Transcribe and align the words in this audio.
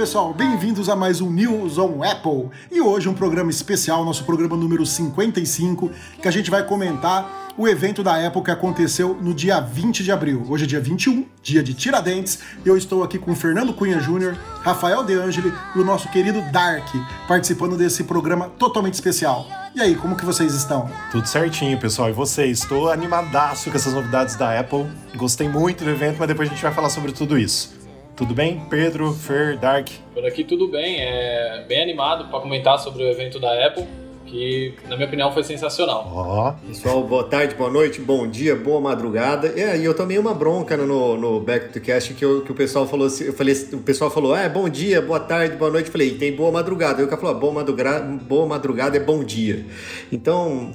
pessoal, 0.00 0.32
bem-vindos 0.32 0.88
a 0.88 0.96
mais 0.96 1.20
um 1.20 1.30
News 1.30 1.76
on 1.76 2.02
Apple. 2.02 2.48
E 2.72 2.80
hoje 2.80 3.06
um 3.06 3.12
programa 3.12 3.50
especial, 3.50 4.02
nosso 4.02 4.24
programa 4.24 4.56
número 4.56 4.86
55, 4.86 5.90
que 6.22 6.26
a 6.26 6.30
gente 6.30 6.50
vai 6.50 6.64
comentar 6.64 7.52
o 7.58 7.68
evento 7.68 8.02
da 8.02 8.26
Apple 8.26 8.42
que 8.42 8.50
aconteceu 8.50 9.14
no 9.20 9.34
dia 9.34 9.60
20 9.60 10.02
de 10.02 10.10
abril. 10.10 10.42
Hoje 10.48 10.64
é 10.64 10.66
dia 10.66 10.80
21, 10.80 11.26
dia 11.42 11.62
de 11.62 11.74
Tiradentes, 11.74 12.38
e 12.64 12.68
eu 12.70 12.78
estou 12.78 13.04
aqui 13.04 13.18
com 13.18 13.36
Fernando 13.36 13.74
Cunha 13.74 14.00
Júnior, 14.00 14.38
Rafael 14.62 15.04
De 15.04 15.12
Angeli 15.12 15.52
e 15.76 15.78
o 15.78 15.84
nosso 15.84 16.08
querido 16.08 16.40
Dark, 16.50 16.88
participando 17.28 17.76
desse 17.76 18.02
programa 18.04 18.48
totalmente 18.58 18.94
especial. 18.94 19.46
E 19.74 19.82
aí, 19.82 19.94
como 19.94 20.16
que 20.16 20.24
vocês 20.24 20.54
estão? 20.54 20.90
Tudo 21.12 21.28
certinho, 21.28 21.78
pessoal. 21.78 22.08
E 22.08 22.12
vocês? 22.14 22.60
Estou 22.60 22.90
animadaço 22.90 23.70
com 23.70 23.76
essas 23.76 23.92
novidades 23.92 24.34
da 24.34 24.58
Apple. 24.58 24.86
Gostei 25.14 25.46
muito 25.46 25.84
do 25.84 25.90
evento, 25.90 26.16
mas 26.18 26.26
depois 26.26 26.48
a 26.48 26.52
gente 26.52 26.62
vai 26.62 26.72
falar 26.72 26.88
sobre 26.88 27.12
tudo 27.12 27.38
isso. 27.38 27.79
Tudo 28.20 28.34
bem? 28.34 28.60
Pedro, 28.68 29.14
Fer, 29.14 29.56
Dark? 29.56 29.88
Por 30.12 30.26
aqui 30.26 30.44
tudo 30.44 30.68
bem. 30.68 31.00
É 31.00 31.64
bem 31.66 31.82
animado 31.82 32.28
para 32.28 32.38
comentar 32.38 32.78
sobre 32.78 33.02
o 33.02 33.08
evento 33.08 33.40
da 33.40 33.66
Apple 33.66 33.86
que 34.26 34.74
na 34.90 34.94
minha 34.94 35.08
opinião 35.08 35.32
foi 35.32 35.42
sensacional. 35.42 36.06
Ó, 36.14 36.50
oh. 36.50 36.66
pessoal, 36.68 37.02
boa 37.02 37.24
tarde, 37.24 37.54
boa 37.54 37.70
noite, 37.70 37.98
bom 37.98 38.28
dia, 38.28 38.54
boa 38.54 38.78
madrugada. 38.78 39.48
É, 39.58 39.78
e 39.78 39.86
eu 39.86 39.94
tomei 39.94 40.18
uma 40.18 40.34
bronca 40.34 40.76
no, 40.76 41.16
no 41.16 41.40
Back 41.40 41.72
to 41.72 41.80
Cast 41.80 42.12
que, 42.12 42.22
eu, 42.22 42.42
que 42.42 42.52
o 42.52 42.54
pessoal 42.54 42.86
falou 42.86 43.06
assim, 43.06 43.24
eu 43.24 43.32
falei, 43.32 43.54
o 43.72 43.78
pessoal 43.78 44.10
falou, 44.10 44.34
ah, 44.34 44.42
é 44.42 44.50
bom 44.50 44.68
dia, 44.68 45.00
boa 45.00 45.18
tarde, 45.18 45.56
boa 45.56 45.70
noite. 45.70 45.86
Eu 45.86 45.92
falei, 45.92 46.10
tem 46.10 46.36
boa 46.36 46.52
madrugada. 46.52 47.02
O 47.02 47.08
cara 47.08 47.18
falou, 47.18 47.34
ah, 47.34 47.40
boa 47.40 47.54
madrugada, 47.54 48.04
boa 48.04 48.46
madrugada 48.46 48.98
é 48.98 49.00
bom 49.00 49.24
dia. 49.24 49.64
Então, 50.12 50.74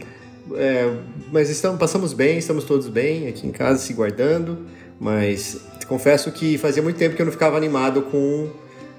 é, 0.55 0.91
mas 1.31 1.51
estamos, 1.51 1.77
passamos 1.77 2.11
bem, 2.11 2.39
estamos 2.39 2.63
todos 2.63 2.87
bem 2.87 3.27
aqui 3.27 3.45
em 3.45 3.51
casa, 3.51 3.77
se 3.77 3.93
guardando. 3.93 4.65
Mas 4.99 5.61
confesso 5.87 6.31
que 6.31 6.57
fazia 6.57 6.81
muito 6.81 6.97
tempo 6.97 7.15
que 7.15 7.21
eu 7.21 7.25
não 7.25 7.31
ficava 7.33 7.57
animado 7.57 8.01
com 8.03 8.49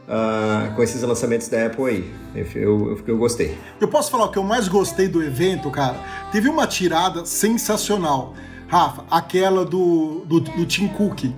uh, 0.06 0.74
com 0.74 0.82
esses 0.82 1.02
lançamentos 1.02 1.48
da 1.48 1.66
Apple 1.66 1.84
aí. 1.84 2.14
Eu, 2.34 2.46
eu, 2.54 3.00
eu, 3.06 3.18
gostei. 3.18 3.56
Eu 3.80 3.88
posso 3.88 4.10
falar 4.10 4.26
o 4.26 4.30
que 4.30 4.38
eu 4.38 4.44
mais 4.44 4.68
gostei 4.68 5.08
do 5.08 5.22
evento, 5.22 5.70
cara? 5.70 5.96
Teve 6.32 6.48
uma 6.48 6.66
tirada 6.66 7.24
sensacional. 7.24 8.34
Rafa, 8.68 9.04
aquela 9.10 9.64
do, 9.64 10.24
do, 10.26 10.40
do 10.40 10.66
Tim 10.66 10.88
Cook 10.88 11.32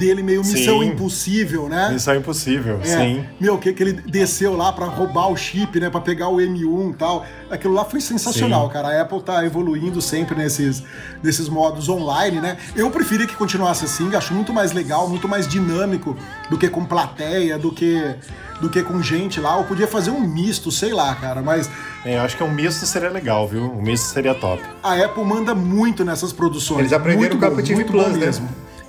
dele 0.00 0.22
meio 0.22 0.40
Missão 0.40 0.80
sim. 0.80 0.88
Impossível, 0.88 1.68
né? 1.68 1.90
Missão 1.92 2.16
Impossível, 2.16 2.80
é, 2.82 2.84
sim. 2.84 3.24
Meu, 3.38 3.58
que, 3.58 3.72
que 3.72 3.82
ele 3.82 3.92
desceu 3.92 4.56
lá 4.56 4.72
para 4.72 4.86
roubar 4.86 5.28
o 5.28 5.36
chip, 5.36 5.78
né? 5.78 5.90
Para 5.90 6.00
pegar 6.00 6.28
o 6.28 6.36
M1 6.38 6.90
e 6.90 6.94
tal. 6.94 7.26
Aquilo 7.50 7.74
lá 7.74 7.84
foi 7.84 8.00
sensacional, 8.00 8.66
sim. 8.66 8.72
cara. 8.72 8.88
A 8.88 9.02
Apple 9.02 9.22
tá 9.22 9.44
evoluindo 9.44 10.00
sempre 10.00 10.34
nesses, 10.34 10.82
nesses 11.22 11.48
modos 11.48 11.88
online, 11.88 12.40
né? 12.40 12.56
Eu 12.74 12.90
preferia 12.90 13.26
que 13.26 13.36
continuasse 13.36 13.84
assim, 13.84 14.14
acho 14.14 14.32
muito 14.32 14.52
mais 14.52 14.72
legal, 14.72 15.06
muito 15.06 15.28
mais 15.28 15.46
dinâmico 15.46 16.16
do 16.48 16.56
que 16.56 16.68
com 16.68 16.84
plateia, 16.84 17.58
do 17.58 17.70
que 17.70 18.16
do 18.60 18.68
que 18.68 18.82
com 18.82 19.02
gente 19.02 19.40
lá, 19.40 19.56
ou 19.56 19.64
podia 19.64 19.86
fazer 19.86 20.10
um 20.10 20.20
misto, 20.20 20.70
sei 20.70 20.92
lá, 20.92 21.14
cara, 21.14 21.40
mas... 21.40 21.70
É, 22.04 22.18
eu 22.18 22.20
acho 22.20 22.36
que 22.36 22.42
um 22.42 22.52
misto 22.52 22.84
seria 22.84 23.08
legal, 23.08 23.48
viu? 23.48 23.62
Um 23.62 23.80
misto 23.80 24.04
seria 24.04 24.34
top. 24.34 24.62
A 24.82 24.96
Apple 25.02 25.24
manda 25.24 25.54
muito 25.54 26.04
nessas 26.04 26.30
produções. 26.30 26.80
Eles 26.80 26.92
aprenderam 26.92 27.38
muito 27.38 27.38
com 27.38 27.58
a 27.58 27.62
TV 27.62 27.84
Plus, 27.84 28.18
né? 28.18 28.30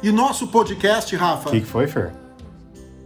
E 0.04 0.12
nosso 0.12 0.48
podcast, 0.48 1.16
Rafa? 1.16 1.50
O 1.50 1.52
que, 1.52 1.62
que, 1.62 1.68
foi, 1.68 1.86
Fer? 1.86 2.12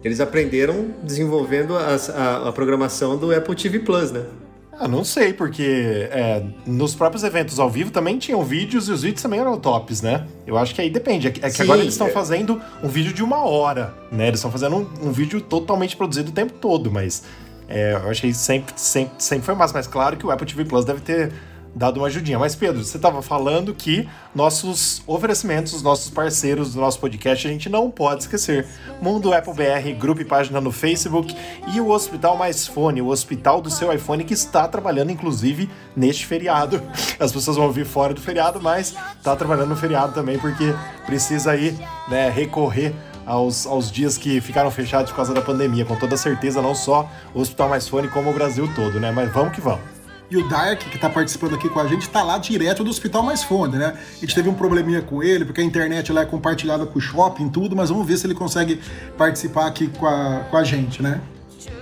Eles 0.01 0.21
aprenderam 0.21 0.93
desenvolvendo 1.03 1.75
a, 1.75 1.97
a, 2.15 2.47
a, 2.47 2.51
programação 2.53 3.17
do 3.17 3.35
Apple 3.35 3.53
TV 3.53 3.79
Plus, 3.79 4.11
né? 4.11 4.23
Ah, 4.71 4.87
não 4.87 5.03
sei, 5.03 5.33
porque 5.33 6.07
é, 6.09 6.41
nos 6.65 6.95
próprios 6.95 7.23
eventos 7.25 7.59
ao 7.59 7.69
vivo 7.69 7.91
também 7.91 8.17
tinham 8.17 8.41
vídeos 8.43 8.87
e 8.87 8.93
os 8.93 9.01
vídeos 9.01 9.21
também 9.21 9.41
eram 9.41 9.59
tops, 9.59 10.01
né? 10.01 10.25
Eu 10.47 10.57
acho 10.57 10.73
que 10.73 10.79
aí 10.79 10.89
depende. 10.89 11.27
É 11.27 11.31
que, 11.31 11.45
é 11.45 11.49
que 11.49 11.61
agora 11.61 11.81
eles 11.81 11.93
estão 11.93 12.07
é... 12.07 12.11
fazendo 12.11 12.61
um 12.81 12.87
vídeo 12.87 13.11
de 13.11 13.23
uma 13.23 13.43
hora, 13.43 13.93
né? 14.09 14.27
Eles 14.27 14.39
estão 14.39 14.51
fazendo 14.51 14.77
um, 14.77 15.07
um, 15.07 15.11
vídeo 15.11 15.41
totalmente 15.41 15.97
produzido 15.97 16.29
o 16.29 16.33
tempo 16.33 16.53
todo, 16.53 16.89
mas 16.89 17.23
é, 17.67 17.93
eu 17.93 18.09
achei 18.09 18.33
sempre, 18.33 18.73
sempre, 18.77 19.15
sempre 19.17 19.45
foi 19.45 19.55
massa. 19.55 19.73
Mas 19.73 19.85
claro 19.85 20.15
que 20.15 20.25
o 20.25 20.31
Apple 20.31 20.47
TV 20.47 20.63
Plus 20.63 20.85
deve 20.85 21.01
ter 21.01 21.33
dado 21.75 21.97
uma 21.97 22.07
ajudinha. 22.07 22.39
Mas, 22.39 22.55
Pedro, 22.55 22.83
você 22.83 22.95
estava 22.95 23.21
falando 23.21 23.73
que 23.73 24.07
nossos 24.33 25.03
oferecimentos, 25.05 25.81
nossos 25.81 26.09
parceiros 26.09 26.73
do 26.73 26.79
nosso 26.79 26.99
podcast, 26.99 27.45
a 27.45 27.51
gente 27.51 27.67
não 27.67 27.91
pode 27.91 28.23
esquecer. 28.23 28.65
Mundo 29.01 29.33
Apple 29.33 29.53
BR, 29.53 29.91
grupo 29.99 30.21
e 30.21 30.25
página 30.25 30.61
no 30.61 30.71
Facebook 30.71 31.35
e 31.73 31.81
o 31.81 31.89
Hospital 31.89 32.37
Mais 32.37 32.65
Fone, 32.65 33.01
o 33.01 33.07
hospital 33.07 33.61
do 33.61 33.69
seu 33.69 33.91
iPhone 33.93 34.23
que 34.23 34.33
está 34.33 34.67
trabalhando, 34.67 35.11
inclusive, 35.11 35.69
neste 35.95 36.25
feriado. 36.25 36.81
As 37.19 37.31
pessoas 37.31 37.57
vão 37.57 37.65
ouvir 37.65 37.85
fora 37.85 38.13
do 38.13 38.21
feriado, 38.21 38.61
mas 38.61 38.95
está 39.17 39.35
trabalhando 39.35 39.69
no 39.69 39.75
feriado 39.75 40.13
também, 40.13 40.39
porque 40.39 40.73
precisa 41.05 41.51
aí 41.51 41.77
né, 42.07 42.29
recorrer 42.29 42.93
aos, 43.25 43.65
aos 43.65 43.91
dias 43.91 44.17
que 44.17 44.39
ficaram 44.39 44.71
fechados 44.71 45.11
por 45.11 45.17
causa 45.17 45.33
da 45.33 45.41
pandemia. 45.41 45.83
Com 45.83 45.95
toda 45.95 46.15
certeza, 46.15 46.61
não 46.61 46.75
só 46.75 47.09
o 47.33 47.41
Hospital 47.41 47.69
Mais 47.69 47.87
Fone, 47.87 48.07
como 48.07 48.29
o 48.29 48.33
Brasil 48.33 48.69
todo, 48.75 48.99
né? 48.99 49.11
Mas 49.11 49.31
vamos 49.33 49.53
que 49.53 49.59
vamos. 49.59 49.94
E 50.29 50.37
o 50.37 50.49
Dark, 50.49 50.79
que 50.79 50.95
está 50.95 51.07
participando 51.07 51.53
aqui 51.53 51.69
com 51.69 51.79
a 51.79 51.87
gente, 51.87 52.01
está 52.01 52.23
lá 52.23 52.39
direto 52.39 52.83
do 52.83 52.89
Hospital 52.89 53.21
Mais 53.21 53.43
Fonte, 53.43 53.77
né? 53.77 53.95
A 54.17 54.19
gente 54.19 54.33
teve 54.33 54.49
um 54.49 54.55
probleminha 54.55 55.01
com 55.01 55.21
ele, 55.21 55.45
porque 55.45 55.61
a 55.61 55.63
internet 55.63 56.11
lá 56.11 56.21
é 56.21 56.25
compartilhada 56.25 56.85
com 56.85 56.97
o 56.97 57.01
shopping 57.01 57.45
e 57.45 57.49
tudo, 57.49 57.75
mas 57.75 57.89
vamos 57.89 58.07
ver 58.07 58.17
se 58.17 58.25
ele 58.25 58.33
consegue 58.33 58.81
participar 59.17 59.67
aqui 59.67 59.87
com 59.87 60.07
a, 60.07 60.39
com 60.49 60.57
a 60.57 60.63
gente, 60.63 61.03
né? 61.03 61.21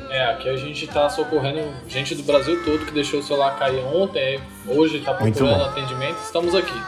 É, 0.09 0.31
aqui 0.31 0.49
a 0.49 0.57
gente 0.57 0.85
está 0.85 1.09
socorrendo 1.09 1.73
gente 1.87 2.13
do 2.13 2.23
Brasil 2.23 2.61
todo 2.63 2.85
que 2.85 2.91
deixou 2.91 3.21
o 3.21 3.23
celular 3.23 3.57
cair 3.57 3.83
ontem, 3.85 4.39
hoje 4.67 4.97
está 4.97 5.13
procurando 5.13 5.63
atendimento, 5.63 6.17
estamos 6.23 6.53
aqui. 6.53 6.79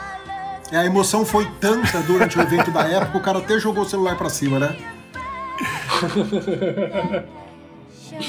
É, 0.71 0.77
a 0.77 0.85
emoção 0.85 1.25
foi 1.25 1.49
tanta 1.59 2.01
durante 2.01 2.38
o 2.38 2.41
evento 2.41 2.69
da 2.69 2.81
época, 2.81 3.17
o 3.17 3.21
cara 3.21 3.39
até 3.39 3.57
jogou 3.57 3.83
o 3.83 3.88
celular 3.88 4.17
para 4.17 4.29
cima, 4.29 4.59
né? 4.59 4.75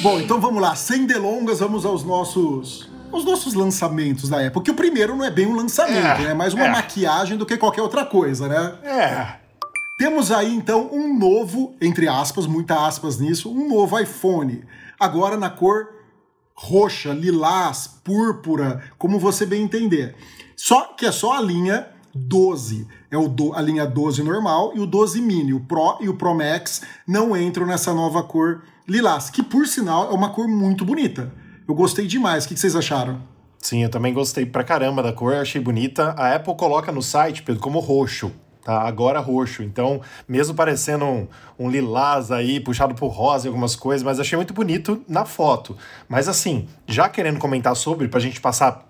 Bom, 0.00 0.20
então 0.20 0.40
vamos 0.40 0.62
lá, 0.62 0.74
sem 0.74 1.06
delongas, 1.06 1.60
vamos 1.60 1.84
aos 1.84 2.04
nossos 2.04 2.88
os 3.16 3.24
nossos 3.24 3.54
lançamentos 3.54 4.28
da 4.28 4.42
época. 4.42 4.64
Que 4.64 4.70
o 4.70 4.74
primeiro 4.74 5.16
não 5.16 5.24
é 5.24 5.30
bem 5.30 5.46
um 5.46 5.56
lançamento, 5.56 6.20
é, 6.20 6.24
né? 6.24 6.30
É 6.30 6.34
mais 6.34 6.54
uma 6.54 6.66
é. 6.66 6.70
maquiagem 6.70 7.36
do 7.36 7.46
que 7.46 7.56
qualquer 7.56 7.82
outra 7.82 8.04
coisa, 8.04 8.48
né? 8.48 8.74
É. 8.82 9.46
Temos 9.98 10.30
aí 10.30 10.54
então 10.54 10.90
um 10.92 11.18
novo, 11.18 11.74
entre 11.80 12.06
aspas, 12.06 12.46
muita 12.46 12.86
aspas 12.86 13.18
nisso, 13.18 13.50
um 13.50 13.68
novo 13.68 13.98
iPhone. 13.98 14.62
Agora 15.00 15.36
na 15.36 15.48
cor 15.48 15.88
roxa, 16.54 17.12
lilás, 17.12 17.86
púrpura, 18.02 18.82
como 18.98 19.18
você 19.18 19.44
bem 19.44 19.62
entender. 19.62 20.14
Só 20.56 20.94
que 20.96 21.06
é 21.06 21.12
só 21.12 21.36
a 21.36 21.40
linha 21.40 21.86
12. 22.14 22.86
É 23.10 23.16
o 23.16 23.28
do, 23.28 23.54
a 23.54 23.60
linha 23.60 23.86
12 23.86 24.22
normal 24.22 24.72
e 24.74 24.80
o 24.80 24.86
12 24.86 25.20
mini. 25.20 25.52
O 25.52 25.60
Pro 25.60 25.98
e 26.00 26.08
o 26.08 26.14
Pro 26.14 26.34
Max 26.34 26.82
não 27.06 27.36
entram 27.36 27.66
nessa 27.66 27.92
nova 27.92 28.22
cor 28.22 28.62
lilás, 28.88 29.30
que 29.30 29.42
por 29.42 29.66
sinal 29.66 30.10
é 30.10 30.14
uma 30.14 30.30
cor 30.30 30.48
muito 30.48 30.84
bonita. 30.84 31.32
Eu 31.68 31.74
gostei 31.74 32.06
demais. 32.06 32.44
O 32.44 32.48
que 32.48 32.56
vocês 32.56 32.76
acharam? 32.76 33.20
Sim, 33.58 33.82
eu 33.82 33.88
também 33.88 34.14
gostei 34.14 34.46
pra 34.46 34.62
caramba 34.62 35.02
da 35.02 35.12
cor, 35.12 35.34
achei 35.34 35.60
bonita. 35.60 36.14
A 36.16 36.34
Apple 36.36 36.54
coloca 36.54 36.92
no 36.92 37.02
site, 37.02 37.42
Pedro, 37.42 37.60
como 37.60 37.80
roxo. 37.80 38.30
Tá, 38.62 38.82
agora 38.82 39.18
roxo. 39.18 39.62
Então, 39.62 40.00
mesmo 40.28 40.54
parecendo 40.54 41.04
um, 41.04 41.28
um 41.58 41.70
lilás 41.70 42.30
aí, 42.30 42.60
puxado 42.60 42.94
por 42.94 43.08
rosa 43.08 43.46
e 43.46 43.48
algumas 43.48 43.74
coisas, 43.74 44.04
mas 44.04 44.20
achei 44.20 44.36
muito 44.36 44.54
bonito 44.54 45.02
na 45.08 45.24
foto. 45.24 45.76
Mas 46.08 46.28
assim, 46.28 46.68
já 46.86 47.08
querendo 47.08 47.38
comentar 47.38 47.74
sobre, 47.74 48.08
pra 48.08 48.20
gente 48.20 48.40
passar 48.40 48.85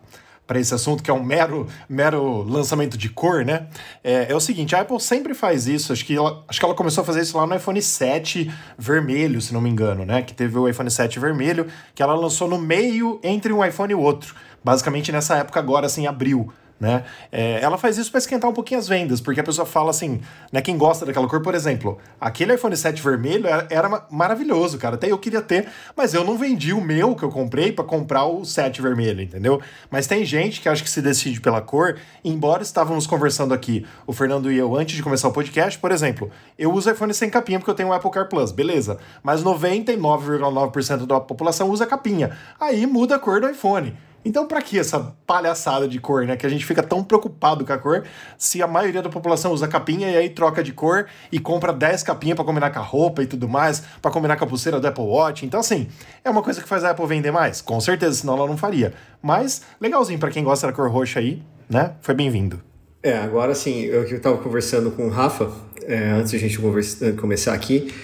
para 0.46 0.60
esse 0.60 0.72
assunto, 0.72 1.02
que 1.02 1.10
é 1.10 1.14
um 1.14 1.22
mero, 1.22 1.66
mero 1.88 2.42
lançamento 2.42 2.96
de 2.96 3.08
cor, 3.08 3.44
né? 3.44 3.66
É, 4.02 4.30
é, 4.30 4.34
o 4.34 4.40
seguinte, 4.40 4.76
a 4.76 4.80
Apple 4.80 5.00
sempre 5.00 5.34
faz 5.34 5.66
isso, 5.66 5.92
acho 5.92 6.04
que, 6.04 6.16
ela, 6.16 6.44
acho 6.46 6.58
que 6.58 6.64
ela 6.64 6.74
começou 6.74 7.02
a 7.02 7.04
fazer 7.04 7.22
isso 7.22 7.36
lá 7.36 7.46
no 7.46 7.54
iPhone 7.54 7.80
7 7.82 8.52
vermelho, 8.78 9.40
se 9.40 9.52
não 9.52 9.60
me 9.60 9.68
engano, 9.68 10.04
né? 10.04 10.22
Que 10.22 10.32
teve 10.32 10.56
o 10.56 10.68
iPhone 10.68 10.90
7 10.90 11.18
vermelho, 11.18 11.66
que 11.94 12.02
ela 12.02 12.14
lançou 12.14 12.48
no 12.48 12.58
meio 12.58 13.18
entre 13.22 13.52
um 13.52 13.64
iPhone 13.64 13.92
e 13.92 13.96
outro. 13.96 14.34
Basicamente 14.62 15.10
nessa 15.10 15.36
época 15.36 15.58
agora, 15.58 15.86
assim, 15.86 16.06
abril 16.06 16.52
né? 16.78 17.04
É, 17.32 17.60
ela 17.60 17.78
faz 17.78 17.96
isso 17.96 18.10
para 18.10 18.18
esquentar 18.18 18.50
um 18.50 18.52
pouquinho 18.52 18.78
as 18.78 18.86
vendas, 18.86 19.20
porque 19.20 19.40
a 19.40 19.44
pessoa 19.44 19.66
fala 19.66 19.90
assim, 19.90 20.20
né? 20.52 20.60
Quem 20.60 20.76
gosta 20.76 21.06
daquela 21.06 21.26
cor, 21.26 21.40
por 21.40 21.54
exemplo, 21.54 21.98
aquele 22.20 22.54
iPhone 22.54 22.76
7 22.76 23.02
vermelho 23.02 23.46
era, 23.46 23.66
era 23.70 24.06
maravilhoso, 24.10 24.78
cara. 24.78 24.96
Até 24.96 25.10
eu 25.10 25.18
queria 25.18 25.40
ter, 25.40 25.68
mas 25.96 26.12
eu 26.12 26.24
não 26.24 26.36
vendi 26.36 26.72
o 26.72 26.80
meu 26.80 27.14
que 27.14 27.22
eu 27.22 27.30
comprei 27.30 27.72
para 27.72 27.84
comprar 27.84 28.26
o 28.26 28.44
7 28.44 28.82
vermelho, 28.82 29.22
entendeu? 29.22 29.60
Mas 29.90 30.06
tem 30.06 30.24
gente 30.24 30.60
que 30.60 30.68
acho 30.68 30.82
que 30.82 30.90
se 30.90 31.00
decide 31.00 31.40
pela 31.40 31.60
cor, 31.60 31.98
embora 32.24 32.62
estávamos 32.62 33.06
conversando 33.06 33.54
aqui, 33.54 33.86
o 34.06 34.12
Fernando 34.12 34.52
e 34.52 34.58
eu, 34.58 34.76
antes 34.76 34.96
de 34.96 35.02
começar 35.02 35.28
o 35.28 35.32
podcast, 35.32 35.78
por 35.78 35.90
exemplo, 35.90 36.30
eu 36.58 36.72
uso 36.72 36.90
iPhone 36.90 37.14
sem 37.14 37.30
capinha 37.30 37.58
porque 37.58 37.70
eu 37.70 37.74
tenho 37.74 37.88
o 37.88 37.92
Apple 37.92 38.10
Car 38.10 38.28
Plus, 38.28 38.52
beleza. 38.52 38.98
Mas 39.22 39.42
99,9% 39.42 41.06
da 41.06 41.20
população 41.20 41.70
usa 41.70 41.86
capinha. 41.86 42.36
Aí 42.60 42.86
muda 42.86 43.16
a 43.16 43.18
cor 43.18 43.40
do 43.40 43.48
iPhone. 43.48 43.96
Então, 44.26 44.44
para 44.44 44.60
que 44.60 44.76
essa 44.76 45.14
palhaçada 45.24 45.86
de 45.86 46.00
cor, 46.00 46.26
né? 46.26 46.36
Que 46.36 46.44
a 46.44 46.48
gente 46.48 46.66
fica 46.66 46.82
tão 46.82 47.04
preocupado 47.04 47.64
com 47.64 47.72
a 47.72 47.78
cor, 47.78 48.02
se 48.36 48.60
a 48.60 48.66
maioria 48.66 49.00
da 49.00 49.08
população 49.08 49.52
usa 49.52 49.68
capinha 49.68 50.10
e 50.10 50.16
aí 50.16 50.28
troca 50.28 50.64
de 50.64 50.72
cor 50.72 51.06
e 51.30 51.38
compra 51.38 51.72
10 51.72 52.02
capinhas 52.02 52.34
para 52.34 52.44
combinar 52.44 52.72
com 52.72 52.80
a 52.80 52.82
roupa 52.82 53.22
e 53.22 53.26
tudo 53.26 53.48
mais, 53.48 53.84
para 54.02 54.10
combinar 54.10 54.36
com 54.36 54.44
a 54.44 54.46
pulseira 54.48 54.80
do 54.80 54.86
Apple 54.88 55.04
Watch. 55.04 55.46
Então, 55.46 55.60
assim, 55.60 55.86
é 56.24 56.28
uma 56.28 56.42
coisa 56.42 56.60
que 56.60 56.68
faz 56.68 56.82
a 56.82 56.90
Apple 56.90 57.06
vender 57.06 57.30
mais, 57.30 57.60
com 57.60 57.80
certeza, 57.80 58.16
senão 58.16 58.34
ela 58.34 58.48
não 58.48 58.56
faria. 58.56 58.92
Mas, 59.22 59.62
legalzinho 59.80 60.18
para 60.18 60.32
quem 60.32 60.42
gosta 60.42 60.66
da 60.66 60.72
cor 60.72 60.90
roxa 60.90 61.20
aí, 61.20 61.40
né? 61.70 61.92
Foi 62.00 62.12
bem-vindo. 62.12 62.60
É, 63.04 63.16
agora 63.18 63.54
sim, 63.54 63.82
eu 63.82 64.04
que 64.06 64.14
estava 64.14 64.38
conversando 64.38 64.90
com 64.90 65.06
o 65.06 65.08
Rafa, 65.08 65.52
é, 65.84 66.10
antes 66.10 66.32
de 66.32 66.36
a 66.36 66.40
gente 66.40 66.58
conversa, 66.58 67.12
começar 67.12 67.54
aqui, 67.54 67.94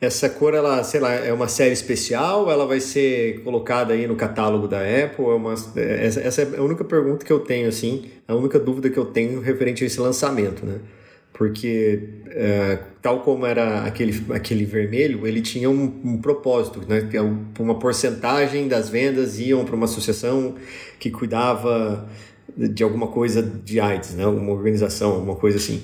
Essa 0.00 0.30
cor, 0.30 0.54
ela, 0.54 0.82
sei 0.82 0.98
lá, 0.98 1.12
é 1.12 1.30
uma 1.30 1.46
série 1.46 1.74
especial? 1.74 2.50
Ela 2.50 2.64
vai 2.64 2.80
ser 2.80 3.42
colocada 3.42 3.92
aí 3.92 4.06
no 4.06 4.16
catálogo 4.16 4.66
da 4.66 4.78
Apple? 4.78 5.26
É 5.26 5.34
uma, 5.34 5.52
essa, 5.52 6.20
essa 6.20 6.42
é 6.42 6.56
a 6.56 6.62
única 6.62 6.82
pergunta 6.84 7.22
que 7.22 7.30
eu 7.30 7.40
tenho, 7.40 7.68
assim, 7.68 8.06
a 8.26 8.34
única 8.34 8.58
dúvida 8.58 8.88
que 8.88 8.98
eu 8.98 9.04
tenho 9.04 9.40
referente 9.40 9.84
a 9.84 9.86
esse 9.86 10.00
lançamento, 10.00 10.64
né? 10.64 10.78
Porque, 11.34 12.00
é, 12.28 12.78
tal 13.02 13.20
como 13.20 13.44
era 13.44 13.84
aquele, 13.84 14.24
aquele 14.30 14.64
vermelho, 14.64 15.26
ele 15.26 15.42
tinha 15.42 15.68
um, 15.68 16.00
um 16.02 16.18
propósito, 16.18 16.82
né? 16.88 17.06
É 17.12 17.20
uma 17.62 17.78
porcentagem 17.78 18.68
das 18.68 18.88
vendas 18.88 19.38
iam 19.38 19.66
para 19.66 19.76
uma 19.76 19.84
associação 19.84 20.54
que 20.98 21.10
cuidava 21.10 22.08
de 22.56 22.82
alguma 22.82 23.08
coisa 23.08 23.42
de 23.42 23.78
AIDS, 23.78 24.14
né? 24.14 24.24
Alguma 24.24 24.52
organização, 24.52 25.12
alguma 25.12 25.36
coisa 25.36 25.58
assim. 25.58 25.82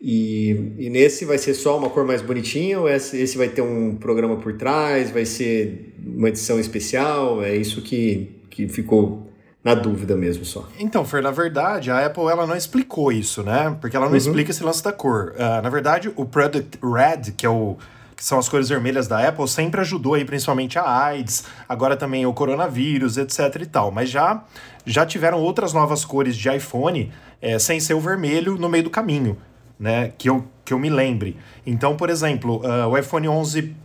E, 0.00 0.74
e 0.78 0.90
nesse 0.90 1.24
vai 1.24 1.38
ser 1.38 1.54
só 1.54 1.76
uma 1.76 1.90
cor 1.90 2.04
mais 2.04 2.22
bonitinha 2.22 2.78
ou 2.78 2.88
esse, 2.88 3.16
esse 3.20 3.36
vai 3.36 3.48
ter 3.48 3.62
um 3.62 3.96
programa 3.96 4.36
por 4.36 4.56
trás? 4.56 5.10
Vai 5.10 5.24
ser 5.24 5.94
uma 6.04 6.28
edição 6.28 6.58
especial? 6.60 7.42
É 7.42 7.56
isso 7.56 7.82
que, 7.82 8.30
que 8.48 8.68
ficou 8.68 9.28
na 9.62 9.74
dúvida 9.74 10.16
mesmo 10.16 10.44
só. 10.44 10.68
Então, 10.78 11.04
Fer, 11.04 11.20
na 11.20 11.32
verdade, 11.32 11.90
a 11.90 12.06
Apple 12.06 12.24
ela 12.24 12.46
não 12.46 12.56
explicou 12.56 13.10
isso, 13.10 13.42
né? 13.42 13.76
Porque 13.80 13.96
ela 13.96 14.06
não 14.06 14.12
uhum. 14.12 14.18
explica 14.18 14.52
esse 14.52 14.62
lance 14.62 14.82
da 14.82 14.92
cor. 14.92 15.34
Uh, 15.34 15.62
na 15.62 15.68
verdade, 15.68 16.12
o 16.14 16.24
Product 16.24 16.78
Red, 16.82 17.32
que 17.36 17.44
é 17.44 17.50
o 17.50 17.76
que 18.16 18.24
são 18.24 18.36
as 18.36 18.48
cores 18.48 18.68
vermelhas 18.68 19.06
da 19.06 19.28
Apple, 19.28 19.46
sempre 19.46 19.80
ajudou 19.80 20.14
aí 20.14 20.24
principalmente 20.24 20.76
a 20.76 21.04
AIDS, 21.04 21.44
agora 21.68 21.96
também 21.96 22.26
o 22.26 22.32
coronavírus, 22.32 23.16
etc 23.16 23.62
e 23.62 23.66
tal. 23.66 23.92
Mas 23.92 24.10
já 24.10 24.42
já 24.84 25.06
tiveram 25.06 25.40
outras 25.40 25.72
novas 25.72 26.04
cores 26.04 26.36
de 26.36 26.48
iPhone 26.48 27.12
é, 27.40 27.60
sem 27.60 27.78
ser 27.78 27.94
o 27.94 28.00
vermelho 28.00 28.56
no 28.56 28.68
meio 28.68 28.82
do 28.82 28.90
caminho 28.90 29.36
né? 29.78 30.12
Que 30.16 30.28
eu, 30.28 30.46
que 30.64 30.72
eu 30.72 30.78
me 30.78 30.90
lembre. 30.90 31.36
Então, 31.66 31.96
por 31.96 32.10
exemplo, 32.10 32.62
uh, 32.64 32.88
o 32.88 32.98
iPhone 32.98 33.28
11 33.28 33.76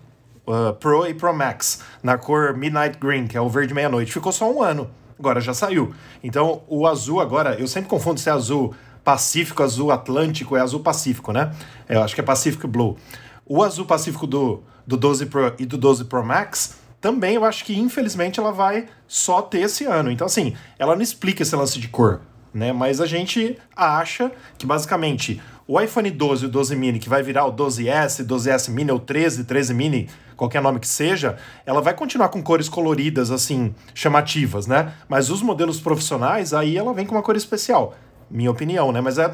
uh, 0.48 0.74
Pro 0.80 1.08
e 1.08 1.14
Pro 1.14 1.34
Max 1.34 1.82
na 2.02 2.18
cor 2.18 2.56
Midnight 2.56 2.98
Green, 2.98 3.28
que 3.28 3.38
é 3.38 3.42
o 3.42 3.50
verde 3.50 3.74
meia-noite, 3.74 4.12
ficou 4.12 4.32
só 4.32 4.52
um 4.52 4.62
ano. 4.62 4.90
Agora 5.18 5.40
já 5.40 5.54
saiu. 5.54 5.94
Então, 6.24 6.62
o 6.68 6.88
azul 6.88 7.22
agora, 7.22 7.56
eu 7.60 7.68
sempre 7.68 7.90
confundo 7.90 8.20
se 8.20 8.30
é 8.30 8.32
azul 8.32 8.74
Pacífico, 9.04 9.62
azul 9.62 9.92
Atlântico, 9.92 10.56
é 10.56 10.62
azul 10.62 10.80
Pacífico, 10.80 11.32
né? 11.32 11.52
Eu 11.88 12.02
acho 12.02 12.16
que 12.16 12.22
é 12.22 12.24
Pacific 12.24 12.66
Blue. 12.66 12.98
O 13.46 13.62
azul 13.62 13.86
Pacífico 13.86 14.26
do, 14.26 14.64
do 14.88 14.96
12 14.96 15.26
Pro 15.26 15.54
e 15.60 15.66
do 15.66 15.78
12 15.78 16.06
Pro 16.06 16.24
Max 16.24 16.82
também 17.04 17.36
eu 17.36 17.44
acho 17.44 17.66
que 17.66 17.78
infelizmente 17.78 18.40
ela 18.40 18.54
vai 18.54 18.86
só 19.06 19.42
ter 19.42 19.60
esse 19.60 19.84
ano. 19.84 20.10
Então, 20.10 20.26
assim, 20.26 20.56
ela 20.80 20.96
não 20.96 21.02
explica 21.02 21.44
esse 21.44 21.54
lance 21.54 21.78
de 21.78 21.90
cor, 21.90 22.22
né? 22.54 22.72
Mas 22.72 23.02
a 23.02 23.06
gente 23.06 23.58
acha 23.76 24.32
que 24.58 24.66
basicamente 24.66 25.42
o 25.74 25.82
iPhone 25.82 26.12
12 26.12 26.44
e 26.44 26.48
o 26.48 26.52
12 26.52 26.76
mini, 26.76 27.00
que 27.00 27.10
vai 27.10 27.24
virar 27.24 27.48
o 27.48 27.52
12S, 27.52 28.24
12S 28.24 28.70
mini 28.70 28.92
ou 28.92 29.00
13, 29.00 29.44
13 29.44 29.74
mini, 29.74 30.08
qualquer 30.38 30.62
nome 30.62 30.80
que 30.80 30.88
seja, 30.88 31.36
ela 31.66 31.82
vai 31.82 31.96
continuar 31.96 32.30
com 32.30 32.44
cores 32.44 32.70
coloridas, 32.70 33.32
assim, 33.32 33.74
chamativas, 33.96 34.68
né? 34.68 34.94
Mas 35.10 35.32
os 35.32 35.42
modelos 35.42 35.80
profissionais, 35.80 36.54
aí 36.54 36.78
ela 36.78 36.94
vem 36.94 37.08
com 37.08 37.16
uma 37.16 37.24
cor 37.24 37.36
especial. 37.36 37.96
Minha 38.30 38.52
opinião, 38.52 38.92
né? 38.92 39.02
Mas, 39.02 39.18
é, 39.18 39.28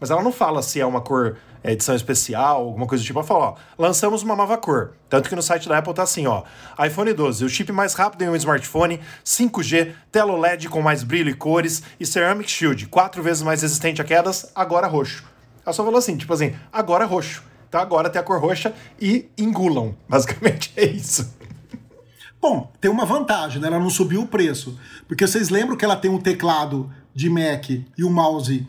mas 0.00 0.10
ela 0.10 0.22
não 0.22 0.32
fala 0.32 0.62
se 0.62 0.80
é 0.80 0.86
uma 0.86 1.02
cor 1.02 1.36
é, 1.62 1.72
edição 1.72 1.94
especial, 1.94 2.62
alguma 2.62 2.86
coisa 2.86 3.04
do 3.04 3.06
tipo. 3.06 3.18
Ela 3.18 3.28
fala, 3.28 3.44
ó, 3.44 3.54
lançamos 3.76 4.22
uma 4.22 4.34
nova 4.34 4.56
cor. 4.56 4.92
Tanto 5.10 5.28
que 5.28 5.36
no 5.36 5.42
site 5.42 5.68
da 5.68 5.76
Apple 5.76 5.92
tá 5.92 6.04
assim, 6.04 6.26
ó. 6.26 6.42
iPhone 6.82 7.12
12, 7.12 7.44
o 7.44 7.50
chip 7.50 7.70
mais 7.70 7.92
rápido 7.92 8.22
em 8.22 8.30
um 8.30 8.36
smartphone, 8.36 8.98
5G, 9.22 9.92
tela 10.10 10.32
OLED 10.32 10.70
com 10.70 10.80
mais 10.80 11.02
brilho 11.02 11.28
e 11.28 11.34
cores 11.34 11.82
e 12.00 12.06
Ceramic 12.06 12.50
Shield, 12.50 12.86
quatro 12.86 13.22
vezes 13.22 13.42
mais 13.42 13.60
resistente 13.60 14.00
a 14.00 14.04
quedas, 14.06 14.50
agora 14.54 14.86
roxo. 14.86 15.31
Ela 15.64 15.72
só 15.72 15.84
falou 15.84 15.98
assim, 15.98 16.16
tipo 16.16 16.32
assim, 16.32 16.54
agora 16.72 17.04
é 17.04 17.06
roxo. 17.06 17.42
Então 17.68 17.80
agora 17.80 18.10
tem 18.10 18.20
a 18.20 18.24
cor 18.24 18.40
roxa 18.40 18.74
e 19.00 19.30
engulam. 19.38 19.96
Basicamente 20.08 20.72
é 20.76 20.84
isso. 20.84 21.32
Bom, 22.40 22.70
tem 22.80 22.90
uma 22.90 23.04
vantagem, 23.04 23.62
né? 23.62 23.68
Ela 23.68 23.78
não 23.78 23.88
subiu 23.88 24.22
o 24.22 24.26
preço. 24.26 24.78
Porque 25.06 25.26
vocês 25.26 25.48
lembram 25.48 25.76
que 25.76 25.84
ela 25.84 25.96
tem 25.96 26.10
um 26.10 26.18
teclado 26.18 26.90
de 27.14 27.30
Mac 27.30 27.70
e 27.70 28.04
um 28.04 28.10
mouse 28.10 28.66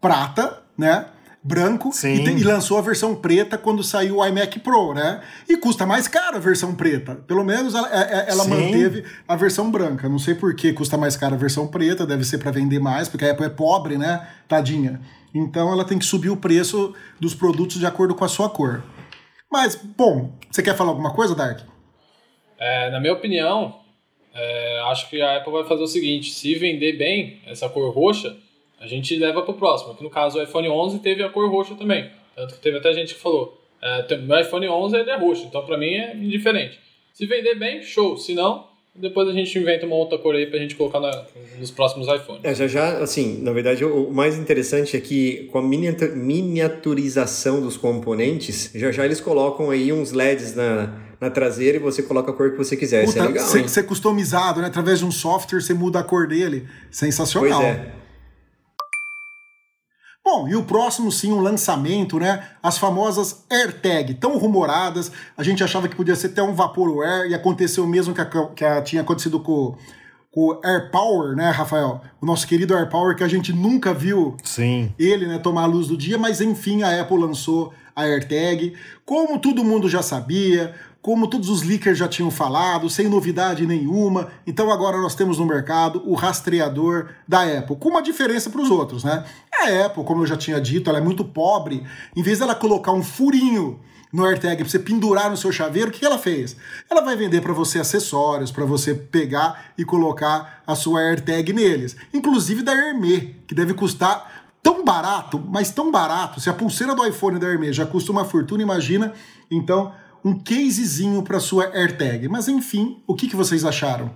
prata, 0.00 0.62
né? 0.78 1.06
Branco. 1.42 1.90
E, 1.90 2.24
tem, 2.24 2.38
e, 2.38 2.44
lançou 2.44 2.78
a 2.78 2.80
versão 2.80 3.14
preta 3.14 3.56
quando 3.56 3.82
saiu 3.82 4.16
o 4.16 4.26
iMac 4.26 4.58
Pro, 4.60 4.92
né? 4.92 5.20
E 5.48 5.56
custa 5.56 5.86
mais 5.86 6.06
caro 6.06 6.36
a 6.36 6.40
versão 6.40 6.74
preta. 6.74 7.14
Pelo 7.26 7.44
menos 7.44 7.74
ela, 7.74 7.88
é, 7.90 8.18
é, 8.18 8.30
ela 8.30 8.44
manteve 8.44 9.04
a 9.26 9.36
versão 9.36 9.70
branca. 9.70 10.08
Não 10.08 10.18
sei 10.18 10.34
por 10.34 10.54
que 10.54 10.72
custa 10.72 10.96
mais 10.96 11.16
caro 11.16 11.34
a 11.34 11.38
versão 11.38 11.66
preta, 11.66 12.06
deve 12.06 12.24
ser 12.24 12.38
para 12.38 12.50
vender 12.50 12.78
mais, 12.78 13.08
porque 13.08 13.24
a 13.24 13.32
Apple 13.32 13.46
é 13.46 13.50
pobre, 13.50 13.96
né? 13.96 14.26
Tadinha. 14.46 15.00
Então 15.34 15.72
ela 15.72 15.84
tem 15.84 15.98
que 15.98 16.04
subir 16.04 16.30
o 16.30 16.36
preço 16.36 16.94
dos 17.20 17.34
produtos 17.34 17.78
de 17.78 17.86
acordo 17.86 18.14
com 18.14 18.24
a 18.24 18.28
sua 18.28 18.48
cor. 18.48 18.82
Mas, 19.50 19.76
bom, 19.76 20.32
você 20.50 20.62
quer 20.62 20.76
falar 20.76 20.90
alguma 20.90 21.14
coisa, 21.14 21.34
Dark? 21.34 21.60
É, 22.58 22.90
na 22.90 23.00
minha 23.00 23.12
opinião, 23.12 23.80
é, 24.34 24.80
acho 24.86 25.08
que 25.08 25.20
a 25.22 25.36
Apple 25.38 25.52
vai 25.52 25.64
fazer 25.64 25.82
o 25.82 25.86
seguinte: 25.86 26.30
se 26.30 26.54
vender 26.54 26.98
bem 26.98 27.40
essa 27.46 27.68
cor 27.68 27.92
roxa, 27.94 28.36
a 28.80 28.86
gente 28.86 29.16
leva 29.16 29.42
para 29.42 29.52
o 29.52 29.58
próximo. 29.58 29.94
Que 29.94 30.02
no 30.02 30.10
caso 30.10 30.38
o 30.38 30.42
iPhone 30.42 30.68
11 30.68 30.98
teve 31.00 31.22
a 31.22 31.30
cor 31.30 31.50
roxa 31.50 31.74
também. 31.74 32.10
Tanto 32.34 32.54
que 32.54 32.60
teve 32.60 32.78
até 32.78 32.92
gente 32.92 33.14
que 33.14 33.20
falou: 33.20 33.60
é, 33.80 34.16
meu 34.16 34.38
iPhone 34.40 34.68
11 34.68 34.96
ele 34.96 35.10
é 35.10 35.16
roxo, 35.16 35.44
então 35.44 35.64
para 35.64 35.78
mim 35.78 35.94
é 35.94 36.14
indiferente. 36.14 36.78
Se 37.12 37.26
vender 37.26 37.56
bem, 37.56 37.82
show. 37.82 38.16
Se 38.16 38.34
não, 38.34 38.68
depois 39.00 39.28
a 39.28 39.32
gente 39.32 39.56
inventa 39.58 39.86
uma 39.86 39.96
outra 39.96 40.18
cor 40.18 40.34
aí 40.34 40.46
pra 40.46 40.58
gente 40.58 40.74
colocar 40.74 41.00
na, 41.00 41.24
nos 41.58 41.70
próximos 41.70 42.08
iPhones. 42.08 42.40
É, 42.42 42.54
já 42.54 42.66
já, 42.66 42.98
assim, 42.98 43.40
na 43.42 43.52
verdade, 43.52 43.84
o 43.84 44.10
mais 44.10 44.36
interessante 44.36 44.96
é 44.96 45.00
que 45.00 45.48
com 45.52 45.58
a 45.58 45.62
miniaturização 45.62 47.60
dos 47.60 47.76
componentes, 47.76 48.70
já 48.74 48.90
já 48.90 49.04
eles 49.04 49.20
colocam 49.20 49.70
aí 49.70 49.92
uns 49.92 50.12
LEDs 50.12 50.54
na, 50.54 50.94
na 51.20 51.30
traseira 51.30 51.76
e 51.78 51.80
você 51.80 52.02
coloca 52.02 52.30
a 52.30 52.34
cor 52.34 52.50
que 52.50 52.58
você 52.58 52.76
quiser. 52.76 53.04
Puta, 53.04 53.10
Isso 53.10 53.18
é 53.18 53.28
legal. 53.28 53.46
Ser, 53.46 53.68
ser 53.68 53.82
customizado, 53.84 54.60
né? 54.60 54.66
Através 54.66 54.98
de 54.98 55.04
um 55.04 55.12
software, 55.12 55.60
você 55.60 55.74
muda 55.74 56.00
a 56.00 56.02
cor 56.02 56.26
dele. 56.26 56.66
Sensacional. 56.90 57.60
Pois 57.60 57.70
é. 57.76 57.92
Bom, 60.30 60.46
e 60.46 60.54
o 60.54 60.62
próximo 60.62 61.10
sim, 61.10 61.32
um 61.32 61.40
lançamento, 61.40 62.20
né? 62.20 62.46
As 62.62 62.76
famosas 62.76 63.46
AirTag, 63.48 64.12
tão 64.12 64.36
rumoradas. 64.36 65.10
A 65.34 65.42
gente 65.42 65.64
achava 65.64 65.88
que 65.88 65.96
podia 65.96 66.14
ser 66.14 66.26
até 66.26 66.42
um 66.42 66.52
Vaporware 66.52 67.30
e 67.30 67.34
aconteceu 67.34 67.84
o 67.84 67.88
mesmo 67.88 68.12
que, 68.12 68.20
a, 68.20 68.26
que 68.26 68.62
a, 68.62 68.82
tinha 68.82 69.00
acontecido 69.00 69.40
com, 69.40 69.74
com 70.30 70.48
o 70.48 70.60
AirPower, 70.62 71.34
né, 71.34 71.48
Rafael? 71.48 72.02
O 72.20 72.26
nosso 72.26 72.46
querido 72.46 72.76
AirPower 72.76 73.16
que 73.16 73.24
a 73.24 73.28
gente 73.28 73.54
nunca 73.54 73.94
viu 73.94 74.36
sim. 74.44 74.92
ele, 74.98 75.26
né, 75.26 75.38
tomar 75.38 75.62
a 75.62 75.66
luz 75.66 75.88
do 75.88 75.96
dia, 75.96 76.18
mas 76.18 76.42
enfim, 76.42 76.82
a 76.82 77.00
Apple 77.00 77.16
lançou 77.16 77.72
a 77.96 78.02
AirTag. 78.02 78.74
Como 79.06 79.38
todo 79.38 79.64
mundo 79.64 79.88
já 79.88 80.02
sabia, 80.02 80.74
como 81.00 81.28
todos 81.28 81.48
os 81.48 81.62
leakers 81.62 81.96
já 81.96 82.08
tinham 82.08 82.30
falado, 82.30 82.90
sem 82.90 83.08
novidade 83.08 83.66
nenhuma. 83.66 84.28
Então 84.46 84.70
agora 84.70 84.98
nós 84.98 85.14
temos 85.14 85.38
no 85.38 85.46
mercado 85.46 86.02
o 86.04 86.14
rastreador 86.14 87.10
da 87.26 87.42
Apple, 87.42 87.76
com 87.76 87.88
uma 87.88 88.02
diferença 88.02 88.50
para 88.50 88.60
os 88.60 88.70
outros, 88.70 89.04
né? 89.04 89.24
A 89.52 89.86
Apple, 89.86 90.04
como 90.04 90.22
eu 90.22 90.26
já 90.26 90.36
tinha 90.36 90.60
dito, 90.60 90.90
ela 90.90 90.98
é 90.98 91.02
muito 91.02 91.24
pobre. 91.24 91.84
Em 92.14 92.22
vez 92.22 92.38
dela 92.38 92.54
colocar 92.54 92.92
um 92.92 93.02
furinho 93.02 93.80
no 94.12 94.24
AirTag 94.24 94.56
para 94.56 94.68
você 94.68 94.78
pendurar 94.78 95.30
no 95.30 95.36
seu 95.36 95.52
chaveiro, 95.52 95.90
o 95.90 95.92
que 95.92 96.04
ela 96.04 96.18
fez? 96.18 96.56
Ela 96.90 97.02
vai 97.02 97.16
vender 97.16 97.40
para 97.42 97.52
você 97.52 97.78
acessórios, 97.78 98.50
para 98.50 98.64
você 98.64 98.94
pegar 98.94 99.72
e 99.76 99.84
colocar 99.84 100.62
a 100.66 100.74
sua 100.74 101.00
AirTag 101.00 101.52
neles. 101.52 101.96
Inclusive 102.12 102.62
da 102.62 102.72
Hermé, 102.72 103.34
que 103.46 103.54
deve 103.54 103.74
custar 103.74 104.50
tão 104.62 104.84
barato, 104.84 105.38
mas 105.38 105.70
tão 105.70 105.90
barato. 105.90 106.40
Se 106.40 106.48
a 106.48 106.54
pulseira 106.54 106.94
do 106.94 107.06
iPhone 107.06 107.38
da 107.38 107.48
Hermé 107.48 107.72
já 107.72 107.86
custa 107.86 108.10
uma 108.10 108.24
fortuna, 108.24 108.62
imagina. 108.62 109.12
Então, 109.50 109.92
um 110.24 110.38
casezinho 110.38 111.22
para 111.22 111.40
sua 111.40 111.74
AirTag. 111.74 112.28
Mas 112.28 112.48
enfim, 112.48 113.02
o 113.06 113.14
que, 113.14 113.28
que 113.28 113.36
vocês 113.36 113.64
acharam? 113.64 114.10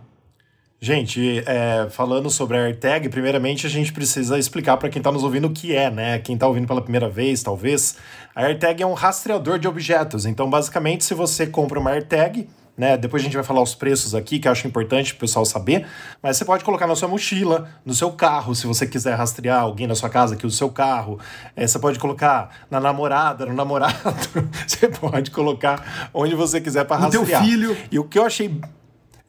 Gente, 0.85 1.45
é, 1.47 1.89
falando 1.91 2.29
sobre 2.29 2.57
a 2.57 2.63
AirTag, 2.63 3.09
primeiramente 3.09 3.69
a 3.69 3.71
gente 3.71 3.93
precisa 3.93 4.37
explicar 4.37 4.77
para 4.77 4.89
quem 4.89 4.99
está 4.99 5.13
nos 5.13 5.23
ouvindo 5.23 5.47
o 5.47 5.53
que 5.53 5.73
é, 5.77 5.89
né? 5.89 6.19
Quem 6.19 6.35
está 6.35 6.49
ouvindo 6.49 6.67
pela 6.67 6.83
primeira 6.83 7.09
vez, 7.09 7.41
talvez. 7.41 7.97
A 8.35 8.43
AirTag 8.47 8.83
é 8.83 8.87
um 8.87 8.93
rastreador 8.93 9.61
de 9.61 9.69
objetos. 9.69 10.27
Então, 10.27 10.51
basicamente, 10.51 11.05
se 11.05 11.15
você 11.15 11.47
compra 11.47 11.79
uma 11.79 11.93
AirTag, 11.93 12.49
né? 12.83 12.97
Depois 12.97 13.23
a 13.23 13.25
gente 13.25 13.35
vai 13.35 13.45
falar 13.45 13.63
os 13.63 13.77
preços 13.77 14.13
aqui, 14.13 14.41
que 14.41 14.49
eu 14.49 14.51
acho 14.51 14.67
importante 14.67 15.13
o 15.13 15.17
pessoal 15.17 15.45
saber. 15.45 15.87
Mas 16.21 16.37
você 16.37 16.45
pode 16.45 16.65
colocar 16.65 16.85
na 16.85 16.97
sua 16.97 17.07
mochila, 17.07 17.69
no 17.87 17.95
seu 17.95 18.11
carro, 18.11 18.57
se 18.57 18.67
você 18.67 18.89
quiser 18.89 19.15
rastrear 19.15 19.61
alguém 19.61 19.87
na 19.87 19.95
sua 19.95 20.11
casa 20.11 20.35
que 20.35 20.45
usa 20.45 20.57
o 20.57 20.59
seu 20.59 20.69
carro. 20.69 21.21
É, 21.55 21.65
você 21.65 21.79
pode 21.79 22.01
colocar 22.01 22.51
na 22.69 22.81
namorada, 22.81 23.47
no 23.47 23.55
namorado. 23.55 23.95
você 24.67 24.89
pode 24.89 25.31
colocar 25.31 26.11
onde 26.13 26.35
você 26.35 26.61
quiser 26.61 26.85
para 26.85 27.03
rastrear. 27.03 27.23
No 27.23 27.29
teu 27.29 27.41
filho. 27.41 27.77
E 27.89 28.01
o 28.01 28.05
que 28.05 28.19
eu 28.19 28.27
achei... 28.27 28.61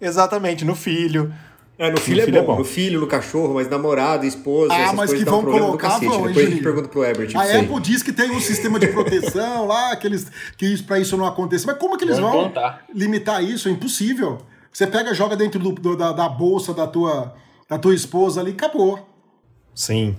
Exatamente, 0.02 0.66
no 0.66 0.76
filho. 0.76 1.32
É, 1.84 1.92
no 1.92 1.98
filho, 1.98 2.16
no 2.16 2.22
é, 2.22 2.26
filho 2.26 2.38
é, 2.38 2.42
bom. 2.42 2.58
No 2.58 2.64
filho, 2.64 3.00
no 3.02 3.08
cachorro, 3.08 3.56
mas 3.56 3.68
namorado, 3.68 4.26
esposa, 4.26 4.74
ah, 4.74 4.94
mas 4.94 5.12
que 5.12 5.26
vão 5.26 5.42
um 5.42 5.44
colocar, 5.44 6.00
vão, 6.00 6.28
Depois 6.28 6.38
a 6.38 6.50
gente 6.50 6.64
pergunta 6.64 6.88
pro 6.88 7.04
Herbert. 7.04 7.36
A 7.36 7.60
Apple 7.60 7.82
diz 7.82 8.02
que 8.02 8.14
tem 8.14 8.32
um 8.32 8.40
sistema 8.40 8.80
de 8.80 8.88
proteção 8.88 9.68
lá, 9.68 9.92
aqueles, 9.92 10.32
que 10.58 10.66
isso, 10.66 10.86
pra 10.86 10.98
isso 10.98 11.18
não 11.18 11.26
aconteça. 11.26 11.68
Mas 11.68 11.78
como 11.78 11.98
que 11.98 12.06
eles 12.06 12.18
vão 12.18 12.54
limitar 12.96 13.44
isso? 13.44 13.68
É 13.68 13.72
impossível. 13.72 14.38
Você 14.72 14.88
pega, 14.88 15.14
joga 15.14 15.36
dentro 15.36 15.60
do, 15.60 15.74
do, 15.74 15.98
da, 15.98 16.14
da, 16.14 16.30
bolsa 16.30 16.74
da 16.74 16.88
tua, 16.88 17.36
da 17.68 17.78
tua 17.78 17.94
esposa 17.94 18.40
ali, 18.40 18.52
acabou. 18.52 19.06
Sim. 19.76 20.16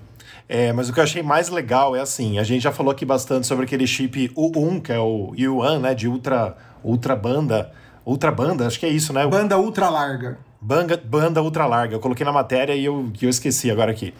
É, 0.46 0.70
mas 0.70 0.90
o 0.90 0.92
que 0.92 1.00
eu 1.00 1.04
achei 1.04 1.22
mais 1.22 1.48
legal 1.48 1.96
é 1.96 2.00
assim, 2.00 2.38
a 2.38 2.42
gente 2.42 2.62
já 2.62 2.72
falou 2.72 2.92
aqui 2.92 3.06
bastante 3.06 3.46
sobre 3.46 3.64
aquele 3.64 3.86
chip 3.86 4.28
U1, 4.36 4.82
que 4.82 4.92
é 4.92 4.98
o 4.98 5.32
U1, 5.34 5.80
né, 5.80 5.94
de 5.94 6.06
ultra 6.06 6.58
ultra 6.84 7.16
banda, 7.16 7.72
ultra 8.04 8.30
banda, 8.30 8.66
acho 8.66 8.78
que 8.78 8.84
é 8.84 8.90
isso, 8.90 9.14
né? 9.14 9.26
Banda 9.26 9.58
ultra 9.58 9.88
larga. 9.88 10.38
Banda, 10.64 11.42
ultra 11.42 11.66
larga. 11.66 11.94
Eu 11.94 12.00
coloquei 12.00 12.24
na 12.24 12.32
matéria 12.32 12.74
e 12.74 12.86
eu, 12.86 13.12
eu 13.20 13.28
esqueci 13.28 13.70
agora 13.70 13.90
aqui. 13.90 14.14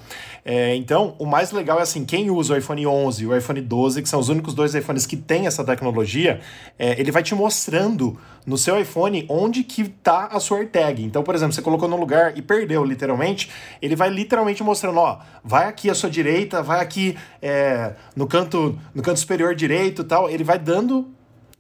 É, 0.45 0.77
então, 0.77 1.15
o 1.19 1.25
mais 1.25 1.53
legal 1.53 1.79
é 1.79 1.83
assim, 1.83 2.05
quem 2.05 2.31
usa 2.31 2.53
o 2.53 2.57
iPhone 2.59 2.87
11 2.87 3.23
e 3.23 3.27
o 3.27 3.35
iPhone 3.35 3.63
12, 3.63 4.03
que 4.03 4.09
são 4.11 4.21
os 4.21 4.29
únicos 4.29 4.53
dois 4.53 4.75
iPhones 4.75 5.07
que 5.07 5.17
têm 5.17 5.47
essa 5.47 5.65
tecnologia, 5.65 6.41
é, 6.79 7.01
ele 7.01 7.11
vai 7.11 7.23
te 7.23 7.35
mostrando 7.35 8.19
no 8.45 8.59
seu 8.59 8.79
iPhone 8.79 9.25
onde 9.27 9.65
que 9.65 9.89
tá 9.89 10.27
a 10.27 10.39
sua 10.39 10.59
AirTag. 10.59 11.03
Então, 11.03 11.23
por 11.23 11.35
exemplo, 11.35 11.55
você 11.55 11.63
colocou 11.63 11.89
no 11.89 11.97
lugar 11.97 12.37
e 12.37 12.43
perdeu, 12.43 12.85
literalmente, 12.85 13.51
ele 13.81 13.97
vai 13.97 14.11
literalmente 14.11 14.63
mostrando, 14.63 14.99
ó, 14.99 15.21
vai 15.43 15.67
aqui 15.67 15.89
à 15.89 15.95
sua 15.95 16.11
direita, 16.11 16.63
vai 16.63 16.81
aqui 16.81 17.17
é, 17.41 17.95
no 18.15 18.27
canto 18.27 18.79
no 18.95 19.03
canto 19.03 19.19
superior 19.19 19.55
direito 19.55 20.05
tal. 20.05 20.29
Ele 20.29 20.45
vai 20.45 20.59
dando 20.59 21.09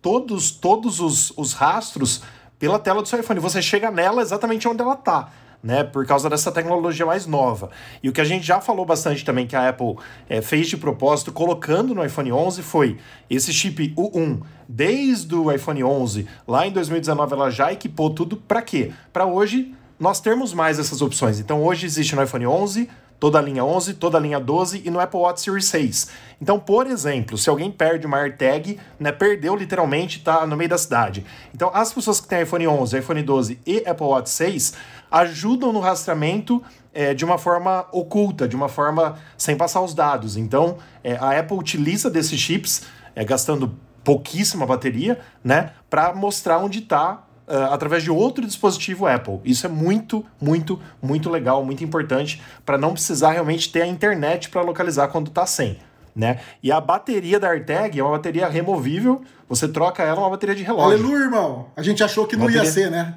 todos, 0.02 0.50
todos 0.50 1.00
os, 1.00 1.32
os 1.38 1.54
rastros 1.54 2.22
pela 2.64 2.78
tela 2.78 3.02
do 3.02 3.08
seu 3.08 3.20
iPhone. 3.20 3.38
Você 3.40 3.60
chega 3.60 3.90
nela 3.90 4.22
exatamente 4.22 4.66
onde 4.66 4.80
ela 4.80 4.94
está. 4.94 5.28
Né, 5.62 5.82
por 5.82 6.04
causa 6.04 6.28
dessa 6.28 6.52
tecnologia 6.52 7.06
mais 7.06 7.26
nova. 7.26 7.70
E 8.02 8.08
o 8.10 8.12
que 8.12 8.20
a 8.20 8.24
gente 8.24 8.46
já 8.46 8.60
falou 8.60 8.84
bastante 8.84 9.24
também 9.24 9.46
que 9.46 9.56
a 9.56 9.70
Apple 9.70 9.96
é, 10.28 10.42
fez 10.42 10.68
de 10.68 10.76
propósito, 10.76 11.32
colocando 11.32 11.94
no 11.94 12.04
iPhone 12.04 12.30
11, 12.30 12.62
foi 12.62 12.98
esse 13.30 13.50
chip 13.50 13.94
U1. 13.96 14.42
Desde 14.68 15.34
o 15.34 15.50
iPhone 15.50 15.82
11, 15.82 16.28
lá 16.46 16.66
em 16.66 16.70
2019, 16.70 17.32
ela 17.32 17.50
já 17.50 17.72
equipou 17.72 18.10
tudo 18.10 18.36
para 18.36 18.60
quê? 18.60 18.92
Para 19.10 19.24
hoje 19.24 19.74
nós 19.98 20.20
termos 20.20 20.52
mais 20.52 20.78
essas 20.78 21.00
opções. 21.00 21.40
Então 21.40 21.62
hoje 21.62 21.86
existe 21.86 22.14
no 22.14 22.22
iPhone 22.22 22.46
11 22.46 22.90
toda 23.24 23.38
a 23.38 23.40
linha 23.40 23.64
11, 23.64 23.94
toda 23.94 24.18
a 24.18 24.20
linha 24.20 24.38
12 24.38 24.82
e 24.84 24.90
no 24.90 25.00
Apple 25.00 25.18
Watch 25.18 25.40
Series 25.40 25.64
6. 25.64 26.08
Então, 26.42 26.60
por 26.60 26.86
exemplo, 26.86 27.38
se 27.38 27.48
alguém 27.48 27.70
perde 27.70 28.06
uma 28.06 28.18
AirTag, 28.18 28.78
né, 29.00 29.12
perdeu 29.12 29.56
literalmente, 29.56 30.18
está 30.18 30.46
no 30.46 30.54
meio 30.54 30.68
da 30.68 30.76
cidade. 30.76 31.24
Então, 31.54 31.70
as 31.72 31.90
pessoas 31.90 32.20
que 32.20 32.28
têm 32.28 32.42
iPhone 32.42 32.68
11, 32.68 32.98
iPhone 32.98 33.22
12 33.22 33.58
e 33.66 33.78
Apple 33.86 34.04
Watch 34.04 34.28
6 34.28 34.74
ajudam 35.10 35.72
no 35.72 35.80
rastreamento 35.80 36.62
é, 36.92 37.14
de 37.14 37.24
uma 37.24 37.38
forma 37.38 37.86
oculta, 37.92 38.46
de 38.46 38.54
uma 38.54 38.68
forma 38.68 39.16
sem 39.38 39.56
passar 39.56 39.80
os 39.80 39.94
dados. 39.94 40.36
Então, 40.36 40.76
é, 41.02 41.16
a 41.16 41.38
Apple 41.38 41.56
utiliza 41.56 42.10
desses 42.10 42.38
chips, 42.38 42.82
é, 43.16 43.24
gastando 43.24 43.74
pouquíssima 44.04 44.66
bateria, 44.66 45.18
né, 45.42 45.70
para 45.88 46.12
mostrar 46.12 46.58
onde 46.58 46.80
está 46.80 47.24
uh, 47.46 47.72
através 47.72 48.02
de 48.02 48.10
outro 48.10 48.46
dispositivo 48.46 49.06
Apple. 49.06 49.40
Isso 49.44 49.66
é 49.66 49.68
muito, 49.68 50.24
muito, 50.40 50.80
muito 51.02 51.30
legal, 51.30 51.64
muito 51.64 51.84
importante 51.84 52.42
para 52.64 52.78
não 52.78 52.92
precisar 52.92 53.32
realmente 53.32 53.70
ter 53.70 53.82
a 53.82 53.86
internet 53.86 54.50
para 54.50 54.62
localizar 54.62 55.08
quando 55.08 55.28
está 55.28 55.46
sem. 55.46 55.78
Né? 56.14 56.40
E 56.62 56.70
a 56.70 56.80
bateria 56.80 57.40
da 57.40 57.48
AirTag 57.48 57.98
é 57.98 58.02
uma 58.02 58.12
bateria 58.12 58.48
removível, 58.48 59.22
você 59.48 59.66
troca 59.66 60.02
ela 60.02 60.20
uma 60.20 60.30
bateria 60.30 60.54
de 60.54 60.62
relógio. 60.62 60.92
Aleluia, 60.92 61.24
irmão! 61.24 61.66
A 61.76 61.82
gente 61.82 62.04
achou 62.04 62.26
que 62.26 62.36
não 62.36 62.46
bateria... 62.46 62.64
ia 62.64 62.70
ser, 62.70 62.90
né? 62.90 63.14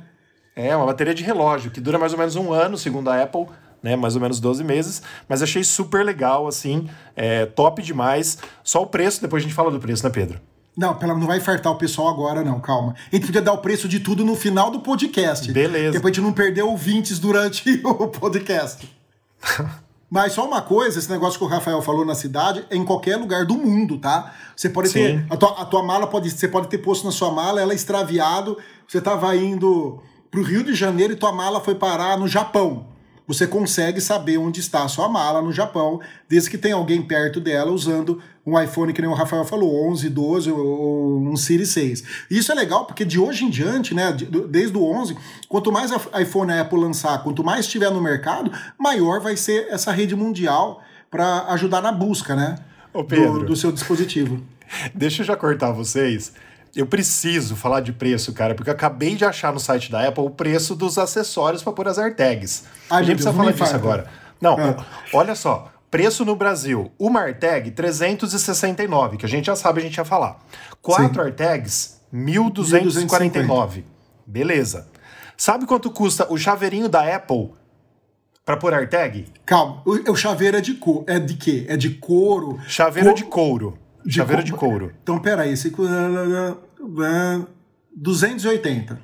É, 0.55 0.75
uma 0.75 0.87
bateria 0.87 1.13
de 1.13 1.23
relógio, 1.23 1.69
que 1.69 1.79
dura 1.79 1.99
mais 1.99 2.13
ou 2.13 2.17
menos 2.17 2.35
um 2.35 2.51
ano, 2.51 2.75
segundo 2.75 3.11
a 3.11 3.21
Apple, 3.21 3.45
né? 3.83 3.95
Mais 3.95 4.15
ou 4.15 4.21
menos 4.21 4.39
12 4.39 4.63
meses. 4.63 5.03
Mas 5.29 5.43
achei 5.43 5.63
super 5.63 6.03
legal, 6.03 6.47
assim, 6.47 6.89
é, 7.15 7.45
top 7.45 7.83
demais. 7.83 8.39
Só 8.63 8.81
o 8.81 8.87
preço, 8.87 9.21
depois 9.21 9.43
a 9.43 9.45
gente 9.45 9.53
fala 9.53 9.69
do 9.69 9.79
preço, 9.79 10.03
né, 10.03 10.09
Pedro? 10.09 10.41
Não, 10.77 10.95
não 10.99 11.25
vai 11.25 11.39
infartar 11.39 11.73
o 11.73 11.75
pessoal 11.75 12.07
agora, 12.07 12.43
não, 12.43 12.59
calma. 12.59 12.93
A 13.11 13.15
gente 13.15 13.25
podia 13.25 13.41
dar 13.41 13.53
o 13.53 13.57
preço 13.57 13.87
de 13.87 13.99
tudo 13.99 14.23
no 14.23 14.35
final 14.35 14.69
do 14.69 14.79
podcast. 14.79 15.51
Beleza. 15.51 15.93
Depois 15.93 16.11
a 16.11 16.13
gente 16.13 16.23
não 16.23 16.31
perder 16.31 16.61
ouvintes 16.61 17.17
durante 17.17 17.81
o 17.83 18.07
podcast. 18.07 18.87
Mas 20.09 20.33
só 20.33 20.45
uma 20.45 20.61
coisa, 20.61 20.99
esse 20.99 21.09
negócio 21.09 21.39
que 21.39 21.43
o 21.43 21.47
Rafael 21.47 21.81
falou 21.81 22.05
na 22.05 22.13
cidade, 22.13 22.63
é 22.69 22.77
em 22.77 22.85
qualquer 22.85 23.17
lugar 23.17 23.43
do 23.43 23.55
mundo, 23.55 23.97
tá? 23.97 24.33
Você 24.55 24.69
pode 24.69 24.89
Sim. 24.89 24.99
ter. 24.99 25.25
A 25.29 25.35
tua, 25.35 25.61
a 25.61 25.65
tua 25.65 25.83
mala 25.83 26.07
pode. 26.07 26.29
Você 26.29 26.47
pode 26.47 26.67
ter 26.67 26.77
posto 26.77 27.05
na 27.05 27.11
sua 27.11 27.31
mala, 27.31 27.59
ela 27.59 27.73
é 27.73 27.75
extraviado. 27.75 28.57
Você 28.87 28.99
estava 28.99 29.35
indo 29.35 29.99
pro 30.29 30.43
Rio 30.43 30.63
de 30.63 30.75
Janeiro 30.75 31.11
e 31.11 31.15
tua 31.15 31.33
mala 31.33 31.59
foi 31.59 31.75
parar 31.75 32.17
no 32.17 32.27
Japão 32.27 32.85
você 33.27 33.45
consegue 33.45 33.99
saber 33.99 34.37
onde 34.37 34.61
está 34.61 34.83
a 34.83 34.87
sua 34.87 35.09
mala 35.09 35.41
no 35.41 35.51
Japão, 35.51 35.99
desde 36.29 36.49
que 36.49 36.57
tem 36.57 36.71
alguém 36.71 37.01
perto 37.01 37.41
dela 37.41 37.71
usando 37.71 38.21
um 38.45 38.59
iPhone, 38.59 38.93
que 38.93 39.01
nem 39.01 39.11
o 39.11 39.13
Rafael 39.13 39.43
falou, 39.43 39.89
11, 39.91 40.09
12 40.09 40.51
ou 40.51 41.19
um 41.19 41.35
Series 41.35 41.69
6. 41.69 42.03
E 42.31 42.37
isso 42.37 42.51
é 42.51 42.55
legal 42.55 42.85
porque 42.85 43.03
de 43.03 43.19
hoje 43.19 43.43
em 43.43 43.49
diante, 43.49 43.93
né, 43.93 44.15
desde 44.49 44.77
o 44.77 44.83
11, 44.83 45.17
quanto 45.49 45.69
mais 45.71 45.91
iPhone 46.17 46.53
a 46.53 46.61
Apple 46.61 46.79
lançar, 46.79 47.21
quanto 47.21 47.43
mais 47.43 47.65
estiver 47.65 47.91
no 47.91 48.01
mercado, 48.01 48.49
maior 48.79 49.19
vai 49.19 49.35
ser 49.35 49.67
essa 49.69 49.91
rede 49.91 50.15
mundial 50.15 50.81
para 51.11 51.47
ajudar 51.49 51.81
na 51.81 51.91
busca, 51.91 52.33
né, 52.35 52.55
Ô 52.93 53.03
Pedro, 53.03 53.39
do, 53.39 53.45
do 53.47 53.55
seu 53.57 53.71
dispositivo. 53.73 54.41
Deixa 54.95 55.21
eu 55.21 55.25
já 55.25 55.35
cortar 55.35 55.71
vocês. 55.71 56.31
Eu 56.75 56.85
preciso 56.85 57.55
falar 57.55 57.81
de 57.81 57.91
preço, 57.91 58.33
cara, 58.33 58.53
porque 58.53 58.69
eu 58.69 58.73
acabei 58.73 59.15
de 59.15 59.25
achar 59.25 59.53
no 59.53 59.59
site 59.59 59.91
da 59.91 60.07
Apple 60.07 60.23
o 60.23 60.29
preço 60.29 60.75
dos 60.75 60.97
acessórios 60.97 61.63
para 61.63 61.73
pôr 61.73 61.87
as 61.87 61.97
AirTags. 61.97 62.65
Ai, 62.89 63.01
a 63.01 63.03
gente 63.03 63.15
precisa 63.15 63.33
falar 63.33 63.51
disso 63.51 63.75
agora. 63.75 64.07
Não, 64.39 64.59
é. 64.59 64.75
olha 65.13 65.35
só. 65.35 65.71
Preço 65.89 66.25
no 66.25 66.35
Brasil, 66.35 66.91
uma 66.99 67.21
AirTag 67.21 67.71
369, 67.71 69.17
que 69.17 69.25
a 69.25 69.29
gente 69.29 69.45
já 69.45 69.55
sabe, 69.55 69.79
a 69.79 69.83
gente 69.83 69.95
ia 69.95 70.03
falar. 70.03 70.37
Quatro 70.81 71.13
Sim. 71.13 71.21
AirTags 71.21 72.01
1249. 72.11 73.85
Beleza. 74.25 74.87
Sabe 75.37 75.65
quanto 75.65 75.89
custa 75.89 76.31
o 76.31 76.37
chaveirinho 76.37 76.89
da 76.89 77.15
Apple 77.15 77.51
para 78.43 78.57
pôr 78.57 78.73
AirTag? 78.73 79.27
Calma, 79.45 79.81
o, 79.85 80.11
o 80.11 80.15
chaveiro 80.15 80.57
é 80.57 80.61
de 80.61 80.73
cor, 80.73 81.05
é 81.07 81.19
de 81.19 81.35
quê? 81.35 81.65
É 81.69 81.77
de 81.77 81.91
couro? 81.91 82.59
Chaveiro 82.67 83.13
de 83.13 83.23
couro. 83.23 83.77
De 84.07 84.15
Chaveiro 84.15 84.41
de 84.41 84.53
couro. 84.53 84.93
Então, 85.03 85.19
peraí, 85.19 85.51
esse... 85.51 85.69
280. 87.93 89.01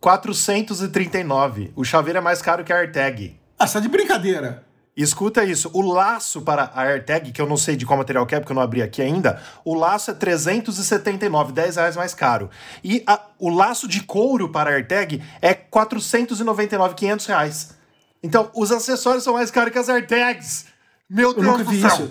439. 0.00 1.72
O 1.76 1.84
chaveiro 1.84 2.18
é 2.18 2.22
mais 2.22 2.40
caro 2.40 2.64
que 2.64 2.72
a 2.72 2.76
AirTag. 2.76 3.38
Ah, 3.58 3.66
você 3.66 3.74
tá 3.74 3.80
de 3.80 3.90
brincadeira. 3.90 4.64
Escuta 4.96 5.44
isso, 5.44 5.70
o 5.74 5.82
laço 5.82 6.40
para 6.40 6.70
a 6.74 6.80
AirTag, 6.84 7.30
que 7.30 7.42
eu 7.42 7.46
não 7.46 7.58
sei 7.58 7.76
de 7.76 7.84
qual 7.84 7.98
material 7.98 8.24
que 8.24 8.34
é, 8.34 8.40
porque 8.40 8.52
eu 8.52 8.54
não 8.54 8.62
abri 8.62 8.80
aqui 8.80 9.02
ainda, 9.02 9.42
o 9.62 9.74
laço 9.74 10.10
é 10.10 10.14
379, 10.14 11.52
10 11.52 11.76
reais 11.76 11.96
mais 11.96 12.14
caro. 12.14 12.48
E 12.82 13.04
a, 13.06 13.20
o 13.38 13.50
laço 13.50 13.86
de 13.86 14.02
couro 14.02 14.48
para 14.48 14.70
a 14.70 14.72
AirTag 14.72 15.22
é 15.42 15.52
499, 15.52 16.94
500 16.94 17.26
reais. 17.26 17.76
Então, 18.22 18.50
os 18.54 18.72
acessórios 18.72 19.22
são 19.22 19.34
mais 19.34 19.50
caros 19.50 19.70
que 19.70 19.78
as 19.78 19.90
AirTags. 19.90 20.64
Meu 21.10 21.34
Deus 21.34 21.46
eu 21.46 21.52
nunca 21.52 21.64
vi 21.70 21.84
isso. 21.84 22.10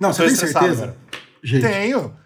Não, 0.00 0.12
você 0.12 0.26
tem 0.26 0.34
certeza? 0.34 0.96
Gente. 1.44 1.62
Tenho. 1.62 2.16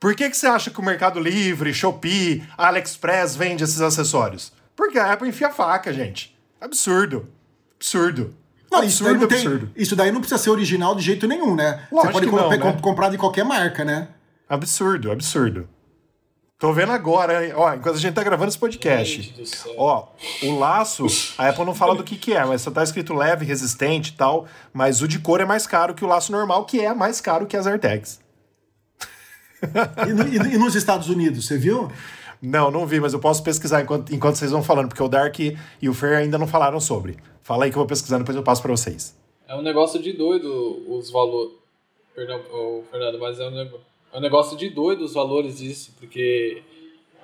Por 0.00 0.16
que, 0.16 0.28
que 0.28 0.36
você 0.36 0.48
acha 0.48 0.68
que 0.68 0.80
o 0.80 0.84
Mercado 0.84 1.20
Livre, 1.20 1.72
Shopee, 1.72 2.42
AliExpress 2.58 3.36
vende 3.36 3.62
esses 3.62 3.80
acessórios? 3.80 4.52
Porque 4.74 4.98
a 4.98 5.12
Apple 5.12 5.28
enfia 5.28 5.48
faca, 5.50 5.92
gente. 5.92 6.36
Absurdo. 6.60 7.28
Absurdo. 7.76 8.34
Não, 8.68 8.80
absurdo, 8.80 8.86
isso, 8.88 9.04
daí 9.04 9.14
não 9.14 9.24
absurdo. 9.24 9.66
Tem, 9.66 9.82
isso 9.82 9.96
daí 9.96 10.10
não 10.10 10.20
precisa 10.20 10.42
ser 10.42 10.50
original 10.50 10.96
de 10.96 11.02
jeito 11.02 11.28
nenhum, 11.28 11.54
né? 11.54 11.86
Lógico 11.92 12.14
você 12.14 12.26
pode 12.26 12.58
não, 12.58 12.72
né? 12.72 12.78
comprar 12.80 13.10
de 13.10 13.18
qualquer 13.18 13.44
marca, 13.44 13.84
né? 13.84 14.08
Absurdo, 14.48 15.12
absurdo. 15.12 15.68
Tô 16.58 16.72
vendo 16.72 16.92
agora, 16.92 17.52
ó, 17.56 17.74
enquanto 17.74 17.96
a 17.96 17.98
gente 17.98 18.14
tá 18.14 18.22
gravando 18.22 18.48
esse 18.48 18.58
podcast. 18.58 19.34
Ó, 19.76 20.08
o 20.44 20.58
laço, 20.58 21.06
a 21.36 21.48
Apple 21.48 21.64
não 21.64 21.74
fala 21.74 21.94
do 21.94 22.04
que 22.04 22.16
que 22.16 22.32
é, 22.34 22.44
mas 22.44 22.62
só 22.62 22.70
tá 22.70 22.82
escrito 22.84 23.12
leve, 23.14 23.44
resistente 23.44 24.10
e 24.10 24.14
tal, 24.14 24.46
mas 24.72 25.02
o 25.02 25.08
de 25.08 25.18
couro 25.18 25.42
é 25.42 25.46
mais 25.46 25.66
caro 25.66 25.92
que 25.92 26.04
o 26.04 26.08
laço 26.08 26.30
normal, 26.30 26.64
que 26.64 26.80
é 26.80 26.94
mais 26.94 27.20
caro 27.20 27.46
que 27.46 27.56
as 27.56 27.66
AirTags. 27.66 28.21
E, 30.06 30.36
e, 30.36 30.54
e 30.54 30.58
nos 30.58 30.74
Estados 30.74 31.08
Unidos, 31.08 31.46
você 31.46 31.58
viu? 31.58 31.90
Não, 32.40 32.70
não 32.70 32.86
vi, 32.86 33.00
mas 33.00 33.12
eu 33.12 33.20
posso 33.20 33.42
pesquisar 33.42 33.82
enquanto, 33.82 34.12
enquanto 34.12 34.36
vocês 34.36 34.50
vão 34.50 34.62
falando, 34.62 34.88
porque 34.88 35.02
o 35.02 35.08
Dark 35.08 35.38
e 35.38 35.88
o 35.88 35.94
Fer 35.94 36.16
ainda 36.16 36.38
não 36.38 36.46
falaram 36.46 36.80
sobre. 36.80 37.16
Fala 37.42 37.64
aí 37.64 37.70
que 37.70 37.76
eu 37.76 37.80
vou 37.80 37.86
pesquisando, 37.86 38.24
depois 38.24 38.36
eu 38.36 38.42
passo 38.42 38.60
para 38.60 38.72
vocês. 38.72 39.16
É 39.46 39.54
um 39.54 39.62
negócio 39.62 40.02
de 40.02 40.12
doido 40.12 40.84
os 40.88 41.10
valores. 41.10 41.52
Perdão, 42.14 42.40
Fernando, 42.90 43.18
mas 43.18 43.40
é 43.40 43.46
um 43.46 43.50
negócio 43.50 43.92
é 44.12 44.18
um 44.18 44.20
negócio 44.20 44.56
de 44.58 44.68
doido 44.68 45.04
os 45.04 45.14
valores 45.14 45.56
disso, 45.58 45.94
porque 45.98 46.62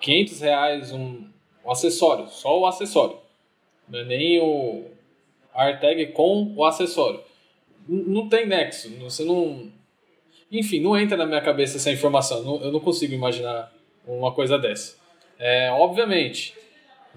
500 0.01 0.41
reais 0.41 0.93
um, 0.93 1.29
um 1.65 1.71
acessório, 1.71 2.29
só 2.29 2.59
o 2.59 2.67
acessório. 2.67 3.19
Não 3.87 3.99
é 3.99 4.05
nem 4.05 4.41
o 4.41 4.87
AirTag 5.55 6.07
com 6.13 6.55
o 6.57 6.65
acessório. 6.65 7.21
N 7.87 8.05
não 8.07 8.29
tem 8.29 8.47
nexo, 8.47 8.91
você 9.01 9.23
não... 9.23 9.71
Enfim, 10.51 10.81
não 10.81 10.99
entra 10.99 11.17
na 11.17 11.27
minha 11.27 11.41
cabeça 11.41 11.77
essa 11.77 11.91
informação, 11.91 12.43
não, 12.43 12.63
eu 12.63 12.73
não 12.73 12.81
consigo 12.81 13.15
imaginar 13.15 13.73
uma 14.07 14.33
coisa 14.33 14.59
dessa. 14.59 14.97
É, 15.39 15.71
obviamente, 15.71 16.55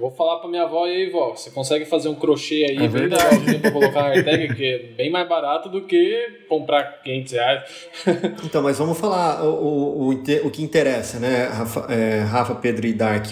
Vou 0.01 0.09
falar 0.09 0.39
pra 0.39 0.49
minha 0.49 0.63
avó, 0.63 0.87
e 0.87 0.89
aí, 0.89 1.09
vó, 1.11 1.35
você 1.35 1.51
consegue 1.51 1.85
fazer 1.85 2.09
um 2.09 2.15
crochê 2.15 2.65
aí 2.67 2.77
é 2.77 2.87
legalzinho 2.87 3.59
pra 3.59 3.71
colocar 3.71 4.01
na 4.01 4.07
AirTag, 4.07 4.55
que 4.55 4.65
é 4.65 4.77
bem 4.97 5.11
mais 5.11 5.29
barato 5.29 5.69
do 5.69 5.81
que 5.81 6.43
comprar 6.49 7.03
500 7.03 7.33
reais. 7.33 7.63
então, 8.43 8.63
mas 8.63 8.79
vamos 8.79 8.97
falar 8.97 9.43
o, 9.43 9.49
o, 9.49 10.09
o, 10.09 10.11
o 10.11 10.49
que 10.49 10.63
interessa, 10.63 11.19
né, 11.19 11.43
Rafa, 11.43 11.93
é, 11.93 12.21
Rafa, 12.21 12.55
Pedro 12.55 12.87
e 12.87 12.93
Dark. 12.93 13.27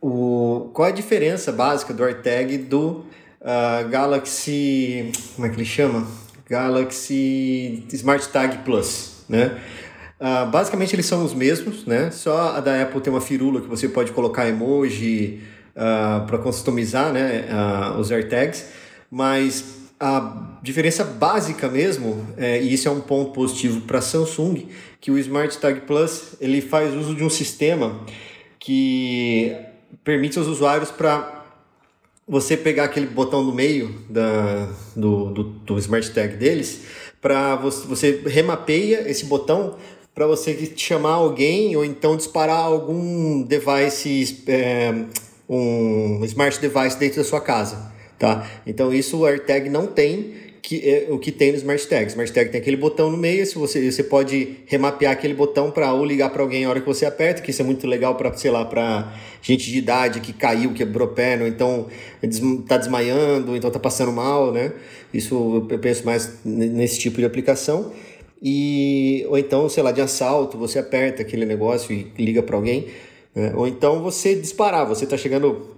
O, 0.00 0.70
qual 0.72 0.86
é 0.86 0.92
a 0.92 0.94
diferença 0.94 1.50
básica 1.50 1.92
do 1.92 2.04
AirTag 2.04 2.58
do 2.58 3.04
uh, 3.40 3.88
Galaxy... 3.88 5.10
como 5.34 5.48
é 5.48 5.50
que 5.50 5.56
ele 5.56 5.64
chama? 5.64 6.06
Galaxy 6.48 7.82
Smart 7.92 8.28
Tag 8.28 8.58
Plus, 8.58 9.13
né? 9.28 9.58
Uh, 10.20 10.50
basicamente 10.50 10.94
eles 10.94 11.06
são 11.06 11.24
os 11.24 11.34
mesmos, 11.34 11.84
né? 11.86 12.10
Só 12.10 12.56
a 12.56 12.60
da 12.60 12.82
Apple 12.82 13.00
tem 13.00 13.12
uma 13.12 13.20
firula 13.20 13.60
que 13.60 13.68
você 13.68 13.88
pode 13.88 14.12
colocar 14.12 14.48
emoji 14.48 15.40
uh, 15.74 16.26
para 16.26 16.38
customizar 16.38 17.12
né? 17.12 17.44
Uh, 17.50 17.98
os 17.98 18.10
AirTags, 18.10 18.66
mas 19.10 19.84
a 19.98 20.58
diferença 20.62 21.04
básica 21.04 21.68
mesmo, 21.68 22.26
é, 22.36 22.60
e 22.60 22.72
isso 22.74 22.88
é 22.88 22.90
um 22.90 23.00
ponto 23.00 23.32
positivo 23.32 23.82
para 23.82 24.00
Samsung, 24.00 24.66
que 25.00 25.10
o 25.10 25.18
Smart 25.18 25.56
Tag 25.58 25.82
Plus 25.82 26.34
ele 26.40 26.60
faz 26.60 26.94
uso 26.94 27.14
de 27.14 27.22
um 27.22 27.30
sistema 27.30 28.00
que 28.58 29.56
permite 30.02 30.38
aos 30.38 30.48
usuários 30.48 30.90
para 30.90 31.44
você 32.26 32.56
pegar 32.56 32.84
aquele 32.84 33.06
botão 33.06 33.42
no 33.42 33.54
meio 33.54 33.94
da, 34.08 34.68
do, 34.96 35.30
do, 35.30 35.42
do 35.42 35.78
Smart 35.78 36.10
Tag 36.10 36.36
deles, 36.36 36.82
para 37.24 37.56
você, 37.56 37.86
você 37.86 38.22
remapeia 38.26 39.10
esse 39.10 39.24
botão 39.24 39.76
para 40.14 40.26
você 40.26 40.74
chamar 40.76 41.14
alguém 41.14 41.74
ou 41.74 41.82
então 41.82 42.18
disparar 42.18 42.58
algum 42.58 43.40
device, 43.40 44.44
é, 44.46 44.92
um 45.48 46.22
smart 46.26 46.60
device 46.60 46.98
dentro 46.98 47.16
da 47.16 47.24
sua 47.24 47.40
casa, 47.40 47.90
tá? 48.18 48.46
Então 48.66 48.92
isso 48.92 49.16
o 49.20 49.24
AirTag 49.24 49.70
não 49.70 49.86
tem, 49.86 50.34
que 50.66 50.80
é 50.88 51.08
o 51.10 51.18
que 51.18 51.30
tem 51.30 51.52
no 51.52 51.58
Smart 51.58 51.86
Tag. 51.86 52.06
Smart 52.06 52.32
Tag 52.32 52.50
tem 52.50 52.58
aquele 52.58 52.78
botão 52.78 53.10
no 53.10 53.18
meio, 53.18 53.44
se 53.44 53.54
você, 53.54 53.92
você 53.92 54.02
pode 54.02 54.60
remapear 54.64 55.12
aquele 55.12 55.34
botão 55.34 55.70
para 55.70 55.92
ou 55.92 56.02
ligar 56.06 56.30
para 56.30 56.40
alguém 56.40 56.64
a 56.64 56.70
hora 56.70 56.80
que 56.80 56.86
você 56.86 57.04
aperta, 57.04 57.42
que 57.42 57.50
isso 57.50 57.60
é 57.60 57.64
muito 57.66 57.86
legal 57.86 58.14
para, 58.14 58.32
sei 58.32 58.50
lá, 58.50 58.64
para 58.64 59.14
gente 59.42 59.70
de 59.70 59.76
idade 59.76 60.20
que 60.20 60.32
caiu, 60.32 60.72
quebrou 60.72 61.08
perna, 61.08 61.46
então 61.46 61.88
está 62.22 62.78
desmaiando, 62.78 63.54
então 63.54 63.68
está 63.68 63.78
passando 63.78 64.10
mal, 64.10 64.52
né? 64.52 64.72
Isso 65.12 65.68
eu 65.70 65.78
penso 65.78 66.06
mais 66.06 66.38
nesse 66.42 66.98
tipo 66.98 67.18
de 67.18 67.26
aplicação. 67.26 67.92
E, 68.42 69.26
ou 69.28 69.36
então, 69.36 69.68
sei 69.68 69.82
lá, 69.82 69.92
de 69.92 70.00
assalto, 70.00 70.56
você 70.56 70.78
aperta 70.78 71.20
aquele 71.20 71.44
negócio 71.44 71.94
e 71.94 72.10
liga 72.16 72.42
para 72.42 72.56
alguém. 72.56 72.86
Né? 73.34 73.52
Ou 73.54 73.68
então 73.68 74.02
você 74.02 74.34
disparar, 74.34 74.86
você 74.86 75.04
está 75.04 75.18
chegando 75.18 75.73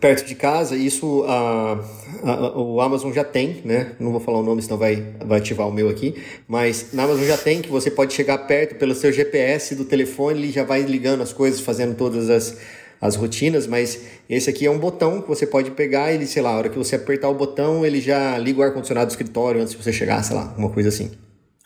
perto 0.00 0.26
de 0.26 0.34
casa, 0.34 0.76
isso 0.76 1.24
a, 1.24 1.78
a, 2.22 2.58
o 2.58 2.80
Amazon 2.80 3.12
já 3.12 3.24
tem, 3.24 3.62
né? 3.64 3.92
Não 3.98 4.10
vou 4.10 4.20
falar 4.20 4.38
o 4.38 4.42
nome, 4.42 4.62
senão 4.62 4.78
vai, 4.78 5.04
vai 5.24 5.38
ativar 5.38 5.68
o 5.68 5.72
meu 5.72 5.88
aqui. 5.88 6.22
Mas 6.46 6.92
na 6.92 7.04
Amazon 7.04 7.24
já 7.24 7.36
tem 7.36 7.60
que 7.60 7.68
você 7.68 7.90
pode 7.90 8.12
chegar 8.12 8.38
perto 8.38 8.76
pelo 8.76 8.94
seu 8.94 9.12
GPS 9.12 9.74
do 9.74 9.84
telefone, 9.84 10.40
ele 10.40 10.52
já 10.52 10.64
vai 10.64 10.82
ligando 10.82 11.22
as 11.22 11.32
coisas, 11.32 11.60
fazendo 11.60 11.94
todas 11.94 12.30
as, 12.30 12.58
as 13.00 13.16
rotinas. 13.16 13.66
Mas 13.66 14.02
esse 14.28 14.48
aqui 14.48 14.66
é 14.66 14.70
um 14.70 14.78
botão 14.78 15.20
que 15.20 15.28
você 15.28 15.46
pode 15.46 15.70
pegar, 15.72 16.12
ele, 16.12 16.26
sei 16.26 16.42
lá, 16.42 16.50
a 16.50 16.56
hora 16.56 16.68
que 16.68 16.78
você 16.78 16.96
apertar 16.96 17.28
o 17.28 17.34
botão, 17.34 17.84
ele 17.84 18.00
já 18.00 18.38
liga 18.38 18.60
o 18.60 18.62
ar-condicionado 18.62 19.06
do 19.06 19.10
escritório 19.10 19.60
antes 19.60 19.74
de 19.74 19.82
você 19.82 19.92
chegar, 19.92 20.22
sei 20.22 20.36
lá, 20.36 20.54
uma 20.56 20.70
coisa 20.70 20.88
assim. 20.88 21.10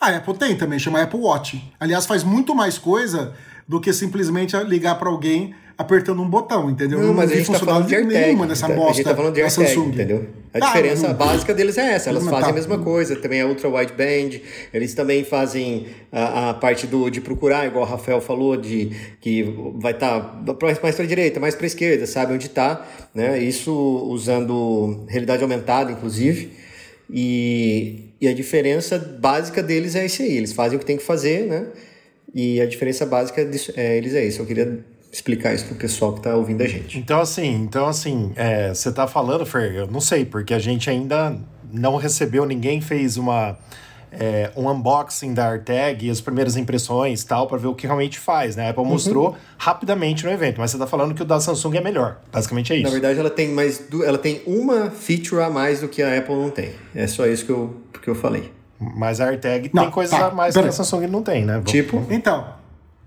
A 0.01 0.17
Apple 0.17 0.37
tem 0.37 0.57
também, 0.57 0.79
chama 0.79 1.03
Apple 1.03 1.21
Watch. 1.21 1.63
Aliás, 1.81 2.05
faz 2.07 2.23
muito 2.23 2.55
mais 2.55 2.77
coisa 2.77 3.33
do 3.67 3.81
que 3.81 3.93
simplesmente 3.93 4.57
ligar 4.65 4.99
para 4.99 5.09
alguém 5.09 5.55
apertando 5.79 6.23
um 6.23 6.29
botão, 6.29 6.71
entendeu? 6.71 7.01
Não, 7.01 7.13
mas 7.13 7.31
a 7.31 7.35
gente 7.35 7.53
tá 7.53 7.59
falando 7.59 7.87
de 7.87 7.95
AirTag. 7.95 8.35
Nessa 8.47 8.67
a 8.67 8.93
gente 8.93 9.05
tá 9.05 9.15
falando 9.15 9.35
de 9.35 9.43
AirTag, 9.43 9.69
Samsung. 9.69 9.89
entendeu? 9.89 10.27
A 10.55 10.59
ah, 10.59 10.61
diferença 10.69 11.09
não, 11.09 11.15
básica 11.15 11.53
deles 11.53 11.77
é 11.77 11.93
essa, 11.93 12.09
elas 12.09 12.25
fazem 12.25 12.41
tá. 12.41 12.49
a 12.49 12.53
mesma 12.53 12.79
coisa, 12.79 13.15
também 13.17 13.41
é 13.41 13.45
ultra 13.45 13.69
wideband, 13.69 14.41
eles 14.73 14.95
também 14.95 15.23
fazem 15.23 15.87
a, 16.11 16.51
a, 16.51 16.55
parte 16.55 16.87
do, 16.87 17.11
de 17.11 17.21
procurar, 17.21 17.67
igual 17.67 17.85
o 17.85 17.87
Rafael 17.87 18.23
falou, 18.23 18.57
de 18.57 18.91
que 19.21 19.43
vai 19.75 19.93
estar 19.93 20.43
tá 20.47 20.57
mais 20.63 20.79
para 20.79 21.05
a 21.05 21.07
direita, 21.07 21.39
mais 21.39 21.55
para 21.55 21.67
a 21.67 21.69
esquerda, 21.69 22.07
sabe 22.07 22.33
onde 22.33 22.47
está, 22.47 22.87
né? 23.15 23.39
Isso 23.39 23.71
usando 24.09 25.05
realidade 25.09 25.43
aumentada, 25.43 25.93
inclusive. 25.93 26.53
E, 27.11 28.13
e 28.19 28.27
a 28.27 28.33
diferença 28.33 28.99
básica 28.99 29.63
deles 29.63 29.95
é 29.95 30.07
isso 30.07 30.23
aí, 30.23 30.39
eles 30.39 30.55
fazem 30.55 30.77
o 30.77 30.81
que 30.81 30.87
tem 30.87 30.97
que 30.97 31.05
fazer, 31.05 31.47
né? 31.47 31.67
E 32.35 32.63
a 32.63 32.67
diferença 32.67 33.05
básica 33.05 33.45
disso, 33.45 33.73
é, 33.77 33.97
eles 33.97 34.15
é 34.15 34.25
isso. 34.25 34.43
Eu 34.43 34.47
queria 34.47 34.85
explicar 35.17 35.55
isso 35.55 35.65
pro 35.67 35.75
pessoal 35.75 36.13
que 36.13 36.21
tá 36.21 36.35
ouvindo 36.35 36.63
a 36.63 36.69
gente. 36.69 36.99
Então, 36.99 37.21
assim, 37.21 37.55
então, 37.55 37.87
assim, 37.87 38.33
é, 38.37 38.73
você 38.73 38.93
tá 38.93 39.07
falando, 39.07 39.47
Fer, 39.47 39.75
eu 39.75 39.87
não 39.87 40.01
sei, 40.01 40.25
porque 40.25 40.53
a 40.53 40.59
gente 40.59 40.91
ainda 40.91 41.37
não 41.73 41.97
recebeu, 41.97 42.45
ninguém 42.45 42.81
fez 42.81 43.17
uma. 43.17 43.57
É, 44.19 44.51
um 44.57 44.71
unboxing 44.71 45.35
da 45.35 45.51
AirTag 45.51 46.07
e 46.07 46.11
as 46.11 46.23
primeiras 46.23 46.57
impressões 46.57 47.23
tal, 47.23 47.47
para 47.47 47.59
ver 47.59 47.67
o 47.67 47.75
que 47.75 47.87
realmente 47.87 48.19
faz, 48.19 48.57
né? 48.57 48.69
A 48.69 48.71
Apple 48.71 48.83
uhum. 48.83 48.91
mostrou 48.91 49.37
rapidamente 49.59 50.25
no 50.25 50.31
evento, 50.31 50.59
mas 50.59 50.71
você 50.71 50.79
tá 50.79 50.87
falando 50.87 51.13
que 51.13 51.21
o 51.21 51.25
da 51.25 51.39
Samsung 51.39 51.77
é 51.77 51.81
melhor. 51.83 52.19
Basicamente 52.33 52.73
é 52.73 52.77
isso. 52.77 52.85
Na 52.85 52.91
verdade, 52.91 53.19
ela 53.19 53.29
tem 53.29 53.49
mais. 53.49 53.83
Ela 53.93 54.17
tem 54.17 54.41
uma 54.47 54.91
feature 54.91 55.43
a 55.43 55.51
mais 55.51 55.81
do 55.81 55.89
que 55.89 56.03
a 56.03 56.17
Apple 56.17 56.35
não 56.35 56.49
tem. 56.49 56.71
É 56.95 57.07
só 57.07 57.27
isso 57.27 57.45
que 57.45 57.51
eu, 57.51 57.77
que 58.01 58.09
eu 58.09 58.15
falei. 58.15 58.51
Mas 58.79 59.21
a 59.21 59.27
AirTag 59.27 59.71
não, 59.75 59.83
tem 59.83 59.93
coisas 59.93 60.17
tá, 60.17 60.29
a 60.29 60.31
mais 60.31 60.57
que 60.57 60.61
a 60.61 60.73
Samsung 60.73 61.09
não 61.09 61.23
tem, 61.23 61.45
né? 61.45 61.61
Tipo? 61.67 62.07
Então, 62.09 62.47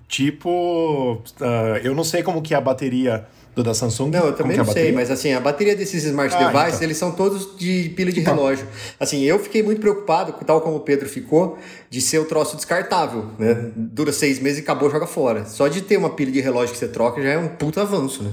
Tipo, 0.09 1.21
uh, 1.39 1.77
eu 1.83 1.93
não 1.93 2.03
sei 2.03 2.23
como 2.23 2.41
que 2.41 2.55
é 2.55 2.57
a 2.57 2.61
bateria 2.61 3.27
do 3.55 3.63
da 3.63 3.75
Samsung. 3.75 4.09
Não, 4.09 4.25
eu 4.25 4.33
também 4.33 4.57
não 4.57 4.63
é 4.63 4.67
sei, 4.67 4.91
mas 4.91 5.11
assim, 5.11 5.33
a 5.33 5.39
bateria 5.39 5.75
desses 5.75 6.03
smart 6.03 6.35
ah, 6.35 6.47
devices, 6.47 6.73
então. 6.73 6.83
eles 6.83 6.97
são 6.97 7.11
todos 7.11 7.55
de 7.59 7.89
pilha 7.95 8.11
de 8.11 8.21
então. 8.21 8.35
relógio. 8.35 8.65
Assim, 8.99 9.23
eu 9.23 9.37
fiquei 9.37 9.61
muito 9.61 9.79
preocupado, 9.79 10.33
tal 10.43 10.61
como 10.61 10.77
o 10.77 10.79
Pedro 10.79 11.07
ficou, 11.07 11.59
de 11.91 12.01
ser 12.01 12.17
o 12.17 12.25
troço 12.25 12.55
descartável, 12.55 13.27
né? 13.37 13.71
Dura 13.75 14.11
seis 14.11 14.39
meses 14.39 14.57
e 14.57 14.61
acabou, 14.63 14.89
joga 14.89 15.05
fora. 15.05 15.45
Só 15.45 15.67
de 15.67 15.81
ter 15.81 15.97
uma 15.97 16.09
pilha 16.09 16.31
de 16.31 16.41
relógio 16.41 16.73
que 16.73 16.79
você 16.79 16.87
troca 16.87 17.21
já 17.21 17.29
é 17.29 17.37
um 17.37 17.49
puto 17.49 17.79
avanço, 17.79 18.23
né? 18.23 18.31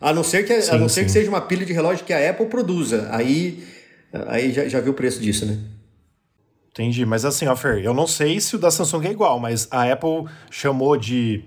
A 0.00 0.12
não 0.12 0.24
ser 0.24 0.44
que, 0.44 0.60
sim, 0.60 0.72
a 0.72 0.76
não 0.76 0.88
ser 0.88 1.04
que 1.04 1.12
seja 1.12 1.28
uma 1.28 1.40
pilha 1.40 1.64
de 1.64 1.72
relógio 1.72 2.04
que 2.04 2.12
a 2.12 2.30
Apple 2.30 2.46
produza. 2.46 3.08
Aí, 3.12 3.62
aí 4.26 4.52
já, 4.52 4.66
já 4.66 4.80
viu 4.80 4.90
o 4.90 4.96
preço 4.96 5.20
disso, 5.20 5.46
né? 5.46 5.56
Entendi, 6.76 7.06
mas 7.06 7.24
assim, 7.24 7.46
ó, 7.46 7.56
Fer, 7.56 7.82
eu 7.82 7.94
não 7.94 8.06
sei 8.06 8.38
se 8.38 8.54
o 8.54 8.58
da 8.58 8.70
Samsung 8.70 9.06
é 9.06 9.10
igual, 9.10 9.40
mas 9.40 9.66
a 9.70 9.90
Apple 9.90 10.26
chamou 10.50 10.94
de 10.94 11.42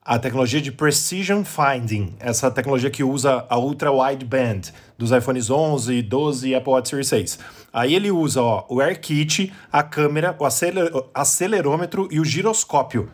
a 0.00 0.16
tecnologia 0.16 0.60
de 0.60 0.70
Precision 0.70 1.42
Finding, 1.42 2.14
essa 2.20 2.48
tecnologia 2.52 2.88
que 2.88 3.02
usa 3.02 3.44
a 3.48 3.58
Ultra 3.58 3.90
Wideband 3.90 4.60
dos 4.96 5.10
iPhones 5.10 5.50
11, 5.50 6.00
12 6.02 6.48
e 6.50 6.54
Apple 6.54 6.72
Watch 6.72 6.88
Series 6.88 7.08
6. 7.08 7.38
Aí 7.72 7.96
ele 7.96 8.12
usa 8.12 8.42
ó, 8.42 8.64
o 8.68 8.80
AirKit, 8.80 9.52
a 9.72 9.82
câmera, 9.82 10.36
o 10.38 10.44
aceler 10.44 10.88
acelerômetro 11.12 12.06
e 12.12 12.20
o 12.20 12.24
giroscópio 12.24 13.10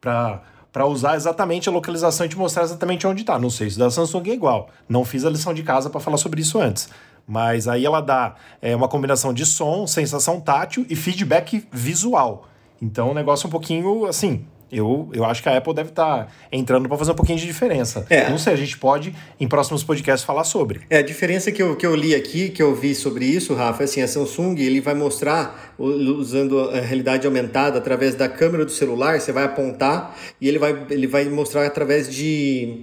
para 0.00 0.86
usar 0.86 1.16
exatamente 1.16 1.68
a 1.68 1.72
localização 1.72 2.24
e 2.24 2.28
te 2.28 2.38
mostrar 2.38 2.62
exatamente 2.62 3.04
onde 3.04 3.22
está. 3.22 3.36
Não 3.36 3.50
sei 3.50 3.68
se 3.68 3.76
da 3.76 3.90
Samsung 3.90 4.30
é 4.30 4.34
igual. 4.34 4.68
Não 4.88 5.04
fiz 5.04 5.24
a 5.24 5.30
lição 5.30 5.52
de 5.52 5.64
casa 5.64 5.90
para 5.90 5.98
falar 5.98 6.18
sobre 6.18 6.40
isso 6.40 6.60
antes. 6.60 6.88
Mas 7.26 7.66
aí 7.66 7.84
ela 7.84 8.00
dá 8.00 8.34
é, 8.60 8.76
uma 8.76 8.88
combinação 8.88 9.32
de 9.32 9.46
som, 9.46 9.86
sensação 9.86 10.40
tátil 10.40 10.84
e 10.88 10.96
feedback 10.96 11.66
visual. 11.72 12.48
Então 12.80 13.10
o 13.10 13.14
negócio 13.14 13.46
é 13.46 13.48
um 13.48 13.50
pouquinho 13.50 14.06
assim. 14.06 14.44
Eu, 14.72 15.08
eu 15.12 15.24
acho 15.24 15.40
que 15.40 15.48
a 15.48 15.56
Apple 15.56 15.72
deve 15.72 15.90
estar 15.90 16.24
tá 16.24 16.28
entrando 16.50 16.88
para 16.88 16.98
fazer 16.98 17.12
um 17.12 17.14
pouquinho 17.14 17.38
de 17.38 17.46
diferença. 17.46 18.04
É. 18.10 18.28
Não 18.28 18.38
sei, 18.38 18.54
a 18.54 18.56
gente 18.56 18.76
pode, 18.76 19.14
em 19.38 19.46
próximos 19.46 19.84
podcasts, 19.84 20.24
falar 20.24 20.42
sobre. 20.42 20.80
É, 20.90 20.98
a 20.98 21.02
diferença 21.02 21.52
que 21.52 21.62
eu, 21.62 21.76
que 21.76 21.86
eu 21.86 21.94
li 21.94 22.12
aqui, 22.12 22.48
que 22.48 22.60
eu 22.60 22.74
vi 22.74 22.92
sobre 22.92 23.24
isso, 23.24 23.54
Rafa, 23.54 23.82
é 23.82 23.84
assim, 23.84 24.02
a 24.02 24.08
Samsung 24.08 24.56
ele 24.58 24.80
vai 24.80 24.94
mostrar, 24.94 25.74
usando 25.78 26.70
a 26.70 26.80
realidade 26.80 27.24
aumentada, 27.24 27.78
através 27.78 28.16
da 28.16 28.28
câmera 28.28 28.64
do 28.64 28.72
celular, 28.72 29.20
você 29.20 29.30
vai 29.30 29.44
apontar 29.44 30.16
e 30.40 30.48
ele 30.48 30.58
vai, 30.58 30.76
ele 30.90 31.06
vai 31.06 31.26
mostrar 31.26 31.64
através 31.66 32.12
de 32.12 32.82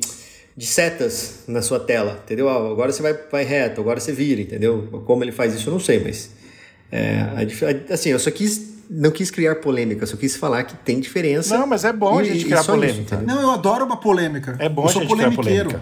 de 0.56 0.66
setas 0.66 1.44
na 1.48 1.62
sua 1.62 1.80
tela, 1.80 2.22
entendeu? 2.24 2.50
Ah, 2.50 2.56
agora 2.56 2.92
você 2.92 3.02
vai, 3.02 3.14
vai 3.14 3.44
reto, 3.44 3.82
agora 3.82 4.00
você 4.00 4.12
vira, 4.12 4.42
entendeu? 4.42 5.04
Como 5.06 5.24
ele 5.24 5.32
faz 5.32 5.54
isso, 5.54 5.70
eu 5.70 5.74
não 5.74 5.80
sei, 5.80 6.00
mas. 6.00 6.32
É, 6.92 7.22
a, 7.22 7.94
assim, 7.94 8.10
eu 8.10 8.20
só 8.20 8.32
quis. 8.32 8.72
Não 8.94 9.10
quis 9.10 9.32
criar 9.32 9.56
polêmica, 9.56 10.06
só 10.06 10.18
quis 10.18 10.36
falar 10.36 10.66
que 10.66 10.76
tem 10.76 11.00
diferença. 11.00 11.58
Não, 11.58 11.66
mas 11.66 11.86
é 11.86 11.94
bom 11.94 12.20
e, 12.20 12.30
a 12.30 12.34
gente 12.34 12.44
criar 12.44 12.62
polêmica. 12.66 13.16
Isso, 13.16 13.26
não, 13.26 13.42
eu 13.42 13.52
adoro 13.52 13.86
uma 13.86 13.96
polêmica. 13.96 14.58
É 14.60 14.68
bom 14.68 14.84
eu 14.84 14.90
sou 14.90 15.02
a 15.02 15.06
gente 15.06 15.16
criar 15.16 15.32
polêmica. 15.32 15.82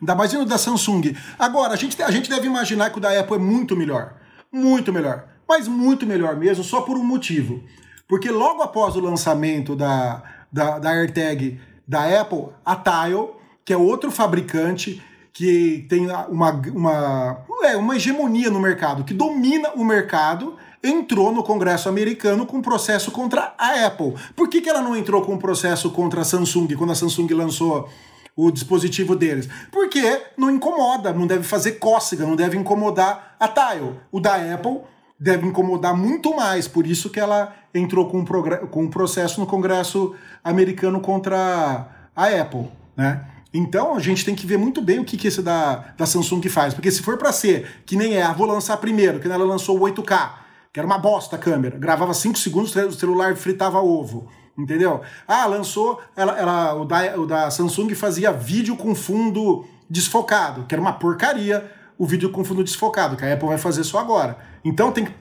Ainda 0.00 0.14
mais 0.14 0.32
indo 0.32 0.44
da 0.44 0.56
Samsung. 0.56 1.16
Agora, 1.36 1.72
a 1.72 1.76
gente, 1.76 2.00
a 2.00 2.10
gente 2.12 2.30
deve 2.30 2.46
imaginar 2.46 2.90
que 2.90 2.98
o 2.98 3.00
da 3.00 3.18
Apple 3.18 3.34
é 3.34 3.40
muito 3.40 3.74
melhor. 3.74 4.14
Muito 4.52 4.92
melhor. 4.92 5.24
Mas 5.48 5.66
muito 5.66 6.06
melhor 6.06 6.36
mesmo, 6.36 6.62
só 6.62 6.82
por 6.82 6.96
um 6.96 7.02
motivo. 7.02 7.64
Porque 8.06 8.30
logo 8.30 8.62
após 8.62 8.94
o 8.94 9.00
lançamento 9.00 9.74
da, 9.74 10.22
da, 10.52 10.78
da 10.78 10.90
AirTag 10.90 11.58
da 11.88 12.20
Apple, 12.20 12.50
a 12.64 12.76
Tile 12.76 13.30
que 13.66 13.72
é 13.72 13.76
outro 13.76 14.12
fabricante 14.12 15.02
que 15.32 15.84
tem 15.90 16.06
uma, 16.30 16.50
uma, 16.72 17.44
é, 17.64 17.76
uma 17.76 17.96
hegemonia 17.96 18.48
no 18.48 18.58
mercado, 18.58 19.04
que 19.04 19.12
domina 19.12 19.72
o 19.74 19.84
mercado, 19.84 20.56
entrou 20.82 21.30
no 21.30 21.42
Congresso 21.42 21.88
americano 21.88 22.46
com 22.46 22.62
processo 22.62 23.10
contra 23.10 23.52
a 23.58 23.86
Apple. 23.86 24.14
Por 24.34 24.48
que, 24.48 24.62
que 24.62 24.68
ela 24.70 24.80
não 24.80 24.96
entrou 24.96 25.20
com 25.20 25.34
um 25.34 25.38
processo 25.38 25.90
contra 25.90 26.22
a 26.22 26.24
Samsung 26.24 26.68
quando 26.74 26.92
a 26.92 26.94
Samsung 26.94 27.26
lançou 27.34 27.86
o 28.34 28.50
dispositivo 28.50 29.16
deles? 29.16 29.48
Porque 29.70 30.22
não 30.38 30.48
incomoda, 30.48 31.12
não 31.12 31.26
deve 31.26 31.42
fazer 31.42 31.72
cócega, 31.72 32.24
não 32.24 32.36
deve 32.36 32.56
incomodar 32.56 33.36
a 33.38 33.48
Tile. 33.48 33.94
O 34.10 34.20
da 34.20 34.36
Apple 34.36 34.78
deve 35.18 35.46
incomodar 35.46 35.94
muito 35.94 36.34
mais, 36.34 36.68
por 36.68 36.86
isso 36.86 37.10
que 37.10 37.18
ela 37.18 37.52
entrou 37.74 38.08
com 38.08 38.20
um, 38.20 38.24
com 38.24 38.84
um 38.84 38.88
processo 38.88 39.40
no 39.40 39.46
Congresso 39.46 40.14
americano 40.42 41.00
contra 41.00 41.88
a 42.14 42.26
Apple, 42.26 42.68
né? 42.96 43.35
Então 43.56 43.94
a 43.94 44.00
gente 44.00 44.24
tem 44.24 44.34
que 44.34 44.46
ver 44.46 44.58
muito 44.58 44.82
bem 44.82 44.98
o 44.98 45.04
que, 45.04 45.16
que 45.16 45.28
esse 45.28 45.40
da, 45.40 45.76
da 45.96 46.04
Samsung 46.04 46.42
faz. 46.48 46.74
Porque 46.74 46.90
se 46.90 47.02
for 47.02 47.16
para 47.16 47.32
ser 47.32 47.82
que 47.86 47.96
nem 47.96 48.16
é, 48.16 48.22
ah, 48.22 48.32
vou 48.32 48.46
lançar 48.46 48.76
primeiro, 48.76 49.18
que 49.18 49.26
ela 49.26 49.44
lançou 49.44 49.78
o 49.78 49.80
8K, 49.80 50.30
que 50.72 50.78
era 50.78 50.86
uma 50.86 50.98
bosta 50.98 51.36
a 51.36 51.38
câmera. 51.38 51.78
Gravava 51.78 52.12
5 52.12 52.38
segundos, 52.38 52.76
o 52.76 52.92
celular 52.92 53.34
fritava 53.36 53.80
ovo. 53.80 54.28
Entendeu? 54.58 55.00
Ah, 55.26 55.46
lançou. 55.46 56.00
Ela, 56.14 56.38
ela, 56.38 56.74
o, 56.74 56.84
da, 56.84 57.16
o 57.16 57.26
da 57.26 57.50
Samsung 57.50 57.94
fazia 57.94 58.32
vídeo 58.32 58.76
com 58.76 58.94
fundo 58.94 59.66
desfocado, 59.88 60.64
que 60.64 60.74
era 60.74 60.82
uma 60.82 60.92
porcaria 60.92 61.70
o 61.98 62.06
vídeo 62.06 62.30
com 62.30 62.44
fundo 62.44 62.62
desfocado, 62.62 63.16
que 63.16 63.24
a 63.24 63.32
Apple 63.32 63.48
vai 63.48 63.58
fazer 63.58 63.84
só 63.84 63.98
agora. 63.98 64.36
Então 64.64 64.92
tem 64.92 65.06
que 65.06 65.14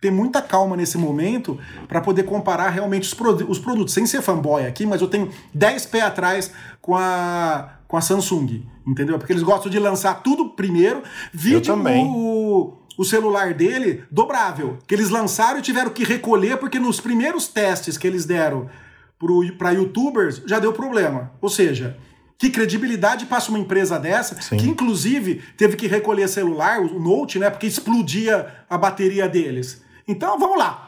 ter 0.00 0.10
muita 0.10 0.40
calma 0.40 0.76
nesse 0.76 0.96
momento 0.96 1.58
para 1.86 2.00
poder 2.00 2.22
comparar 2.22 2.70
realmente 2.70 3.02
os, 3.02 3.48
os, 3.48 3.58
produtos, 3.58 3.92
sem 3.92 4.06
ser 4.06 4.22
fanboy 4.22 4.66
aqui, 4.66 4.86
mas 4.86 5.00
eu 5.00 5.08
tenho 5.08 5.30
10 5.52 5.86
pés 5.86 6.04
atrás 6.04 6.52
com 6.80 6.96
a, 6.96 7.74
com 7.86 7.96
a 7.96 8.00
Samsung, 8.00 8.64
entendeu? 8.86 9.18
Porque 9.18 9.32
eles 9.32 9.42
gostam 9.42 9.70
de 9.70 9.78
lançar 9.78 10.22
tudo 10.22 10.50
primeiro, 10.50 11.02
vídeo 11.32 11.74
o, 11.76 12.78
o 12.96 13.04
celular 13.04 13.52
dele 13.52 14.04
dobrável, 14.10 14.78
que 14.86 14.94
eles 14.94 15.10
lançaram 15.10 15.58
e 15.58 15.62
tiveram 15.62 15.90
que 15.90 16.02
recolher 16.02 16.56
porque 16.56 16.78
nos 16.78 16.98
primeiros 17.00 17.46
testes 17.46 17.98
que 17.98 18.06
eles 18.06 18.24
deram 18.24 18.68
para 19.58 19.72
youtubers 19.72 20.42
já 20.46 20.58
deu 20.58 20.72
problema. 20.72 21.30
Ou 21.42 21.50
seja, 21.50 21.98
que 22.38 22.48
credibilidade 22.48 23.26
passa 23.26 23.50
uma 23.50 23.58
empresa 23.58 23.98
dessa, 23.98 24.40
Sim. 24.40 24.56
que 24.56 24.66
inclusive 24.66 25.42
teve 25.58 25.76
que 25.76 25.86
recolher 25.86 26.26
celular, 26.26 26.80
o 26.80 26.98
Note, 26.98 27.38
né? 27.38 27.50
Porque 27.50 27.66
explodia 27.66 28.46
a 28.68 28.78
bateria 28.78 29.28
deles. 29.28 29.82
Então, 30.06 30.38
vamos 30.38 30.58
lá. 30.58 30.86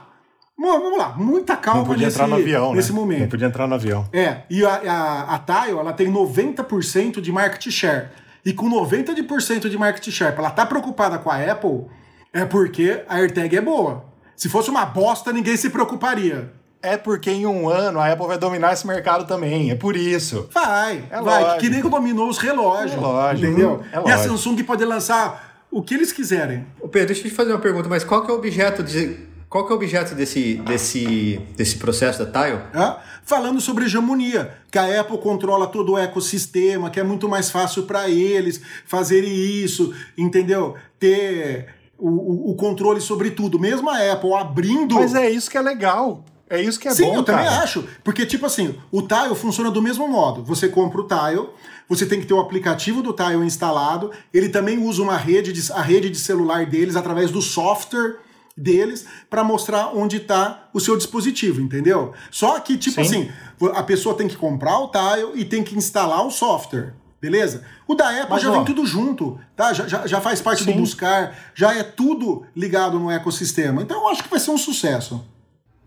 Vamos 0.58 0.98
lá, 0.98 1.14
muita 1.16 1.56
calma 1.56 1.80
Não 1.80 1.86
podia 1.86 2.06
nesse, 2.06 2.16
entrar 2.16 2.28
no 2.28 2.36
avião, 2.36 2.74
nesse 2.74 2.92
né? 2.92 2.98
momento. 2.98 3.20
Não 3.22 3.28
podia 3.28 3.46
entrar 3.48 3.66
no 3.66 3.74
avião. 3.74 4.08
É, 4.12 4.42
e 4.48 4.64
a, 4.64 4.74
a, 4.74 5.34
a 5.34 5.38
Tile, 5.38 5.78
ela 5.78 5.92
tem 5.92 6.12
90% 6.12 7.20
de 7.20 7.32
market 7.32 7.68
share. 7.70 8.10
E 8.44 8.52
com 8.52 8.68
90% 8.70 9.68
de 9.68 9.78
market 9.78 10.08
share, 10.10 10.36
ela 10.36 10.50
tá 10.50 10.66
preocupada 10.66 11.18
com 11.18 11.30
a 11.30 11.36
Apple, 11.36 11.86
é 12.32 12.44
porque 12.44 13.02
a 13.08 13.16
AirTag 13.16 13.56
é 13.56 13.60
boa. 13.60 14.04
Se 14.36 14.48
fosse 14.48 14.70
uma 14.70 14.84
bosta, 14.84 15.32
ninguém 15.32 15.56
se 15.56 15.70
preocuparia. 15.70 16.52
É 16.82 16.96
porque 16.96 17.30
em 17.30 17.46
um 17.46 17.68
ano 17.68 18.00
a 18.00 18.10
Apple 18.10 18.26
vai 18.26 18.38
dominar 18.38 18.72
esse 18.72 18.84
mercado 18.86 19.24
também. 19.24 19.70
É 19.70 19.74
por 19.76 19.94
isso. 19.94 20.48
Vai, 20.52 21.04
é 21.10 21.20
vai. 21.22 21.42
Lógico. 21.42 21.60
Que 21.60 21.70
nem 21.70 21.80
dominou 21.80 22.28
os 22.28 22.38
relógios. 22.38 22.94
É 22.94 22.96
lógico. 22.96 23.46
Entendeu? 23.46 23.84
É 23.92 23.98
lógico. 23.98 24.08
E 24.08 24.12
a 24.12 24.18
Samsung 24.18 24.62
pode 24.64 24.84
lançar 24.84 25.51
o 25.72 25.82
que 25.82 25.94
eles 25.94 26.12
quiserem. 26.12 26.66
Ô 26.80 26.86
Pedro, 26.86 27.08
deixa 27.08 27.26
eu 27.26 27.30
te 27.30 27.34
fazer 27.34 27.50
uma 27.50 27.58
pergunta, 27.58 27.88
mas 27.88 28.04
qual 28.04 28.22
que 28.24 28.30
é 28.30 28.34
o 28.34 28.36
objeto 28.36 28.82
de. 28.82 29.32
Qual 29.48 29.66
que 29.66 29.72
é 29.72 29.74
o 29.74 29.76
objeto 29.76 30.14
desse, 30.14 30.54
desse, 30.64 31.38
desse 31.56 31.76
processo 31.76 32.24
da 32.24 32.40
Tile? 32.40 32.58
É? 32.72 32.96
Falando 33.22 33.60
sobre 33.60 33.84
hegemonia, 33.84 34.50
que 34.70 34.78
a 34.78 35.00
Apple 35.00 35.18
controla 35.18 35.66
todo 35.66 35.92
o 35.92 35.98
ecossistema, 35.98 36.88
que 36.88 36.98
é 36.98 37.02
muito 37.02 37.28
mais 37.28 37.50
fácil 37.50 37.82
para 37.82 38.08
eles 38.08 38.62
fazerem 38.86 39.30
isso, 39.30 39.94
entendeu? 40.16 40.74
Ter 40.98 41.66
o, 41.98 42.08
o, 42.08 42.50
o, 42.52 42.54
controle 42.54 43.00
sobre 43.00 43.30
tudo. 43.30 43.58
Mesmo 43.58 43.90
a 43.90 44.12
Apple 44.12 44.32
abrindo. 44.32 44.94
Mas 44.94 45.14
é 45.14 45.28
isso 45.28 45.50
que 45.50 45.58
é 45.58 45.62
legal. 45.62 46.24
É 46.48 46.60
isso 46.60 46.78
que 46.78 46.86
é 46.86 46.90
Sim, 46.90 47.04
bom, 47.04 47.16
eu 47.16 47.24
cara. 47.24 47.44
também 47.44 47.62
acho. 47.62 47.84
Porque, 48.04 48.26
tipo 48.26 48.44
assim, 48.44 48.74
o 48.90 49.00
Tile 49.00 49.34
funciona 49.34 49.70
do 49.70 49.80
mesmo 49.80 50.06
modo. 50.06 50.44
Você 50.44 50.68
compra 50.68 51.00
o 51.00 51.06
Tile, 51.06 51.48
você 51.88 52.06
tem 52.06 52.20
que 52.20 52.26
ter 52.26 52.34
o 52.34 52.40
aplicativo 52.40 53.02
do 53.02 53.12
Tile 53.12 53.44
instalado, 53.44 54.10
ele 54.32 54.48
também 54.48 54.78
usa 54.78 55.02
uma 55.02 55.16
rede 55.16 55.52
de, 55.52 55.72
a 55.72 55.80
rede 55.80 56.10
de 56.10 56.18
celular 56.18 56.66
deles 56.66 56.96
através 56.96 57.30
do 57.30 57.42
software 57.42 58.18
deles 58.56 59.06
para 59.30 59.42
mostrar 59.42 59.96
onde 59.96 60.18
está 60.18 60.68
o 60.72 60.80
seu 60.80 60.96
dispositivo, 60.96 61.60
entendeu? 61.60 62.12
Só 62.30 62.58
que, 62.60 62.76
tipo 62.76 63.04
Sim. 63.04 63.30
assim, 63.60 63.70
a 63.74 63.82
pessoa 63.82 64.14
tem 64.14 64.28
que 64.28 64.36
comprar 64.36 64.78
o 64.78 64.88
Tile 64.88 65.32
e 65.34 65.44
tem 65.44 65.62
que 65.62 65.76
instalar 65.76 66.26
o 66.26 66.30
software. 66.30 66.94
Beleza? 67.20 67.64
O 67.86 67.94
da 67.94 68.08
Apple 68.08 68.30
Mas, 68.30 68.42
já 68.42 68.50
ó, 68.50 68.52
vem 68.52 68.64
tudo 68.64 68.84
junto, 68.84 69.38
tá? 69.54 69.72
Já, 69.72 69.86
já, 69.86 70.06
já 70.08 70.20
faz 70.20 70.40
parte 70.40 70.64
sim. 70.64 70.72
do 70.72 70.78
buscar, 70.80 71.38
já 71.54 71.72
é 71.72 71.84
tudo 71.84 72.44
ligado 72.54 72.98
no 72.98 73.08
ecossistema. 73.08 73.80
Então 73.80 73.96
eu 74.02 74.08
acho 74.08 74.24
que 74.24 74.28
vai 74.28 74.40
ser 74.40 74.50
um 74.50 74.58
sucesso. 74.58 75.24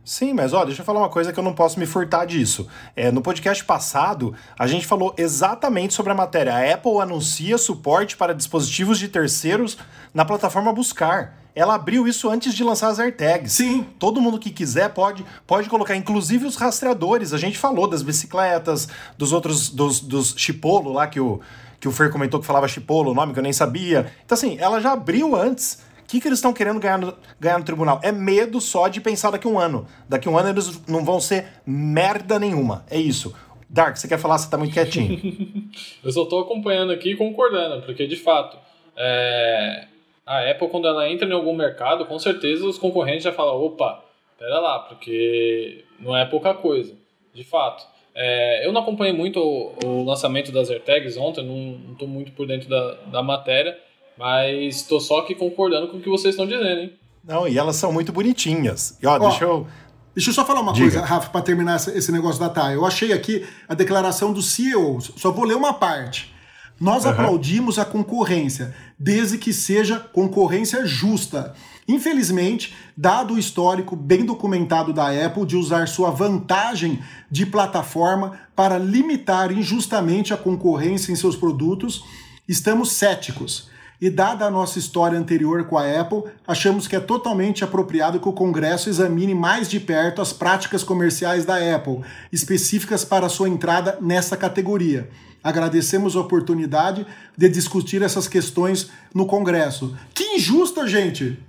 Sim, 0.05 0.33
mas 0.33 0.53
ó, 0.53 0.63
deixa 0.63 0.81
eu 0.81 0.85
falar 0.85 0.99
uma 0.99 1.09
coisa 1.09 1.33
que 1.33 1.39
eu 1.39 1.43
não 1.43 1.51
posso 1.51 1.79
me 1.79 1.87
furtar 1.87 2.25
disso. 2.25 2.67
É, 2.95 3.11
no 3.11 3.23
podcast 3.23 3.65
passado, 3.65 4.35
a 4.57 4.67
gente 4.67 4.85
falou 4.85 5.15
exatamente 5.17 5.95
sobre 5.95 6.11
a 6.11 6.15
matéria. 6.15 6.53
A 6.53 6.73
Apple 6.75 6.99
anuncia 7.01 7.57
suporte 7.57 8.15
para 8.15 8.31
dispositivos 8.31 8.99
de 8.99 9.07
terceiros 9.07 9.75
na 10.13 10.23
plataforma 10.23 10.71
Buscar. 10.71 11.39
Ela 11.55 11.73
abriu 11.73 12.07
isso 12.07 12.29
antes 12.29 12.53
de 12.53 12.63
lançar 12.63 12.89
as 12.89 12.99
AirTags. 12.99 13.53
Sim. 13.53 13.87
Todo 13.97 14.21
mundo 14.21 14.37
que 14.37 14.51
quiser 14.51 14.93
pode, 14.93 15.25
pode 15.47 15.67
colocar, 15.69 15.95
inclusive 15.95 16.45
os 16.45 16.55
rastreadores. 16.55 17.33
A 17.33 17.39
gente 17.39 17.57
falou 17.57 17.87
das 17.87 18.03
bicicletas, 18.03 18.87
dos 19.17 19.33
outros, 19.33 19.71
dos, 19.71 19.99
dos 19.99 20.35
chipolo 20.37 20.93
lá 20.93 21.07
que 21.07 21.19
o, 21.19 21.41
que 21.79 21.87
o 21.87 21.91
Fer 21.91 22.11
comentou 22.11 22.39
que 22.39 22.45
falava 22.45 22.67
chipolo, 22.67 23.09
o 23.09 23.15
nome 23.15 23.33
que 23.33 23.39
eu 23.39 23.43
nem 23.43 23.53
sabia. 23.53 24.13
Então, 24.23 24.35
assim, 24.35 24.55
ela 24.59 24.79
já 24.79 24.91
abriu 24.91 25.35
antes 25.35 25.79
o 26.05 26.07
que, 26.07 26.21
que 26.21 26.27
eles 26.27 26.37
estão 26.37 26.53
querendo 26.53 26.79
ganhar 26.79 26.99
no, 26.99 27.17
ganhar 27.39 27.57
no 27.57 27.65
tribunal? 27.65 27.99
É 28.03 28.11
medo 28.11 28.61
só 28.61 28.87
de 28.87 29.01
pensar 29.01 29.31
daqui 29.31 29.47
a 29.47 29.49
um 29.49 29.57
ano. 29.57 29.87
Daqui 30.07 30.27
a 30.27 30.31
um 30.31 30.37
ano 30.37 30.49
eles 30.49 30.87
não 30.87 31.03
vão 31.03 31.19
ser 31.19 31.47
merda 31.65 32.37
nenhuma. 32.37 32.85
É 32.91 32.99
isso. 32.99 33.35
Dark, 33.67 33.97
você 33.97 34.07
quer 34.07 34.19
falar? 34.19 34.37
Você 34.37 34.49
tá 34.49 34.55
muito 34.55 34.71
quietinho. 34.71 35.19
eu 36.03 36.11
só 36.11 36.25
tô 36.25 36.37
acompanhando 36.37 36.91
aqui 36.91 37.13
e 37.13 37.15
concordando, 37.15 37.81
porque 37.81 38.05
de 38.05 38.15
fato, 38.15 38.55
é... 38.95 39.87
a 40.23 40.51
Apple, 40.51 40.69
quando 40.69 40.87
ela 40.87 41.09
entra 41.09 41.27
em 41.27 41.33
algum 41.33 41.55
mercado, 41.55 42.05
com 42.05 42.19
certeza 42.19 42.67
os 42.67 42.77
concorrentes 42.77 43.23
já 43.23 43.33
falam: 43.33 43.59
opa, 43.59 44.03
pera 44.37 44.59
lá, 44.59 44.79
porque 44.79 45.83
não 45.99 46.15
é 46.15 46.23
pouca 46.23 46.53
coisa. 46.53 46.93
De 47.33 47.43
fato. 47.43 47.83
É... 48.13 48.63
eu 48.65 48.71
não 48.71 48.81
acompanhei 48.81 49.11
muito 49.11 49.39
o, 49.39 49.73
o, 49.83 50.03
lançamento 50.03 50.51
das 50.51 50.69
AirTags 50.69 51.17
ontem, 51.17 51.43
não, 51.43 51.95
tô 51.95 52.05
muito 52.05 52.31
por 52.33 52.45
dentro 52.45 52.69
da, 52.69 52.93
da 53.07 53.23
matéria. 53.23 53.75
Mas 54.17 54.77
estou 54.77 54.99
só 54.99 55.19
aqui 55.19 55.35
concordando 55.35 55.89
com 55.89 55.97
o 55.97 56.01
que 56.01 56.09
vocês 56.09 56.33
estão 56.33 56.47
dizendo, 56.47 56.79
hein? 56.79 56.93
Não, 57.23 57.47
e 57.47 57.57
elas 57.57 57.75
são 57.75 57.91
muito 57.91 58.11
bonitinhas. 58.11 58.97
E 59.01 59.07
ó, 59.07 59.15
ó 59.15 59.19
deixa 59.19 59.43
eu. 59.43 59.67
Deixa 60.13 60.29
eu 60.29 60.33
só 60.33 60.45
falar 60.45 60.61
uma 60.61 60.71
Diga. 60.71 60.91
coisa, 60.91 61.05
Rafa, 61.05 61.29
para 61.29 61.41
terminar 61.41 61.75
esse 61.75 62.11
negócio 62.11 62.39
da 62.39 62.47
TAI. 62.47 62.75
Eu 62.75 62.85
achei 62.85 63.11
aqui 63.11 63.45
a 63.67 63.73
declaração 63.73 64.31
do 64.31 64.41
CEO, 64.41 65.01
só 65.01 65.29
vou 65.31 65.43
ler 65.43 65.57
uma 65.57 65.73
parte. 65.73 66.33
Nós 66.79 67.03
uhum. 67.03 67.11
aplaudimos 67.11 67.77
a 67.77 67.83
concorrência, 67.83 68.73
desde 68.97 69.37
que 69.37 69.51
seja 69.51 69.99
concorrência 69.99 70.85
justa. 70.85 71.53
Infelizmente, 71.85 72.73
dado 72.95 73.33
o 73.33 73.37
histórico 73.37 73.93
bem 73.93 74.25
documentado 74.25 74.93
da 74.93 75.09
Apple 75.09 75.45
de 75.45 75.57
usar 75.57 75.87
sua 75.87 76.11
vantagem 76.11 77.01
de 77.29 77.45
plataforma 77.45 78.39
para 78.55 78.77
limitar 78.77 79.51
injustamente 79.51 80.33
a 80.33 80.37
concorrência 80.37 81.11
em 81.11 81.15
seus 81.15 81.35
produtos, 81.35 82.05
estamos 82.47 82.93
céticos 82.93 83.69
e, 84.01 84.09
dada 84.09 84.45
a 84.45 84.51
nossa 84.51 84.79
história 84.79 85.17
anterior 85.17 85.65
com 85.65 85.77
a 85.77 85.99
Apple, 85.99 86.23
achamos 86.45 86.87
que 86.87 86.95
é 86.95 86.99
totalmente 86.99 87.63
apropriado 87.63 88.19
que 88.19 88.27
o 88.27 88.33
Congresso 88.33 88.89
examine 88.89 89.33
mais 89.33 89.69
de 89.69 89.79
perto 89.79 90.21
as 90.21 90.33
práticas 90.33 90.83
comerciais 90.83 91.45
da 91.45 91.55
Apple, 91.75 92.01
específicas 92.31 93.05
para 93.05 93.29
sua 93.29 93.49
entrada 93.49 93.97
nessa 94.01 94.35
categoria. 94.35 95.09
Agradecemos 95.43 96.15
a 96.15 96.21
oportunidade 96.21 97.05
de 97.37 97.49
discutir 97.49 98.01
essas 98.01 98.27
questões 98.27 98.89
no 99.13 99.25
Congresso. 99.25 99.95
Que 100.13 100.37
injusta, 100.37 100.87
gente! 100.87 101.39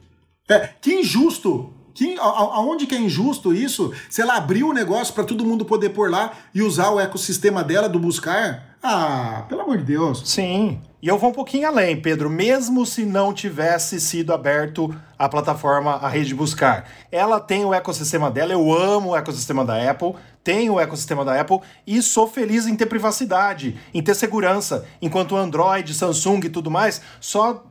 É, 0.48 0.68
que 0.80 1.00
injusto! 1.00 1.72
Que, 1.94 2.14
aonde 2.18 2.86
que 2.86 2.94
é 2.94 3.00
injusto 3.00 3.54
isso? 3.54 3.90
Se 4.10 4.20
ela 4.20 4.36
abriu 4.36 4.68
o 4.68 4.74
negócio 4.74 5.14
para 5.14 5.24
todo 5.24 5.46
mundo 5.46 5.64
poder 5.64 5.90
pôr 5.90 6.10
lá 6.10 6.34
e 6.54 6.60
usar 6.60 6.90
o 6.90 7.00
ecossistema 7.00 7.64
dela 7.64 7.88
do 7.88 7.98
buscar, 7.98 8.76
ah, 8.82 9.46
pelo 9.48 9.62
amor 9.62 9.78
de 9.78 9.84
Deus. 9.84 10.22
Sim. 10.26 10.78
E 11.06 11.08
eu 11.08 11.16
vou 11.16 11.30
um 11.30 11.32
pouquinho 11.32 11.68
além, 11.68 12.00
Pedro. 12.00 12.28
Mesmo 12.28 12.84
se 12.84 13.06
não 13.06 13.32
tivesse 13.32 14.00
sido 14.00 14.32
aberto 14.32 14.92
a 15.16 15.28
plataforma, 15.28 15.92
a 15.92 16.08
rede 16.08 16.30
de 16.30 16.34
buscar, 16.34 16.90
ela 17.12 17.38
tem 17.38 17.64
o 17.64 17.72
ecossistema 17.72 18.28
dela. 18.28 18.52
Eu 18.52 18.74
amo 18.76 19.10
o 19.10 19.16
ecossistema 19.16 19.64
da 19.64 19.88
Apple, 19.88 20.14
tenho 20.42 20.72
o 20.72 20.80
ecossistema 20.80 21.24
da 21.24 21.40
Apple 21.40 21.60
e 21.86 22.02
sou 22.02 22.26
feliz 22.26 22.66
em 22.66 22.74
ter 22.74 22.86
privacidade, 22.86 23.78
em 23.94 24.02
ter 24.02 24.16
segurança. 24.16 24.84
Enquanto 25.00 25.36
Android, 25.36 25.94
Samsung 25.94 26.40
e 26.46 26.50
tudo 26.50 26.72
mais, 26.72 27.00
só 27.20 27.64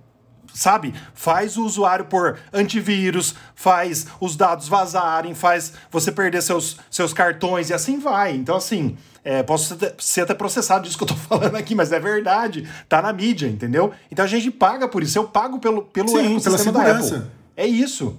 sabe? 0.54 0.94
Faz 1.14 1.58
o 1.58 1.66
usuário 1.66 2.06
por 2.06 2.40
antivírus, 2.54 3.36
faz 3.54 4.08
os 4.22 4.38
dados 4.38 4.70
vazarem, 4.70 5.36
faz 5.36 5.74
você 5.92 6.10
perder 6.10 6.42
seus, 6.42 6.78
seus 6.90 7.12
cartões 7.12 7.70
e 7.70 7.74
assim 7.74 8.00
vai. 8.00 8.34
Então, 8.34 8.56
assim, 8.56 8.96
é, 9.26 9.42
posso 9.42 9.76
ser 9.98 10.22
até 10.22 10.36
processado 10.36 10.84
disso 10.84 10.96
que 10.96 11.04
eu 11.04 11.08
tô 11.08 11.16
falando 11.28 11.56
aqui, 11.56 11.74
mas 11.74 11.92
é 11.92 12.00
verdade. 12.00 12.70
Tá 12.88 13.02
na 13.02 13.12
mídia, 13.12 13.48
entendeu? 13.48 13.92
Então 14.12 14.24
a 14.24 14.28
gente 14.28 14.52
paga 14.52 14.88
por 14.88 15.02
isso. 15.02 15.18
Eu 15.18 15.24
pago 15.24 15.58
pelo, 15.58 15.82
pelo 15.82 16.08
Sim, 16.08 16.40
pela 16.40 16.60
segurança. 16.60 17.12
da 17.12 17.18
Apple. 17.18 17.32
É 17.58 17.66
isso. 17.66 18.18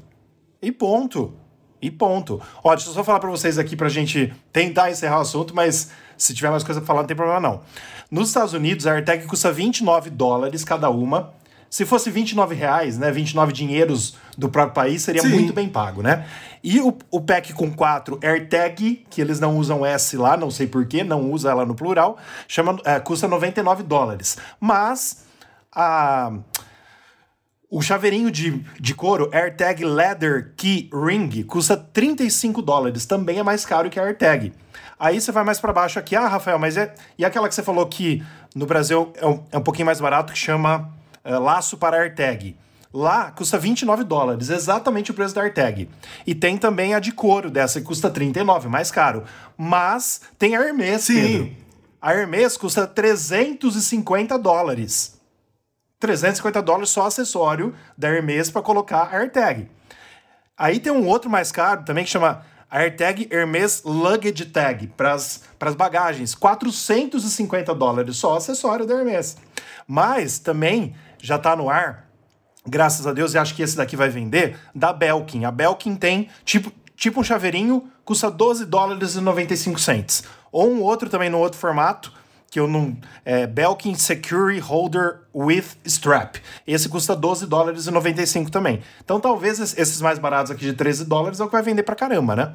E 0.61 0.73
ponto. 0.73 1.33
E 1.81 1.92
ponto. 1.92 2.42
Ó, 2.64 2.75
deixa 2.75 2.90
eu 2.90 2.95
só 2.95 3.05
falar 3.05 3.21
para 3.21 3.31
vocês 3.31 3.57
aqui 3.57 3.77
pra 3.77 3.88
gente 3.88 4.35
tentar 4.53 4.90
encerrar 4.90 5.19
o 5.19 5.21
assunto, 5.21 5.55
mas 5.55 5.90
se 6.19 6.35
tiver 6.35 6.51
mais 6.51 6.64
coisa 6.64 6.81
pra 6.81 6.87
falar, 6.87 7.03
não 7.03 7.07
tem 7.07 7.16
problema 7.16 7.38
não. 7.38 7.61
Nos 8.11 8.29
Estados 8.29 8.53
Unidos, 8.53 8.87
a 8.87 8.92
AirTag 8.92 9.27
custa 9.27 9.53
29 9.53 10.11
dólares 10.11 10.64
cada 10.64 10.90
uma. 10.90 11.33
Se 11.77 11.85
fosse 11.85 12.11
29 12.11 12.55
reais, 12.55 12.97
né, 12.97 13.12
29 13.12 13.53
dinheiros 13.53 14.17
do 14.35 14.49
próprio 14.49 14.73
país, 14.73 15.03
seria 15.03 15.21
Sim. 15.21 15.29
muito 15.29 15.53
bem 15.53 15.69
pago, 15.69 16.01
né? 16.01 16.27
E 16.65 16.81
o, 16.81 16.97
o 17.11 17.21
pack 17.21 17.53
com 17.53 17.71
4 17.71 18.19
AirTag, 18.23 19.05
que 19.11 19.21
eles 19.21 19.39
não 19.39 19.59
usam 19.59 19.85
S 19.85 20.17
lá, 20.17 20.39
não 20.39 20.51
sei 20.51 20.67
porquê, 20.67 21.05
não 21.05 21.31
usa 21.31 21.51
ela 21.51 21.67
no 21.67 21.75
plural, 21.75 22.17
chama, 22.49 22.79
é, 22.83 22.99
custa 22.99 23.29
99 23.29 23.83
dólares. 23.83 24.39
Mas 24.59 25.27
a, 25.71 26.33
o, 27.69 27.83
chaveirinho 27.83 28.31
de, 28.31 28.65
de 28.81 28.95
couro 28.95 29.29
AirTag 29.31 29.85
Leather 29.85 30.55
Key 30.57 30.89
Ring 30.91 31.43
custa 31.43 31.77
35 31.77 32.62
dólares, 32.62 33.05
também 33.05 33.39
é 33.39 33.43
mais 33.43 33.67
caro 33.67 33.91
que 33.91 34.01
a 34.01 34.05
AirTag. 34.05 34.51
Aí 34.99 35.21
você 35.21 35.31
vai 35.31 35.45
mais 35.45 35.61
para 35.61 35.75
baixo 35.75 35.99
aqui, 35.99 36.17
ah, 36.17 36.27
Rafael, 36.27 36.59
mas 36.59 36.79
é. 36.79 36.95
E 37.19 37.25
aquela 37.27 37.51
que 37.51 37.55
você 37.55 37.62
falou 37.62 37.85
que 37.85 38.25
no 38.55 38.65
Brasil 38.65 39.12
é 39.17 39.27
um, 39.27 39.45
é 39.53 39.59
um 39.59 39.62
pouquinho 39.62 39.85
mais 39.85 40.01
barato, 40.01 40.33
que 40.33 40.39
chama 40.39 40.97
é, 41.27 41.37
laço 41.37 41.77
para 41.77 41.99
AirTag. 41.99 42.57
Lá 42.95 43.31
custa 43.31 43.59
29 43.59 44.05
dólares, 44.05 44.49
exatamente 44.49 45.11
o 45.11 45.15
preço 45.15 45.35
da 45.35 45.43
AirTag. 45.43 45.89
E 46.27 46.35
tem 46.35 46.57
também 46.57 46.95
a 46.95 47.01
de 47.01 47.12
couro 47.12 47.51
dessa, 47.51 47.81
que 47.81 47.87
custa 47.87 48.09
39, 48.09 48.69
mais 48.69 48.91
caro. 48.91 49.25
Mas 49.57 50.23
tem 50.39 50.57
a 50.57 50.62
Hermes, 50.62 51.03
Sim. 51.03 51.15
Pedro. 51.15 51.57
A 52.01 52.15
Hermes 52.15 52.57
custa 52.57 52.87
350 52.87 54.39
dólares. 54.39 55.21
350 55.99 56.62
dólares 56.62 56.91
só 56.91 57.07
acessório 57.07 57.75
da 57.99 58.09
Hermes 58.09 58.51
para 58.51 58.62
colocar 58.62 59.11
a 59.12 59.19
AirTag. 59.19 59.69
Aí 60.57 60.79
tem 60.79 60.93
um 60.93 61.07
outro 61.07 61.29
mais 61.29 61.51
caro 61.51 61.85
também 61.85 62.05
que 62.05 62.11
chama 62.11 62.43
AirTag 62.71 63.29
Hermes 63.31 63.83
Luggage 63.85 64.47
Tag 64.47 64.87
para 64.97 65.12
as 65.12 65.75
bagagens. 65.77 66.35
450 66.35 67.75
dólares 67.75 68.17
só 68.17 68.37
acessório 68.37 68.87
da 68.87 68.95
Hermes. 68.95 69.37
Mas 69.87 70.39
também 70.39 70.95
já 71.20 71.37
está 71.37 71.57
no 71.57 71.68
ar, 71.68 72.07
graças 72.66 73.07
a 73.07 73.12
Deus, 73.12 73.35
e 73.35 73.38
acho 73.38 73.55
que 73.55 73.62
esse 73.62 73.76
daqui 73.76 73.96
vai 73.96 74.09
vender, 74.09 74.59
da 74.74 74.92
Belkin. 74.92 75.44
A 75.44 75.50
Belkin 75.50 75.94
tem 75.94 76.29
tipo, 76.44 76.72
tipo 76.96 77.20
um 77.20 77.24
chaveirinho, 77.24 77.90
custa 78.05 78.31
12 78.31 78.66
dólares 78.66 79.14
e 79.14 79.20
95 79.20 79.81
cents. 79.81 80.24
Ou 80.50 80.70
um 80.70 80.83
outro 80.83 81.09
também 81.09 81.31
no 81.31 81.38
outro 81.38 81.59
formato, 81.59 82.12
que 82.51 82.61
eu 82.61 82.69
não. 82.69 82.97
É, 83.25 83.47
Belkin 83.47 83.95
Security 83.95 84.61
Holder 84.61 85.21
with 85.35 85.65
Strap. 85.85 86.37
Esse 86.67 86.89
custa 86.89 87.15
12 87.15 87.47
dólares 87.47 87.87
e 87.87 87.91
95 87.91 88.51
também. 88.51 88.83
Então 89.05 89.21
talvez 89.21 89.59
esses 89.59 90.01
mais 90.01 90.19
baratos 90.19 90.51
aqui 90.51 90.65
de 90.65 90.73
13 90.73 91.05
dólares 91.05 91.41
é 91.41 91.45
o 91.45 91.47
que 91.47 91.53
vai 91.53 91.63
vender 91.63 91.83
pra 91.83 91.95
caramba, 91.95 92.35
né? 92.35 92.53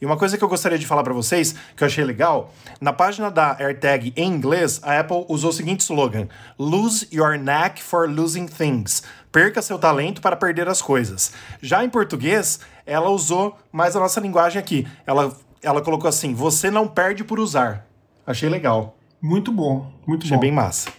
E 0.00 0.06
uma 0.06 0.16
coisa 0.16 0.36
que 0.36 0.42
eu 0.42 0.48
gostaria 0.48 0.78
de 0.78 0.86
falar 0.86 1.02
para 1.02 1.12
vocês, 1.12 1.54
que 1.76 1.84
eu 1.84 1.86
achei 1.86 2.04
legal, 2.04 2.52
na 2.80 2.92
página 2.92 3.30
da 3.30 3.56
AirTag 3.58 4.12
em 4.16 4.32
inglês, 4.32 4.80
a 4.82 4.98
Apple 4.98 5.24
usou 5.28 5.50
o 5.50 5.52
seguinte 5.52 5.80
slogan: 5.80 6.28
Lose 6.58 7.06
your 7.12 7.38
knack 7.38 7.82
for 7.82 8.08
losing 8.08 8.46
things. 8.46 9.02
Perca 9.30 9.60
seu 9.60 9.78
talento 9.78 10.20
para 10.20 10.36
perder 10.36 10.68
as 10.68 10.80
coisas. 10.80 11.32
Já 11.60 11.84
em 11.84 11.90
português, 11.90 12.60
ela 12.86 13.10
usou 13.10 13.58
mais 13.72 13.94
a 13.96 14.00
nossa 14.00 14.20
linguagem 14.20 14.60
aqui. 14.60 14.86
Ela, 15.06 15.36
ela 15.62 15.82
colocou 15.82 16.08
assim: 16.08 16.34
Você 16.34 16.70
não 16.70 16.88
perde 16.88 17.22
por 17.22 17.38
usar. 17.38 17.86
Achei 18.26 18.48
legal. 18.48 18.96
Muito 19.24 19.50
bom, 19.50 19.90
muito 20.06 20.24
Achei 20.24 20.36
bom. 20.36 20.40
bem 20.42 20.52
massa. 20.52 20.90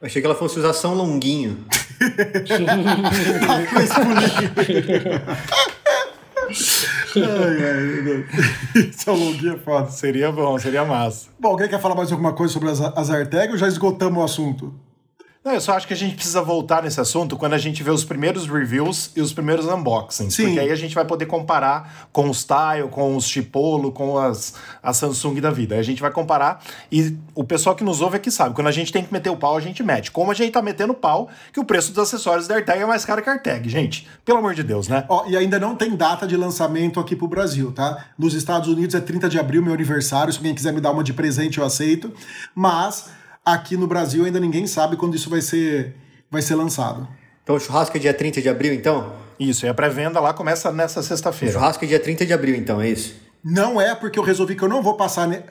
Achei 0.00 0.22
que 0.22 0.26
ela 0.26 0.36
fosse 0.36 0.56
usar 0.56 0.72
São 0.72 0.94
Longuinho. 0.94 1.64
ai, 7.16 7.64
ai, 7.64 8.24
Esse 8.88 9.08
é 9.08 9.12
o 9.12 9.16
longuinho 9.16 9.54
é 9.54 9.58
foda. 9.58 9.90
Seria 9.90 10.30
bom, 10.30 10.56
seria 10.60 10.84
massa. 10.84 11.28
Bom, 11.40 11.48
alguém 11.48 11.68
quer 11.68 11.80
falar 11.80 11.96
mais 11.96 12.12
alguma 12.12 12.32
coisa 12.34 12.52
sobre 12.52 12.70
as, 12.70 12.80
as 12.80 13.10
AirTag 13.10 13.50
ou 13.50 13.58
já 13.58 13.66
esgotamos 13.66 14.16
o 14.20 14.22
assunto? 14.24 14.72
Não, 15.46 15.52
eu 15.52 15.60
só 15.60 15.74
acho 15.74 15.86
que 15.86 15.92
a 15.92 15.96
gente 15.96 16.16
precisa 16.16 16.42
voltar 16.42 16.82
nesse 16.82 17.00
assunto 17.00 17.36
quando 17.36 17.52
a 17.52 17.58
gente 17.58 17.80
vê 17.80 17.90
os 17.92 18.04
primeiros 18.04 18.48
reviews 18.48 19.12
e 19.14 19.20
os 19.20 19.32
primeiros 19.32 19.64
unboxings. 19.66 20.34
Sim. 20.34 20.46
Porque 20.46 20.58
aí 20.58 20.72
a 20.72 20.74
gente 20.74 20.92
vai 20.92 21.04
poder 21.04 21.26
comparar 21.26 22.08
com 22.10 22.28
os 22.28 22.42
Tile, 22.44 22.88
com 22.90 23.14
os 23.14 23.28
Chipolo, 23.28 23.92
com 23.92 24.18
as, 24.18 24.54
a 24.82 24.92
Samsung 24.92 25.40
da 25.40 25.52
vida. 25.52 25.76
Aí 25.76 25.80
a 25.80 25.84
gente 25.84 26.02
vai 26.02 26.10
comparar 26.10 26.64
e 26.90 27.16
o 27.32 27.44
pessoal 27.44 27.76
que 27.76 27.84
nos 27.84 28.00
ouve 28.00 28.16
aqui 28.16 28.28
sabe. 28.28 28.56
Quando 28.56 28.66
a 28.66 28.72
gente 28.72 28.92
tem 28.92 29.04
que 29.04 29.12
meter 29.12 29.30
o 29.30 29.36
pau, 29.36 29.56
a 29.56 29.60
gente 29.60 29.84
mete. 29.84 30.10
Como 30.10 30.32
a 30.32 30.34
gente 30.34 30.50
tá 30.50 30.60
metendo 30.60 30.92
pau, 30.92 31.28
que 31.52 31.60
o 31.60 31.64
preço 31.64 31.92
dos 31.92 32.02
acessórios 32.02 32.48
da 32.48 32.56
AirTag 32.56 32.82
é 32.82 32.86
mais 32.86 33.04
caro 33.04 33.22
que 33.22 33.28
a 33.28 33.34
AirTag, 33.34 33.68
gente. 33.68 34.08
Pelo 34.24 34.38
amor 34.38 34.52
de 34.52 34.64
Deus, 34.64 34.88
né? 34.88 35.04
Ó, 35.08 35.26
e 35.28 35.36
ainda 35.36 35.60
não 35.60 35.76
tem 35.76 35.94
data 35.94 36.26
de 36.26 36.36
lançamento 36.36 36.98
aqui 36.98 37.14
pro 37.14 37.28
Brasil, 37.28 37.70
tá? 37.70 38.06
Nos 38.18 38.34
Estados 38.34 38.68
Unidos 38.68 38.96
é 38.96 39.00
30 39.00 39.28
de 39.28 39.38
abril, 39.38 39.62
meu 39.62 39.74
aniversário. 39.74 40.32
Se 40.32 40.40
alguém 40.40 40.56
quiser 40.56 40.72
me 40.72 40.80
dar 40.80 40.90
uma 40.90 41.04
de 41.04 41.12
presente, 41.12 41.58
eu 41.58 41.64
aceito. 41.64 42.12
Mas 42.52 43.10
aqui 43.46 43.76
no 43.76 43.86
Brasil 43.86 44.24
ainda 44.24 44.40
ninguém 44.40 44.66
sabe 44.66 44.96
quando 44.96 45.14
isso 45.14 45.30
vai 45.30 45.40
ser, 45.40 45.94
vai 46.30 46.42
ser 46.42 46.56
lançado. 46.56 47.06
Então 47.44 47.54
o 47.54 47.60
churrasco 47.60 47.96
é 47.96 48.00
dia 48.00 48.12
30 48.12 48.42
de 48.42 48.48
abril, 48.48 48.74
então? 48.74 49.14
Isso, 49.38 49.64
e 49.64 49.68
a 49.68 49.74
pré-venda 49.74 50.18
lá 50.18 50.32
começa 50.34 50.72
nessa 50.72 51.00
O 51.00 51.02
sexta-feira. 51.02 51.54
churrasco 51.54 51.84
é 51.84 51.88
dia 51.88 52.00
30 52.00 52.26
de 52.26 52.32
abril, 52.32 52.56
então, 52.56 52.80
é 52.80 52.88
isso? 52.88 53.14
Não 53.44 53.80
é 53.80 53.94
porque 53.94 54.18
eu 54.18 54.22
resolvi 54.24 54.56
que 54.56 54.62
eu 54.64 54.68
não 54.68 54.82
vou 54.82 54.96
passar 54.96 55.28
ne- 55.28 55.44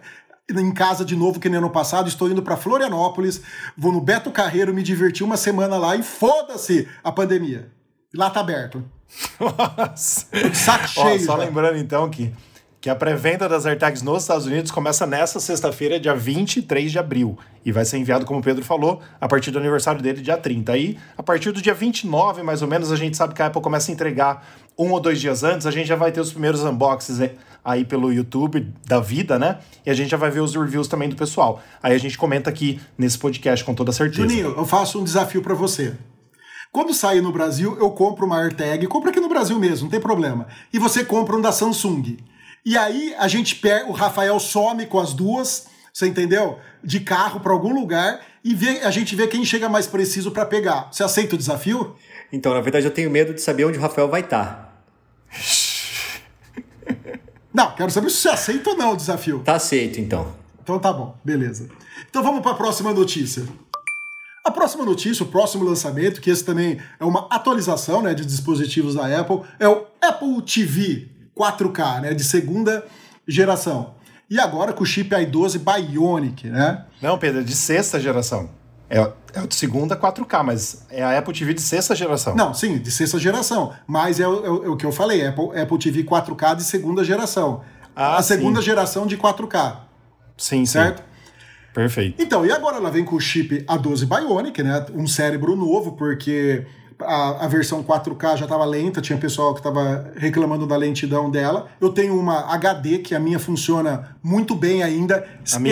em 0.52 0.74
casa 0.74 1.06
de 1.06 1.16
novo 1.16 1.40
que 1.40 1.48
nem 1.48 1.58
ano 1.60 1.70
passado. 1.70 2.10
Estou 2.10 2.30
indo 2.30 2.42
para 2.44 2.58
Florianópolis, 2.58 3.42
vou 3.78 3.92
no 3.92 4.02
Beto 4.02 4.30
Carreiro 4.32 4.74
me 4.74 4.84
divertir 4.84 5.24
uma 5.26 5.38
semana 5.38 5.78
lá 5.78 5.96
e 5.96 6.04
foda-se 6.04 6.88
a 7.04 7.12
pandemia. 7.12 7.70
Lá 8.14 8.30
tá 8.30 8.42
aberto. 8.42 8.84
Nossa. 9.40 10.26
Saco 10.54 10.86
Ó, 10.98 11.08
cheio. 11.08 11.20
só 11.26 11.38
já. 11.38 11.44
lembrando 11.46 11.78
então 11.78 12.10
que, 12.10 12.34
que 12.86 12.90
a 12.92 12.96
pré-venda 12.96 13.50
das 13.50 13.66
AirTags 13.66 14.04
nos 14.04 14.22
Estados 14.22 14.46
Unidos 14.46 14.70
começa 14.70 15.08
nessa 15.08 15.40
sexta-feira, 15.40 16.00
dia 16.00 16.14
23 16.14 16.92
de 16.92 17.00
abril. 17.00 17.36
E 17.66 17.72
vai 17.72 17.84
ser 17.84 17.98
enviado, 17.98 18.28
como 18.28 18.40
o 18.40 18.44
Pedro 18.44 18.64
falou, 18.64 19.02
a 19.20 19.28
partir 19.28 19.50
do 19.50 19.58
aniversário 19.58 20.04
dele, 20.04 20.22
dia 20.22 20.38
30. 20.38 20.72
Aí, 20.72 20.96
a 21.18 21.24
partir 21.24 21.52
do 21.52 21.60
dia 21.60 21.74
29, 21.74 22.44
mais 22.44 22.62
ou 22.62 22.68
menos, 22.68 22.92
a 22.92 22.96
gente 22.96 23.18
sabe 23.18 23.34
que 23.34 23.42
a 23.42 23.48
Apple 23.48 23.60
começa 23.60 23.90
a 23.90 23.92
entregar 23.92 24.48
um 24.78 24.92
ou 24.92 25.00
dois 25.00 25.20
dias 25.20 25.44
antes, 25.44 25.66
a 25.66 25.72
gente 25.72 25.88
já 25.88 25.96
vai 25.96 26.12
ter 26.12 26.20
os 26.20 26.32
primeiros 26.32 26.64
unboxings 26.64 27.32
aí 27.64 27.84
pelo 27.84 28.14
YouTube 28.14 28.72
da 28.86 29.00
vida, 29.00 29.40
né? 29.40 29.58
E 29.84 29.90
a 29.90 29.94
gente 29.96 30.12
já 30.12 30.18
vai 30.18 30.30
ver 30.30 30.42
os 30.42 30.54
reviews 30.54 30.88
também 30.88 31.10
do 31.10 31.16
pessoal. 31.16 31.64
Aí 31.82 31.96
a 31.96 31.98
gente 31.98 32.20
comenta 32.20 32.52
aqui 32.52 32.80
nesse 32.96 33.18
podcast 33.18 33.66
com 33.66 33.74
toda 33.74 33.92
certeza. 33.92 34.22
Juninho, 34.22 34.54
eu 34.56 34.66
faço 34.68 35.02
um 35.02 35.04
desafio 35.04 35.42
para 35.42 35.56
você. 35.56 35.96
Quando 36.72 36.94
sair 36.94 37.22
no 37.22 37.32
Brasil, 37.32 37.76
eu 37.80 37.90
compro 37.90 38.28
uma 38.28 38.38
AirTag, 38.44 38.86
compro 38.86 39.10
aqui 39.10 39.20
no 39.20 39.28
Brasil 39.28 39.58
mesmo, 39.58 39.86
não 39.86 39.90
tem 39.90 40.00
problema. 40.00 40.46
E 40.72 40.78
você 40.78 41.04
compra 41.04 41.36
um 41.36 41.42
da 41.42 41.52
Samsung. 41.52 42.18
E 42.66 42.76
aí 42.76 43.14
a 43.20 43.28
gente 43.28 43.58
pega, 43.58 43.86
o 43.86 43.92
Rafael 43.92 44.40
some 44.40 44.88
com 44.88 45.00
as 45.00 45.14
duas, 45.14 45.68
você 45.94 46.08
entendeu? 46.08 46.58
De 46.84 47.00
carro 47.00 47.40
para 47.40 47.54
algum 47.54 47.72
lugar 47.72 48.26
e 48.44 48.56
vê, 48.56 48.80
a 48.80 48.90
gente 48.90 49.16
vê 49.16 49.28
quem 49.28 49.46
chega 49.46 49.70
mais 49.70 49.86
preciso 49.86 50.32
para 50.32 50.48
pegar. 50.48 50.90
Você 50.92 51.04
aceita 51.04 51.36
o 51.36 51.38
desafio? 51.38 51.96
Então, 52.34 52.56
na 52.56 52.62
verdade, 52.62 52.88
eu 52.88 52.92
tenho 52.92 53.12
medo 53.12 53.36
de 53.36 53.42
saber 53.42 53.66
onde 53.66 53.78
o 53.78 53.82
Rafael 53.82 54.10
vai 54.10 54.22
estar. 54.22 54.84
Não, 57.54 57.72
quero 57.76 57.92
saber 57.92 58.10
se 58.10 58.18
você 58.18 58.30
aceita 58.30 58.72
ou 58.72 58.76
não 58.76 58.92
o 58.92 58.98
desafio. 58.98 59.40
Tá 59.40 59.56
aceito, 59.56 60.02
então. 60.02 60.36
Então 60.62 60.78
tá 60.78 60.92
bom, 60.92 61.18
beleza. 61.24 61.70
Então 62.10 62.22
vamos 62.22 62.42
para 62.42 62.52
a 62.52 62.56
próxima 62.56 62.92
notícia. 62.92 63.48
A 64.44 64.52
próxima 64.52 64.84
notícia, 64.84 65.24
o 65.24 65.28
próximo 65.28 65.64
lançamento, 65.64 66.20
que 66.20 66.30
esse 66.30 66.44
também 66.44 66.82
é 67.00 67.06
uma 67.06 67.30
atualização 67.32 68.02
né, 68.02 68.14
de 68.14 68.26
dispositivos 68.26 68.96
da 68.96 69.22
Apple, 69.22 69.40
é 69.58 69.70
o 69.70 69.86
Apple 70.02 70.42
TV 70.42 71.15
4K, 71.38 72.02
né, 72.02 72.14
de 72.14 72.24
segunda 72.24 72.86
geração. 73.28 73.94
E 74.30 74.40
agora 74.40 74.74
com 74.74 74.84
o 74.84 74.86
chip 74.86 75.10
i12 75.16 75.60
Bionic, 75.60 76.48
né? 76.50 76.86
Não, 77.02 77.18
Pedro, 77.18 77.42
é 77.42 77.44
de 77.44 77.56
sexta 77.56 78.00
geração. 78.00 78.50
É, 78.90 79.00
é 79.34 79.42
o 79.42 79.48
de 79.48 79.56
segunda 79.56 79.96
4K, 79.96 80.44
mas 80.44 80.86
é 80.90 81.04
a 81.04 81.18
Apple 81.18 81.34
TV 81.34 81.54
de 81.54 81.62
sexta 81.62 81.96
geração. 81.96 82.36
Não, 82.36 82.54
sim, 82.54 82.78
de 82.78 82.92
sexta 82.92 83.18
geração. 83.20 83.74
Mas 83.88 84.20
é, 84.20 84.28
o- 84.28 84.46
é 84.46 84.70
o 84.70 84.74
é 84.74 84.78
que 84.78 84.86
eu 84.86 84.92
falei, 84.92 85.26
Apple, 85.26 85.58
Apple 85.60 85.78
TV 85.80 86.04
4K 86.04 86.56
de 86.56 86.64
segunda 86.64 87.04
geração. 87.04 87.62
Ah, 87.96 88.18
a 88.18 88.22
segunda 88.24 88.60
sim. 88.60 88.66
geração 88.66 89.08
de 89.08 89.18
4K, 89.18 89.82
Sim, 90.38 90.66
certo? 90.66 91.00
sim. 91.00 91.04
Perfeito. 91.74 92.22
Então, 92.22 92.46
e 92.46 92.52
agora 92.52 92.78
ela 92.78 92.90
vem 92.92 93.04
com 93.04 93.16
o 93.16 93.20
chip 93.20 93.64
A12 93.68 94.06
Bionic, 94.06 94.64
né? 94.64 94.86
Um 94.94 95.08
cérebro 95.08 95.56
novo, 95.56 95.94
porque 95.94 96.66
a, 97.02 97.46
a 97.46 97.48
versão 97.48 97.84
4K 97.84 98.38
já 98.38 98.46
estava 98.46 98.64
lenta, 98.66 99.02
tinha 99.02 99.18
pessoal 99.18 99.54
que 99.54 99.60
estava 99.60 100.12
reclamando 100.16 100.66
da 100.66 100.76
lentidão 100.78 101.30
dela. 101.30 101.68
Eu 101.82 101.90
tenho 101.90 102.18
uma 102.20 102.52
HD 102.54 103.00
que 103.00 103.14
a 103.16 103.20
minha 103.20 103.40
funciona 103.40 104.16
muito 104.24 104.56
bem 104.56 104.82
ainda, 104.84 105.28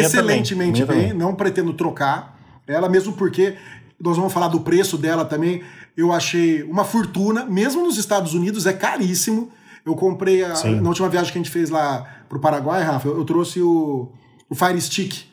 excelentemente 0.05 0.81
também, 0.86 1.07
bem, 1.09 1.13
não 1.17 1.33
pretendo 1.36 1.73
trocar 1.73 2.38
ela, 2.67 2.88
mesmo 2.89 3.13
porque 3.13 3.55
nós 3.99 4.17
vamos 4.17 4.33
falar 4.33 4.47
do 4.49 4.59
preço 4.62 4.97
dela 4.97 5.23
também. 5.25 5.62
Eu 5.95 6.12
achei 6.12 6.63
uma 6.63 6.83
fortuna, 6.83 7.45
mesmo 7.45 7.83
nos 7.83 7.97
Estados 7.97 8.33
Unidos 8.33 8.65
é 8.65 8.73
caríssimo. 8.73 9.49
Eu 9.86 9.95
comprei 9.95 10.43
a- 10.43 10.55
na 10.81 10.89
última 10.89 11.09
viagem 11.09 11.31
que 11.31 11.38
a 11.38 11.41
gente 11.41 11.51
fez 11.51 11.69
lá 11.69 12.05
pro 12.29 12.39
Paraguai, 12.39 12.81
Rafa, 12.83 13.07
eu, 13.07 13.17
eu 13.17 13.25
trouxe 13.25 13.62
o, 13.62 14.09
o 14.49 14.55
Fire 14.55 14.79
Stick. 14.81 15.25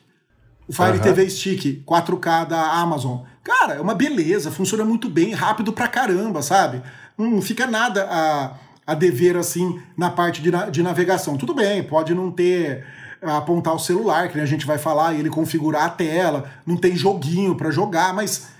O 0.70 0.72
Fire 0.72 0.90
Aham. 0.90 1.00
TV 1.00 1.28
Stick 1.28 1.83
4K 1.85 2.46
da 2.46 2.74
Amazon. 2.74 3.22
Cara, 3.42 3.74
é 3.74 3.80
uma 3.80 3.92
beleza, 3.92 4.52
funciona 4.52 4.85
muito 4.85 5.11
bem, 5.11 5.33
rápido 5.33 5.72
pra 5.72 5.88
caramba, 5.88 6.42
sabe? 6.42 6.80
Não 7.18 7.42
fica 7.42 7.66
nada 7.66 8.06
a, 8.09 8.52
a 8.87 8.94
dever 8.94 9.37
assim 9.37 9.83
na 9.96 10.11
parte 10.11 10.40
de, 10.40 10.52
de 10.70 10.80
navegação. 10.80 11.37
Tudo 11.37 11.54
bem, 11.54 11.83
pode 11.83 12.14
não 12.14 12.30
ter 12.30 12.87
apontar 13.20 13.74
o 13.74 13.80
celular, 13.80 14.28
que 14.28 14.38
a 14.38 14.46
gente 14.46 14.64
vai 14.64 14.78
falar, 14.78 15.12
e 15.12 15.18
ele 15.18 15.28
configurar 15.28 15.87
a 15.87 15.90
tela, 15.90 16.48
não 16.64 16.76
tem 16.76 16.94
joguinho 16.94 17.56
pra 17.56 17.72
jogar, 17.72 18.14
mas 18.14 18.50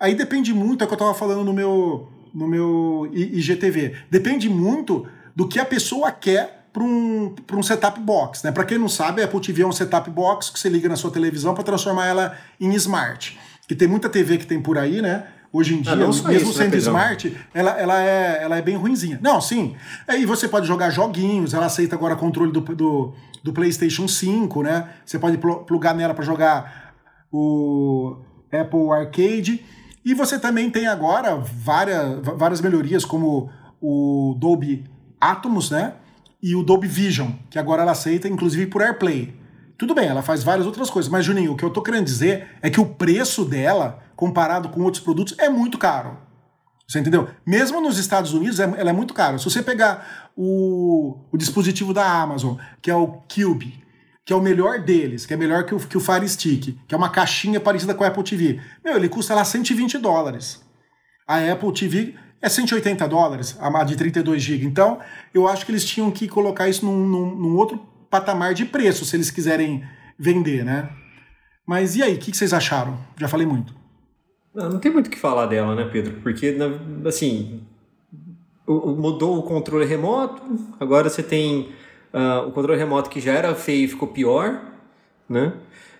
aí 0.00 0.16
depende 0.16 0.52
muito, 0.52 0.82
é 0.82 0.84
o 0.84 0.88
que 0.88 0.94
eu 0.94 0.98
tava 0.98 1.14
falando 1.14 1.44
no 1.44 1.52
meu, 1.52 2.08
no 2.34 2.48
meu 2.48 3.08
IGTV. 3.12 3.94
Depende 4.10 4.48
muito 4.48 5.06
do 5.36 5.46
que 5.46 5.60
a 5.60 5.64
pessoa 5.64 6.10
quer 6.10 6.63
para 6.74 6.82
um, 6.82 7.32
pra 7.46 7.56
um 7.56 7.62
setup 7.62 8.00
box. 8.00 8.42
Né? 8.44 8.50
Para 8.52 8.64
quem 8.64 8.76
não 8.76 8.88
sabe, 8.88 9.22
a 9.22 9.26
Apple 9.26 9.40
TV 9.40 9.62
é 9.62 9.66
um 9.66 9.72
setup 9.72 10.10
box 10.10 10.50
que 10.50 10.58
você 10.58 10.68
liga 10.68 10.88
na 10.88 10.96
sua 10.96 11.10
televisão 11.10 11.54
para 11.54 11.62
transformar 11.64 12.06
ela 12.06 12.36
em 12.60 12.74
smart. 12.74 13.38
Que 13.68 13.74
tem 13.76 13.86
muita 13.88 14.08
TV 14.10 14.36
que 14.38 14.46
tem 14.46 14.60
por 14.60 14.76
aí, 14.76 15.00
né? 15.00 15.24
hoje 15.56 15.72
em 15.76 15.80
dia, 15.82 15.92
Ah, 15.92 15.96
não 15.96 16.12
só 16.12 16.26
mesmo 16.26 16.50
isso, 16.50 16.58
né, 16.58 16.64
sendo 16.64 16.72
Pedrão? 16.72 16.92
smart, 16.94 17.36
ela, 17.54 17.70
ela, 17.78 18.02
é, 18.02 18.42
ela 18.42 18.58
é 18.58 18.60
bem 18.62 18.74
ruinzinha. 18.74 19.20
Não, 19.22 19.40
sim. 19.40 19.76
Aí 20.08 20.26
você 20.26 20.48
pode 20.48 20.66
jogar 20.66 20.90
joguinhos, 20.90 21.54
ela 21.54 21.66
aceita 21.66 21.94
agora 21.94 22.16
controle 22.16 22.50
do, 22.50 22.60
do, 22.60 23.14
do 23.40 23.52
PlayStation 23.52 24.08
5, 24.08 24.62
né? 24.64 24.88
Você 25.06 25.16
pode 25.16 25.38
pl- 25.38 25.60
plugar 25.64 25.94
nela 25.94 26.12
para 26.12 26.24
jogar 26.24 26.92
o 27.30 28.16
Apple 28.52 28.90
Arcade. 28.90 29.64
E 30.04 30.12
você 30.12 30.40
também 30.40 30.68
tem 30.70 30.88
agora 30.88 31.36
várias, 31.36 32.18
várias 32.36 32.60
melhorias, 32.60 33.04
como 33.04 33.48
o 33.80 34.34
Dolby 34.38 34.84
Atmos, 35.20 35.70
né? 35.70 35.94
E 36.46 36.54
o 36.54 36.62
Dolby 36.62 36.86
Vision, 36.86 37.30
que 37.48 37.58
agora 37.58 37.80
ela 37.80 37.92
aceita, 37.92 38.28
inclusive 38.28 38.66
por 38.66 38.82
AirPlay. 38.82 39.34
Tudo 39.78 39.94
bem, 39.94 40.08
ela 40.08 40.20
faz 40.20 40.44
várias 40.44 40.66
outras 40.66 40.90
coisas, 40.90 41.10
mas 41.10 41.24
Juninho, 41.24 41.52
o 41.52 41.56
que 41.56 41.64
eu 41.64 41.70
tô 41.70 41.80
querendo 41.80 42.04
dizer 42.04 42.48
é 42.60 42.68
que 42.68 42.78
o 42.78 42.84
preço 42.84 43.46
dela, 43.46 44.02
comparado 44.14 44.68
com 44.68 44.82
outros 44.82 45.02
produtos, 45.02 45.34
é 45.38 45.48
muito 45.48 45.78
caro. 45.78 46.18
Você 46.86 46.98
entendeu? 46.98 47.30
Mesmo 47.46 47.80
nos 47.80 47.98
Estados 47.98 48.34
Unidos, 48.34 48.60
é- 48.60 48.74
ela 48.76 48.90
é 48.90 48.92
muito 48.92 49.14
cara. 49.14 49.38
Se 49.38 49.46
você 49.46 49.62
pegar 49.62 50.30
o, 50.36 51.16
o 51.32 51.38
dispositivo 51.38 51.94
da 51.94 52.06
Amazon, 52.06 52.58
que 52.82 52.90
é 52.90 52.94
o 52.94 53.06
Cube, 53.06 53.82
que 54.26 54.30
é 54.30 54.36
o 54.36 54.42
melhor 54.42 54.80
deles, 54.80 55.24
que 55.24 55.32
é 55.32 55.38
melhor 55.38 55.64
que 55.64 55.74
o, 55.74 55.78
que 55.78 55.96
o 55.96 56.00
Fire 56.00 56.28
Stick, 56.28 56.78
que 56.86 56.94
é 56.94 56.98
uma 56.98 57.08
caixinha 57.08 57.58
parecida 57.58 57.94
com 57.94 58.04
a 58.04 58.08
Apple 58.08 58.22
TV, 58.22 58.60
meu, 58.84 58.96
ele 58.96 59.08
custa 59.08 59.34
lá 59.34 59.46
120 59.46 59.96
dólares. 59.96 60.62
A 61.26 61.38
Apple 61.38 61.72
TV 61.72 62.14
é 62.44 62.48
180 62.48 63.08
dólares, 63.08 63.56
a 63.60 63.84
de 63.84 63.96
32 63.96 64.42
GB. 64.42 64.66
Então, 64.66 64.98
eu 65.32 65.48
acho 65.48 65.64
que 65.64 65.72
eles 65.72 65.84
tinham 65.84 66.10
que 66.10 66.28
colocar 66.28 66.68
isso 66.68 66.84
num, 66.84 67.06
num- 67.06 67.34
num 67.34 67.56
outro 67.56 67.80
patamar 68.10 68.52
de 68.54 68.64
preço, 68.66 69.04
se 69.04 69.16
eles 69.16 69.30
quiserem 69.30 69.82
vender, 70.18 70.64
né? 70.64 70.90
Mas 71.66 71.96
e 71.96 72.02
aí, 72.02 72.14
o 72.14 72.18
que 72.18 72.30
que 72.30 72.36
vocês 72.36 72.52
acharam? 72.52 72.98
Já 73.16 73.26
falei 73.28 73.46
muito. 73.46 73.74
Não, 74.54 74.70
não 74.70 74.78
tem 74.78 74.92
muito 74.92 75.06
o 75.06 75.10
que 75.10 75.18
falar 75.18 75.46
dela, 75.46 75.74
né, 75.74 75.88
Pedro? 75.90 76.20
Porque, 76.22 76.56
assim, 77.06 77.62
mudou 78.66 79.38
o 79.38 79.42
controle 79.42 79.84
remoto, 79.86 80.42
agora 80.78 81.08
você 81.08 81.22
tem 81.22 81.70
ah, 82.12 82.44
o 82.46 82.52
controle 82.52 82.78
remoto 82.78 83.10
que 83.10 83.20
já 83.20 83.32
era 83.32 83.54
feio 83.54 83.84
e 83.84 83.88
ficou 83.88 84.08
pior, 84.08 84.60
né? 85.28 85.52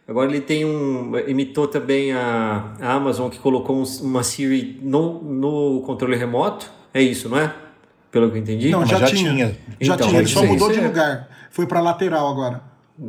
Agora 0.07 0.29
ele 0.31 0.41
tem 0.41 0.65
um. 0.67 1.17
imitou 1.27 1.67
também 1.67 2.13
a, 2.13 2.75
a 2.81 2.93
Amazon 2.93 3.31
que 3.31 3.39
colocou 3.39 3.77
um- 3.77 3.85
uma 4.03 4.23
Siri 4.23 4.79
no, 4.83 5.23
no 5.23 5.81
controle 5.87 6.15
remoto. 6.17 6.71
É 6.93 7.01
isso, 7.03 7.29
não 7.29 7.39
é? 7.39 7.55
Pelo 8.11 8.31
que 8.31 8.37
eu 8.37 8.43
entendi. 8.43 8.71
Não, 8.71 8.85
já, 8.85 8.99
já 8.99 9.07
tinha. 9.07 9.33
tinha. 9.33 9.57
Já 9.81 9.95
Então, 9.95 10.07
tinha, 10.09 10.21
ele 10.21 10.29
isso 10.29 10.39
só 10.39 10.45
mudou 10.47 10.71
de 10.71 10.79
é- 10.79 10.87
lugar. 10.87 11.29
Foi 11.51 11.67
pra 11.67 11.81
lateral 11.81 12.29
agora. 12.29 12.63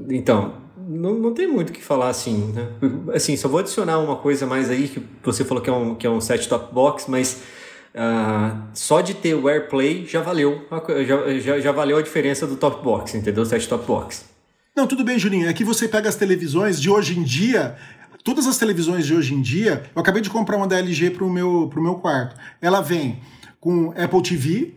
Então, 0.10 0.54
não, 0.88 1.14
não 1.16 1.34
tem 1.34 1.48
muito 1.48 1.70
o 1.70 1.74
que 1.74 1.82
falar 1.84 2.10
assim, 2.10 2.54
né? 2.54 2.68
Assim, 3.14 3.36
só 3.36 3.48
vou 3.50 3.60
adicionar 3.60 4.00
uma 4.00 4.16
coisa 4.16 4.46
mais 4.46 4.70
aí, 4.70 4.88
que 4.88 5.04
você 5.24 5.44
falou 5.44 5.62
que 5.62 5.70
é 5.70 5.74
um, 5.74 5.96
que 5.96 6.08
é 6.08 6.10
um 6.10 6.22
set-top 6.22 6.74
box, 6.74 7.06
mas 7.10 7.44
ah, 7.94 8.56
só 8.74 9.02
de 9.02 9.14
ter 9.14 9.34
o 9.36 9.48
AirPlay 9.48 10.06
já 10.06 10.22
valeu, 10.22 10.62
já, 11.06 11.40
já, 11.40 11.60
já 11.60 11.72
valeu 11.72 11.98
a 11.98 12.02
diferença 12.02 12.48
do 12.48 12.56
top 12.56 12.84
box, 12.84 13.16
entendeu? 13.16 13.46
Set-top 13.46 13.86
box. 13.86 14.26
Não, 14.76 14.86
tudo 14.86 15.04
bem, 15.04 15.18
Juninho. 15.18 15.48
É 15.48 15.54
que 15.54 15.64
você 15.64 15.88
pega 15.88 16.10
as 16.10 16.16
televisões 16.16 16.82
de 16.82 16.90
hoje 16.90 17.18
em 17.18 17.24
dia. 17.24 17.76
Todas 18.24 18.46
as 18.46 18.58
televisões 18.58 19.06
de 19.06 19.14
hoje 19.14 19.34
em 19.34 19.42
dia, 19.42 19.84
eu 19.96 20.02
acabei 20.02 20.22
de 20.22 20.30
comprar 20.30 20.58
uma 20.58 20.68
da 20.68 20.78
LG 20.78 21.12
pro 21.12 21.30
meu, 21.30 21.70
pro 21.70 21.82
meu 21.82 21.96
quarto. 21.96 22.36
Ela 22.62 22.82
vem 22.82 23.20
com 23.60 23.92
Apple 23.92 24.22
TV 24.22 24.74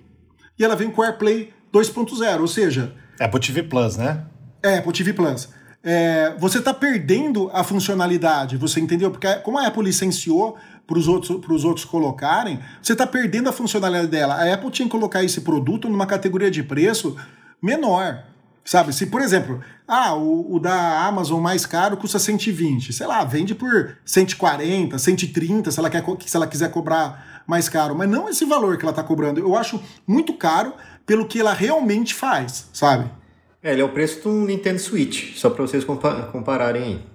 e 0.58 0.64
ela 0.64 0.76
vem 0.76 0.90
com 0.90 1.02
AirPlay 1.02 1.52
2.0, 1.72 2.40
ou 2.40 2.46
seja, 2.48 2.94
Apple 3.18 3.40
TV 3.40 3.62
Plus, 3.62 3.96
né? 3.96 4.24
é, 4.62 4.78
Apple 4.78 4.92
TV 4.92 5.12
Plus. 5.12 5.48
É, 5.82 6.34
você 6.38 6.58
está 6.58 6.74
perdendo 6.74 7.50
a 7.52 7.62
funcionalidade, 7.62 8.56
você 8.56 8.80
entendeu? 8.80 9.11
Porque 9.11 9.32
como 9.37 9.58
a 9.58 9.66
Apple 9.66 9.84
licenciou 9.84 10.56
para 10.87 10.98
os 10.98 11.06
outros, 11.06 11.40
pros 11.40 11.64
outros 11.64 11.84
colocarem, 11.84 12.58
você 12.82 12.92
está 12.92 13.06
perdendo 13.06 13.48
a 13.48 13.52
funcionalidade 13.52 14.08
dela. 14.08 14.34
A 14.34 14.52
Apple 14.52 14.70
tinha 14.70 14.87
que 14.87 14.92
colocar 14.92 15.22
esse 15.22 15.40
produto 15.40 15.88
numa 15.88 16.06
categoria 16.06 16.50
de 16.50 16.62
preço 16.62 17.16
menor. 17.62 18.24
Sabe? 18.68 18.92
Se, 18.92 19.07
por 19.07 19.22
exemplo, 19.22 19.62
ah, 19.87 20.14
o, 20.14 20.57
o 20.57 20.61
da 20.61 21.07
Amazon 21.07 21.40
mais 21.40 21.64
caro 21.64 21.96
custa 21.96 22.18
120, 22.18 22.92
sei 22.92 23.07
lá, 23.07 23.24
vende 23.24 23.54
por 23.54 23.96
140, 24.04 24.98
130, 24.98 25.70
se 25.70 25.78
ela, 25.78 25.88
quer, 25.88 26.04
se 26.26 26.37
ela 26.37 26.46
quiser 26.46 26.70
cobrar 26.70 27.42
mais 27.46 27.66
caro, 27.66 27.94
mas 27.96 28.11
não 28.11 28.28
esse 28.28 28.44
valor 28.44 28.76
que 28.76 28.85
ela 28.85 28.90
está 28.90 29.02
cobrando. 29.02 29.40
Eu 29.40 29.57
acho 29.57 29.83
muito 30.07 30.35
caro 30.35 30.74
pelo 31.07 31.26
que 31.26 31.40
ela 31.40 31.54
realmente 31.54 32.12
faz, 32.12 32.68
sabe? 32.70 33.11
É, 33.62 33.72
ele 33.72 33.81
é 33.81 33.85
o 33.87 33.88
preço 33.88 34.28
um 34.28 34.44
Nintendo 34.44 34.78
Switch, 34.78 35.35
só 35.38 35.48
para 35.48 35.66
vocês 35.66 35.83
compa- 35.83 36.28
compararem 36.31 36.83
aí. 36.83 37.07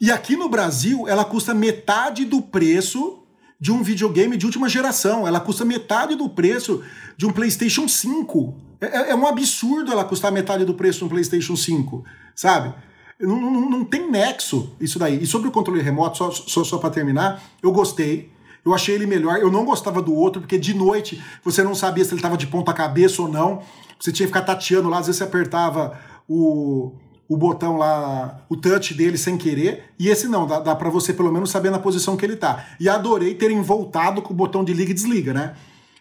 E 0.00 0.10
aqui 0.10 0.34
no 0.34 0.48
Brasil, 0.48 1.06
ela 1.06 1.26
custa 1.26 1.52
metade 1.52 2.24
do 2.24 2.40
preço 2.40 3.15
de 3.60 3.72
um 3.72 3.82
videogame 3.82 4.36
de 4.36 4.46
última 4.46 4.68
geração. 4.68 5.26
Ela 5.26 5.40
custa 5.40 5.64
metade 5.64 6.14
do 6.14 6.28
preço 6.28 6.82
de 7.16 7.26
um 7.26 7.32
PlayStation 7.32 7.88
5. 7.88 8.54
É, 8.80 9.10
é 9.10 9.14
um 9.14 9.26
absurdo 9.26 9.90
ela 9.90 10.04
custar 10.04 10.30
metade 10.30 10.64
do 10.64 10.74
preço 10.74 10.98
de 11.00 11.04
um 11.04 11.08
PlayStation 11.08 11.56
5, 11.56 12.04
sabe? 12.34 12.74
Não, 13.18 13.40
não, 13.40 13.70
não 13.70 13.84
tem 13.84 14.10
nexo 14.10 14.74
isso 14.80 14.98
daí. 14.98 15.22
E 15.22 15.26
sobre 15.26 15.48
o 15.48 15.50
controle 15.50 15.80
remoto, 15.80 16.18
só, 16.18 16.30
só, 16.30 16.62
só 16.62 16.78
para 16.78 16.90
terminar, 16.90 17.42
eu 17.62 17.72
gostei. 17.72 18.30
Eu 18.64 18.74
achei 18.74 18.94
ele 18.94 19.06
melhor. 19.06 19.38
Eu 19.38 19.50
não 19.50 19.64
gostava 19.64 20.02
do 20.02 20.12
outro, 20.12 20.40
porque 20.40 20.58
de 20.58 20.74
noite 20.74 21.22
você 21.42 21.62
não 21.62 21.74
sabia 21.74 22.04
se 22.04 22.10
ele 22.10 22.18
estava 22.18 22.36
de 22.36 22.46
ponta 22.46 22.72
cabeça 22.74 23.22
ou 23.22 23.28
não. 23.28 23.62
Você 23.98 24.12
tinha 24.12 24.26
que 24.26 24.34
ficar 24.34 24.44
tateando 24.44 24.88
lá, 24.88 24.98
às 24.98 25.06
vezes 25.06 25.18
você 25.18 25.24
apertava 25.24 25.98
o, 26.28 26.92
o 27.28 27.36
botão 27.36 27.76
lá, 27.76 28.40
o 28.48 28.56
touch 28.56 28.94
dele 28.94 29.18
sem 29.18 29.36
querer. 29.36 29.84
E 29.98 30.08
esse 30.08 30.28
não, 30.28 30.46
dá, 30.46 30.60
dá 30.60 30.74
para 30.74 30.90
você 30.90 31.12
pelo 31.12 31.32
menos 31.32 31.50
saber 31.50 31.70
na 31.70 31.78
posição 31.78 32.16
que 32.16 32.24
ele 32.24 32.36
tá. 32.36 32.66
E 32.78 32.88
adorei 32.88 33.34
terem 33.34 33.60
voltado 33.62 34.22
com 34.22 34.32
o 34.32 34.36
botão 34.36 34.64
de 34.64 34.72
liga 34.72 34.90
e 34.90 34.94
desliga, 34.94 35.32
né? 35.32 35.54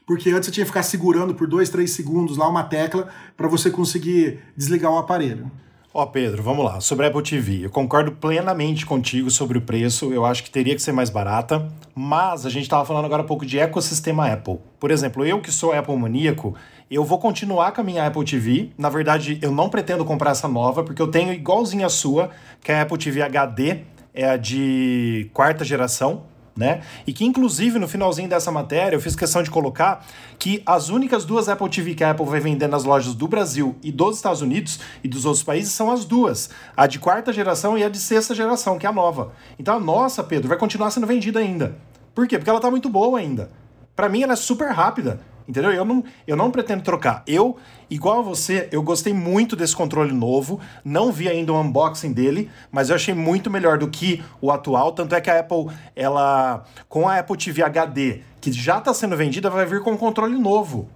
Porque 0.05 0.29
antes 0.29 0.45
você 0.45 0.51
tinha 0.51 0.63
que 0.63 0.69
ficar 0.69 0.83
segurando 0.83 1.33
por 1.33 1.47
dois, 1.47 1.69
três 1.69 1.91
segundos 1.91 2.38
lá 2.38 2.47
uma 2.47 2.63
tecla 2.63 3.07
para 3.35 3.47
você 3.47 3.71
conseguir 3.71 4.39
desligar 4.55 4.91
o 4.91 4.97
aparelho. 4.97 5.51
Ó, 5.97 6.05
Pedro, 6.05 6.43
vamos 6.43 6.65
lá. 6.65 6.81
Sobre 6.81 7.05
a 7.05 7.07
Apple 7.07 7.23
TV, 7.23 7.65
eu 7.65 7.69
concordo 7.69 8.11
plenamente 8.11 8.85
contigo 8.85 9.31
sobre 9.31 9.57
o 9.57 9.61
preço. 9.61 10.11
Eu 10.11 10.25
acho 10.25 10.43
que 10.43 10.51
teria 10.51 10.75
que 10.75 10.81
ser 10.81 10.91
mais 10.91 11.09
barata. 11.09 11.71
Mas 11.95 12.45
a 12.45 12.49
gente 12.49 12.63
estava 12.63 12.83
falando 12.83 13.05
agora 13.05 13.23
há 13.23 13.25
pouco 13.25 13.45
de 13.45 13.57
ecossistema 13.57 14.29
Apple. 14.29 14.59
Por 14.77 14.91
exemplo, 14.91 15.25
eu 15.25 15.39
que 15.39 15.49
sou 15.49 15.71
Apple 15.71 15.95
maníaco, 15.95 16.53
eu 16.89 17.04
vou 17.04 17.19
continuar 17.19 17.71
com 17.71 17.82
a 17.82 17.84
minha 17.84 18.06
Apple 18.06 18.24
TV. 18.24 18.71
Na 18.78 18.89
verdade, 18.89 19.39
eu 19.41 19.52
não 19.52 19.69
pretendo 19.69 20.06
comprar 20.06 20.32
essa 20.32 20.48
nova, 20.48 20.84
porque 20.84 21.02
eu 21.02 21.08
tenho 21.08 21.34
igualzinha 21.34 21.88
a 21.88 21.89
sua, 21.89 22.30
que 22.62 22.71
é 22.71 22.80
a 22.80 22.82
Apple 22.84 22.98
TV 22.98 23.21
HD, 23.21 23.80
é 24.13 24.30
a 24.30 24.38
de 24.38 25.30
quarta 25.34 25.65
geração 25.65 26.24
né? 26.58 26.82
E 27.06 27.12
que, 27.12 27.26
inclusive, 27.26 27.78
no 27.78 27.88
finalzinho 27.88 28.30
dessa 28.30 28.52
matéria, 28.52 28.95
eu 28.95 29.02
fiz 29.02 29.15
questão 29.15 29.43
de 29.43 29.52
colocar 29.52 30.06
que 30.39 30.63
as 30.65 30.89
únicas 30.89 31.26
duas 31.26 31.50
Apple 31.50 31.69
TV 31.69 31.93
que 31.93 32.04
a 32.04 32.12
Apple 32.12 32.26
vai 32.26 32.39
vender 32.39 32.67
nas 32.67 32.86
lojas 32.86 33.13
do 33.13 33.28
Brasil 33.28 33.76
e 33.84 33.91
dos 33.91 34.15
Estados 34.15 34.41
Unidos 34.41 34.80
e 35.04 35.08
dos 35.08 35.26
outros 35.26 35.43
países 35.43 35.74
são 35.74 35.91
as 35.91 36.06
duas: 36.06 36.50
a 36.76 36.88
de 36.88 36.98
quarta 36.98 37.34
geração 37.34 37.78
e 37.78 37.84
a 37.84 37.89
de 37.89 37.98
sexta 37.98 38.34
geração, 38.34 38.80
que 38.80 38.86
é 38.86 38.89
a 38.89 38.93
nova. 38.93 39.34
Então 39.60 39.76
a 39.76 39.80
nossa, 39.80 40.24
Pedro, 40.24 40.48
vai 40.48 40.58
continuar 40.58 40.91
sendo 40.91 41.06
vendida 41.06 41.39
ainda. 41.39 41.76
Por 42.13 42.26
quê? 42.28 42.38
Porque 42.38 42.50
ela 42.50 42.62
tá 42.62 42.71
muito 42.71 42.89
boa 42.89 43.19
ainda. 43.19 43.52
Para 43.93 44.08
mim, 44.08 44.24
ela 44.24 44.34
é 44.34 44.38
super 44.38 44.69
rápida. 44.71 45.19
Entendeu? 45.47 45.71
Eu 45.71 45.86
não, 45.86 46.03
eu 46.27 46.36
não 46.36 46.49
pretendo 46.49 46.81
trocar. 46.84 47.23
Eu, 47.27 47.58
igual 47.89 48.19
a 48.19 48.21
você, 48.21 48.67
eu 48.71 48.81
gostei 48.81 49.13
muito 49.13 49.55
desse 49.55 49.75
controle 49.75 50.12
novo. 50.12 50.60
Não 50.84 51.12
vi 51.12 51.29
ainda 51.29 51.53
o 51.53 51.62
unboxing 51.62 52.12
dele, 52.12 52.49
mas 52.71 52.89
eu 52.89 52.95
achei 52.95 53.13
muito 53.13 53.49
melhor 53.49 53.77
do 53.77 53.88
que 53.88 54.23
o 54.41 54.51
atual. 54.51 54.91
Tanto 54.91 55.13
é 55.13 55.22
que 55.22 55.30
a 55.30 55.39
Apple, 55.39 55.67
ela, 55.95 56.63
com 56.89 57.07
a 57.07 57.20
Apple 57.20 57.38
TV 57.38 57.61
HD, 57.61 58.22
que 58.41 58.51
já 58.51 58.80
está 58.80 58.93
sendo 58.93 59.15
vendida, 59.15 59.49
vai 59.49 59.65
vir 59.65 59.82
com 59.82 59.91
um 59.91 59.97
controle 59.97 60.38
novo. 60.38 60.89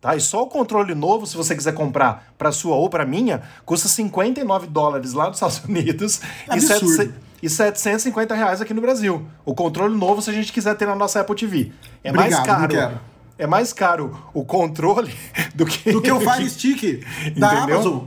Tá? 0.00 0.16
E 0.16 0.20
só 0.20 0.42
o 0.42 0.46
controle 0.46 0.94
novo, 0.94 1.26
se 1.26 1.36
você 1.36 1.54
quiser 1.54 1.74
comprar 1.74 2.32
para 2.36 2.50
sua 2.50 2.74
ou 2.74 2.88
para 2.88 3.06
minha, 3.06 3.42
custa 3.64 3.88
59 3.88 4.66
dólares 4.66 5.12
lá 5.12 5.28
nos 5.28 5.36
Estados 5.36 5.62
Unidos 5.66 6.20
e, 6.48 6.52
Absurdo. 6.52 6.88
700 6.88 7.32
e 7.42 7.50
750 7.50 8.34
reais 8.34 8.60
aqui 8.60 8.72
no 8.72 8.80
Brasil. 8.80 9.26
O 9.44 9.54
controle 9.54 9.96
novo, 9.96 10.22
se 10.22 10.30
a 10.30 10.32
gente 10.32 10.52
quiser 10.52 10.76
ter 10.76 10.86
na 10.86 10.94
nossa 10.94 11.20
Apple 11.20 11.34
TV. 11.34 11.72
É 12.04 12.10
Obrigado, 12.10 12.30
mais 12.30 12.32
não 12.32 12.44
caro. 12.44 13.00
É 13.42 13.46
mais 13.46 13.72
caro 13.72 14.16
o 14.32 14.44
controle 14.44 15.12
do 15.52 15.66
que. 15.66 15.90
Do 15.90 16.00
que 16.00 16.12
o 16.12 16.20
Fire 16.22 16.48
Stick 16.48 17.04
da 17.36 17.54
Entendeu? 17.54 17.74
Amazon. 17.74 17.98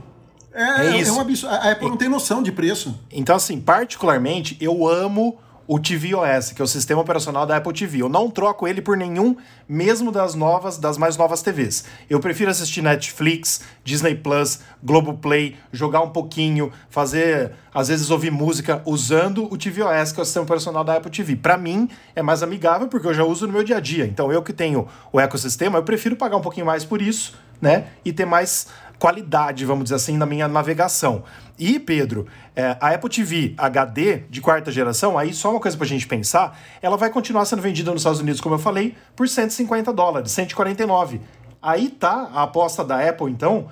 É, 0.54 0.62
É 0.62 0.86
é, 0.96 1.00
isso. 1.02 1.14
um 1.14 1.20
absurdo. 1.20 1.54
A 1.54 1.72
Apple 1.72 1.90
não 1.90 1.96
tem 1.98 2.08
noção 2.08 2.42
de 2.42 2.50
preço. 2.50 2.98
Então, 3.12 3.36
assim, 3.36 3.60
particularmente, 3.60 4.56
eu 4.58 4.88
amo 4.88 5.36
o 5.66 5.78
tvOS, 5.78 6.52
que 6.52 6.62
é 6.62 6.64
o 6.64 6.68
sistema 6.68 7.00
operacional 7.00 7.46
da 7.46 7.56
Apple 7.56 7.72
TV. 7.72 8.02
Eu 8.02 8.08
não 8.08 8.30
troco 8.30 8.68
ele 8.68 8.80
por 8.80 8.96
nenhum, 8.96 9.36
mesmo 9.68 10.12
das 10.12 10.34
novas, 10.34 10.78
das 10.78 10.96
mais 10.96 11.16
novas 11.16 11.42
TVs. 11.42 11.84
Eu 12.08 12.20
prefiro 12.20 12.50
assistir 12.50 12.82
Netflix, 12.82 13.60
Disney 13.84 14.14
Plus, 14.14 14.60
Globoplay, 14.82 15.56
jogar 15.72 16.02
um 16.02 16.10
pouquinho, 16.10 16.72
fazer, 16.88 17.52
às 17.74 17.88
vezes 17.88 18.10
ouvir 18.10 18.30
música 18.30 18.82
usando 18.84 19.44
o 19.52 19.56
tvOS, 19.56 20.12
que 20.12 20.20
é 20.20 20.22
o 20.22 20.24
sistema 20.24 20.44
operacional 20.44 20.84
da 20.84 20.96
Apple 20.96 21.10
TV. 21.10 21.36
Para 21.36 21.56
mim 21.56 21.88
é 22.14 22.22
mais 22.22 22.42
amigável 22.42 22.88
porque 22.88 23.06
eu 23.06 23.14
já 23.14 23.24
uso 23.24 23.46
no 23.46 23.52
meu 23.52 23.64
dia 23.64 23.78
a 23.78 23.80
dia. 23.80 24.04
Então, 24.06 24.30
eu 24.30 24.42
que 24.42 24.52
tenho 24.52 24.86
o 25.12 25.20
ecossistema, 25.20 25.78
eu 25.78 25.82
prefiro 25.82 26.16
pagar 26.16 26.36
um 26.36 26.42
pouquinho 26.42 26.66
mais 26.66 26.84
por 26.84 27.02
isso 27.02 27.45
né? 27.60 27.86
E 28.04 28.12
ter 28.12 28.24
mais 28.24 28.68
qualidade, 28.98 29.64
vamos 29.64 29.84
dizer 29.84 29.96
assim, 29.96 30.16
na 30.16 30.26
minha 30.26 30.48
navegação. 30.48 31.24
E, 31.58 31.78
Pedro, 31.78 32.26
é, 32.54 32.76
a 32.80 32.90
Apple 32.90 33.10
TV 33.10 33.54
HD 33.56 34.18
de 34.30 34.40
quarta 34.40 34.70
geração, 34.70 35.18
aí 35.18 35.32
só 35.32 35.50
uma 35.50 35.60
coisa 35.60 35.76
pra 35.76 35.86
gente 35.86 36.06
pensar, 36.06 36.58
ela 36.82 36.96
vai 36.96 37.10
continuar 37.10 37.44
sendo 37.44 37.62
vendida 37.62 37.90
nos 37.90 38.02
Estados 38.02 38.20
Unidos, 38.20 38.40
como 38.40 38.54
eu 38.54 38.58
falei, 38.58 38.94
por 39.14 39.28
150 39.28 39.92
dólares, 39.92 40.32
149. 40.32 41.20
Aí 41.62 41.88
tá 41.88 42.30
a 42.32 42.42
aposta 42.42 42.84
da 42.84 43.06
Apple, 43.06 43.30
então, 43.30 43.68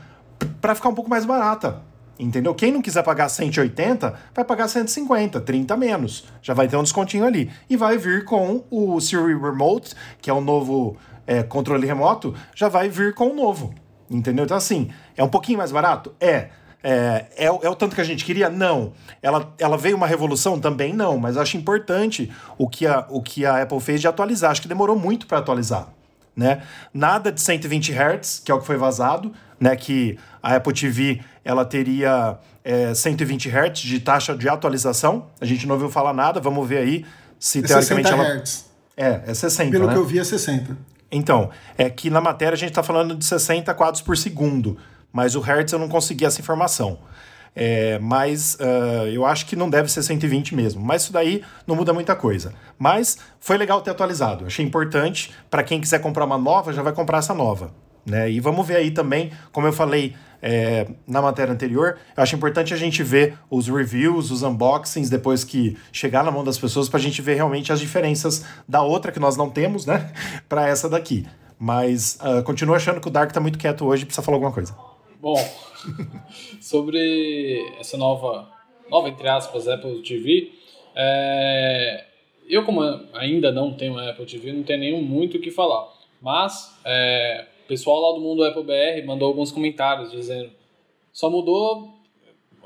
para 0.60 0.74
ficar 0.74 0.88
um 0.88 0.94
pouco 0.94 1.10
mais 1.10 1.24
barata. 1.24 1.82
Entendeu? 2.18 2.54
Quem 2.54 2.70
não 2.70 2.80
quiser 2.80 3.02
pagar 3.02 3.28
180, 3.28 4.14
vai 4.32 4.44
pagar 4.44 4.68
150, 4.68 5.40
30 5.40 5.76
menos. 5.76 6.24
Já 6.40 6.54
vai 6.54 6.68
ter 6.68 6.76
um 6.76 6.82
descontinho 6.82 7.24
ali. 7.24 7.50
E 7.68 7.76
vai 7.76 7.98
vir 7.98 8.24
com 8.24 8.64
o 8.70 9.00
Siri 9.00 9.36
Remote, 9.36 9.94
que 10.22 10.30
é 10.30 10.32
o 10.32 10.40
novo 10.40 10.96
é, 11.26 11.42
controle 11.42 11.86
remoto, 11.86 12.34
já 12.54 12.68
vai 12.68 12.88
vir 12.88 13.14
com 13.14 13.28
o 13.28 13.34
novo. 13.34 13.74
Entendeu? 14.10 14.44
Então, 14.44 14.56
assim, 14.56 14.90
é 15.16 15.24
um 15.24 15.28
pouquinho 15.28 15.58
mais 15.58 15.72
barato? 15.72 16.14
É. 16.20 16.48
É, 16.86 17.24
é, 17.36 17.46
é, 17.46 17.50
o 17.50 17.74
tanto 17.74 17.94
que 17.94 18.00
a 18.00 18.04
gente 18.04 18.26
queria? 18.26 18.50
Não. 18.50 18.92
Ela, 19.22 19.54
ela 19.58 19.78
veio 19.78 19.96
uma 19.96 20.06
revolução? 20.06 20.60
Também 20.60 20.92
não, 20.92 21.16
mas 21.16 21.38
acho 21.38 21.56
importante 21.56 22.30
o 22.58 22.68
que, 22.68 22.86
a, 22.86 23.06
o 23.08 23.22
que 23.22 23.46
a 23.46 23.62
Apple 23.62 23.80
fez 23.80 24.02
de 24.02 24.06
atualizar. 24.06 24.50
Acho 24.50 24.60
que 24.60 24.68
demorou 24.68 24.94
muito 24.94 25.26
para 25.26 25.38
atualizar. 25.38 25.88
Né? 26.36 26.62
Nada 26.92 27.32
de 27.32 27.40
120 27.40 27.92
Hz, 27.92 28.42
que 28.44 28.52
é 28.52 28.54
o 28.54 28.60
que 28.60 28.66
foi 28.66 28.76
vazado, 28.76 29.32
né? 29.58 29.76
Que 29.76 30.18
a 30.42 30.56
Apple 30.56 30.74
TV 30.74 31.20
ela 31.44 31.64
teria 31.64 32.38
é, 32.62 32.92
120 32.92 33.48
Hz 33.48 33.78
de 33.78 34.00
taxa 34.00 34.36
de 34.36 34.48
atualização. 34.48 35.26
A 35.40 35.46
gente 35.46 35.66
não 35.66 35.74
ouviu 35.76 35.88
falar 35.88 36.12
nada, 36.12 36.40
vamos 36.40 36.68
ver 36.68 36.78
aí 36.78 37.06
se 37.38 37.60
É 37.60 37.62
teoricamente 37.62 38.08
60 38.08 38.22
ela. 38.22 38.40
Hz. 38.42 38.64
É, 38.96 39.22
é 39.28 39.34
60. 39.34 39.70
Pelo 39.70 39.86
né? 39.86 39.92
que 39.92 39.98
eu 39.98 40.04
vi, 40.04 40.18
é 40.18 40.24
60. 40.24 40.76
Então, 41.14 41.50
é 41.78 41.88
que 41.88 42.10
na 42.10 42.20
matéria 42.20 42.54
a 42.54 42.58
gente 42.58 42.70
está 42.70 42.82
falando 42.82 43.14
de 43.14 43.24
60 43.24 43.72
quadros 43.74 44.02
por 44.02 44.16
segundo, 44.16 44.76
mas 45.12 45.36
o 45.36 45.40
Hertz 45.40 45.72
eu 45.72 45.78
não 45.78 45.88
consegui 45.88 46.24
essa 46.24 46.40
informação. 46.40 46.98
É, 47.56 48.00
mas 48.00 48.56
uh, 48.56 49.06
eu 49.06 49.24
acho 49.24 49.46
que 49.46 49.54
não 49.54 49.70
deve 49.70 49.88
ser 49.88 50.02
120 50.02 50.56
mesmo. 50.56 50.84
Mas 50.84 51.02
isso 51.02 51.12
daí 51.12 51.42
não 51.66 51.76
muda 51.76 51.92
muita 51.92 52.16
coisa. 52.16 52.52
Mas 52.76 53.16
foi 53.38 53.56
legal 53.56 53.80
ter 53.80 53.92
atualizado. 53.92 54.44
Achei 54.44 54.64
importante. 54.64 55.32
Para 55.48 55.62
quem 55.62 55.80
quiser 55.80 56.00
comprar 56.00 56.24
uma 56.24 56.36
nova, 56.36 56.72
já 56.72 56.82
vai 56.82 56.92
comprar 56.92 57.18
essa 57.18 57.32
nova. 57.32 57.70
Né? 58.06 58.30
E 58.30 58.40
vamos 58.40 58.66
ver 58.66 58.76
aí 58.76 58.90
também, 58.90 59.32
como 59.50 59.66
eu 59.66 59.72
falei 59.72 60.14
é, 60.42 60.86
na 61.06 61.22
matéria 61.22 61.52
anterior, 61.52 61.96
eu 62.14 62.22
acho 62.22 62.36
importante 62.36 62.74
a 62.74 62.76
gente 62.76 63.02
ver 63.02 63.38
os 63.50 63.66
reviews, 63.66 64.30
os 64.30 64.42
unboxings, 64.42 65.08
depois 65.08 65.42
que 65.42 65.76
chegar 65.90 66.22
na 66.22 66.30
mão 66.30 66.44
das 66.44 66.58
pessoas, 66.58 66.86
para 66.86 66.98
a 66.98 67.02
gente 67.02 67.22
ver 67.22 67.34
realmente 67.34 67.72
as 67.72 67.80
diferenças 67.80 68.44
da 68.68 68.82
outra 68.82 69.10
que 69.10 69.18
nós 69.18 69.38
não 69.38 69.48
temos, 69.48 69.86
né? 69.86 70.12
para 70.46 70.68
essa 70.68 70.88
daqui. 70.88 71.26
Mas 71.58 72.18
uh, 72.20 72.42
continuo 72.42 72.74
achando 72.74 73.00
que 73.00 73.08
o 73.08 73.10
Dark 73.10 73.32
tá 73.32 73.40
muito 73.40 73.58
quieto 73.58 73.86
hoje, 73.86 74.04
precisa 74.04 74.22
falar 74.22 74.36
alguma 74.36 74.52
coisa. 74.52 74.76
Bom, 75.18 75.42
sobre 76.60 77.66
essa 77.80 77.96
nova, 77.96 78.46
nova 78.90 79.08
entre 79.08 79.26
aspas, 79.26 79.66
Apple 79.66 80.02
TV, 80.02 80.52
é, 80.94 82.04
eu 82.46 82.64
como 82.64 82.82
ainda 83.14 83.50
não 83.50 83.72
tenho 83.72 83.98
Apple 83.98 84.26
TV, 84.26 84.52
não 84.52 84.62
tenho 84.62 84.80
nenhum 84.80 85.02
muito 85.02 85.38
o 85.38 85.40
que 85.40 85.50
falar. 85.50 85.88
Mas 86.20 86.74
é, 86.84 87.46
o 87.64 87.66
pessoal 87.66 88.00
lá 88.00 88.18
do 88.18 88.20
mundo 88.20 88.44
Apple 88.44 88.62
BR 88.62 89.06
mandou 89.06 89.28
alguns 89.28 89.50
comentários 89.50 90.10
dizendo 90.10 90.50
só 91.12 91.30
mudou 91.30 91.94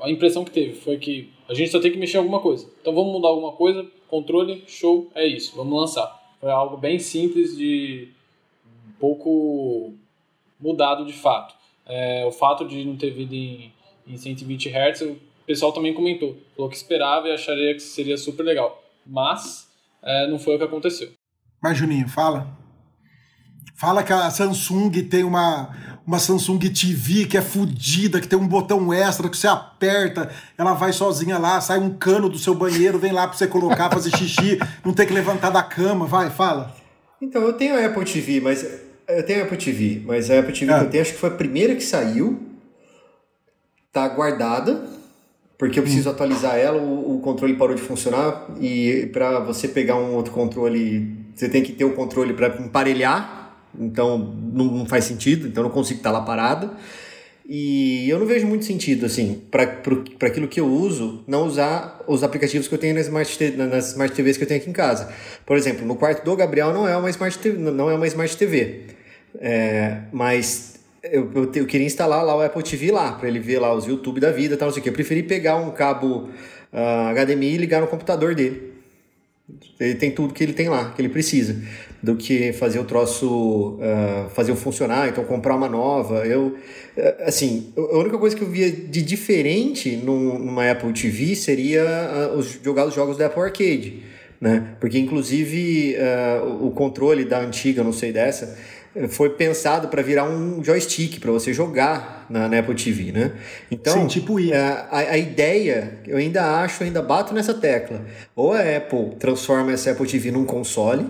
a 0.01 0.09
impressão 0.09 0.43
que 0.43 0.51
teve 0.51 0.75
foi 0.75 0.97
que 0.97 1.31
a 1.47 1.53
gente 1.53 1.71
só 1.71 1.79
tem 1.79 1.91
que 1.91 1.97
mexer 1.97 2.17
em 2.17 2.19
alguma 2.19 2.39
coisa. 2.39 2.69
Então 2.81 2.93
vamos 2.93 3.11
mudar 3.11 3.29
alguma 3.29 3.53
coisa, 3.53 3.85
controle, 4.07 4.63
show, 4.67 5.09
é 5.15 5.25
isso, 5.25 5.55
vamos 5.55 5.79
lançar. 5.79 6.19
Foi 6.39 6.51
algo 6.51 6.77
bem 6.77 6.99
simples 6.99 7.57
de 7.57 8.09
um 8.87 8.93
pouco 8.99 9.93
mudado 10.59 11.05
de 11.05 11.13
fato. 11.13 11.55
É, 11.85 12.25
o 12.25 12.31
fato 12.31 12.67
de 12.67 12.85
não 12.85 12.95
ter 12.95 13.09
vindo 13.09 13.33
em, 13.33 13.73
em 14.07 14.15
120 14.15 14.69
Hz, 14.69 15.01
o 15.01 15.17
pessoal 15.45 15.71
também 15.71 15.93
comentou. 15.93 16.37
Falou 16.55 16.69
que 16.69 16.77
esperava 16.77 17.27
e 17.27 17.31
acharia 17.31 17.73
que 17.73 17.81
seria 17.81 18.17
super 18.17 18.43
legal. 18.43 18.81
Mas 19.05 19.69
é, 20.03 20.27
não 20.27 20.37
foi 20.37 20.55
o 20.55 20.57
que 20.57 20.63
aconteceu. 20.63 21.11
Mas, 21.61 21.77
Juninho, 21.77 22.07
fala. 22.07 22.58
Fala 23.79 24.03
que 24.03 24.11
a 24.11 24.29
Samsung 24.29 24.91
tem 25.09 25.23
uma, 25.23 25.69
uma 26.05 26.19
Samsung 26.19 26.59
TV 26.59 27.25
que 27.25 27.37
é 27.37 27.41
fodida, 27.41 28.19
que 28.19 28.27
tem 28.27 28.37
um 28.37 28.45
botão 28.45 28.93
extra 28.93 29.29
que 29.29 29.37
você 29.37 29.47
aperta, 29.47 30.29
ela 30.57 30.73
vai 30.73 30.91
sozinha 30.91 31.37
lá, 31.37 31.61
sai 31.61 31.79
um 31.79 31.91
cano 31.91 32.27
do 32.27 32.37
seu 32.37 32.53
banheiro, 32.53 32.99
vem 32.99 33.13
lá 33.13 33.25
pra 33.25 33.37
você 33.37 33.47
colocar, 33.47 33.89
fazer 33.89 34.09
xixi, 34.17 34.59
não 34.83 34.91
ter 34.91 35.05
que 35.05 35.13
levantar 35.13 35.49
da 35.49 35.63
cama. 35.63 36.05
Vai, 36.05 36.29
fala. 36.29 36.75
Então, 37.21 37.41
eu 37.41 37.53
tenho 37.53 37.73
a 37.73 37.85
Apple 37.85 38.03
TV, 38.03 38.41
mas. 38.41 38.67
Eu 39.07 39.25
tenho 39.25 39.39
a 39.39 39.45
Apple 39.45 39.57
TV, 39.57 40.01
mas 40.05 40.29
a 40.29 40.39
Apple 40.39 40.51
TV 40.51 40.73
Ah. 40.73 40.79
que 40.79 40.85
eu 40.85 40.89
tenho, 40.89 41.01
acho 41.01 41.13
que 41.13 41.19
foi 41.19 41.29
a 41.29 41.33
primeira 41.35 41.73
que 41.73 41.83
saiu. 41.83 42.37
Tá 43.93 44.09
guardada, 44.09 44.89
porque 45.57 45.79
eu 45.79 45.83
preciso 45.83 46.09
atualizar 46.09 46.57
ela, 46.57 46.81
o, 46.81 47.15
o 47.15 47.19
controle 47.21 47.55
parou 47.55 47.75
de 47.75 47.81
funcionar. 47.81 48.45
E 48.59 49.09
para 49.13 49.39
você 49.39 49.69
pegar 49.69 49.95
um 49.95 50.15
outro 50.15 50.33
controle, 50.33 51.15
você 51.33 51.47
tem 51.47 51.63
que 51.63 51.71
ter 51.71 51.85
o 51.85 51.93
controle 51.93 52.33
para 52.33 52.49
emparelhar. 52.61 53.38
Então 53.77 54.17
não, 54.17 54.65
não 54.65 54.85
faz 54.85 55.05
sentido, 55.05 55.47
então 55.47 55.63
não 55.63 55.69
consigo 55.69 55.99
estar 55.99 56.11
lá 56.11 56.21
parada. 56.21 56.71
E 57.51 58.07
eu 58.07 58.19
não 58.19 58.27
vejo 58.27 58.45
muito 58.45 58.63
sentido, 58.63 59.07
assim, 59.07 59.41
para 59.49 59.63
aquilo 60.27 60.47
que 60.47 60.59
eu 60.59 60.67
uso, 60.67 61.23
não 61.25 61.47
usar 61.47 61.99
os 62.05 62.21
aplicativos 62.21 62.67
que 62.67 62.75
eu 62.75 62.77
tenho 62.77 62.93
nas 62.93 63.07
Smart, 63.07 63.51
nas 63.57 63.87
Smart 63.89 64.15
TVs 64.15 64.37
que 64.37 64.43
eu 64.43 64.47
tenho 64.47 64.61
aqui 64.61 64.69
em 64.69 64.73
casa. 64.73 65.11
Por 65.47 65.57
exemplo, 65.57 65.83
no 65.83 65.95
quarto 65.95 66.23
do 66.23 66.35
Gabriel 66.35 66.71
não 66.71 66.87
é 66.87 66.95
uma 66.95 67.09
Smart 67.09 67.39
TV, 67.39 67.57
não 67.57 67.89
é 67.89 67.95
uma 67.95 68.05
Smart 68.05 68.37
TV. 68.37 68.81
É, 69.39 70.01
mas 70.11 70.75
eu, 71.03 71.31
eu, 71.33 71.51
eu 71.55 71.65
queria 71.65 71.87
instalar 71.87 72.23
lá 72.23 72.35
o 72.35 72.41
Apple 72.41 72.61
TV 72.61 72.91
lá, 72.91 73.13
para 73.13 73.27
ele 73.27 73.39
ver 73.39 73.57
lá 73.57 73.73
os 73.73 73.85
YouTube 73.85 74.19
da 74.19 74.31
vida 74.31 74.53
e 74.53 74.57
tal, 74.57 74.67
não 74.67 74.73
sei 74.73 74.81
o 74.81 74.83
que. 74.83 74.89
Eu 74.89 74.93
preferi 74.93 75.23
pegar 75.23 75.55
um 75.55 75.71
cabo 75.71 76.29
ah, 76.71 77.11
HDMI 77.13 77.55
e 77.55 77.57
ligar 77.57 77.81
no 77.81 77.87
computador 77.87 78.35
dele. 78.35 78.73
Ele 79.79 79.95
tem 79.95 80.11
tudo 80.11 80.33
que 80.33 80.43
ele 80.43 80.53
tem 80.53 80.67
lá, 80.69 80.91
que 80.91 81.01
ele 81.01 81.09
precisa, 81.09 81.55
do 82.03 82.15
que 82.15 82.51
fazer 82.53 82.79
o 82.79 82.83
troço, 82.83 83.79
ah, 83.81 84.27
fazer 84.33 84.51
o 84.51 84.55
funcionar, 84.55 85.07
então 85.09 85.23
comprar 85.23 85.55
uma 85.55 85.69
nova. 85.69 86.25
Eu, 86.25 86.55
eh, 86.97 87.23
assim, 87.25 87.73
a 87.77 87.97
única 87.97 88.17
coisa 88.17 88.35
que 88.35 88.41
eu 88.41 88.49
via 88.49 88.69
de 88.71 89.01
diferente 89.01 89.95
num- 89.97 90.37
numa 90.39 90.69
Apple 90.69 90.91
TV 90.93 91.35
seria 91.35 91.83
ah, 91.83 92.33
os, 92.37 92.59
jogar 92.63 92.85
os 92.87 92.93
jogos 92.93 93.17
da 93.17 93.25
Apple 93.27 93.41
Arcade, 93.41 94.03
né? 94.39 94.75
Porque, 94.79 94.97
inclusive, 94.99 95.95
ah, 95.97 96.43
o 96.61 96.71
controle 96.71 97.25
da 97.25 97.39
antiga, 97.41 97.83
não 97.83 97.93
sei 97.93 98.11
dessa, 98.11 98.57
foi 99.07 99.29
pensado 99.29 99.87
para 99.87 100.01
virar 100.01 100.25
um 100.25 100.63
joystick 100.63 101.19
para 101.19 101.31
você 101.31 101.53
jogar 101.53 102.25
na, 102.29 102.49
na 102.49 102.59
Apple 102.59 102.75
TV, 102.75 103.11
né? 103.11 103.31
Então, 103.71 104.01
Sim, 104.01 104.07
tipo 104.07 104.39
isso. 104.39 104.53
a, 104.53 104.97
a, 104.97 105.17
ideia, 105.17 105.99
eu 106.05 106.17
ainda 106.17 106.61
acho, 106.61 106.83
eu 106.83 106.87
ainda 106.87 107.01
bato 107.01 107.33
nessa 107.33 107.53
tecla. 107.53 108.01
Ou 108.35 108.53
a 108.53 108.59
Apple 108.59 109.15
transforma 109.19 109.71
essa 109.71 109.91
Apple 109.91 110.07
TV 110.07 110.31
num 110.31 110.45
console, 110.45 111.05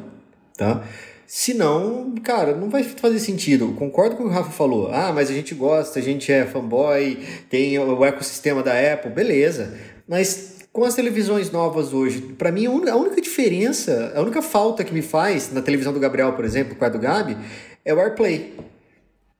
tá? 0.57 0.83
Se 1.25 1.53
não, 1.53 2.15
cara, 2.23 2.55
não 2.55 2.69
vai 2.69 2.83
fazer 2.83 3.19
sentido. 3.19 3.75
Concordo 3.77 4.15
com 4.15 4.23
o 4.23 4.25
que 4.27 4.31
o 4.31 4.35
Rafa 4.35 4.51
falou. 4.51 4.89
Ah, 4.91 5.11
mas 5.13 5.29
a 5.29 5.33
gente 5.33 5.53
gosta, 5.53 5.99
a 5.99 6.01
gente 6.01 6.31
é 6.31 6.45
fanboy, 6.45 7.19
tem 7.49 7.77
o 7.77 8.03
ecossistema 8.03 8.63
da 8.63 8.73
Apple, 8.93 9.11
beleza. 9.11 9.77
Mas 10.07 10.59
com 10.71 10.83
as 10.83 10.95
televisões 10.95 11.51
novas 11.51 11.93
hoje, 11.93 12.21
para 12.37 12.51
mim 12.51 12.65
a 12.65 12.95
única 12.95 13.21
diferença, 13.21 14.11
a 14.15 14.21
única 14.21 14.41
falta 14.41 14.83
que 14.83 14.93
me 14.93 15.01
faz 15.01 15.51
na 15.51 15.61
televisão 15.61 15.91
do 15.91 15.99
Gabriel, 15.99 16.33
por 16.33 16.45
exemplo, 16.45 16.75
com 16.75 16.85
a 16.85 16.89
do 16.89 16.97
Gabi, 16.97 17.37
é 17.85 17.93
o 17.93 17.99
AirPlay. 17.99 18.53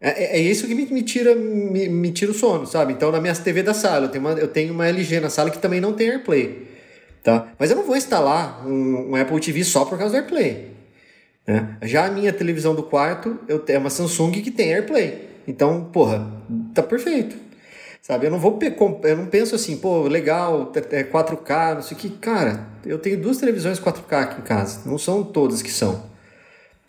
É, 0.02 0.24
é- 0.24 0.38
é 0.38 0.40
isso 0.40 0.66
que 0.68 0.74
me, 0.74 0.86
me 0.86 1.04
tira, 1.04 1.36
me, 1.36 1.90
me 1.90 2.12
tira 2.12 2.32
o 2.32 2.34
sono, 2.34 2.66
sabe? 2.66 2.94
Então, 2.94 3.12
na 3.12 3.20
minha 3.20 3.36
TV 3.36 3.64
da 3.64 3.74
sala, 3.74 4.06
eu 4.06 4.10
tenho, 4.10 4.24
uma, 4.24 4.32
eu 4.34 4.48
tenho 4.48 4.74
uma 4.74 4.88
LG 4.88 5.20
na 5.20 5.30
sala 5.30 5.50
que 5.50 5.60
também 5.60 5.82
não 5.82 5.94
tem 5.94 6.10
AirPlay, 6.10 6.68
tá? 7.24 7.52
Mas 7.60 7.70
eu 7.70 7.76
não 7.76 7.84
vou 7.84 7.98
instalar 7.98 8.66
um, 8.66 9.12
um 9.12 9.16
Apple 9.16 9.40
TV 9.40 9.64
só 9.64 9.84
por 9.84 9.98
causa 9.98 10.14
do 10.14 10.18
AirPlay, 10.22 10.72
né? 11.46 11.78
Já 11.84 12.06
a 12.06 12.12
minha 12.12 12.32
televisão 12.32 12.74
do 12.74 12.84
quarto, 12.84 13.38
eu 13.48 13.60
tenho 13.60 13.80
uma 13.80 13.90
Samsung 13.90 14.32
que 14.32 14.52
tem 14.52 14.74
AirPlay. 14.74 15.28
Então, 15.48 15.86
porra, 15.92 16.32
tá 16.74 16.82
perfeito. 16.82 17.36
Sabe, 18.02 18.26
eu 18.26 18.32
não 18.32 18.40
vou 18.40 18.58
eu 19.04 19.18
não 19.18 19.26
penso 19.26 19.54
assim, 19.54 19.78
pô, 19.78 20.04
legal, 20.04 20.72
é 20.92 21.04
4K, 21.04 21.76
não 21.76 21.82
sei 21.82 21.98
o 21.98 22.00
que. 22.00 22.10
Cara, 22.10 22.66
eu 22.86 22.98
tenho 22.98 23.20
duas 23.20 23.38
televisões 23.38 23.80
4K 23.80 24.14
aqui 24.14 24.42
em 24.42 24.44
casa. 24.44 24.90
Não 24.90 24.98
são 24.98 25.24
todas 25.24 25.62
que 25.62 25.70
são 25.70 26.10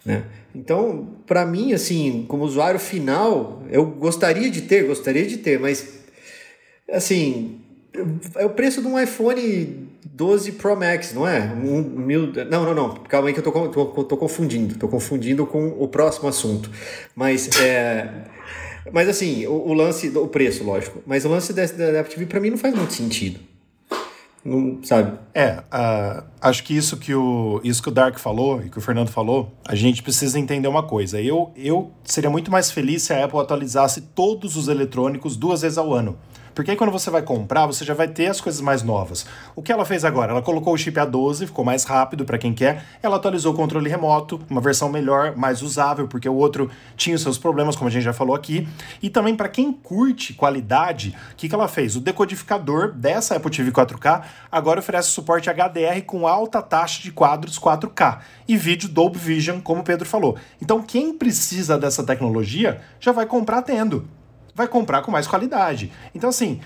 né? 0.05 0.25
Então, 0.55 1.09
para 1.27 1.47
mim, 1.47 1.73
assim, 1.73 2.25
como 2.29 2.45
usuário 2.45 2.81
final, 2.81 3.63
eu 3.71 3.87
gostaria 3.87 4.51
de 4.51 4.63
ter, 4.63 4.87
gostaria 4.87 5.27
de 5.27 5.39
ter, 5.39 5.61
mas 5.61 6.01
assim, 6.91 7.61
é 8.37 8.45
o 8.45 8.51
preço 8.51 8.81
de 8.81 8.89
um 8.89 8.99
iPhone 8.99 9.89
12 10.05 10.53
Pro 10.53 10.77
Max, 10.77 11.13
não 11.13 11.27
é? 11.27 11.41
Um, 11.41 11.83
mil, 11.83 12.33
não, 12.51 12.65
não, 12.65 12.75
não, 12.75 12.95
calma 12.95 13.29
aí 13.29 13.35
que 13.35 13.41
eu 13.41 13.45
tô, 13.45 13.69
tô, 13.69 14.05
tô 14.05 14.17
confundindo, 14.17 14.77
tô 14.77 14.89
confundindo 14.89 15.47
com 15.47 15.69
o 15.69 15.89
próximo 15.89 16.29
assunto. 16.29 16.71
Mas 17.15 17.49
é. 17.61 18.09
Mas 18.93 19.09
assim, 19.09 19.47
o, 19.47 19.53
o 19.53 19.73
lance, 19.73 20.09
o 20.17 20.27
preço, 20.27 20.65
lógico, 20.65 21.03
mas 21.07 21.25
o 21.25 21.29
lance 21.29 21.53
da 21.53 21.65
Apple 22.01 22.15
TV 22.15 22.27
para 22.27 22.41
mim 22.41 22.51
não 22.51 22.59
faz 22.59 22.75
muito 22.75 22.93
sentido. 22.93 23.39
Não, 24.45 24.79
sabe? 24.83 25.19
É, 25.35 25.59
uh, 25.59 26.25
acho 26.41 26.65
que 26.65 26.75
isso 26.75 26.97
que, 26.97 27.15
o, 27.15 27.61
isso 27.63 27.83
que 27.83 27.89
o 27.91 27.93
Dark 27.93 28.19
falou 28.19 28.63
e 28.63 28.71
que 28.71 28.79
o 28.79 28.81
Fernando 28.81 29.09
falou, 29.09 29.53
a 29.67 29.75
gente 29.75 30.03
precisa 30.03 30.39
entender 30.39 30.67
uma 30.67 30.83
coisa. 30.83 31.21
Eu, 31.21 31.53
eu 31.55 31.91
seria 32.05 32.31
muito 32.31 32.51
mais 32.51 32.71
feliz 32.71 33.03
se 33.03 33.13
a 33.13 33.25
Apple 33.25 33.39
atualizasse 33.39 34.01
todos 34.01 34.57
os 34.57 34.69
eletrônicos 34.69 35.37
duas 35.37 35.61
vezes 35.61 35.77
ao 35.77 35.93
ano. 35.93 36.17
Porque 36.61 36.73
aí 36.73 36.77
quando 36.77 36.91
você 36.91 37.09
vai 37.09 37.23
comprar, 37.23 37.65
você 37.65 37.87
já 37.87 37.95
vai 37.95 38.07
ter 38.07 38.27
as 38.27 38.39
coisas 38.39 38.61
mais 38.61 38.83
novas. 38.83 39.25
O 39.57 39.63
que 39.63 39.73
ela 39.73 39.87
fez 39.87 40.05
agora? 40.05 40.33
Ela 40.33 40.43
colocou 40.43 40.75
o 40.75 40.77
chip 40.77 40.95
A12, 41.01 41.47
ficou 41.47 41.65
mais 41.65 41.85
rápido 41.85 42.23
para 42.23 42.37
quem 42.37 42.53
quer. 42.53 42.85
Ela 43.03 43.17
atualizou 43.17 43.55
o 43.55 43.57
controle 43.57 43.89
remoto, 43.89 44.39
uma 44.51 44.61
versão 44.61 44.91
melhor, 44.91 45.35
mais 45.35 45.63
usável, 45.63 46.07
porque 46.07 46.29
o 46.29 46.35
outro 46.35 46.71
tinha 46.99 47.17
os 47.17 47.23
seus 47.23 47.39
problemas, 47.39 47.77
como 47.77 47.89
a 47.89 47.91
gente 47.91 48.03
já 48.03 48.13
falou 48.13 48.37
aqui. 48.37 48.69
E 49.03 49.09
também 49.09 49.35
para 49.35 49.49
quem 49.49 49.73
curte 49.73 50.35
qualidade, 50.35 51.17
o 51.33 51.37
que, 51.37 51.49
que 51.49 51.55
ela 51.55 51.67
fez? 51.67 51.97
O 51.97 52.01
decodificador 52.01 52.93
dessa 52.93 53.37
Apple 53.37 53.51
TV 53.51 53.73
4K 53.73 54.23
agora 54.53 54.81
oferece 54.81 55.09
suporte 55.09 55.49
HDR 55.49 56.03
com 56.05 56.27
alta 56.27 56.61
taxa 56.61 57.03
de 57.03 57.11
quadros 57.11 57.59
4K 57.59 58.19
e 58.47 58.55
vídeo 58.55 58.87
Dolby 58.87 59.19
Vision, 59.19 59.63
como 59.63 59.81
o 59.81 59.85
Pedro 59.85 60.07
falou. 60.07 60.37
Então 60.61 60.83
quem 60.83 61.15
precisa 61.15 61.79
dessa 61.79 62.05
tecnologia 62.05 62.83
já 63.01 63.13
vai 63.13 63.25
comprar 63.25 63.63
tendo 63.63 64.07
vai 64.61 64.69
comprar 64.69 65.03
com 65.03 65.11
mais 65.11 65.27
qualidade. 65.27 65.91
Então, 66.15 66.29
assim, 66.29 66.61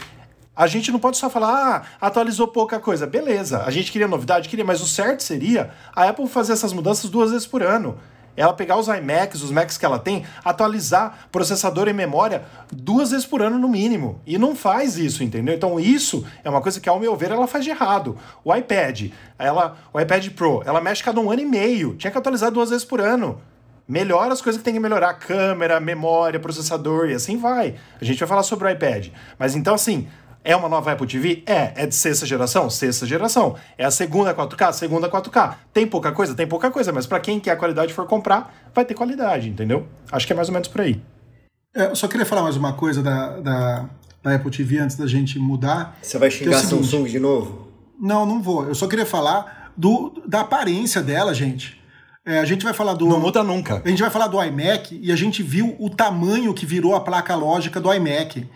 a 0.55 0.67
gente 0.67 0.91
não 0.91 0.99
pode 0.99 1.17
só 1.17 1.31
falar, 1.31 1.87
ah, 2.01 2.07
atualizou 2.07 2.49
pouca 2.49 2.81
coisa. 2.81 3.07
Beleza, 3.07 3.63
a 3.63 3.71
gente 3.71 3.93
queria 3.93 4.09
novidade, 4.09 4.49
queria, 4.49 4.65
mas 4.65 4.81
o 4.81 4.87
certo 4.87 5.23
seria 5.23 5.71
a 5.95 6.09
Apple 6.09 6.27
fazer 6.27 6.53
essas 6.53 6.73
mudanças 6.73 7.09
duas 7.09 7.31
vezes 7.31 7.47
por 7.47 7.63
ano. 7.63 7.97
Ela 8.37 8.53
pegar 8.53 8.77
os 8.77 8.89
iMacs, 8.89 9.43
os 9.45 9.53
Macs 9.53 9.79
que 9.79 9.85
ela 9.85 9.97
tem, 9.97 10.25
atualizar 10.45 11.29
processador 11.31 11.87
e 11.87 11.93
memória 11.93 12.43
duas 12.73 13.13
vezes 13.13 13.25
por 13.25 13.41
ano 13.41 13.61
no 13.61 13.69
mínimo. 13.69 14.21
E 14.27 14.37
não 14.37 14.57
faz 14.57 14.99
isso, 14.99 15.23
entendeu? 15.23 15.55
Então 15.55 15.79
isso 15.79 16.27
é 16.43 16.51
uma 16.51 16.61
coisa 16.61 16.81
que, 16.81 16.89
ao 16.89 16.99
meu 16.99 17.15
ver, 17.15 17.31
ela 17.31 17.47
faz 17.47 17.63
de 17.63 17.71
errado. 17.71 18.19
O 18.43 18.53
iPad, 18.53 19.13
ela, 19.39 19.77
o 19.93 20.01
iPad 20.01 20.31
Pro, 20.31 20.65
ela 20.67 20.81
mexe 20.81 21.05
cada 21.05 21.21
um 21.21 21.31
ano 21.31 21.43
e 21.43 21.47
meio. 21.47 21.95
Tinha 21.95 22.11
que 22.11 22.19
atualizar 22.19 22.51
duas 22.51 22.71
vezes 22.71 22.85
por 22.85 23.01
ano 23.01 23.41
melhora 23.87 24.33
as 24.33 24.41
coisas 24.41 24.59
que 24.59 24.65
tem 24.65 24.75
que 24.75 24.81
melhorar, 24.81 25.15
câmera, 25.15 25.79
memória, 25.81 26.41
processador 26.41 27.09
e 27.09 27.15
assim 27.15 27.37
vai. 27.37 27.75
A 28.01 28.05
gente 28.05 28.19
vai 28.19 28.29
falar 28.29 28.43
sobre 28.43 28.67
o 28.67 28.71
iPad. 28.71 29.09
Mas 29.39 29.55
então, 29.55 29.75
assim, 29.75 30.09
é 30.43 30.55
uma 30.55 30.69
nova 30.69 30.93
Apple 30.93 31.07
TV? 31.07 31.43
É. 31.47 31.73
É 31.75 31.87
de 31.87 31.95
sexta 31.95 32.27
geração? 32.27 32.69
Sexta 32.69 33.07
geração. 33.07 33.57
É 33.79 33.85
a 33.85 33.91
segunda 33.91 34.35
4K? 34.35 34.73
Segunda 34.73 35.09
4K. 35.09 35.55
Tem 35.73 35.87
pouca 35.87 36.13
coisa? 36.13 36.35
Tem 36.35 36.47
pouca 36.47 36.71
coisa, 36.71 36.93
mas 36.93 37.07
para 37.07 37.19
quem 37.19 37.41
quer 37.41 37.53
a 37.53 37.57
qualidade 37.57 37.95
for 37.95 38.07
comprar, 38.07 38.55
vai 38.75 38.85
ter 38.85 38.95
qualidade, 38.95 39.49
entendeu? 39.49 39.87
Acho 40.13 40.27
que 40.27 40.33
é 40.33 40.37
mais 40.37 40.49
ou 40.49 40.53
menos 40.53 40.69
por 40.69 40.83
aí. 40.83 41.01
É, 41.75 41.87
eu 41.87 41.97
só 41.97 42.07
queria 42.07 42.27
falar 42.27 42.43
mais 42.43 42.57
uma 42.57 42.75
coisa 42.75 43.03
da, 43.03 43.41
da, 43.41 43.91
da 44.23 44.35
Apple 44.35 44.51
TV 44.51 44.79
antes 44.79 44.97
da 44.97 45.07
gente 45.07 45.39
mudar. 45.39 45.99
Você 46.03 46.19
vai 46.19 46.31
xingar 46.31 46.59
é 46.59 46.61
seguinte, 46.61 46.87
Samsung 46.89 47.05
de 47.05 47.19
novo? 47.19 47.69
Não, 47.99 48.27
não 48.27 48.43
vou. 48.43 48.67
Eu 48.67 48.75
só 48.75 48.87
queria 48.87 49.07
falar 49.07 49.73
do, 49.77 50.23
da 50.27 50.41
aparência 50.41 51.03
dela, 51.03 51.33
gente. 51.35 51.83
É, 52.27 52.39
a 52.39 52.45
gente 52.45 52.65
vai 52.65 52.73
falar 52.73 52.95
do. 52.95 53.07
Não 53.07 53.21
muda 53.21 53.43
nunca. 53.43 53.83
A 53.85 53.89
gente 53.89 54.01
vai 54.01 54.11
falar 54.11 54.29
do 54.29 54.43
iMac 54.43 54.99
e 55.03 55.13
a 55.13 55.17
gente 55.17 55.43
viu 55.43 55.77
o 55.79 55.91
tamanho 55.91 56.55
que 56.55 56.65
virou 56.65 56.95
a 56.95 57.01
placa 57.01 57.35
lógica 57.35 57.81
do 57.81 57.93
iMac. 57.93 58.47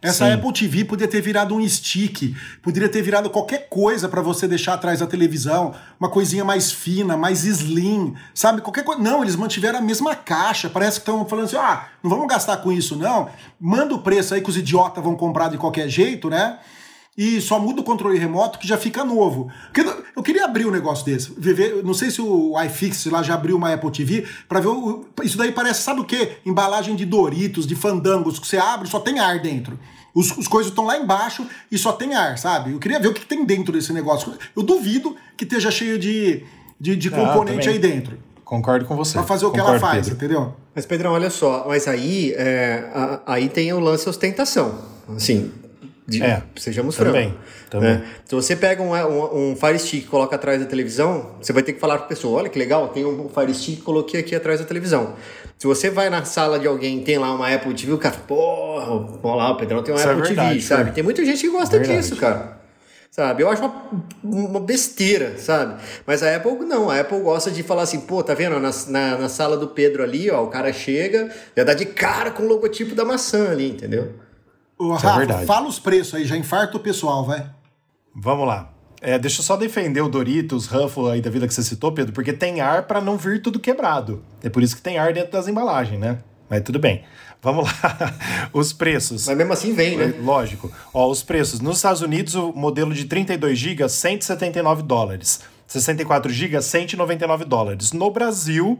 Essa 0.00 0.26
Sim. 0.26 0.32
Apple 0.32 0.52
TV 0.52 0.84
podia 0.84 1.06
ter 1.06 1.20
virado 1.20 1.54
um 1.54 1.68
stick, 1.68 2.34
poderia 2.60 2.88
ter 2.88 3.00
virado 3.02 3.30
qualquer 3.30 3.68
coisa 3.68 4.08
para 4.08 4.20
você 4.20 4.48
deixar 4.48 4.74
atrás 4.74 4.98
da 4.98 5.06
televisão, 5.06 5.72
uma 6.00 6.08
coisinha 6.08 6.44
mais 6.44 6.72
fina, 6.72 7.16
mais 7.16 7.44
slim, 7.44 8.12
sabe? 8.34 8.60
Qualquer 8.62 8.82
coisa. 8.82 9.00
Não, 9.00 9.22
eles 9.22 9.36
mantiveram 9.36 9.78
a 9.78 9.82
mesma 9.82 10.16
caixa. 10.16 10.68
Parece 10.68 10.98
que 10.98 11.02
estão 11.02 11.24
falando 11.24 11.44
assim: 11.44 11.56
ah, 11.56 11.86
não 12.02 12.10
vamos 12.10 12.26
gastar 12.26 12.56
com 12.56 12.72
isso, 12.72 12.96
não. 12.96 13.28
Manda 13.60 13.94
o 13.94 13.98
preço 14.00 14.34
aí 14.34 14.40
que 14.40 14.50
os 14.50 14.56
idiotas 14.56 15.04
vão 15.04 15.14
comprar 15.14 15.48
de 15.48 15.56
qualquer 15.56 15.88
jeito, 15.88 16.28
né? 16.28 16.58
E 17.16 17.40
só 17.40 17.58
muda 17.58 17.82
o 17.82 17.84
controle 17.84 18.18
remoto 18.18 18.58
que 18.58 18.66
já 18.66 18.78
fica 18.78 19.04
novo. 19.04 19.50
Eu 20.16 20.22
queria 20.22 20.44
abrir 20.44 20.66
um 20.66 20.70
negócio 20.70 21.04
desse. 21.04 21.32
Não 21.84 21.92
sei 21.92 22.10
se 22.10 22.22
o 22.22 22.54
iFix 22.64 23.06
lá 23.06 23.22
já 23.22 23.34
abriu 23.34 23.56
uma 23.56 23.72
Apple 23.72 23.90
TV 23.90 24.26
para 24.48 24.60
ver. 24.60 24.68
O, 24.68 25.04
isso 25.22 25.36
daí 25.36 25.52
parece, 25.52 25.82
sabe 25.82 26.00
o 26.00 26.04
que? 26.04 26.32
Embalagem 26.44 26.96
de 26.96 27.04
Doritos, 27.04 27.66
de 27.66 27.74
fandangos, 27.74 28.38
que 28.38 28.46
você 28.46 28.56
abre 28.56 28.88
só 28.88 28.98
tem 28.98 29.18
ar 29.18 29.40
dentro. 29.40 29.78
Os, 30.14 30.36
os 30.36 30.48
coisas 30.48 30.70
estão 30.70 30.84
lá 30.84 30.96
embaixo 30.98 31.46
e 31.70 31.78
só 31.78 31.92
tem 31.92 32.14
ar, 32.14 32.38
sabe? 32.38 32.72
Eu 32.72 32.78
queria 32.78 32.98
ver 32.98 33.08
o 33.08 33.14
que 33.14 33.24
tem 33.24 33.44
dentro 33.44 33.72
desse 33.72 33.92
negócio. 33.92 34.32
Eu 34.54 34.62
duvido 34.62 35.16
que 35.36 35.44
esteja 35.44 35.70
cheio 35.70 35.98
de, 35.98 36.44
de, 36.80 36.96
de 36.96 37.08
ah, 37.08 37.10
componente 37.10 37.68
aí 37.68 37.78
dentro. 37.78 38.18
Concordo 38.44 38.84
com 38.84 38.96
você. 38.96 39.14
Pra 39.14 39.22
fazer 39.22 39.46
o 39.46 39.50
Concordo, 39.50 39.70
que 39.70 39.70
ela 39.70 39.80
faz, 39.80 40.08
Pedro. 40.08 40.14
entendeu? 40.14 40.54
Mas, 40.74 40.84
Pedrão, 40.84 41.12
olha 41.12 41.30
só, 41.30 41.64
mas 41.66 41.88
aí, 41.88 42.34
é, 42.36 43.20
aí 43.26 43.48
tem 43.48 43.72
o 43.72 43.80
lance 43.80 44.08
ostentação. 44.08 44.78
Assim, 45.08 45.50
de, 46.18 46.22
é, 46.22 46.42
sejamos 46.56 46.96
também, 46.96 47.30
francos. 47.30 47.70
Também. 47.70 47.94
Né? 47.94 48.04
Se 48.24 48.34
você 48.34 48.54
pega 48.54 48.82
um, 48.82 48.92
um, 48.94 49.50
um 49.50 49.56
Fire 49.56 49.78
Stick 49.78 50.04
e 50.04 50.06
coloca 50.06 50.36
atrás 50.36 50.60
da 50.60 50.66
televisão, 50.66 51.36
você 51.40 51.52
vai 51.52 51.62
ter 51.62 51.72
que 51.72 51.80
falar 51.80 51.96
para 51.96 52.06
a 52.06 52.08
pessoa: 52.08 52.38
olha 52.38 52.48
que 52.48 52.58
legal, 52.58 52.88
tem 52.88 53.04
um 53.04 53.28
Fire 53.28 53.54
Stick 53.54 53.76
que 53.76 53.82
coloquei 53.82 54.20
aqui 54.20 54.34
atrás 54.34 54.60
da 54.60 54.66
televisão. 54.66 55.14
Se 55.58 55.66
você 55.66 55.90
vai 55.90 56.10
na 56.10 56.24
sala 56.24 56.58
de 56.58 56.66
alguém 56.66 57.02
tem 57.02 57.18
lá 57.18 57.32
uma 57.34 57.52
Apple 57.52 57.72
TV, 57.72 57.92
o 57.92 57.98
cara, 57.98 58.16
porra, 58.26 59.18
olha 59.22 59.34
lá, 59.36 59.52
o 59.52 59.56
Pedrão 59.56 59.82
tem 59.82 59.94
uma 59.94 60.00
Isso 60.00 60.08
é 60.08 60.10
Apple 60.10 60.24
é 60.24 60.26
verdade, 60.26 60.48
TV, 60.54 60.60
sabe? 60.60 60.90
Tem 60.92 61.04
muita 61.04 61.24
gente 61.24 61.40
que 61.40 61.48
gosta 61.48 61.78
verdade. 61.78 62.00
disso, 62.00 62.16
cara. 62.16 62.62
Sabe? 63.12 63.42
Eu 63.42 63.50
acho 63.50 63.62
uma, 63.62 64.04
uma 64.24 64.60
besteira, 64.60 65.36
sabe? 65.36 65.80
Mas 66.06 66.22
a 66.22 66.34
Apple 66.34 66.64
não, 66.64 66.88
a 66.88 66.98
Apple 66.98 67.20
gosta 67.20 67.50
de 67.50 67.62
falar 67.62 67.82
assim, 67.82 68.00
pô, 68.00 68.22
tá 68.22 68.32
vendo? 68.32 68.58
Na, 68.58 68.70
na, 68.88 69.18
na 69.18 69.28
sala 69.28 69.54
do 69.54 69.68
Pedro 69.68 70.02
ali, 70.02 70.30
ó, 70.30 70.42
o 70.42 70.46
cara 70.46 70.72
chega, 70.72 71.30
já 71.54 71.62
dá 71.62 71.74
de 71.74 71.84
cara 71.84 72.30
com 72.30 72.42
o 72.42 72.46
logotipo 72.46 72.94
da 72.94 73.04
maçã 73.04 73.50
ali, 73.50 73.70
entendeu? 73.70 74.14
Ô, 74.82 74.94
é 74.96 74.98
Rafa, 74.98 75.42
é 75.42 75.46
fala 75.46 75.68
os 75.68 75.78
preços 75.78 76.14
aí, 76.14 76.24
já 76.24 76.36
infarta 76.36 76.76
o 76.76 76.80
pessoal, 76.80 77.24
vai. 77.24 77.48
Vamos 78.14 78.46
lá. 78.48 78.72
É, 79.00 79.18
deixa 79.18 79.40
eu 79.40 79.44
só 79.44 79.56
defender 79.56 80.00
o 80.00 80.08
Doritos, 80.08 80.66
Ruffle 80.66 81.10
aí 81.10 81.20
da 81.20 81.30
vida 81.30 81.46
que 81.46 81.54
você 81.54 81.62
citou, 81.62 81.92
Pedro, 81.92 82.12
porque 82.12 82.32
tem 82.32 82.60
ar 82.60 82.84
para 82.86 83.00
não 83.00 83.16
vir 83.16 83.40
tudo 83.40 83.60
quebrado. 83.60 84.22
É 84.42 84.48
por 84.48 84.62
isso 84.62 84.74
que 84.76 84.82
tem 84.82 84.98
ar 84.98 85.12
dentro 85.12 85.32
das 85.32 85.46
embalagens, 85.46 86.00
né? 86.00 86.18
Mas 86.48 86.62
tudo 86.62 86.78
bem. 86.78 87.02
Vamos 87.40 87.64
lá. 87.82 88.14
Os 88.52 88.72
preços. 88.72 89.26
Mas 89.26 89.36
mesmo 89.36 89.52
assim 89.52 89.72
vem, 89.72 89.96
né? 89.96 90.14
Lógico. 90.20 90.70
Ó, 90.92 91.08
os 91.10 91.22
preços. 91.22 91.60
Nos 91.60 91.76
Estados 91.76 92.00
Unidos, 92.02 92.34
o 92.34 92.52
modelo 92.52 92.92
de 92.92 93.04
32 93.04 93.58
GB, 93.58 93.88
179 93.88 94.82
dólares. 94.82 95.40
64 95.66 96.30
GB, 96.30 96.60
199 96.60 97.44
dólares. 97.44 97.92
No 97.92 98.10
Brasil, 98.10 98.78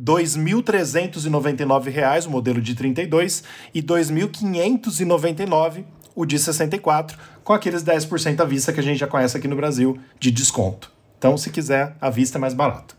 R$ 0.00 0.04
2.399 0.04 2.26
o 2.26 2.30
modelo 2.30 2.60
de 2.60 2.74
32 2.74 3.44
e 3.74 3.80
R$ 3.80 3.86
2.599 3.86 5.84
o 6.14 6.24
de 6.24 6.38
64, 6.38 7.18
com 7.44 7.52
aqueles 7.52 7.84
10% 7.84 8.40
à 8.40 8.44
vista 8.44 8.72
que 8.72 8.80
a 8.80 8.82
gente 8.82 8.98
já 8.98 9.06
conhece 9.06 9.36
aqui 9.36 9.46
no 9.46 9.56
Brasil 9.56 9.98
de 10.18 10.30
desconto. 10.30 10.90
Então, 11.18 11.36
se 11.36 11.50
quiser, 11.50 11.96
à 12.00 12.08
vista 12.08 12.38
é 12.38 12.40
mais 12.40 12.54
barato. 12.54 12.96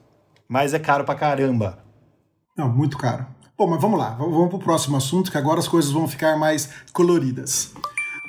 Mas 0.47 0.73
é 0.73 0.79
caro 0.79 1.03
pra 1.03 1.15
caramba. 1.15 1.79
Não, 2.55 2.69
muito 2.69 2.97
caro. 2.97 3.25
Bom, 3.57 3.67
mas 3.67 3.81
vamos 3.81 3.99
lá, 3.99 4.11
vamos 4.11 4.49
pro 4.49 4.59
próximo 4.59 4.97
assunto, 4.97 5.31
que 5.31 5.37
agora 5.37 5.59
as 5.59 5.67
coisas 5.67 5.91
vão 5.91 6.07
ficar 6.07 6.37
mais 6.37 6.69
coloridas. 6.93 7.73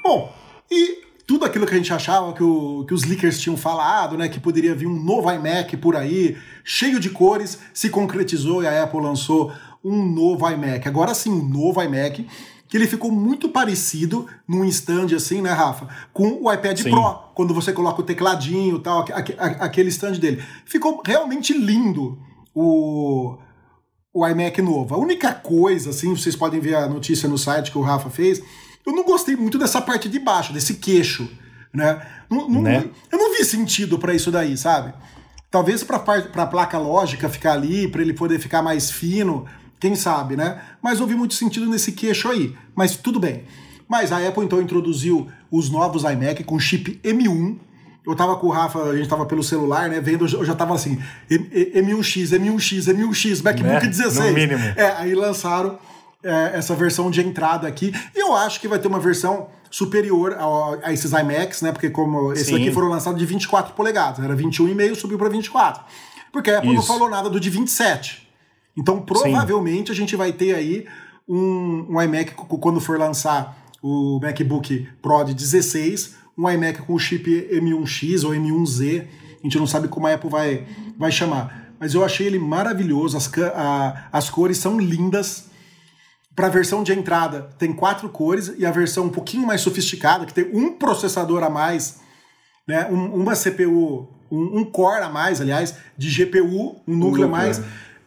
Bom, 0.03 0.33
e 0.71 1.02
tudo 1.33 1.47
aquilo 1.47 1.67
que 1.67 1.73
a 1.73 1.79
gente 1.79 1.91
achava 1.91 2.35
que, 2.35 2.43
o, 2.43 2.85
que 2.85 2.93
os 2.93 3.05
leakers 3.05 3.41
tinham 3.41 3.57
falado, 3.57 4.19
né, 4.19 4.29
que 4.29 4.39
poderia 4.39 4.75
vir 4.75 4.87
um 4.87 5.03
novo 5.03 5.33
iMac 5.33 5.79
por 5.79 5.97
aí, 5.97 6.37
cheio 6.63 7.01
de 7.01 7.09
cores, 7.09 7.59
se 7.73 7.89
concretizou 7.89 8.63
e 8.63 8.67
a 8.67 8.83
Apple 8.83 9.01
lançou 9.01 9.51
um 9.83 10.05
novo 10.05 10.47
iMac. 10.51 10.87
Agora 10.87 11.15
sim, 11.15 11.33
um 11.33 11.43
novo 11.43 11.83
iMac, 11.83 12.29
que 12.69 12.77
ele 12.77 12.87
ficou 12.87 13.11
muito 13.11 13.49
parecido 13.49 14.27
num 14.47 14.63
stand 14.67 15.17
assim, 15.17 15.41
né, 15.41 15.53
Rafa, 15.53 15.89
com 16.13 16.39
o 16.43 16.53
iPad 16.53 16.77
sim. 16.77 16.91
Pro, 16.91 17.15
quando 17.35 17.55
você 17.55 17.73
coloca 17.73 18.03
o 18.03 18.05
tecladinho 18.05 18.77
e 18.77 18.81
tal, 18.81 19.03
aquele 19.39 19.89
stand 19.89 20.19
dele. 20.19 20.45
Ficou 20.67 21.01
realmente 21.03 21.55
lindo 21.55 22.19
o 22.55 23.39
o 24.15 24.29
iMac 24.29 24.61
novo. 24.61 24.95
A 24.95 24.99
única 24.99 25.33
coisa, 25.33 25.89
assim, 25.89 26.15
vocês 26.15 26.37
podem 26.37 26.61
ver 26.61 26.75
a 26.75 26.87
notícia 26.87 27.27
no 27.27 27.39
site 27.39 27.71
que 27.71 27.79
o 27.79 27.81
Rafa 27.81 28.11
fez, 28.11 28.43
eu 28.87 28.93
não 28.93 29.05
gostei 29.05 29.37
muito 29.37 29.59
dessa 29.59 29.81
parte 29.81 30.09
de 30.09 30.19
baixo, 30.19 30.53
desse 30.53 30.75
queixo, 30.75 31.31
né? 31.73 32.01
Não, 32.29 32.49
não, 32.49 32.63
né? 32.63 32.85
Eu 33.11 33.19
não 33.19 33.37
vi 33.37 33.45
sentido 33.45 33.99
para 33.99 34.15
isso 34.15 34.31
daí, 34.31 34.57
sabe? 34.57 34.93
Talvez 35.51 35.85
para 35.85 35.97
a 35.97 36.47
placa 36.47 36.79
lógica 36.79 37.29
ficar 37.29 37.53
ali, 37.53 37.87
para 37.87 38.01
ele 38.01 38.13
poder 38.13 38.39
ficar 38.39 38.63
mais 38.63 38.91
fino, 38.91 39.47
quem 39.79 39.95
sabe, 39.95 40.37
né? 40.37 40.61
Mas 40.81 40.99
não 40.99 41.07
vi 41.07 41.15
muito 41.15 41.35
sentido 41.35 41.67
nesse 41.67 41.93
queixo 41.93 42.29
aí. 42.29 42.55
Mas 42.75 42.97
tudo 42.97 43.21
bem. 43.21 43.45
Mas 43.89 44.11
a 44.13 44.27
Apple 44.27 44.45
então 44.45 44.63
introduziu 44.63 45.29
os 45.51 45.69
novos 45.69 46.05
iMac 46.05 46.43
com 46.45 46.59
chip 46.59 46.99
M1. 47.05 47.59
Eu 48.07 48.17
tava 48.17 48.35
com 48.37 48.47
o 48.47 48.51
Rafa, 48.51 48.83
a 48.83 48.97
gente 48.97 49.09
tava 49.09 49.27
pelo 49.27 49.43
celular, 49.43 49.89
né? 49.89 50.01
Vendo, 50.01 50.27
eu 50.27 50.45
já 50.45 50.55
tava 50.55 50.75
assim, 50.75 50.99
M1X, 51.31 52.31
M1X, 52.39 52.93
M1X, 52.93 53.43
MacBook 53.43 53.85
né? 53.85 53.91
16. 53.91 54.29
No 54.29 54.33
mínimo. 54.33 54.65
É, 54.77 54.95
aí 54.97 55.15
lançaram 55.15 55.79
é, 56.23 56.53
essa 56.55 56.75
versão 56.75 57.11
de 57.11 57.21
entrada 57.21 57.67
aqui. 57.67 57.93
E 58.15 58.21
eu 58.21 58.35
acho 58.35 58.61
que 58.61 58.69
vai 58.69 58.79
ter 58.79 58.89
uma 58.89 59.01
versão 59.01 59.49
superior 59.71 60.35
a, 60.39 60.89
a 60.89 60.93
esses 60.93 61.13
iMacs, 61.13 61.63
né? 61.63 61.73
Porque 61.73 61.91
como 61.91 62.33
esses 62.33 62.53
aqui 62.53 62.71
foram 62.71 62.89
lançados 62.89 63.19
de 63.19 63.27
24 63.27 63.75
polegadas, 63.75 64.23
era 64.25 64.37
21,5, 64.37 64.95
subiu 64.95 65.19
para 65.19 65.29
24. 65.29 65.83
Porque 66.33 66.51
a 66.51 66.59
Apple 66.59 66.71
Isso. 66.71 66.79
não 66.79 66.83
falou 66.83 67.11
nada 67.11 67.29
do 67.29 67.39
de 67.39 67.51
27. 67.51 68.29
Então, 68.77 69.01
provavelmente, 69.01 69.89
Sim. 69.89 69.93
a 69.93 69.97
gente 69.97 70.17
vai 70.17 70.33
ter 70.33 70.55
aí 70.55 70.87
um, 71.29 71.87
um 71.91 72.03
iMac 72.03 72.33
quando 72.35 72.81
for 72.81 72.99
lançar 72.99 73.59
o 73.83 74.19
MacBook 74.23 74.89
Pro 75.03 75.25
de 75.25 75.35
16, 75.35 76.17
um 76.39 76.49
iMac 76.49 76.83
com 76.83 76.95
o 76.95 76.99
chip 76.99 77.49
M1X 77.53 78.25
ou 78.25 78.31
M1Z, 78.31 79.07
a 79.41 79.43
gente 79.43 79.59
não 79.59 79.67
sabe 79.67 79.89
como 79.89 80.07
a 80.07 80.15
Apple 80.15 80.31
vai, 80.31 80.67
vai 80.97 81.11
chamar. 81.11 81.75
Mas 81.79 81.95
eu 81.95 82.05
achei 82.05 82.27
ele 82.29 82.39
maravilhoso, 82.39 83.17
as, 83.17 83.31
a, 83.55 84.09
as 84.13 84.31
cores 84.31 84.57
são 84.57 84.79
lindas. 84.79 85.51
Para 86.35 86.47
a 86.47 86.51
versão 86.51 86.83
de 86.83 86.93
entrada, 86.93 87.51
tem 87.59 87.73
quatro 87.73 88.09
cores, 88.09 88.53
e 88.57 88.65
a 88.65 88.71
versão 88.71 89.05
um 89.05 89.11
pouquinho 89.11 89.47
mais 89.47 89.61
sofisticada, 89.61 90.25
que 90.25 90.33
tem 90.33 90.51
um 90.53 90.73
processador 90.73 91.43
a 91.43 91.51
mais, 91.51 92.01
né, 92.67 92.89
um, 92.91 93.15
uma 93.15 93.35
CPU, 93.35 94.09
um, 94.31 94.61
um, 94.61 94.65
core 94.65 95.03
a 95.03 95.09
mais, 95.11 95.41
aliás, 95.41 95.77
de 95.97 96.09
GPU, 96.09 96.81
um 96.89 96.97
núcleo 96.97 97.27
a 97.27 97.29
mais. 97.29 97.61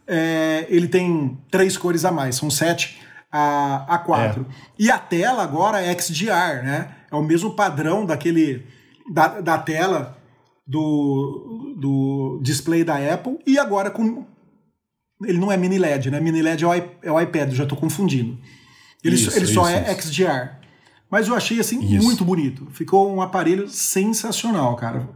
É, 0.07 0.65
ele 0.69 0.87
tem 0.87 1.37
três 1.51 1.77
cores 1.77 2.03
a 2.03 2.11
mais, 2.11 2.35
são 2.35 2.49
sete 2.49 2.99
a, 3.31 3.95
a 3.95 3.97
quatro. 3.97 4.45
É. 4.49 4.53
E 4.79 4.91
a 4.91 4.97
tela 4.97 5.43
agora 5.43 5.81
é 5.81 5.93
XDR, 5.99 6.63
né? 6.63 6.89
É 7.11 7.15
o 7.15 7.21
mesmo 7.21 7.55
padrão 7.55 8.05
daquele 8.05 8.65
da, 9.11 9.41
da 9.41 9.57
tela 9.57 10.17
do, 10.65 11.75
do 11.77 12.39
display 12.41 12.83
da 12.83 12.95
Apple 12.95 13.37
e 13.45 13.59
agora 13.59 13.91
com 13.91 14.25
ele 15.23 15.37
não 15.37 15.51
é 15.51 15.57
mini 15.57 15.77
LED, 15.77 16.11
né? 16.11 16.19
Mini 16.19 16.41
LED 16.41 16.63
é 16.63 16.67
o, 16.67 16.73
é 16.73 17.11
o 17.11 17.19
iPad, 17.19 17.53
já 17.53 17.63
estou 17.63 17.77
confundindo. 17.77 18.37
Ele, 19.03 19.15
isso, 19.15 19.35
ele 19.35 19.45
só 19.45 19.67
é 19.67 19.91
isso. 19.91 20.09
XDR. 20.09 20.49
Mas 21.09 21.27
eu 21.27 21.35
achei 21.35 21.59
assim 21.59 21.79
isso. 21.83 22.03
muito 22.03 22.25
bonito. 22.25 22.67
Ficou 22.71 23.13
um 23.13 23.21
aparelho 23.21 23.69
sensacional, 23.69 24.75
cara. 24.75 25.07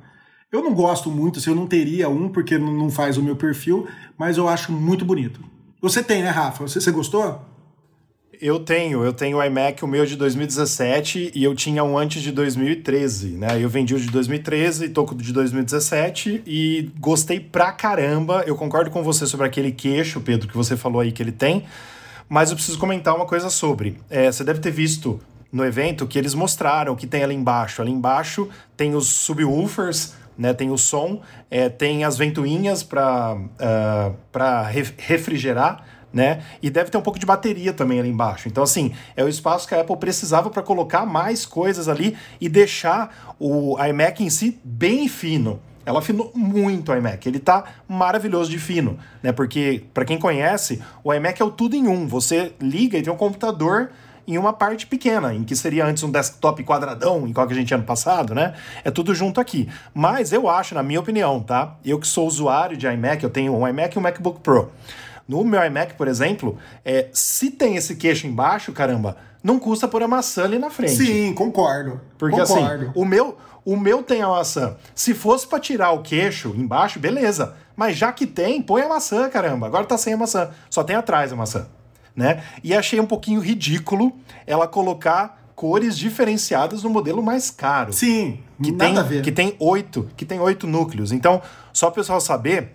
Eu 0.52 0.64
não 0.64 0.74
gosto 0.74 1.12
muito, 1.12 1.39
assim, 1.39 1.50
eu 1.50 1.56
não 1.56 1.68
teria 1.68 2.10
um 2.10 2.30
porque 2.30 2.58
não 2.58 2.89
faz 2.89 3.18
o 3.18 3.24
meu 3.24 3.36
perfil, 3.36 3.88
mas 4.18 4.38
eu 4.38 4.47
acho 4.47 4.72
muito 4.72 5.06
bonito. 5.06 5.43
Você 5.82 6.04
tem, 6.04 6.22
né, 6.22 6.30
Rafa? 6.30 6.68
Você, 6.68 6.82
você 6.82 6.91
gostou? 6.91 7.41
Eu 8.42 8.58
tenho, 8.58 9.04
eu 9.04 9.12
tenho 9.12 9.38
o 9.38 9.44
iMac, 9.44 9.84
o 9.84 9.88
meu 9.88 10.06
de 10.06 10.16
2017 10.16 11.34
e 11.36 11.44
eu 11.44 11.54
tinha 11.54 11.84
um 11.84 11.98
antes 11.98 12.22
de 12.22 12.32
2013, 12.32 13.32
né? 13.32 13.62
Eu 13.62 13.68
vendi 13.68 13.94
o 13.94 14.00
de 14.00 14.10
2013 14.10 14.86
e 14.86 14.90
tô 14.90 15.04
com 15.04 15.14
o 15.14 15.18
de 15.18 15.34
2017 15.34 16.44
e 16.48 16.90
gostei 16.98 17.38
pra 17.38 17.70
caramba. 17.74 18.46
Eu 18.48 18.56
concordo 18.56 18.90
com 18.92 19.04
você 19.04 19.28
sobre 19.28 19.46
aquele 19.46 19.74
queixo, 19.74 20.22
Pedro, 20.22 20.48
que 20.48 20.56
você 20.56 20.78
falou 20.78 21.02
aí 21.02 21.12
que 21.12 21.22
ele 21.22 21.34
tem, 21.34 21.66
mas 22.30 22.50
eu 22.50 22.56
preciso 22.56 22.80
comentar 22.80 23.14
uma 23.14 23.26
coisa 23.26 23.50
sobre. 23.50 24.00
É, 24.10 24.32
você 24.32 24.42
deve 24.42 24.62
ter 24.62 24.72
visto 24.72 25.20
no 25.52 25.66
evento 25.66 26.08
que 26.08 26.18
eles 26.18 26.34
mostraram 26.34 26.96
que 26.96 27.06
tem 27.06 27.22
ali 27.22 27.36
embaixo. 27.36 27.82
Ali 27.82 27.92
embaixo 27.92 28.48
tem 28.78 28.96
os 28.96 29.08
subwoofers, 29.08 30.14
né? 30.38 30.54
Tem 30.54 30.72
o 30.72 30.78
som, 30.78 31.22
é, 31.52 31.68
tem 31.68 32.06
as 32.06 32.18
ventoinhas 32.18 32.84
para 32.84 33.36
uh, 33.36 33.50
ah, 33.60 34.12
para 34.32 34.62
refrigerar 34.98 35.99
né? 36.14 36.41
E 36.62 36.70
deve 36.70 36.89
ter 36.89 36.97
um 36.97 37.01
pouco 37.01 37.20
de 37.20 37.26
bateria 37.26 37.74
também 37.74 37.99
ali 37.99 38.10
embaixo. 38.10 38.47
Então, 38.47 38.64
assim, 38.64 38.93
é 39.16 39.24
o 39.24 39.30
espaço 39.30 39.68
que 39.68 39.76
a 39.76 39.82
Apple 39.82 39.97
precisava 39.97 40.49
para 40.49 40.64
colocar 40.64 41.05
mais 41.05 41.45
coisas 41.45 41.88
ali 41.88 42.18
e 42.39 42.49
deixar 42.49 43.36
o 43.39 43.78
iMac 43.84 44.24
em 44.24 44.30
si 44.30 44.60
bem 44.64 45.07
fino. 45.07 45.60
Ela 45.86 45.99
afinou 45.99 46.32
muito 46.36 46.91
o 46.91 46.95
iMac. 46.95 47.28
Ele 47.28 47.39
tá 47.39 47.64
maravilhoso 47.88 48.49
de 48.49 48.60
fino, 48.60 48.99
né? 49.24 49.32
Porque, 49.32 49.84
para 49.93 50.05
quem 50.05 50.20
conhece, 50.20 50.82
o 51.03 51.14
iMac 51.14 51.41
é 51.41 51.45
o 51.45 51.49
tudo 51.49 51.76
em 51.76 51.88
um. 51.88 52.07
Você 52.07 52.53
liga 52.62 52.97
e 52.97 53.01
tem 53.01 53.12
um 53.12 53.18
computador 53.18 53.89
em 54.28 54.38
uma 54.38 54.53
parte 54.53 54.86
pequena, 54.86 55.34
em 55.34 55.43
que 55.43 55.55
seria 55.55 55.84
antes 55.84 56.03
um 56.03 56.12
desktop 56.12 56.64
quadradão, 56.64 57.28
igual 57.28 57.47
que 57.47 57.53
a 57.53 57.55
gente 57.55 57.70
tinha 57.70 57.80
no 57.80 57.84
passado, 57.84 58.36
né? 58.36 58.53
É 58.84 58.91
tudo 58.91 59.16
junto 59.16 59.41
aqui. 59.41 59.68
Mas 59.91 60.32
eu 60.32 60.47
acho, 60.47 60.76
na 60.76 60.84
minha 60.84 60.99
opinião, 60.99 61.39
tá? 61.39 61.76
Eu 61.84 61.97
que 61.97 62.05
sou 62.05 62.28
usuário 62.28 62.78
de 62.78 62.86
iMac, 62.86 63.24
eu 63.24 63.30
tenho 63.32 63.55
um 63.55 63.68
iMac 63.68 63.95
e 63.95 63.99
um 63.99 64.03
MacBook 64.03 64.41
Pro. 64.41 64.72
No 65.30 65.44
meu 65.44 65.64
iMac, 65.64 65.94
por 65.94 66.08
exemplo, 66.08 66.58
é, 66.84 67.08
se 67.14 67.52
tem 67.52 67.76
esse 67.76 67.96
queixo 67.96 68.26
embaixo, 68.26 68.72
caramba, 68.72 69.16
não 69.44 69.60
custa 69.60 69.88
pôr 69.88 70.02
a 70.02 70.08
maçã 70.08 70.44
ali 70.44 70.58
na 70.58 70.72
frente. 70.72 70.96
Sim, 70.96 71.36
concordo. 71.36 72.02
Porque 72.18 72.42
assim, 72.42 72.56
concordo. 72.56 72.86
assim, 72.86 72.92
o 72.96 73.06
meu, 73.06 73.38
o 73.64 73.78
meu 73.78 74.02
tem 74.02 74.24
a 74.24 74.28
maçã. 74.28 74.76
Se 74.96 75.14
fosse 75.14 75.46
para 75.46 75.60
tirar 75.60 75.92
o 75.92 76.02
queixo 76.02 76.56
embaixo, 76.58 77.00
beleza. 77.00 77.54
Mas 77.76 77.96
já 77.96 78.12
que 78.12 78.26
tem, 78.26 78.60
põe 78.60 78.82
a 78.82 78.90
maçã, 78.90 79.30
caramba. 79.30 79.68
Agora 79.68 79.86
tá 79.86 80.00
sem 80.00 80.14
a 80.14 80.18
maçã. 80.18 80.50
Só 80.68 80.84
tem 80.84 80.96
atrás 80.96 81.32
a 81.32 81.36
maçã. 81.36 81.68
Né? 82.16 82.44
E 82.64 82.74
achei 82.74 83.00
um 83.00 83.06
pouquinho 83.06 83.40
ridículo 83.40 84.12
ela 84.48 84.68
colocar 84.68 85.40
cores 85.54 85.96
diferenciadas 85.96 86.82
no 86.82 86.90
modelo 86.90 87.22
mais 87.22 87.52
caro. 87.52 87.94
Sim, 87.94 88.40
que 88.64 88.72
nada 88.72 88.86
tem, 88.86 88.98
a 88.98 89.04
ver. 89.04 89.22
Que 89.22 89.32
tem 89.32 89.56
oito, 89.60 90.10
que 90.18 90.26
tem 90.26 90.40
oito 90.40 90.66
núcleos. 90.66 91.12
Então, 91.12 91.40
só 91.72 91.90
o 91.90 91.92
pessoal 91.92 92.20
saber, 92.20 92.72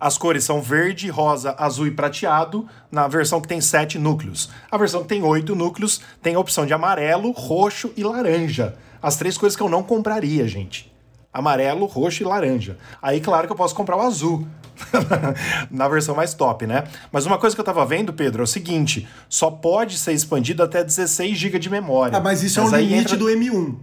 as 0.00 0.16
cores 0.16 0.44
são 0.44 0.62
verde, 0.62 1.10
rosa, 1.10 1.54
azul 1.58 1.86
e 1.86 1.90
prateado, 1.90 2.66
na 2.90 3.06
versão 3.06 3.40
que 3.40 3.46
tem 3.46 3.60
sete 3.60 3.98
núcleos. 3.98 4.48
A 4.70 4.78
versão 4.78 5.02
que 5.02 5.08
tem 5.08 5.22
oito 5.22 5.54
núcleos 5.54 6.00
tem 6.22 6.34
a 6.34 6.40
opção 6.40 6.64
de 6.64 6.72
amarelo, 6.72 7.30
roxo 7.32 7.92
e 7.96 8.02
laranja. 8.02 8.76
As 9.02 9.16
três 9.16 9.36
cores 9.36 9.54
que 9.54 9.62
eu 9.62 9.68
não 9.68 9.82
compraria, 9.82 10.48
gente. 10.48 10.90
Amarelo, 11.32 11.84
roxo 11.84 12.22
e 12.22 12.26
laranja. 12.26 12.78
Aí, 13.02 13.20
claro 13.20 13.46
que 13.46 13.52
eu 13.52 13.56
posso 13.56 13.74
comprar 13.74 13.96
o 13.96 14.00
azul. 14.00 14.46
na 15.70 15.86
versão 15.88 16.14
mais 16.14 16.32
top, 16.32 16.66
né? 16.66 16.84
Mas 17.12 17.26
uma 17.26 17.36
coisa 17.36 17.54
que 17.54 17.60
eu 17.60 17.64
tava 17.64 17.84
vendo, 17.84 18.14
Pedro, 18.14 18.42
é 18.42 18.44
o 18.44 18.46
seguinte: 18.46 19.06
só 19.28 19.50
pode 19.50 19.98
ser 19.98 20.12
expandido 20.12 20.62
até 20.62 20.82
16 20.82 21.36
GB 21.36 21.58
de 21.58 21.68
memória. 21.68 22.16
Ah, 22.16 22.20
mas 22.20 22.42
isso 22.42 22.62
mas 22.62 22.72
é 22.72 22.76
o 22.76 22.80
limite 22.80 23.00
entra... 23.00 23.16
do 23.18 23.26
M1. 23.26 23.76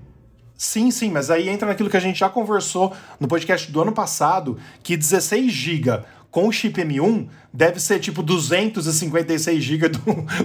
Sim, 0.58 0.90
sim, 0.90 1.12
mas 1.12 1.30
aí 1.30 1.48
entra 1.48 1.68
naquilo 1.68 1.90
que 1.90 1.98
a 1.98 2.02
gente 2.02 2.20
já 2.20 2.30
conversou 2.30 2.92
no 3.20 3.28
podcast 3.28 3.72
do 3.72 3.80
ano 3.80 3.92
passado, 3.92 4.58
que 4.82 4.98
16 4.98 5.52
GB 5.52 6.04
com 6.32 6.48
o 6.48 6.52
chip 6.52 6.82
M1 6.82 7.28
deve 7.54 7.80
ser 7.80 8.00
tipo 8.00 8.22
256 8.22 9.64
GB 9.64 9.90
do, 9.90 10.00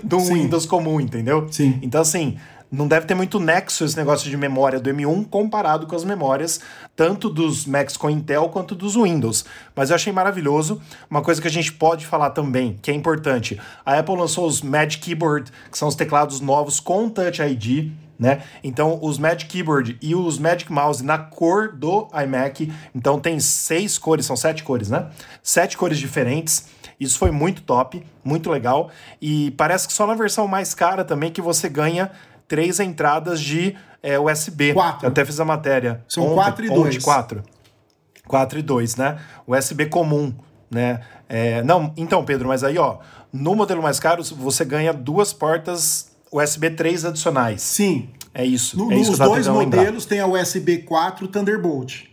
do 0.04 0.18
Windows 0.18 0.66
comum, 0.66 1.00
entendeu? 1.00 1.48
Sim. 1.50 1.78
Então, 1.82 2.00
assim, 2.00 2.36
não 2.70 2.88
deve 2.88 3.06
ter 3.06 3.14
muito 3.14 3.38
nexo 3.38 3.84
esse 3.84 3.96
negócio 3.96 4.30
de 4.30 4.36
memória 4.36 4.80
do 4.80 4.88
M1 4.88 5.26
comparado 5.28 5.86
com 5.86 5.94
as 5.94 6.04
memórias 6.04 6.60
tanto 6.96 7.28
dos 7.28 7.66
Macs 7.66 7.98
com 7.98 8.08
Intel 8.08 8.48
quanto 8.48 8.74
dos 8.74 8.94
Windows. 8.94 9.44
Mas 9.76 9.90
eu 9.90 9.96
achei 9.96 10.10
maravilhoso. 10.10 10.80
Uma 11.10 11.20
coisa 11.20 11.40
que 11.40 11.48
a 11.48 11.50
gente 11.50 11.72
pode 11.72 12.06
falar 12.06 12.30
também, 12.30 12.78
que 12.80 12.90
é 12.90 12.94
importante, 12.94 13.60
a 13.84 13.98
Apple 13.98 14.16
lançou 14.16 14.46
os 14.46 14.62
Magic 14.62 15.02
Keyboard, 15.04 15.52
que 15.70 15.76
são 15.76 15.88
os 15.88 15.94
teclados 15.94 16.40
novos 16.40 16.80
com 16.80 17.10
Touch 17.10 17.42
ID 17.42 17.92
né? 18.22 18.44
Então, 18.62 19.00
os 19.02 19.18
Magic 19.18 19.46
Keyboard 19.46 19.98
e 20.00 20.14
os 20.14 20.38
Magic 20.38 20.70
Mouse 20.70 21.04
na 21.04 21.18
cor 21.18 21.72
do 21.72 22.06
iMac, 22.14 22.72
então 22.94 23.18
tem 23.18 23.40
seis 23.40 23.98
cores, 23.98 24.24
são 24.24 24.36
sete 24.36 24.62
cores, 24.62 24.88
né? 24.88 25.08
Sete 25.42 25.76
cores 25.76 25.98
diferentes. 25.98 26.68
Isso 27.00 27.18
foi 27.18 27.32
muito 27.32 27.62
top, 27.62 28.06
muito 28.24 28.48
legal. 28.48 28.90
E 29.20 29.50
parece 29.52 29.88
que 29.88 29.92
só 29.92 30.06
na 30.06 30.14
versão 30.14 30.46
mais 30.46 30.72
cara 30.72 31.04
também 31.04 31.32
que 31.32 31.42
você 31.42 31.68
ganha 31.68 32.12
três 32.46 32.78
entradas 32.78 33.40
de 33.40 33.74
é, 34.00 34.20
USB. 34.20 34.72
Quatro. 34.72 35.06
Eu 35.06 35.10
até 35.10 35.24
fiz 35.24 35.40
a 35.40 35.44
matéria. 35.44 36.04
São 36.06 36.22
ontem, 36.24 36.34
quatro 36.36 36.64
e 36.64 36.68
dois. 36.68 36.98
Quatro. 36.98 37.42
Quatro 38.28 38.58
e 38.60 38.62
dois, 38.62 38.94
né? 38.94 39.18
USB 39.48 39.86
comum, 39.86 40.32
né? 40.70 41.00
É, 41.28 41.60
não, 41.64 41.92
então, 41.96 42.24
Pedro, 42.24 42.46
mas 42.46 42.62
aí, 42.62 42.78
ó, 42.78 42.98
no 43.32 43.56
modelo 43.56 43.82
mais 43.82 43.98
caro, 43.98 44.22
você 44.22 44.64
ganha 44.64 44.92
duas 44.92 45.32
portas 45.32 46.11
USB 46.32 46.70
3 46.70 47.04
adicionais. 47.04 47.60
Sim. 47.62 48.08
É 48.34 48.44
isso. 48.44 48.78
No, 48.78 48.90
é 48.90 48.96
nos 48.96 49.18
dois 49.18 49.46
modelos 49.46 50.04
lembrar. 50.06 50.08
tem 50.08 50.20
a 50.20 50.26
USB 50.26 50.78
4 50.78 51.28
Thunderbolt. 51.28 52.04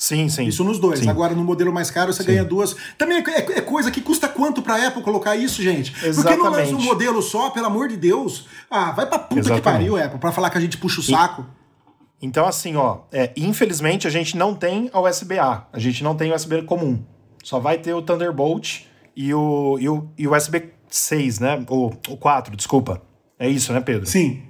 Sim, 0.00 0.30
sim. 0.30 0.46
Isso 0.46 0.64
nos 0.64 0.78
dois. 0.78 1.00
Sim. 1.00 1.10
Agora, 1.10 1.34
no 1.34 1.44
modelo 1.44 1.70
mais 1.72 1.90
caro, 1.90 2.10
você 2.10 2.22
sim. 2.22 2.28
ganha 2.30 2.42
duas. 2.42 2.74
Também 2.96 3.18
é, 3.18 3.20
é, 3.20 3.58
é, 3.58 3.60
coisa 3.60 3.90
que 3.90 4.00
custa 4.00 4.26
quanto 4.28 4.62
pra 4.62 4.86
Apple 4.86 5.02
colocar 5.02 5.36
isso, 5.36 5.62
gente? 5.62 5.92
Exatamente. 6.04 6.16
Por 6.16 6.24
que 6.24 6.36
não 6.36 6.50
lança 6.50 6.74
um 6.74 6.82
modelo 6.82 7.20
só, 7.20 7.50
pelo 7.50 7.66
amor 7.66 7.86
de 7.88 7.98
Deus? 7.98 8.46
Ah, 8.70 8.92
vai 8.92 9.06
pra 9.06 9.18
puta 9.18 9.38
Exatamente. 9.40 9.62
que 9.62 9.70
pariu, 9.70 10.02
Apple, 10.02 10.18
pra 10.18 10.32
falar 10.32 10.48
que 10.48 10.56
a 10.56 10.60
gente 10.60 10.78
puxa 10.78 11.00
o 11.00 11.02
saco. 11.02 11.46
E, 12.20 12.26
então, 12.26 12.46
assim, 12.46 12.76
ó, 12.76 13.00
é, 13.12 13.30
infelizmente 13.36 14.06
a 14.06 14.10
gente 14.10 14.38
não 14.38 14.54
tem 14.54 14.88
a 14.90 15.00
USB-A. 15.00 15.66
A 15.70 15.78
gente 15.78 16.02
não 16.02 16.14
tem 16.14 16.32
USB 16.32 16.62
comum. 16.62 17.04
Só 17.44 17.60
vai 17.60 17.76
ter 17.76 17.92
o 17.92 18.00
Thunderbolt 18.00 18.84
e 19.14 19.34
o, 19.34 19.78
e 19.78 19.86
o, 19.86 20.08
e 20.16 20.26
o 20.26 20.34
USB 20.34 20.72
6, 20.88 21.40
né? 21.40 21.64
O, 21.68 21.90
o 22.08 22.16
4, 22.16 22.56
desculpa. 22.56 23.02
É 23.40 23.48
isso, 23.48 23.72
né, 23.72 23.80
Pedro? 23.80 24.06
Sim. 24.06 24.42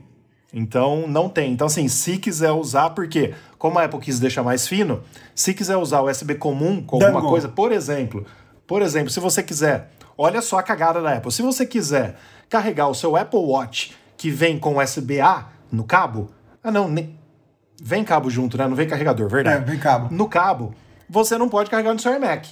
Então 0.53 1.07
não 1.07 1.29
tem. 1.29 1.53
Então, 1.53 1.69
assim, 1.69 1.87
se 1.87 2.19
quiser 2.19 2.51
usar, 2.51 2.91
porque 2.91 3.33
como 3.57 3.79
a 3.79 3.85
Apple 3.85 4.01
quis 4.01 4.19
deixar 4.19 4.43
mais 4.43 4.67
fino, 4.67 5.01
se 5.33 5.55
quiser 5.55 5.77
usar 5.77 6.01
o 6.01 6.11
USB 6.11 6.35
comum 6.35 6.83
com 6.83 6.97
alguma 6.97 7.23
coisa, 7.23 7.49
por 7.49 7.71
exemplo, 7.71 8.27
por 8.67 8.83
exemplo, 8.83 9.11
se 9.11 9.21
você 9.21 9.45
quiser, 9.45 9.93
olha 10.19 10.43
só 10.43 10.59
a 10.59 10.63
cagada 10.63 11.01
da 11.01 11.15
Apple. 11.15 11.31
Se 11.31 11.41
você 11.41 11.65
quiser 11.65 12.19
carregar 12.49 12.89
o 12.89 12.95
seu 12.95 13.17
Apple 13.17 13.39
Watch 13.39 13.95
que 14.17 14.29
vem 14.29 14.59
com 14.59 14.79
USB-A 14.79 15.47
no 15.71 15.85
cabo, 15.85 16.31
ah 16.63 16.73
não, 16.73 16.89
nem, 16.89 17.17
vem 17.81 18.03
cabo 18.03 18.29
junto, 18.29 18.59
né? 18.59 18.67
Não 18.67 18.75
vem 18.75 18.89
carregador, 18.89 19.29
verdade? 19.29 19.63
É, 19.63 19.65
vem 19.65 19.79
cabo. 19.79 20.13
No 20.13 20.29
cabo, 20.29 20.75
você 21.09 21.39
não 21.39 21.49
pode 21.49 21.71
carregar 21.71 21.95
no 21.95 22.01
seu 22.01 22.13
iMac. 22.13 22.51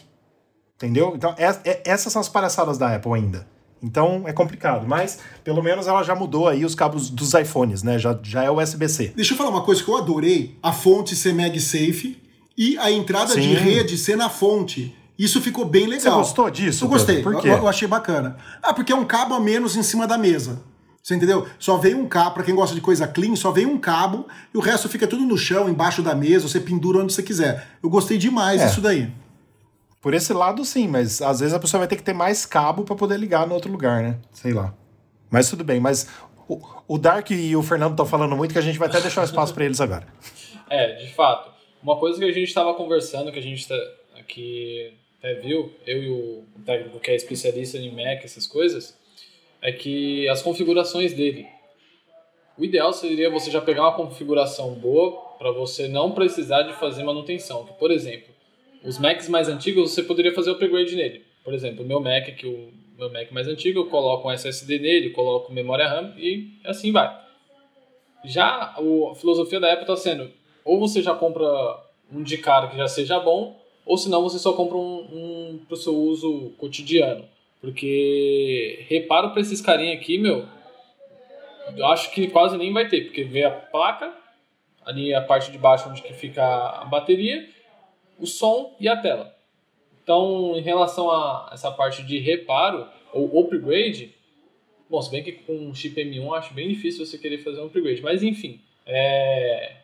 Entendeu? 0.76 1.14
Então, 1.16 1.34
é, 1.36 1.46
é, 1.68 1.82
essas 1.84 2.12
são 2.12 2.20
as 2.20 2.28
palhaçadas 2.28 2.78
da 2.78 2.94
Apple 2.94 3.12
ainda. 3.12 3.44
Então 3.82 4.24
é 4.26 4.32
complicado, 4.32 4.86
mas 4.86 5.18
pelo 5.44 5.62
menos 5.62 5.86
ela 5.86 6.02
já 6.02 6.14
mudou 6.14 6.48
aí 6.48 6.64
os 6.64 6.74
cabos 6.74 7.10
dos 7.10 7.32
iPhones, 7.34 7.82
né? 7.82 7.98
Já, 7.98 8.18
já 8.22 8.42
é 8.44 8.50
USB-C. 8.50 9.12
Deixa 9.14 9.34
eu 9.34 9.38
falar 9.38 9.50
uma 9.50 9.62
coisa 9.62 9.82
que 9.82 9.88
eu 9.88 9.96
adorei: 9.96 10.56
a 10.62 10.72
fonte 10.72 11.14
ser 11.14 11.32
MagSafe 11.34 12.20
e 12.56 12.76
a 12.78 12.90
entrada 12.90 13.34
Sim. 13.34 13.40
de 13.40 13.54
rede 13.54 13.96
ser 13.96 14.16
na 14.16 14.28
fonte. 14.28 14.94
Isso 15.18 15.40
ficou 15.40 15.64
bem 15.64 15.86
legal. 15.86 16.00
Você 16.00 16.10
gostou 16.10 16.50
disso? 16.50 16.84
Eu 16.84 16.88
gostei. 16.88 17.22
Por 17.22 17.40
quê? 17.40 17.48
Eu, 17.48 17.56
eu 17.58 17.68
achei 17.68 17.88
bacana. 17.88 18.36
Ah, 18.62 18.72
porque 18.72 18.92
é 18.92 18.96
um 18.96 19.04
cabo 19.04 19.34
a 19.34 19.40
menos 19.40 19.76
em 19.76 19.82
cima 19.82 20.06
da 20.06 20.16
mesa. 20.16 20.62
Você 21.02 21.14
entendeu? 21.14 21.46
Só 21.58 21.76
vem 21.78 21.94
um 21.94 22.06
cabo, 22.06 22.32
para 22.34 22.42
quem 22.42 22.54
gosta 22.54 22.74
de 22.74 22.80
coisa 22.80 23.06
clean, 23.08 23.34
só 23.34 23.50
vem 23.50 23.64
um 23.64 23.78
cabo 23.78 24.26
e 24.54 24.58
o 24.58 24.60
resto 24.60 24.88
fica 24.88 25.06
tudo 25.06 25.24
no 25.24 25.38
chão, 25.38 25.68
embaixo 25.68 26.02
da 26.02 26.14
mesa, 26.14 26.46
você 26.46 26.60
pendura 26.60 26.98
onde 26.98 27.12
você 27.14 27.22
quiser. 27.22 27.66
Eu 27.82 27.88
gostei 27.88 28.18
demais 28.18 28.60
É. 28.60 28.66
disso 28.66 28.80
daí. 28.80 29.10
Por 30.00 30.14
esse 30.14 30.32
lado, 30.32 30.64
sim, 30.64 30.86
mas 30.86 31.20
às 31.20 31.40
vezes 31.40 31.54
a 31.54 31.58
pessoa 31.58 31.80
vai 31.80 31.88
ter 31.88 31.96
que 31.96 32.02
ter 32.02 32.12
mais 32.12 32.46
cabo 32.46 32.84
para 32.84 32.94
poder 32.94 33.18
ligar 33.18 33.46
no 33.46 33.54
outro 33.54 33.70
lugar, 33.70 34.02
né? 34.02 34.18
Sei 34.32 34.52
lá. 34.52 34.74
Mas 35.30 35.50
tudo 35.50 35.64
bem, 35.64 35.80
mas 35.80 36.08
o, 36.48 36.60
o 36.86 36.98
Dark 36.98 37.30
e 37.30 37.54
o 37.56 37.62
Fernando 37.62 37.92
estão 37.92 38.06
falando 38.06 38.36
muito 38.36 38.52
que 38.52 38.58
a 38.58 38.62
gente 38.62 38.78
vai 38.78 38.88
até 38.88 39.00
deixar 39.00 39.22
o 39.22 39.24
espaço 39.24 39.52
para 39.52 39.64
eles 39.64 39.80
agora. 39.80 40.06
É, 40.70 40.96
de 40.96 41.14
fato. 41.14 41.50
Uma 41.82 41.96
coisa 41.96 42.18
que 42.18 42.26
a 42.26 42.30
gente 42.30 42.48
estava 42.48 42.74
conversando, 42.74 43.32
que 43.32 43.38
a 43.38 43.42
gente 43.42 43.66
tá, 43.66 43.74
aqui 44.18 44.92
até 45.18 45.32
viu, 45.34 45.72
eu 45.86 46.02
e 46.02 46.10
o 46.10 46.44
técnico 46.64 47.00
que 47.00 47.10
é 47.10 47.16
especialista 47.16 47.78
em 47.78 47.90
Mac, 47.90 48.22
essas 48.22 48.46
coisas, 48.46 48.94
é 49.62 49.72
que 49.72 50.28
as 50.28 50.42
configurações 50.42 51.14
dele. 51.14 51.46
O 52.58 52.64
ideal 52.64 52.92
seria 52.92 53.30
você 53.30 53.50
já 53.50 53.60
pegar 53.60 53.82
uma 53.82 53.96
configuração 53.96 54.74
boa 54.74 55.12
para 55.38 55.50
você 55.52 55.88
não 55.88 56.12
precisar 56.12 56.62
de 56.62 56.74
fazer 56.74 57.02
manutenção. 57.02 57.64
Que, 57.64 57.72
por 57.74 57.90
exemplo, 57.90 58.28
os 58.84 58.98
Macs 58.98 59.28
mais 59.28 59.48
antigos 59.48 59.92
você 59.92 60.02
poderia 60.02 60.34
fazer 60.34 60.50
upgrade 60.50 60.94
nele. 60.94 61.24
Por 61.44 61.54
exemplo, 61.54 61.84
o 61.84 61.86
meu 61.86 62.00
Mac, 62.00 62.26
que 62.36 62.46
o 62.46 62.72
meu 62.96 63.10
Mac 63.10 63.30
mais 63.32 63.48
antigo, 63.48 63.80
eu 63.80 63.86
coloco 63.86 64.28
um 64.28 64.30
SSD 64.30 64.78
nele, 64.78 65.10
coloco 65.10 65.52
memória 65.52 65.88
RAM 65.88 66.14
e 66.16 66.58
assim 66.64 66.92
vai. 66.92 67.16
Já 68.24 68.74
a 68.76 69.14
filosofia 69.14 69.60
da 69.60 69.72
Apple 69.72 69.84
está 69.84 69.96
sendo, 69.96 70.30
ou 70.64 70.78
você 70.78 71.00
já 71.00 71.14
compra 71.14 71.46
um 72.12 72.22
de 72.22 72.38
cara 72.38 72.68
que 72.68 72.76
já 72.76 72.88
seja 72.88 73.18
bom, 73.20 73.58
ou 73.86 73.96
senão 73.96 74.22
você 74.22 74.38
só 74.38 74.52
compra 74.52 74.76
um, 74.76 74.98
um 75.12 75.60
para 75.66 75.74
o 75.74 75.78
seu 75.78 75.94
uso 75.94 76.52
cotidiano. 76.58 77.24
Porque 77.60 78.84
reparo 78.88 79.30
para 79.30 79.40
esses 79.40 79.60
carinha 79.60 79.94
aqui, 79.94 80.18
meu, 80.18 80.46
eu 81.76 81.86
acho 81.86 82.10
que 82.12 82.28
quase 82.28 82.56
nem 82.56 82.72
vai 82.72 82.88
ter, 82.88 83.06
porque 83.06 83.24
vê 83.24 83.44
a 83.44 83.50
placa, 83.50 84.12
ali 84.84 85.12
a 85.12 85.20
parte 85.20 85.50
de 85.50 85.58
baixo 85.58 85.88
onde 85.88 86.02
que 86.02 86.12
fica 86.12 86.42
a 86.42 86.84
bateria, 86.84 87.48
o 88.18 88.26
som 88.26 88.76
e 88.80 88.88
a 88.88 88.96
tela. 88.96 89.34
Então, 90.02 90.56
em 90.56 90.60
relação 90.60 91.10
a 91.10 91.50
essa 91.52 91.70
parte 91.70 92.02
de 92.02 92.18
reparo 92.18 92.86
ou 93.12 93.40
upgrade, 93.40 94.14
bom, 94.88 95.00
se 95.02 95.10
bem 95.10 95.22
que 95.22 95.32
com 95.32 95.74
chip 95.74 95.94
M1 96.00 96.36
acho 96.36 96.54
bem 96.54 96.68
difícil 96.68 97.04
você 97.04 97.18
querer 97.18 97.38
fazer 97.38 97.60
um 97.60 97.66
upgrade, 97.66 98.02
mas 98.02 98.22
enfim, 98.22 98.60
é, 98.86 99.76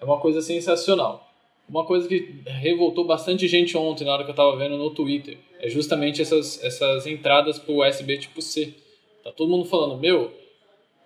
é 0.00 0.04
uma 0.04 0.18
coisa 0.18 0.40
sensacional. 0.40 1.26
Uma 1.68 1.84
coisa 1.84 2.08
que 2.08 2.40
revoltou 2.46 3.04
bastante 3.04 3.46
gente 3.46 3.76
ontem 3.76 4.04
na 4.04 4.14
hora 4.14 4.24
que 4.24 4.30
eu 4.30 4.32
estava 4.32 4.56
vendo 4.56 4.78
no 4.78 4.90
Twitter 4.90 5.36
é 5.60 5.68
justamente 5.68 6.22
essas, 6.22 6.64
essas 6.64 7.06
entradas 7.06 7.58
para 7.58 7.74
USB 7.74 8.16
tipo 8.16 8.40
C. 8.40 8.74
Tá 9.22 9.30
todo 9.32 9.50
mundo 9.50 9.66
falando, 9.66 10.00
meu, 10.00 10.32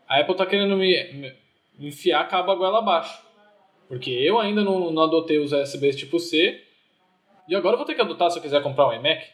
a 0.07 0.21
Apple 0.21 0.37
tá 0.37 0.47
querendo 0.47 0.77
me, 0.77 1.13
me 1.15 1.43
me 1.79 1.89
enfiar 1.89 2.29
cabo 2.29 2.53
a 2.53 2.55
goela 2.55 2.79
abaixo. 2.79 3.22
Porque 3.93 4.09
eu 4.09 4.41
ainda 4.41 4.65
não, 4.65 4.91
não 4.91 5.03
adotei 5.03 5.39
os 5.39 5.53
USBs 5.53 5.97
tipo 5.97 6.19
C 6.19 6.63
e 7.47 7.55
agora 7.55 7.75
eu 7.75 7.77
vou 7.77 7.87
ter 7.87 7.95
que 7.95 8.01
adotar 8.01 8.31
se 8.31 8.39
eu 8.39 8.43
quiser 8.43 8.63
comprar 8.63 8.89
um 8.89 8.93
iMac. 8.95 9.27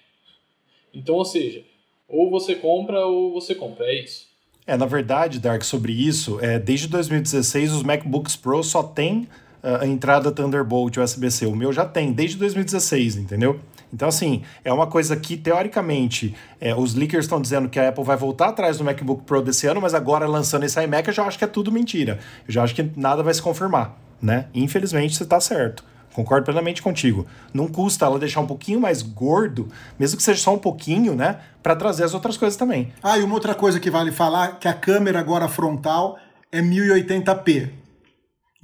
Então, 0.92 1.14
ou 1.14 1.24
seja, 1.24 1.62
ou 2.08 2.28
você 2.28 2.56
compra 2.56 3.06
ou 3.06 3.32
você 3.32 3.54
compra, 3.54 3.86
é 3.86 4.02
isso. 4.02 4.26
É, 4.66 4.76
na 4.76 4.84
verdade, 4.84 5.38
Dark, 5.38 5.62
sobre 5.62 5.92
isso, 5.92 6.40
é, 6.40 6.58
desde 6.58 6.88
2016 6.88 7.72
os 7.72 7.84
MacBooks 7.84 8.34
Pro 8.34 8.64
só 8.64 8.82
tem 8.82 9.28
ah, 9.62 9.82
a 9.82 9.86
entrada 9.86 10.32
Thunderbolt 10.32 10.96
USB-C. 10.96 11.46
O 11.46 11.54
meu 11.54 11.72
já 11.72 11.84
tem, 11.84 12.12
desde 12.12 12.36
2016, 12.38 13.14
entendeu? 13.14 13.60
Então, 13.94 14.08
assim, 14.08 14.42
é 14.64 14.72
uma 14.72 14.88
coisa 14.88 15.16
que, 15.16 15.36
teoricamente, 15.36 16.34
é, 16.60 16.74
os 16.74 16.94
leakers 16.94 17.26
estão 17.26 17.40
dizendo 17.40 17.68
que 17.68 17.78
a 17.78 17.90
Apple 17.90 18.02
vai 18.02 18.16
voltar 18.16 18.48
atrás 18.48 18.76
do 18.76 18.82
MacBook 18.82 19.22
Pro 19.22 19.40
desse 19.40 19.68
ano, 19.68 19.80
mas 19.80 19.94
agora 19.94 20.26
lançando 20.26 20.64
esse 20.64 20.82
iMac, 20.82 21.06
eu 21.06 21.14
já 21.14 21.22
acho 21.22 21.38
que 21.38 21.44
é 21.44 21.46
tudo 21.46 21.70
mentira. 21.70 22.18
Eu 22.44 22.52
já 22.52 22.64
acho 22.64 22.74
que 22.74 22.90
nada 22.96 23.22
vai 23.22 23.32
se 23.32 23.40
confirmar, 23.40 23.96
né? 24.20 24.46
Infelizmente, 24.54 25.16
você 25.16 25.22
está 25.22 25.40
certo. 25.40 25.84
Concordo 26.12 26.44
plenamente 26.44 26.82
contigo. 26.82 27.26
Não 27.54 27.68
custa 27.68 28.04
ela 28.04 28.18
deixar 28.18 28.40
um 28.40 28.46
pouquinho 28.46 28.80
mais 28.80 29.02
gordo, 29.02 29.68
mesmo 29.98 30.16
que 30.16 30.22
seja 30.22 30.40
só 30.40 30.52
um 30.52 30.58
pouquinho, 30.58 31.14
né? 31.14 31.38
Para 31.62 31.76
trazer 31.76 32.02
as 32.02 32.12
outras 32.12 32.36
coisas 32.36 32.56
também. 32.56 32.92
Ah, 33.02 33.16
e 33.18 33.22
uma 33.22 33.34
outra 33.34 33.54
coisa 33.54 33.78
que 33.78 33.90
vale 33.90 34.10
falar, 34.10 34.58
que 34.58 34.66
a 34.66 34.74
câmera 34.74 35.20
agora 35.20 35.46
frontal 35.46 36.18
é 36.50 36.60
1080p. 36.60 37.70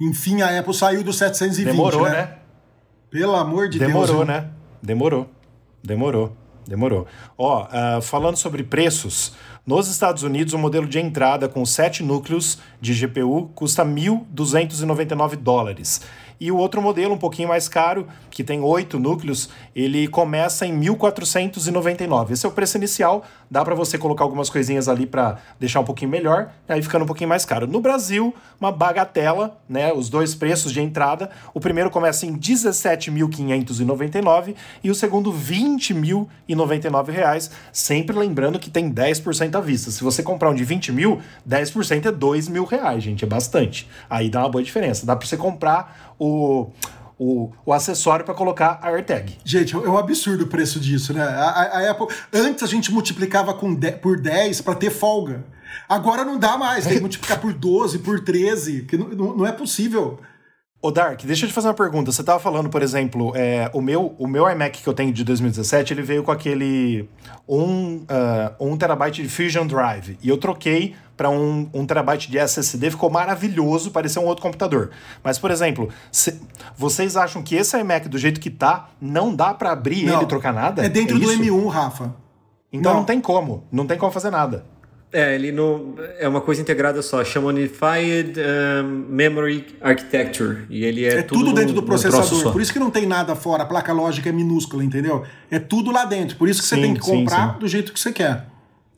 Enfim, 0.01 0.41
a 0.41 0.59
Apple 0.59 0.73
saiu 0.73 1.03
do 1.03 1.13
720, 1.13 1.65
Demorou, 1.65 2.03
né? 2.03 2.11
né? 2.11 2.35
Pelo 3.09 3.35
amor 3.35 3.69
de 3.69 3.79
Demorou, 3.79 4.25
Deus. 4.25 4.27
né? 4.27 4.49
Demorou. 4.83 5.29
Demorou. 5.81 6.35
Demorou. 6.67 7.07
Ó, 7.37 7.67
ah, 7.71 7.99
falando 8.01 8.35
sobre 8.35 8.63
preços, 8.63 9.33
nos 9.65 9.87
Estados 9.87 10.21
Unidos 10.21 10.53
o 10.53 10.59
modelo 10.59 10.87
de 10.87 10.99
entrada 10.99 11.49
com 11.49 11.65
7 11.65 12.03
núcleos 12.03 12.59
de 12.79 12.93
GPU 12.93 13.49
custa 13.55 13.83
1.299 13.83 15.35
dólares. 15.37 16.01
E 16.39 16.51
o 16.51 16.57
outro 16.57 16.81
modelo, 16.81 17.15
um 17.15 17.17
pouquinho 17.17 17.47
mais 17.47 17.67
caro, 17.67 18.07
que 18.29 18.43
tem 18.43 18.61
8 18.61 18.99
núcleos, 18.99 19.49
ele 19.75 20.07
começa 20.07 20.65
em 20.65 20.79
1.499. 20.79 22.31
Esse 22.31 22.45
é 22.45 22.49
o 22.49 22.51
preço 22.51 22.77
inicial, 22.77 23.25
dá 23.51 23.65
para 23.65 23.75
você 23.75 23.97
colocar 23.97 24.23
algumas 24.23 24.49
coisinhas 24.49 24.87
ali 24.87 25.05
para 25.05 25.37
deixar 25.59 25.81
um 25.81 25.83
pouquinho 25.83 26.09
melhor, 26.09 26.49
aí 26.69 26.81
ficando 26.81 27.03
um 27.03 27.05
pouquinho 27.05 27.27
mais 27.27 27.43
caro. 27.43 27.67
No 27.67 27.81
Brasil, 27.81 28.33
uma 28.59 28.71
bagatela, 28.71 29.59
né, 29.67 29.91
os 29.91 30.07
dois 30.07 30.33
preços 30.33 30.71
de 30.71 30.79
entrada. 30.79 31.29
O 31.53 31.59
primeiro 31.59 31.89
começa 31.89 32.25
em 32.25 32.37
17.599 32.37 34.55
e 34.81 34.89
o 34.89 34.95
segundo 34.95 35.33
20.099 35.33 37.09
reais, 37.09 37.51
sempre 37.73 38.17
lembrando 38.17 38.57
que 38.57 38.69
tem 38.69 38.89
10% 38.89 39.55
à 39.55 39.59
vista. 39.59 39.91
Se 39.91 40.01
você 40.03 40.23
comprar 40.23 40.51
um 40.51 40.55
de 40.55 40.63
20 40.63 40.93
mil, 40.93 41.19
10% 41.47 42.05
é 42.05 42.11
2 42.11 42.47
mil 42.47 42.63
reais, 42.63 43.03
gente, 43.03 43.25
é 43.25 43.27
bastante. 43.27 43.89
Aí 44.09 44.29
dá 44.29 44.39
uma 44.39 44.49
boa 44.49 44.63
diferença. 44.63 45.05
Dá 45.05 45.17
para 45.17 45.27
você 45.27 45.35
comprar 45.35 46.15
o, 46.17 46.69
o, 47.17 47.51
o 47.65 47.71
acessório 47.73 48.25
para 48.25 48.33
colocar 48.33 48.79
a 48.81 48.89
AirTag. 48.89 49.37
Gente, 49.43 49.73
é 49.75 49.77
um 49.77 49.97
absurdo 49.97 50.43
o 50.43 50.47
preço 50.47 50.79
disso, 50.79 51.13
né? 51.13 51.21
A, 51.23 51.79
a- 51.79 51.91
Apple, 51.91 52.07
antes 52.33 52.63
a 52.63 52.67
gente 52.67 52.91
multiplicava 52.91 53.53
com 53.53 53.73
de- 53.73 53.91
por 53.93 54.19
10 54.19 54.61
para 54.61 54.75
ter 54.75 54.89
folga. 54.89 55.45
Agora 55.87 56.23
não 56.25 56.37
dá 56.37 56.57
mais, 56.57 56.85
tem 56.85 56.95
que 56.95 56.99
multiplicar 57.01 57.39
por 57.39 57.53
12, 57.53 57.99
por 57.99 58.19
13, 58.23 58.83
que 58.83 58.97
não, 58.97 59.09
não- 59.37 59.45
é 59.45 59.51
possível. 59.51 60.19
Ô 60.81 60.91
Dark, 60.91 61.23
deixa 61.23 61.45
eu 61.45 61.49
te 61.49 61.53
fazer 61.55 61.67
uma 61.69 61.73
pergunta. 61.73 62.11
Você 62.11 62.23
tava 62.23 62.39
falando, 62.39 62.69
por 62.69 62.83
exemplo, 62.83 63.31
é, 63.35 63.71
o, 63.73 63.81
meu, 63.81 64.15
o 64.19 64.27
meu 64.27 64.47
iMac 64.47 64.83
que 64.83 64.87
eu 64.87 64.93
tenho 64.93 65.11
de 65.11 65.23
2017, 65.23 65.93
ele 65.93 66.03
veio 66.03 66.21
com 66.21 66.31
aquele 66.31 67.09
1 67.47 68.05
um, 68.59 68.77
terabyte 68.77 69.23
de 69.23 69.29
Fusion 69.29 69.65
Drive. 69.65 70.15
E 70.21 70.29
eu 70.29 70.37
troquei 70.37 70.95
para 71.15 71.29
um, 71.29 71.69
um 71.73 71.85
terabyte 71.85 72.29
de 72.29 72.37
SSD, 72.37 72.91
ficou 72.91 73.09
maravilhoso, 73.09 73.91
parecia 73.91 74.21
um 74.21 74.25
outro 74.25 74.41
computador. 74.43 74.91
Mas, 75.23 75.39
por 75.39 75.49
exemplo, 75.51 75.89
se- 76.11 76.39
vocês 76.77 77.15
acham 77.15 77.41
que 77.41 77.55
esse 77.55 77.77
iMac, 77.79 78.09
do 78.09 78.17
jeito 78.17 78.39
que 78.39 78.49
tá, 78.49 78.89
não 78.99 79.33
dá 79.33 79.53
para 79.53 79.71
abrir 79.71 80.05
Não. 80.05 80.15
ele 80.15 80.23
e 80.23 80.27
trocar 80.27 80.53
nada? 80.53 80.85
É 80.85 80.89
dentro 80.89 81.17
do 81.17 81.31
isso? 81.31 81.41
M1, 81.41 81.67
Rafa. 81.69 82.13
Então 82.71 82.91
Não. 82.91 82.99
não 82.99 83.05
tem 83.05 83.21
como. 83.21 83.63
Não 83.71 83.87
tem 83.87 83.97
como 83.97 84.11
fazer 84.11 84.29
nada. 84.29 84.65
É, 85.13 85.33
ele 85.33 85.49
não. 85.49 85.93
É 86.19 86.27
uma 86.27 86.41
coisa 86.41 86.59
integrada 86.61 87.01
só, 87.01 87.23
chama 87.23 87.47
Unified 87.47 88.37
um, 88.37 89.05
Memory 89.07 89.77
Architecture. 89.79 90.65
E 90.69 90.83
ele 90.83 91.05
é, 91.05 91.19
É, 91.19 91.21
tudo, 91.21 91.53
dentro 91.53 91.69
num- 91.69 91.75
do 91.75 91.83
processador. 91.83 92.51
Por 92.51 92.59
isso 92.59 92.73
que 92.73 92.79
não 92.79 92.89
tem 92.91 93.05
nada 93.05 93.33
fora, 93.33 93.63
a 93.63 93.65
placa 93.65 93.93
lógica 93.93 94.27
é 94.27 94.31
minúscula, 94.33 94.83
entendeu? 94.83 95.23
É 95.49 95.57
tudo 95.57 95.89
lá 95.91 96.03
dentro. 96.03 96.35
Por 96.35 96.49
isso 96.49 96.61
que 96.61 96.67
você 96.67 96.75
Sim, 96.75 96.81
tem 96.81 96.93
que 96.95 97.05
sim, 97.05 97.11
comprar 97.19 97.53
sim. 97.53 97.59
do 97.59 97.67
jeito 97.67 97.93
que 97.93 97.99
você 97.99 98.11
quer. 98.11 98.47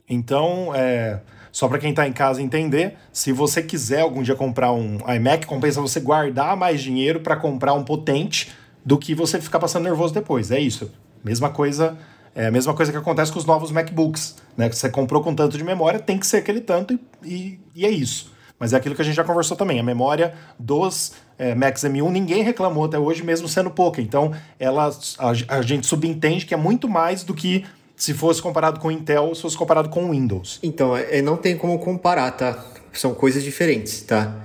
Então, 0.08 0.72
é, 0.74 1.20
só 1.52 1.68
para 1.68 1.78
quem 1.78 1.90
está 1.90 2.06
em 2.06 2.12
casa 2.12 2.42
entender, 2.42 2.96
se 3.12 3.32
você 3.32 3.62
quiser 3.62 4.00
algum 4.00 4.22
dia 4.22 4.34
comprar 4.34 4.72
um 4.72 4.98
iMac, 5.14 5.46
compensa 5.46 5.80
você 5.80 6.00
guardar 6.00 6.56
mais 6.56 6.80
dinheiro 6.80 7.20
para 7.20 7.36
comprar 7.36 7.74
um 7.74 7.84
potente 7.84 8.50
do 8.84 8.98
que 8.98 9.14
você 9.14 9.40
ficar 9.40 9.58
passando 9.58 9.84
nervoso 9.84 10.14
depois. 10.14 10.50
É 10.50 10.58
isso. 10.58 10.90
Mesma 11.24 11.50
coisa, 11.50 11.96
é 12.34 12.46
a 12.46 12.50
mesma 12.50 12.74
coisa 12.74 12.92
que 12.92 12.98
acontece 12.98 13.32
com 13.32 13.38
os 13.38 13.44
novos 13.44 13.70
MacBooks, 13.70 14.36
né? 14.56 14.68
Que 14.68 14.76
você 14.76 14.88
comprou 14.88 15.22
com 15.22 15.34
tanto 15.34 15.58
de 15.58 15.64
memória, 15.64 15.98
tem 15.98 16.18
que 16.18 16.26
ser 16.26 16.38
aquele 16.38 16.60
tanto 16.60 16.94
e, 16.94 17.00
e, 17.24 17.60
e 17.74 17.86
é 17.86 17.90
isso. 17.90 18.32
Mas 18.58 18.72
é 18.72 18.76
aquilo 18.76 18.94
que 18.94 19.02
a 19.02 19.04
gente 19.04 19.14
já 19.14 19.24
conversou 19.24 19.56
também. 19.56 19.78
A 19.78 19.82
memória 19.82 20.34
dos 20.58 21.12
é, 21.38 21.54
Macs 21.54 21.84
M1 21.84 22.10
ninguém 22.10 22.42
reclamou 22.42 22.84
até 22.84 22.98
hoje, 22.98 23.22
mesmo 23.22 23.46
sendo 23.46 23.70
pouca. 23.70 24.00
Então, 24.00 24.32
ela, 24.58 24.90
a, 25.18 25.56
a 25.56 25.62
gente 25.62 25.86
subentende 25.86 26.44
que 26.44 26.52
é 26.52 26.56
muito 26.56 26.88
mais 26.88 27.22
do 27.22 27.34
que 27.34 27.64
se 27.98 28.14
fosse 28.14 28.40
comparado 28.40 28.78
com 28.78 28.90
Intel 28.90 29.34
se 29.34 29.42
fosse 29.42 29.58
comparado 29.58 29.88
com 29.88 30.12
Windows. 30.12 30.60
Então, 30.62 30.96
é, 30.96 31.20
não 31.20 31.36
tem 31.36 31.56
como 31.56 31.78
comparar, 31.80 32.30
tá? 32.30 32.64
São 32.92 33.12
coisas 33.12 33.42
diferentes, 33.42 34.02
tá? 34.02 34.44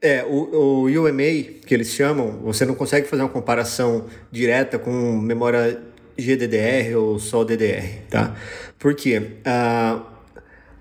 É, 0.00 0.24
o, 0.24 0.84
o 0.84 0.84
UMA, 0.84 1.58
que 1.66 1.74
eles 1.74 1.88
chamam, 1.88 2.38
você 2.44 2.64
não 2.64 2.74
consegue 2.74 3.08
fazer 3.08 3.22
uma 3.22 3.28
comparação 3.28 4.06
direta 4.30 4.78
com 4.78 4.90
memória 5.18 5.82
GDDR 6.16 6.96
ou 6.96 7.18
só 7.18 7.42
DDR, 7.42 8.02
tá? 8.08 8.36
Por 8.78 8.94
quê? 8.94 9.32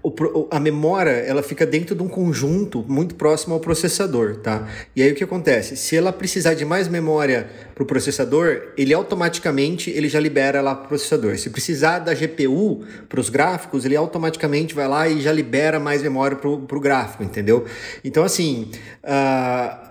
O, 0.08 0.48
a 0.52 0.60
memória 0.60 1.10
ela 1.10 1.42
fica 1.42 1.66
dentro 1.66 1.96
de 1.96 2.04
um 2.04 2.08
conjunto 2.08 2.86
muito 2.88 3.16
próximo 3.16 3.56
ao 3.56 3.60
processador, 3.60 4.36
tá? 4.36 4.68
E 4.96 5.02
aí 5.02 5.12
o 5.12 5.16
que 5.16 5.24
acontece? 5.24 5.76
Se 5.76 5.96
ela 5.96 6.14
precisar 6.14 6.54
de 6.54 6.64
mais 6.64 6.88
memória 6.88 7.50
para 7.74 7.82
o 7.82 7.88
processador, 7.88 8.68
ele 8.78 8.94
automaticamente 8.94 9.90
ele 9.90 10.08
já 10.08 10.20
libera 10.20 10.62
lá 10.62 10.76
para 10.76 10.86
o 10.86 10.88
processador. 10.90 11.40
Se 11.40 11.50
precisar 11.50 11.98
da 11.98 12.14
GPU 12.14 12.84
para 13.10 13.20
os 13.20 13.30
gráficos, 13.30 13.84
ele 13.84 13.96
automaticamente 13.96 14.76
vai 14.76 14.88
lá 14.88 15.10
e 15.10 15.22
já 15.22 15.32
libera 15.32 15.80
mais 15.80 16.04
memória 16.04 16.38
para 16.38 16.50
o 16.50 16.80
gráfico, 16.80 17.24
entendeu? 17.24 17.66
Então 18.04 18.24
assim, 18.24 18.70
uh, 19.04 19.90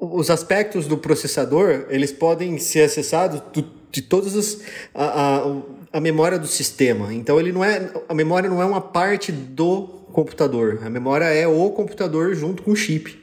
os 0.00 0.30
aspectos 0.30 0.88
do 0.88 0.98
processador 0.98 1.86
eles 1.90 2.10
podem 2.10 2.58
ser 2.58 2.82
acessados 2.82 3.40
de 3.92 4.02
todas 4.02 4.36
as 4.36 4.58
a 5.92 6.00
memória 6.00 6.38
do 6.38 6.46
sistema. 6.46 7.12
Então 7.12 7.38
ele 7.38 7.52
não 7.52 7.64
é 7.64 7.90
a 8.08 8.14
memória 8.14 8.48
não 8.48 8.62
é 8.62 8.64
uma 8.64 8.80
parte 8.80 9.32
do 9.32 9.82
computador. 10.12 10.80
A 10.82 10.90
memória 10.90 11.24
é 11.24 11.46
o 11.46 11.70
computador 11.70 12.34
junto 12.34 12.62
com 12.62 12.72
o 12.72 12.76
chip. 12.76 13.20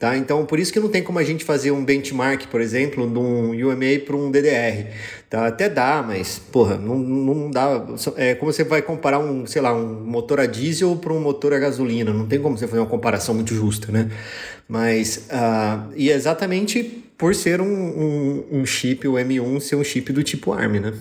Tá? 0.00 0.16
Então, 0.16 0.46
por 0.46 0.58
isso 0.58 0.72
que 0.72 0.80
não 0.80 0.88
tem 0.88 1.02
como 1.02 1.18
a 1.18 1.22
gente 1.22 1.44
fazer 1.44 1.72
um 1.72 1.84
benchmark, 1.84 2.46
por 2.46 2.62
exemplo, 2.62 3.06
de 3.06 3.18
um 3.18 3.50
UMA 3.50 4.00
para 4.06 4.16
um 4.16 4.30
DDR. 4.30 4.86
Tá? 5.28 5.46
Até 5.46 5.68
dá, 5.68 6.02
mas, 6.02 6.38
porra, 6.38 6.78
não, 6.78 6.98
não 6.98 7.50
dá. 7.50 7.86
É 8.16 8.34
como 8.34 8.50
você 8.50 8.64
vai 8.64 8.80
comparar 8.80 9.18
um, 9.18 9.44
sei 9.44 9.60
lá, 9.60 9.74
um 9.74 10.02
motor 10.02 10.40
a 10.40 10.46
diesel 10.46 10.96
para 10.96 11.12
um 11.12 11.20
motor 11.20 11.52
a 11.52 11.58
gasolina. 11.58 12.14
Não 12.14 12.26
tem 12.26 12.40
como 12.40 12.56
você 12.56 12.66
fazer 12.66 12.80
uma 12.80 12.88
comparação 12.88 13.34
muito 13.34 13.54
justa, 13.54 13.92
né? 13.92 14.10
Mas, 14.66 15.28
uh, 15.30 15.92
e 15.94 16.10
é 16.10 16.14
exatamente 16.14 16.82
por 17.18 17.34
ser 17.34 17.60
um, 17.60 17.66
um, 17.66 18.44
um 18.52 18.64
chip, 18.64 19.06
o 19.06 19.12
M1 19.12 19.60
ser 19.60 19.76
um 19.76 19.84
chip 19.84 20.14
do 20.14 20.22
tipo 20.22 20.54
ARM, 20.54 20.80
né? 20.80 20.94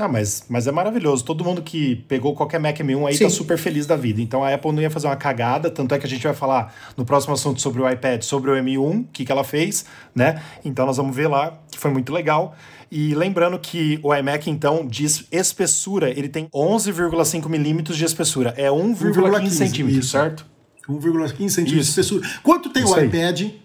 Não, 0.00 0.08
mas, 0.08 0.46
mas 0.48 0.66
é 0.66 0.72
maravilhoso. 0.72 1.22
Todo 1.22 1.44
mundo 1.44 1.60
que 1.60 1.96
pegou 2.08 2.34
qualquer 2.34 2.58
Mac 2.58 2.74
M1 2.78 3.06
aí 3.06 3.12
tá 3.12 3.18
Sim. 3.18 3.24
tá 3.24 3.30
super 3.30 3.58
feliz 3.58 3.84
da 3.84 3.96
vida. 3.96 4.22
Então 4.22 4.42
a 4.42 4.54
Apple 4.54 4.72
não 4.72 4.80
ia 4.80 4.88
fazer 4.88 5.08
uma 5.08 5.16
cagada, 5.16 5.70
tanto 5.70 5.94
é 5.94 5.98
que 5.98 6.06
a 6.06 6.08
gente 6.08 6.22
vai 6.22 6.32
falar 6.32 6.74
no 6.96 7.04
próximo 7.04 7.34
assunto 7.34 7.60
sobre 7.60 7.82
o 7.82 7.90
iPad, 7.90 8.22
sobre 8.22 8.50
o 8.50 8.54
M1, 8.54 9.00
o 9.02 9.04
que, 9.12 9.26
que 9.26 9.30
ela 9.30 9.44
fez, 9.44 9.84
né? 10.14 10.42
Então 10.64 10.86
nós 10.86 10.96
vamos 10.96 11.14
ver 11.14 11.28
lá, 11.28 11.52
que 11.70 11.78
foi 11.78 11.90
muito 11.90 12.14
legal. 12.14 12.56
E 12.90 13.14
lembrando 13.14 13.58
que 13.58 14.00
o 14.02 14.14
iMac, 14.14 14.48
então, 14.48 14.86
de 14.86 15.04
espessura, 15.04 16.08
ele 16.08 16.30
tem 16.30 16.48
11,5 16.48 17.46
milímetros 17.46 17.98
de 17.98 18.04
espessura. 18.06 18.54
É 18.56 18.68
1,15 18.68 19.50
centímetros, 19.50 20.10
certo? 20.10 20.46
1,15 20.88 21.50
centímetros 21.50 21.66
de 21.66 21.78
espessura. 21.90 22.26
Quanto 22.42 22.70
tem 22.70 22.84
isso 22.84 22.94
o 22.94 23.00
iPad? 23.00 23.40
Aí. 23.42 23.60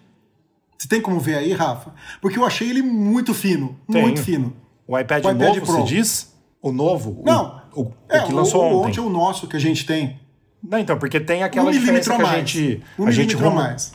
Você 0.78 0.90
tem 0.90 1.00
como 1.00 1.18
ver 1.18 1.36
aí, 1.36 1.54
Rafa? 1.54 1.94
Porque 2.20 2.38
eu 2.38 2.46
achei 2.46 2.70
ele 2.70 2.82
muito 2.82 3.34
fino. 3.34 3.80
Tenho. 3.90 4.06
Muito 4.06 4.22
fino. 4.22 4.65
O 4.88 4.98
iPad, 4.98 5.26
o 5.26 5.32
iPad 5.32 5.48
novo, 5.48 5.62
Pro. 5.62 5.66
você 5.66 5.84
diz? 5.84 6.36
O 6.62 6.72
novo? 6.72 7.22
Não. 7.26 7.62
O, 7.74 7.82
o, 7.84 7.94
é, 8.10 8.22
o 8.22 8.28
que 8.28 8.34
lançou 8.34 8.64
o, 8.64 8.84
ontem. 8.84 9.00
é 9.00 9.04
o 9.04 9.10
nosso 9.10 9.48
que 9.48 9.56
a 9.56 9.60
gente 9.60 9.86
tem. 9.86 10.20
Não, 10.64 10.80
então, 10.80 10.98
porque 10.98 11.20
tem 11.20 11.44
aquela 11.44 11.70
um 11.70 11.72
diferença 11.72 12.16
que 12.16 12.22
a 12.22 12.38
gente... 12.38 12.84
Um 12.98 13.08
a 13.08 13.12
gente 13.12 13.36
a 13.36 13.50
mais. 13.50 13.94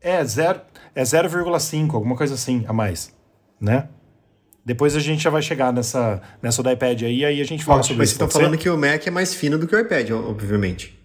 É, 0.00 0.24
zero, 0.24 0.60
é 0.94 1.02
0,5, 1.02 1.94
alguma 1.94 2.16
coisa 2.16 2.34
assim 2.34 2.64
a 2.66 2.72
mais, 2.72 3.14
né? 3.60 3.88
Depois 4.64 4.96
a 4.96 5.00
gente 5.00 5.22
já 5.22 5.30
vai 5.30 5.42
chegar 5.42 5.72
nessa, 5.72 6.20
nessa 6.42 6.62
do 6.62 6.70
iPad 6.70 7.02
aí, 7.02 7.24
aí 7.24 7.40
a 7.40 7.44
gente 7.44 7.64
fala 7.64 7.82
sobre 7.82 7.98
mas 7.98 8.10
isso. 8.10 8.18
Mas 8.20 8.32
você 8.32 8.38
tá 8.38 8.40
falando 8.40 8.58
que 8.58 8.68
o 8.68 8.76
Mac 8.76 9.06
é 9.06 9.10
mais 9.10 9.34
fino 9.34 9.58
do 9.58 9.66
que 9.66 9.76
o 9.76 9.78
iPad, 9.78 10.10
obviamente. 10.10 10.98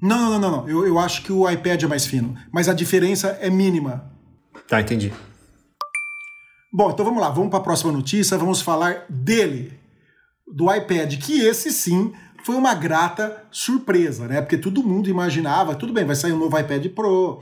Não, 0.00 0.30
não, 0.30 0.38
não, 0.38 0.50
não. 0.50 0.68
Eu, 0.68 0.86
eu 0.86 0.98
acho 0.98 1.22
que 1.22 1.30
o 1.30 1.48
iPad 1.48 1.82
é 1.82 1.86
mais 1.86 2.06
fino. 2.06 2.34
Mas 2.50 2.68
a 2.68 2.74
diferença 2.74 3.38
é 3.40 3.50
mínima. 3.50 4.10
Tá, 4.66 4.80
entendi. 4.80 5.12
Bom, 6.72 6.92
então 6.92 7.04
vamos 7.04 7.20
lá, 7.20 7.28
vamos 7.30 7.50
para 7.50 7.58
a 7.58 7.62
próxima 7.62 7.90
notícia, 7.90 8.38
vamos 8.38 8.62
falar 8.62 9.04
dele, 9.08 9.72
do 10.46 10.72
iPad, 10.72 11.18
que 11.18 11.40
esse 11.40 11.72
sim 11.72 12.12
foi 12.44 12.54
uma 12.54 12.74
grata 12.74 13.44
surpresa, 13.50 14.28
né? 14.28 14.40
Porque 14.40 14.56
todo 14.56 14.84
mundo 14.84 15.10
imaginava, 15.10 15.74
tudo 15.74 15.92
bem, 15.92 16.04
vai 16.04 16.14
sair 16.14 16.32
um 16.32 16.38
novo 16.38 16.56
iPad 16.56 16.86
Pro, 16.94 17.40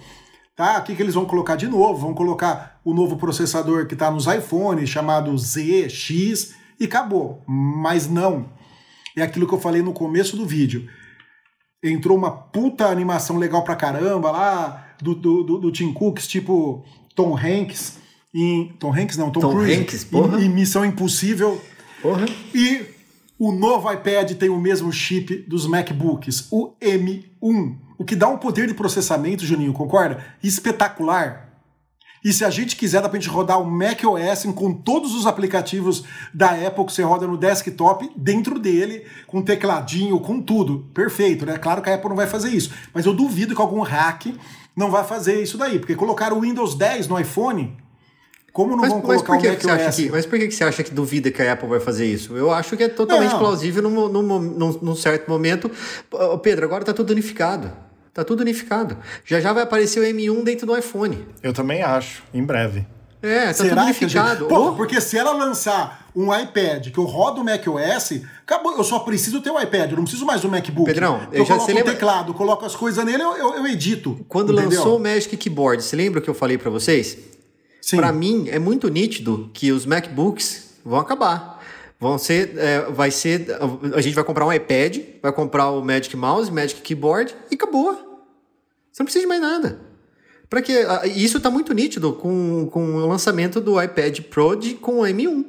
tá? 0.56 0.78
O 0.78 0.82
que, 0.82 0.96
que 0.96 1.02
eles 1.02 1.12
vão 1.12 1.26
colocar 1.26 1.56
de 1.56 1.68
novo? 1.68 2.06
Vão 2.06 2.14
colocar 2.14 2.80
o 2.82 2.94
novo 2.94 3.18
processador 3.18 3.86
que 3.86 3.92
está 3.92 4.10
nos 4.10 4.26
iPhones, 4.26 4.88
chamado 4.88 5.36
Z, 5.36 5.90
X, 5.90 6.54
e 6.80 6.86
acabou. 6.86 7.44
Mas 7.46 8.08
não. 8.08 8.48
É 9.14 9.20
aquilo 9.20 9.46
que 9.46 9.52
eu 9.52 9.60
falei 9.60 9.82
no 9.82 9.92
começo 9.92 10.38
do 10.38 10.46
vídeo. 10.46 10.88
Entrou 11.84 12.16
uma 12.16 12.30
puta 12.30 12.86
animação 12.86 13.36
legal 13.36 13.62
pra 13.62 13.76
caramba 13.76 14.30
lá, 14.30 14.94
do, 15.02 15.14
do, 15.14 15.42
do, 15.44 15.58
do 15.58 15.70
Tim 15.70 15.92
Cooks, 15.92 16.26
tipo 16.26 16.82
Tom 17.14 17.36
Hanks 17.36 18.07
em 18.34 18.74
Tom 18.78 18.92
Hanks 18.92 19.16
não, 19.16 19.30
Tom, 19.30 19.40
Tom 19.40 19.50
Cruise 19.52 19.74
Hanks, 19.74 20.04
porra. 20.04 20.40
Em, 20.40 20.46
em 20.46 20.48
Missão 20.48 20.84
Impossível. 20.84 21.60
Porra. 22.02 22.26
E 22.54 22.84
o 23.38 23.52
novo 23.52 23.90
iPad 23.92 24.32
tem 24.32 24.48
o 24.48 24.58
mesmo 24.58 24.92
chip 24.92 25.44
dos 25.48 25.66
MacBooks, 25.66 26.48
o 26.50 26.74
M1, 26.80 27.76
o 27.96 28.04
que 28.04 28.16
dá 28.16 28.28
um 28.28 28.36
poder 28.36 28.66
de 28.66 28.74
processamento, 28.74 29.46
Juninho, 29.46 29.72
concorda? 29.72 30.24
Espetacular. 30.42 31.48
E 32.24 32.32
se 32.32 32.44
a 32.44 32.50
gente 32.50 32.74
quiser, 32.74 33.00
dá 33.00 33.08
pra 33.08 33.18
gente 33.18 33.30
rodar 33.30 33.60
o 33.60 33.64
macOS 33.64 34.44
com 34.54 34.72
todos 34.72 35.14
os 35.14 35.26
aplicativos 35.26 36.04
da 36.34 36.50
Apple 36.50 36.84
que 36.84 36.92
você 36.92 37.02
roda 37.02 37.26
no 37.26 37.36
desktop, 37.36 38.10
dentro 38.16 38.58
dele, 38.58 39.06
com 39.26 39.40
tecladinho, 39.40 40.18
com 40.18 40.42
tudo. 40.42 40.90
Perfeito, 40.92 41.46
né? 41.46 41.56
Claro 41.58 41.80
que 41.80 41.88
a 41.88 41.94
Apple 41.94 42.08
não 42.08 42.16
vai 42.16 42.26
fazer 42.26 42.50
isso. 42.50 42.72
Mas 42.92 43.06
eu 43.06 43.14
duvido 43.14 43.54
que 43.54 43.60
algum 43.60 43.82
hack 43.82 44.34
não 44.74 44.90
vai 44.90 45.04
fazer 45.04 45.40
isso 45.40 45.56
daí, 45.56 45.78
porque 45.78 45.94
colocar 45.94 46.32
o 46.32 46.40
Windows 46.40 46.74
10 46.74 47.06
no 47.06 47.18
iPhone 47.18 47.76
como 48.58 48.72
não 48.72 48.78
mas, 48.78 48.90
vão 48.90 49.00
colocar 49.00 49.34
mas 49.34 49.42
por 49.42 49.50
que, 49.50 49.56
que 49.56 49.62
você 49.62 49.70
acha 49.70 50.02
que, 50.02 50.10
Mas 50.10 50.26
por 50.26 50.36
que 50.36 50.50
você 50.50 50.64
acha 50.64 50.82
que 50.82 50.90
duvida 50.90 51.30
que 51.30 51.40
a 51.40 51.52
Apple 51.52 51.68
vai 51.68 51.78
fazer 51.78 52.06
isso? 52.06 52.36
Eu 52.36 52.50
acho 52.50 52.76
que 52.76 52.82
é 52.82 52.88
totalmente 52.88 53.30
não. 53.30 53.38
plausível 53.38 53.80
num, 53.84 54.08
num, 54.08 54.22
num, 54.40 54.78
num, 54.82 54.96
certo 54.96 55.30
momento. 55.30 55.70
Pedro, 56.42 56.64
agora 56.64 56.82
está 56.82 56.92
tudo 56.92 57.10
unificado. 57.12 57.70
Está 58.08 58.24
tudo 58.24 58.40
unificado. 58.40 58.98
Já 59.24 59.38
já 59.38 59.52
vai 59.52 59.62
aparecer 59.62 60.00
o 60.00 60.02
M1 60.02 60.42
dentro 60.42 60.66
do 60.66 60.76
iPhone. 60.76 61.24
Eu 61.40 61.52
também 61.52 61.84
acho, 61.84 62.24
em 62.34 62.42
breve. 62.42 62.84
É, 63.22 63.46
tá 63.46 63.54
Será 63.54 63.68
tudo 63.68 63.82
unificado. 63.84 64.40
Gente... 64.40 64.48
Pô, 64.48 64.72
porque 64.72 65.00
se 65.00 65.16
ela 65.16 65.30
lançar 65.30 66.08
um 66.16 66.36
iPad 66.36 66.88
que 66.88 66.98
eu 66.98 67.04
rodo 67.04 67.42
o 67.42 67.44
macOS, 67.44 68.22
acabou, 68.42 68.76
eu 68.76 68.82
só 68.82 68.98
preciso 68.98 69.40
ter 69.40 69.50
o 69.50 69.54
um 69.54 69.60
iPad, 69.60 69.92
eu 69.92 69.98
não 69.98 70.02
preciso 70.02 70.26
mais 70.26 70.40
do 70.40 70.48
MacBook. 70.48 70.84
Pedrão, 70.84 71.20
eu, 71.30 71.42
eu 71.42 71.44
já 71.44 71.54
coloco 71.54 71.70
o 71.70 71.74
lembra... 71.76 71.92
teclado, 71.92 72.34
coloco 72.34 72.66
as 72.66 72.74
coisas 72.74 73.04
nele, 73.04 73.22
eu, 73.22 73.36
eu, 73.36 73.54
eu 73.54 73.66
edito. 73.68 74.18
Quando 74.28 74.52
entendeu? 74.52 74.80
lançou 74.80 74.96
o 74.96 75.00
Magic 75.00 75.36
Keyboard, 75.36 75.80
você 75.80 75.94
lembra 75.94 76.20
que 76.20 76.28
eu 76.28 76.34
falei 76.34 76.58
para 76.58 76.70
vocês? 76.70 77.37
Para 77.96 78.12
mim, 78.12 78.48
é 78.48 78.58
muito 78.58 78.88
nítido 78.88 79.50
que 79.52 79.72
os 79.72 79.86
MacBooks 79.86 80.74
vão 80.84 80.98
acabar. 80.98 81.58
Vão 82.00 82.16
ser, 82.16 82.56
é, 82.56 82.82
vai 82.90 83.10
ser, 83.10 83.46
a 83.94 84.00
gente 84.00 84.14
vai 84.14 84.22
comprar 84.22 84.46
um 84.46 84.52
iPad, 84.52 84.98
vai 85.20 85.32
comprar 85.32 85.70
o 85.70 85.84
Magic 85.84 86.16
Mouse, 86.16 86.50
Magic 86.50 86.80
Keyboard 86.80 87.34
e 87.50 87.54
acabou. 87.54 87.94
Você 88.92 89.02
não 89.02 89.04
precisa 89.04 89.22
de 89.22 89.28
mais 89.28 89.40
nada. 89.40 89.80
Para 90.48 90.62
que 90.62 90.72
isso 91.14 91.38
está 91.38 91.50
muito 91.50 91.74
nítido 91.74 92.12
com, 92.12 92.68
com 92.70 92.94
o 92.96 93.06
lançamento 93.06 93.60
do 93.60 93.82
iPad 93.82 94.20
Pro 94.22 94.56
de, 94.56 94.74
com 94.74 95.00
o 95.00 95.02
M1. 95.02 95.44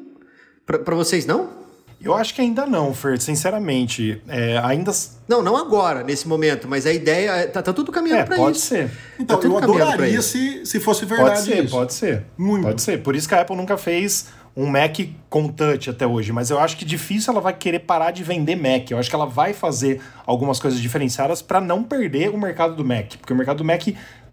Para 0.65 0.95
vocês 0.95 1.25
não? 1.25 1.58
Eu 2.01 2.15
acho 2.15 2.33
que 2.33 2.39
ainda 2.39 2.65
não, 2.65 2.93
Fer, 2.93 3.19
sinceramente. 3.19 4.21
É, 4.27 4.57
ainda. 4.63 4.91
Não, 5.27 5.43
não 5.43 5.57
agora, 5.57 6.01
nesse 6.01 6.27
momento, 6.27 6.67
mas 6.67 6.85
a 6.85 6.93
ideia. 6.93 7.31
É, 7.31 7.47
tá, 7.47 7.61
tá 7.61 7.73
tudo 7.73 7.91
caminhando 7.91 8.21
é, 8.21 8.25
para 8.25 8.35
isso. 8.35 8.43
Pode 8.43 8.59
ser. 8.59 8.91
Então, 9.19 9.37
tá 9.37 9.45
eu 9.45 9.57
adoraria 9.57 10.21
se, 10.21 10.65
se 10.65 10.79
fosse 10.79 11.05
verdade. 11.05 11.31
Pode 11.31 11.43
ser, 11.43 11.63
isso. 11.63 11.75
pode 11.75 11.93
ser. 11.93 12.25
Muito. 12.37 12.63
Pode 12.63 12.81
ser. 12.81 13.03
Por 13.03 13.15
isso 13.15 13.27
que 13.27 13.35
a 13.35 13.41
Apple 13.41 13.57
nunca 13.57 13.77
fez 13.77 14.27
um 14.55 14.65
Mac 14.65 14.97
com 15.29 15.47
touch 15.47 15.89
até 15.89 16.07
hoje, 16.07 16.31
mas 16.31 16.49
eu 16.49 16.59
acho 16.59 16.75
que 16.77 16.85
difícil 16.85 17.31
ela 17.31 17.41
vai 17.41 17.53
querer 17.53 17.79
parar 17.79 18.11
de 18.11 18.23
vender 18.23 18.55
Mac. 18.55 18.89
Eu 18.91 18.97
acho 18.97 19.09
que 19.09 19.15
ela 19.15 19.25
vai 19.25 19.53
fazer 19.53 20.01
algumas 20.25 20.59
coisas 20.59 20.79
diferenciadas 20.79 21.41
para 21.41 21.61
não 21.61 21.83
perder 21.83 22.29
o 22.29 22.37
mercado 22.37 22.75
do 22.75 22.83
Mac, 22.83 23.17
porque 23.17 23.33
o 23.33 23.35
mercado 23.35 23.57
do 23.57 23.65
Mac 23.65 23.87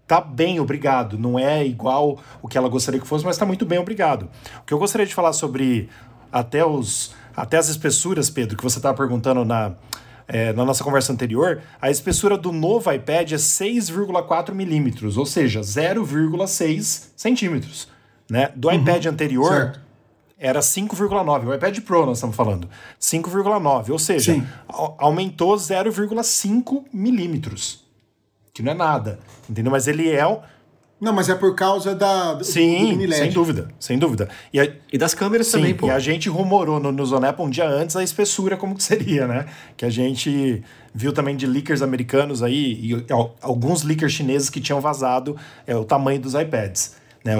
tá 0.07 0.21
bem, 0.21 0.59
obrigado. 0.59 1.17
Não 1.17 1.37
é 1.37 1.65
igual 1.65 2.17
o 2.41 2.47
que 2.47 2.57
ela 2.57 2.69
gostaria 2.69 2.99
que 2.99 3.07
fosse, 3.07 3.25
mas 3.25 3.37
tá 3.37 3.45
muito 3.45 3.65
bem, 3.65 3.77
obrigado. 3.77 4.29
O 4.61 4.65
que 4.65 4.73
eu 4.73 4.79
gostaria 4.79 5.05
de 5.05 5.13
falar 5.13 5.33
sobre 5.33 5.89
até 6.31 6.65
os 6.65 7.13
até 7.37 7.57
as 7.57 7.69
espessuras, 7.69 8.31
Pedro, 8.31 8.57
que 8.57 8.63
você 8.63 8.79
estava 8.79 8.97
perguntando 8.97 9.45
na, 9.45 9.73
é, 10.27 10.51
na 10.53 10.65
nossa 10.65 10.83
conversa 10.83 11.13
anterior, 11.13 11.61
a 11.79 11.91
espessura 11.91 12.35
do 12.35 12.51
novo 12.51 12.91
iPad 12.91 13.31
é 13.31 13.35
6,4 13.35 14.51
milímetros, 14.53 15.17
ou 15.17 15.25
seja, 15.25 15.61
0,6 15.61 17.09
centímetros. 17.15 17.87
Né? 18.27 18.51
Do 18.55 18.69
uhum, 18.69 18.73
iPad 18.73 19.05
anterior 19.05 19.53
certo. 19.53 19.79
era 20.39 20.61
5,9. 20.61 21.47
O 21.47 21.53
iPad 21.53 21.79
Pro 21.81 22.07
nós 22.07 22.17
estamos 22.17 22.35
falando. 22.35 22.67
5,9, 22.99 23.91
ou 23.91 23.99
seja, 23.99 24.43
aumentou 24.97 25.55
0,5 25.55 26.85
milímetros. 26.91 27.85
Que 28.51 28.63
não 28.63 28.71
é 28.71 28.75
nada. 28.75 29.19
Entendeu? 29.47 29.71
Mas 29.71 29.87
ele 29.87 30.09
é 30.09 30.25
não, 30.99 31.13
mas 31.13 31.29
é 31.29 31.35
por 31.35 31.53
causa 31.53 31.93
da, 31.93 32.33
do, 32.33 32.43
Sim, 32.43 32.97
do 32.97 33.13
sem 33.13 33.31
dúvida, 33.31 33.67
sem 33.79 33.99
dúvida. 33.99 34.29
E, 34.51 34.59
a, 34.59 34.67
e 34.91 34.97
das 34.97 35.13
câmeras 35.13 35.45
sim, 35.45 35.53
também, 35.53 35.75
pô. 35.75 35.87
E 35.87 35.91
a 35.91 35.99
gente 35.99 36.27
rumorou 36.27 36.79
no, 36.79 36.91
no 36.91 37.05
Zonep 37.05 37.39
um 37.39 37.49
dia 37.49 37.67
antes 37.69 37.95
a 37.95 38.03
espessura 38.03 38.57
como 38.57 38.75
que 38.75 38.81
seria, 38.83 39.27
né? 39.27 39.45
Que 39.75 39.85
a 39.85 39.89
gente 39.91 40.63
viu 40.93 41.13
também 41.13 41.35
de 41.35 41.45
leakers 41.45 41.83
americanos 41.83 42.41
aí, 42.41 42.73
e 42.81 43.05
alguns 43.41 43.83
leakers 43.83 44.13
chineses 44.13 44.49
que 44.49 44.59
tinham 44.59 44.81
vazado 44.81 45.37
é, 45.67 45.75
o 45.75 45.85
tamanho 45.85 46.19
dos 46.19 46.33
iPads. 46.33 46.95
Né? 47.23 47.33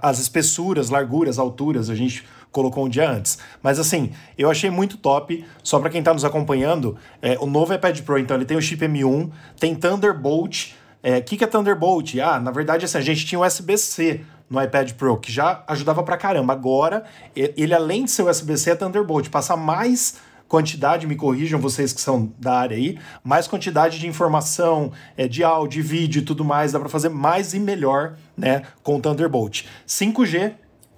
As 0.00 0.18
espessuras, 0.18 0.88
larguras, 0.88 1.38
alturas, 1.38 1.90
a 1.90 1.94
gente 1.94 2.24
colocou 2.50 2.86
um 2.86 2.88
dia 2.88 3.10
antes. 3.10 3.38
Mas 3.62 3.78
assim, 3.78 4.12
eu 4.38 4.50
achei 4.50 4.70
muito 4.70 4.96
top. 4.96 5.44
Só 5.62 5.78
para 5.78 5.90
quem 5.90 5.98
está 5.98 6.14
nos 6.14 6.24
acompanhando, 6.24 6.96
é, 7.20 7.36
o 7.38 7.46
novo 7.46 7.74
iPad 7.74 8.00
Pro, 8.00 8.18
então, 8.18 8.36
ele 8.36 8.46
tem 8.46 8.56
o 8.56 8.62
chip 8.62 8.82
M1, 8.86 9.30
tem 9.58 9.74
Thunderbolt. 9.74 10.74
O 11.02 11.08
é, 11.08 11.20
que, 11.20 11.36
que 11.36 11.44
é 11.44 11.46
Thunderbolt? 11.46 12.14
Ah, 12.18 12.38
na 12.38 12.50
verdade, 12.50 12.84
assim, 12.84 12.98
a 12.98 13.00
gente 13.00 13.26
tinha 13.26 13.40
USB-C 13.40 14.20
no 14.48 14.62
iPad 14.62 14.92
Pro, 14.92 15.16
que 15.16 15.32
já 15.32 15.64
ajudava 15.66 16.02
pra 16.02 16.16
caramba. 16.16 16.52
Agora, 16.52 17.04
ele 17.34 17.74
além 17.74 18.04
de 18.04 18.10
ser 18.10 18.22
USB-C, 18.22 18.70
é 18.70 18.74
Thunderbolt. 18.76 19.28
Passa 19.28 19.56
mais 19.56 20.16
quantidade, 20.52 21.06
me 21.06 21.16
corrijam 21.16 21.58
vocês 21.58 21.94
que 21.94 22.00
são 22.02 22.30
da 22.38 22.58
área 22.58 22.76
aí, 22.76 22.98
mais 23.24 23.48
quantidade 23.48 23.98
de 23.98 24.06
informação, 24.06 24.92
é, 25.16 25.26
de 25.26 25.42
áudio, 25.42 25.82
de 25.82 25.88
vídeo 25.88 26.20
e 26.20 26.24
tudo 26.26 26.44
mais, 26.44 26.72
dá 26.72 26.78
para 26.78 26.90
fazer 26.90 27.08
mais 27.08 27.54
e 27.54 27.58
melhor, 27.58 28.18
né, 28.36 28.60
com 28.82 28.96
o 28.96 29.00
Thunderbolt. 29.00 29.62
5G. 29.88 30.52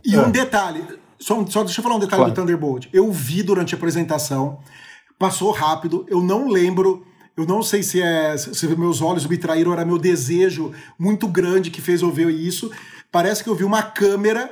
E 0.05 0.19
um 0.19 0.29
detalhe, 0.29 0.85
só, 1.21 1.35
só 1.47 1.63
deixa 1.63 1.79
eu 1.79 1.85
falar 1.85 1.95
um 1.95 2.01
detalhe 2.01 2.23
claro. 2.23 2.33
do 2.33 2.35
Thunderbolt. 2.35 2.89
Eu 2.93 3.13
vi 3.13 3.45
durante 3.45 3.77
a 3.77 3.79
apresentação, 3.79 4.59
passou 5.17 5.53
rápido, 5.53 6.05
eu 6.09 6.21
não 6.21 6.49
lembro 6.49 7.07
eu 7.37 7.47
não 7.47 7.62
sei 7.62 7.82
se 7.82 8.01
é 8.01 8.37
se 8.37 8.66
meus 8.76 9.03
olhos 9.03 9.26
me 9.26 9.37
traíram, 9.37 9.72
era 9.72 9.85
meu 9.85 9.99
desejo 9.99 10.72
muito 10.99 11.26
grande 11.26 11.70
que 11.70 11.80
fez 11.80 12.03
eu 12.03 12.11
ver 12.11 12.30
isso. 12.30 12.70
Parece 13.11 13.43
que 13.43 13.51
eu 13.51 13.55
vi 13.55 13.64
uma 13.64 13.82
câmera 13.82 14.51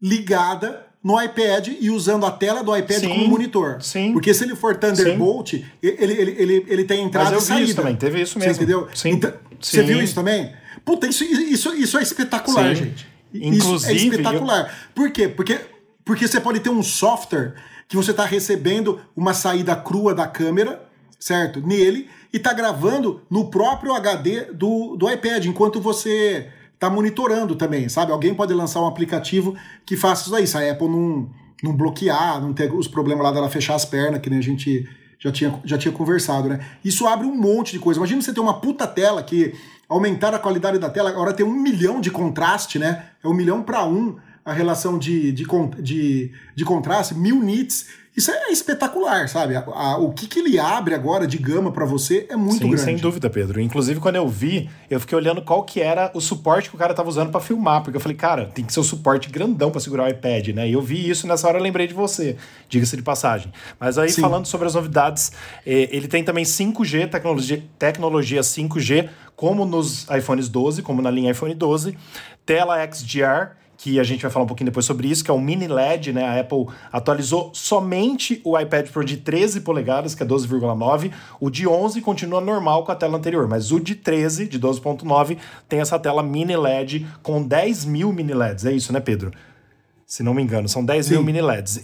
ligada 0.00 0.86
no 1.02 1.20
iPad 1.20 1.68
e 1.80 1.90
usando 1.90 2.24
a 2.24 2.30
tela 2.30 2.64
do 2.64 2.74
iPad 2.74 3.00
sim, 3.00 3.08
como 3.08 3.28
monitor. 3.28 3.82
Sim. 3.82 4.12
Porque 4.12 4.32
se 4.32 4.44
ele 4.44 4.56
for 4.56 4.76
Thunderbolt, 4.76 5.52
ele, 5.52 5.66
ele, 5.82 6.34
ele, 6.38 6.64
ele 6.66 6.84
tem 6.84 7.04
entrada 7.04 7.30
Mas 7.30 7.40
eu 7.40 7.44
e 7.44 7.46
saída. 7.46 7.64
Isso 7.64 7.76
também, 7.76 7.96
teve 7.96 8.22
isso 8.22 8.38
mesmo. 8.38 8.54
Você 8.54 8.62
entendeu? 8.62 8.88
Sim. 8.94 9.10
Então, 9.10 9.30
sim. 9.60 9.76
Você 9.78 9.82
viu 9.82 10.02
isso 10.02 10.14
também? 10.14 10.54
Puta, 10.82 11.06
isso, 11.06 11.24
isso, 11.24 11.74
isso 11.74 11.98
é 11.98 12.02
espetacular, 12.02 12.74
gente. 12.74 13.06
Inclusive. 13.34 13.76
Isso 13.76 13.88
é 13.88 13.94
espetacular. 13.94 14.60
Eu... 14.60 14.92
Por 14.94 15.10
quê? 15.10 15.28
Porque, 15.28 15.60
porque 16.04 16.26
você 16.26 16.40
pode 16.40 16.60
ter 16.60 16.70
um 16.70 16.82
software 16.82 17.54
que 17.86 17.96
você 17.96 18.10
está 18.10 18.24
recebendo 18.24 19.00
uma 19.14 19.34
saída 19.34 19.76
crua 19.76 20.14
da 20.14 20.26
câmera 20.26 20.82
certo? 21.18 21.60
Nele 21.60 22.08
e 22.32 22.38
tá 22.38 22.52
gravando 22.52 23.22
no 23.30 23.50
próprio 23.50 23.94
HD 23.94 24.52
do, 24.52 24.96
do 24.96 25.10
iPad, 25.10 25.46
enquanto 25.46 25.80
você 25.80 26.48
tá 26.78 26.90
monitorando 26.90 27.54
também, 27.54 27.88
sabe? 27.88 28.12
Alguém 28.12 28.34
pode 28.34 28.52
lançar 28.52 28.80
um 28.80 28.86
aplicativo 28.86 29.56
que 29.86 29.96
faça 29.96 30.24
isso 30.24 30.36
aí, 30.36 30.46
se 30.46 30.56
a 30.56 30.70
Apple 30.70 30.88
não, 30.88 31.30
não 31.62 31.72
bloquear, 31.72 32.40
não 32.40 32.52
ter 32.52 32.72
os 32.72 32.88
problemas 32.88 33.24
lá 33.24 33.32
dela 33.32 33.48
fechar 33.48 33.74
as 33.74 33.84
pernas, 33.84 34.20
que 34.20 34.28
nem 34.28 34.38
a 34.38 34.42
gente 34.42 34.88
já 35.18 35.32
tinha, 35.32 35.60
já 35.64 35.78
tinha 35.78 35.92
conversado, 35.92 36.48
né? 36.48 36.60
Isso 36.84 37.06
abre 37.06 37.26
um 37.26 37.34
monte 37.34 37.72
de 37.72 37.78
coisa. 37.78 37.98
Imagina 37.98 38.20
você 38.20 38.34
ter 38.34 38.40
uma 38.40 38.60
puta 38.60 38.86
tela 38.86 39.22
que 39.22 39.54
aumentar 39.88 40.34
a 40.34 40.38
qualidade 40.38 40.78
da 40.78 40.90
tela, 40.90 41.08
agora 41.08 41.32
tem 41.32 41.46
um 41.46 41.54
milhão 41.54 42.00
de 42.00 42.10
contraste, 42.10 42.78
né? 42.78 43.06
É 43.22 43.28
um 43.28 43.34
milhão 43.34 43.62
para 43.62 43.86
um 43.86 44.16
a 44.44 44.52
relação 44.52 44.98
de, 44.98 45.32
de, 45.32 45.44
de, 45.80 46.32
de 46.54 46.64
contraste, 46.64 47.14
mil 47.14 47.42
nits 47.42 47.86
isso 48.16 48.30
é 48.30 48.52
espetacular, 48.52 49.28
sabe? 49.28 49.56
A, 49.56 49.60
a, 49.60 49.98
o 49.98 50.12
que, 50.12 50.28
que 50.28 50.38
ele 50.38 50.56
abre 50.56 50.94
agora 50.94 51.26
de 51.26 51.36
gama 51.36 51.72
para 51.72 51.84
você 51.84 52.26
é 52.28 52.36
muito 52.36 52.58
Sim, 52.58 52.68
grande. 52.68 52.80
sem 52.80 52.96
dúvida, 52.96 53.28
Pedro. 53.28 53.60
Inclusive, 53.60 53.98
quando 53.98 54.14
eu 54.14 54.28
vi, 54.28 54.70
eu 54.88 55.00
fiquei 55.00 55.18
olhando 55.18 55.42
qual 55.42 55.64
que 55.64 55.80
era 55.80 56.12
o 56.14 56.20
suporte 56.20 56.70
que 56.70 56.76
o 56.76 56.78
cara 56.78 56.94
tava 56.94 57.08
usando 57.08 57.32
para 57.32 57.40
filmar, 57.40 57.82
porque 57.82 57.96
eu 57.96 58.00
falei, 58.00 58.16
cara, 58.16 58.46
tem 58.46 58.64
que 58.64 58.72
ser 58.72 58.78
o 58.78 58.82
um 58.82 58.86
suporte 58.86 59.28
grandão 59.28 59.72
para 59.72 59.80
segurar 59.80 60.04
o 60.04 60.08
iPad, 60.08 60.48
né? 60.50 60.68
E 60.68 60.74
eu 60.74 60.80
vi 60.80 61.10
isso 61.10 61.26
nessa 61.26 61.48
hora 61.48 61.58
eu 61.58 61.62
lembrei 61.62 61.88
de 61.88 61.94
você, 61.94 62.36
diga-se 62.68 62.96
de 62.96 63.02
passagem. 63.02 63.52
Mas 63.80 63.98
aí, 63.98 64.10
Sim. 64.10 64.20
falando 64.20 64.46
sobre 64.46 64.68
as 64.68 64.74
novidades, 64.74 65.32
eh, 65.66 65.88
ele 65.90 66.06
tem 66.06 66.22
também 66.22 66.44
5G, 66.44 67.10
tecnologia, 67.10 67.64
tecnologia 67.76 68.42
5G, 68.42 69.08
como 69.34 69.64
nos 69.64 70.06
iPhones 70.08 70.48
12, 70.48 70.82
como 70.82 71.02
na 71.02 71.10
linha 71.10 71.32
iPhone 71.32 71.52
12, 71.52 71.98
tela 72.46 72.76
XDR, 72.86 73.56
que 73.84 74.00
a 74.00 74.02
gente 74.02 74.22
vai 74.22 74.30
falar 74.30 74.46
um 74.46 74.48
pouquinho 74.48 74.70
depois 74.70 74.86
sobre 74.86 75.08
isso, 75.08 75.22
que 75.22 75.30
é 75.30 75.34
o 75.34 75.38
mini 75.38 75.68
LED, 75.68 76.10
né? 76.10 76.24
A 76.24 76.40
Apple 76.40 76.68
atualizou 76.90 77.50
somente 77.52 78.40
o 78.42 78.58
iPad 78.58 78.88
Pro 78.88 79.04
de 79.04 79.18
13 79.18 79.60
polegadas, 79.60 80.14
que 80.14 80.22
é 80.22 80.26
12,9. 80.26 81.12
O 81.38 81.50
de 81.50 81.68
11 81.68 82.00
continua 82.00 82.40
normal 82.40 82.82
com 82.82 82.92
a 82.92 82.94
tela 82.94 83.18
anterior, 83.18 83.46
mas 83.46 83.72
o 83.72 83.78
de 83.78 83.94
13, 83.94 84.48
de 84.48 84.58
12,9, 84.58 85.36
tem 85.68 85.80
essa 85.80 85.98
tela 85.98 86.22
mini 86.22 86.56
LED 86.56 87.06
com 87.22 87.42
10 87.42 87.84
mil 87.84 88.10
mini 88.10 88.32
LEDs. 88.32 88.64
É 88.64 88.72
isso, 88.72 88.90
né, 88.90 89.00
Pedro? 89.00 89.32
Se 90.06 90.22
não 90.22 90.32
me 90.32 90.42
engano, 90.42 90.66
são 90.66 90.82
10 90.82 91.04
Sim. 91.04 91.12
mil 91.12 91.22
mini 91.22 91.42
LEDs. 91.42 91.74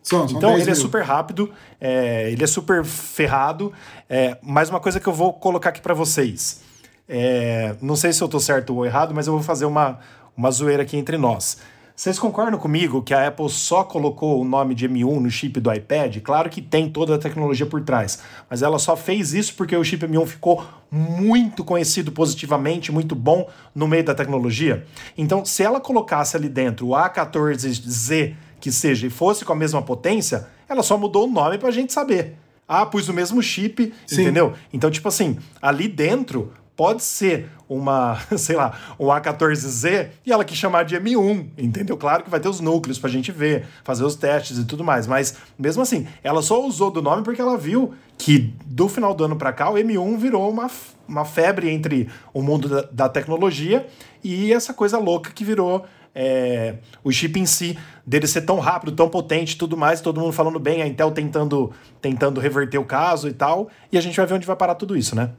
São, 0.00 0.28
são 0.28 0.38
então 0.38 0.52
ele 0.52 0.62
é 0.62 0.66
mil. 0.66 0.72
é 0.74 0.76
super 0.76 1.02
rápido, 1.02 1.50
é, 1.80 2.30
ele 2.30 2.44
é 2.44 2.46
super 2.46 2.84
ferrado. 2.84 3.72
É, 4.08 4.38
mais 4.40 4.70
uma 4.70 4.78
coisa 4.78 5.00
que 5.00 5.08
eu 5.08 5.12
vou 5.12 5.32
colocar 5.32 5.70
aqui 5.70 5.80
para 5.80 5.92
vocês. 5.92 6.62
É, 7.08 7.74
não 7.82 7.96
sei 7.96 8.12
se 8.12 8.22
eu 8.22 8.28
tô 8.28 8.38
certo 8.38 8.76
ou 8.76 8.86
errado, 8.86 9.12
mas 9.12 9.26
eu 9.26 9.32
vou 9.32 9.42
fazer 9.42 9.64
uma, 9.64 9.98
uma 10.36 10.50
zoeira 10.50 10.82
aqui 10.82 10.96
entre 10.96 11.16
nós. 11.16 11.58
Vocês 11.94 12.18
concordam 12.18 12.58
comigo 12.58 13.02
que 13.02 13.12
a 13.12 13.28
Apple 13.28 13.50
só 13.50 13.84
colocou 13.84 14.40
o 14.40 14.44
nome 14.44 14.74
de 14.74 14.88
M1 14.88 15.20
no 15.20 15.30
chip 15.30 15.60
do 15.60 15.72
iPad? 15.72 16.16
Claro 16.20 16.48
que 16.48 16.62
tem 16.62 16.90
toda 16.90 17.14
a 17.14 17.18
tecnologia 17.18 17.66
por 17.66 17.82
trás, 17.82 18.18
mas 18.48 18.62
ela 18.62 18.78
só 18.78 18.96
fez 18.96 19.34
isso 19.34 19.54
porque 19.54 19.76
o 19.76 19.84
chip 19.84 20.06
M1 20.06 20.26
ficou 20.26 20.66
muito 20.90 21.62
conhecido 21.62 22.10
positivamente, 22.10 22.90
muito 22.90 23.14
bom 23.14 23.48
no 23.74 23.86
meio 23.86 24.02
da 24.04 24.14
tecnologia. 24.14 24.86
Então, 25.16 25.44
se 25.44 25.62
ela 25.62 25.80
colocasse 25.80 26.36
ali 26.36 26.48
dentro 26.48 26.88
o 26.88 26.90
A14Z 26.90 28.34
que 28.58 28.72
seja 28.72 29.06
e 29.06 29.10
fosse 29.10 29.44
com 29.44 29.52
a 29.52 29.56
mesma 29.56 29.82
potência, 29.82 30.48
ela 30.68 30.82
só 30.82 30.96
mudou 30.96 31.28
o 31.28 31.30
nome 31.30 31.58
para 31.58 31.68
a 31.68 31.72
gente 31.72 31.92
saber. 31.92 32.36
Ah, 32.66 32.86
pus 32.86 33.08
o 33.08 33.12
mesmo 33.12 33.42
chip, 33.42 33.92
Sim. 34.06 34.22
entendeu? 34.22 34.54
Então, 34.72 34.90
tipo 34.90 35.06
assim, 35.08 35.36
ali 35.60 35.88
dentro 35.88 36.52
pode 36.76 37.02
ser 37.02 37.48
uma, 37.68 38.18
sei 38.36 38.56
lá, 38.56 38.78
um 38.98 39.06
A14Z 39.06 40.10
e 40.24 40.32
ela 40.32 40.44
que 40.44 40.54
chamar 40.54 40.84
de 40.84 40.96
M1, 40.96 41.48
entendeu? 41.58 41.96
Claro 41.96 42.24
que 42.24 42.30
vai 42.30 42.40
ter 42.40 42.48
os 42.48 42.60
núcleos 42.60 42.98
pra 42.98 43.08
gente 43.08 43.30
ver, 43.30 43.66
fazer 43.84 44.04
os 44.04 44.14
testes 44.14 44.58
e 44.58 44.64
tudo 44.64 44.84
mais, 44.84 45.06
mas 45.06 45.36
mesmo 45.58 45.82
assim, 45.82 46.06
ela 46.22 46.42
só 46.42 46.64
usou 46.64 46.90
do 46.90 47.02
nome 47.02 47.22
porque 47.22 47.40
ela 47.40 47.56
viu 47.56 47.94
que 48.18 48.54
do 48.66 48.88
final 48.88 49.14
do 49.14 49.24
ano 49.24 49.36
para 49.36 49.52
cá 49.52 49.70
o 49.70 49.74
M1 49.74 50.18
virou 50.18 50.50
uma, 50.50 50.70
uma 51.08 51.24
febre 51.24 51.70
entre 51.70 52.08
o 52.32 52.42
mundo 52.42 52.68
da, 52.68 52.82
da 52.82 53.08
tecnologia 53.08 53.86
e 54.22 54.52
essa 54.52 54.72
coisa 54.72 54.98
louca 54.98 55.30
que 55.32 55.44
virou 55.44 55.84
é, 56.14 56.76
o 57.02 57.10
chip 57.10 57.38
em 57.38 57.46
si, 57.46 57.78
dele 58.06 58.26
ser 58.26 58.42
tão 58.42 58.58
rápido, 58.58 58.92
tão 58.92 59.08
potente 59.08 59.56
tudo 59.56 59.76
mais, 59.76 60.00
todo 60.00 60.20
mundo 60.20 60.32
falando 60.32 60.58
bem, 60.58 60.82
a 60.82 60.86
Intel 60.86 61.10
tentando, 61.10 61.72
tentando 62.00 62.40
reverter 62.40 62.78
o 62.78 62.84
caso 62.84 63.28
e 63.28 63.32
tal, 63.32 63.68
e 63.90 63.96
a 63.96 64.00
gente 64.00 64.16
vai 64.16 64.26
ver 64.26 64.34
onde 64.34 64.46
vai 64.46 64.56
parar 64.56 64.74
tudo 64.74 64.96
isso, 64.96 65.16
né? 65.16 65.30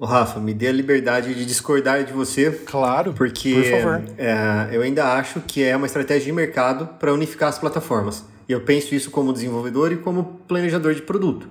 Ô, 0.00 0.06
Rafa, 0.06 0.40
me 0.40 0.54
dê 0.54 0.68
a 0.68 0.72
liberdade 0.72 1.34
de 1.34 1.44
discordar 1.44 2.02
de 2.04 2.14
você. 2.14 2.50
Claro. 2.64 3.12
Porque 3.12 3.52
por 3.52 3.64
favor. 3.64 4.02
É, 4.16 4.70
eu 4.72 4.80
ainda 4.80 5.12
acho 5.12 5.42
que 5.42 5.62
é 5.62 5.76
uma 5.76 5.84
estratégia 5.84 6.24
de 6.24 6.32
mercado 6.32 6.86
para 6.98 7.12
unificar 7.12 7.50
as 7.50 7.58
plataformas. 7.58 8.24
E 8.48 8.52
eu 8.52 8.62
penso 8.62 8.94
isso 8.94 9.10
como 9.10 9.30
desenvolvedor 9.30 9.92
e 9.92 9.98
como 9.98 10.40
planejador 10.48 10.94
de 10.94 11.02
produto. 11.02 11.46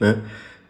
Né? 0.00 0.18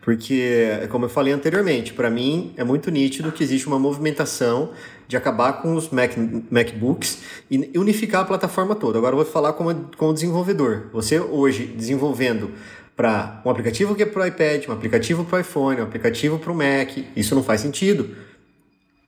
Porque, 0.02 0.88
como 0.90 1.04
eu 1.04 1.08
falei 1.08 1.32
anteriormente, 1.32 1.92
para 1.92 2.10
mim 2.10 2.52
é 2.56 2.64
muito 2.64 2.90
nítido 2.90 3.30
que 3.30 3.44
existe 3.44 3.68
uma 3.68 3.78
movimentação 3.78 4.72
de 5.06 5.16
acabar 5.16 5.62
com 5.62 5.76
os 5.76 5.88
Mac, 5.90 6.12
MacBooks 6.50 7.18
e 7.48 7.78
unificar 7.78 8.22
a 8.22 8.24
plataforma 8.24 8.74
toda. 8.74 8.98
Agora 8.98 9.12
eu 9.12 9.18
vou 9.18 9.26
falar 9.26 9.52
como, 9.52 9.88
como 9.96 10.12
desenvolvedor. 10.12 10.88
Você 10.92 11.20
hoje 11.20 11.64
desenvolvendo 11.64 12.50
para 13.00 13.40
um 13.46 13.48
aplicativo 13.48 13.94
que 13.94 14.02
é 14.02 14.06
para 14.06 14.22
o 14.22 14.26
iPad, 14.26 14.68
um 14.68 14.72
aplicativo 14.72 15.24
para 15.24 15.38
o 15.38 15.40
iPhone, 15.40 15.80
um 15.80 15.84
aplicativo 15.84 16.38
para 16.38 16.52
o 16.52 16.54
Mac. 16.54 16.98
Isso 17.16 17.34
não 17.34 17.42
faz 17.42 17.62
sentido. 17.62 18.14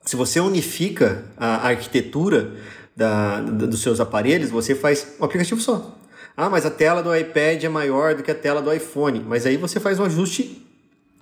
Se 0.01 0.17
você 0.17 0.41
unifica 0.41 1.27
a 1.37 1.69
arquitetura 1.69 2.53
da, 2.97 3.43
da, 3.43 3.67
dos 3.67 3.83
seus 3.83 4.01
aparelhos, 4.01 4.49
você 4.49 4.75
faz 4.75 5.07
um 5.21 5.25
aplicativo 5.27 5.61
só. 5.61 5.95
Ah, 6.35 6.49
mas 6.49 6.65
a 6.65 6.71
tela 6.71 7.03
do 7.03 7.15
iPad 7.15 7.63
é 7.63 7.69
maior 7.69 8.15
do 8.15 8.23
que 8.23 8.31
a 8.31 8.35
tela 8.35 8.63
do 8.63 8.73
iPhone. 8.73 9.21
Mas 9.29 9.45
aí 9.45 9.59
você 9.59 9.79
faz 9.79 10.01
um 10.01 10.05
ajuste 10.05 10.67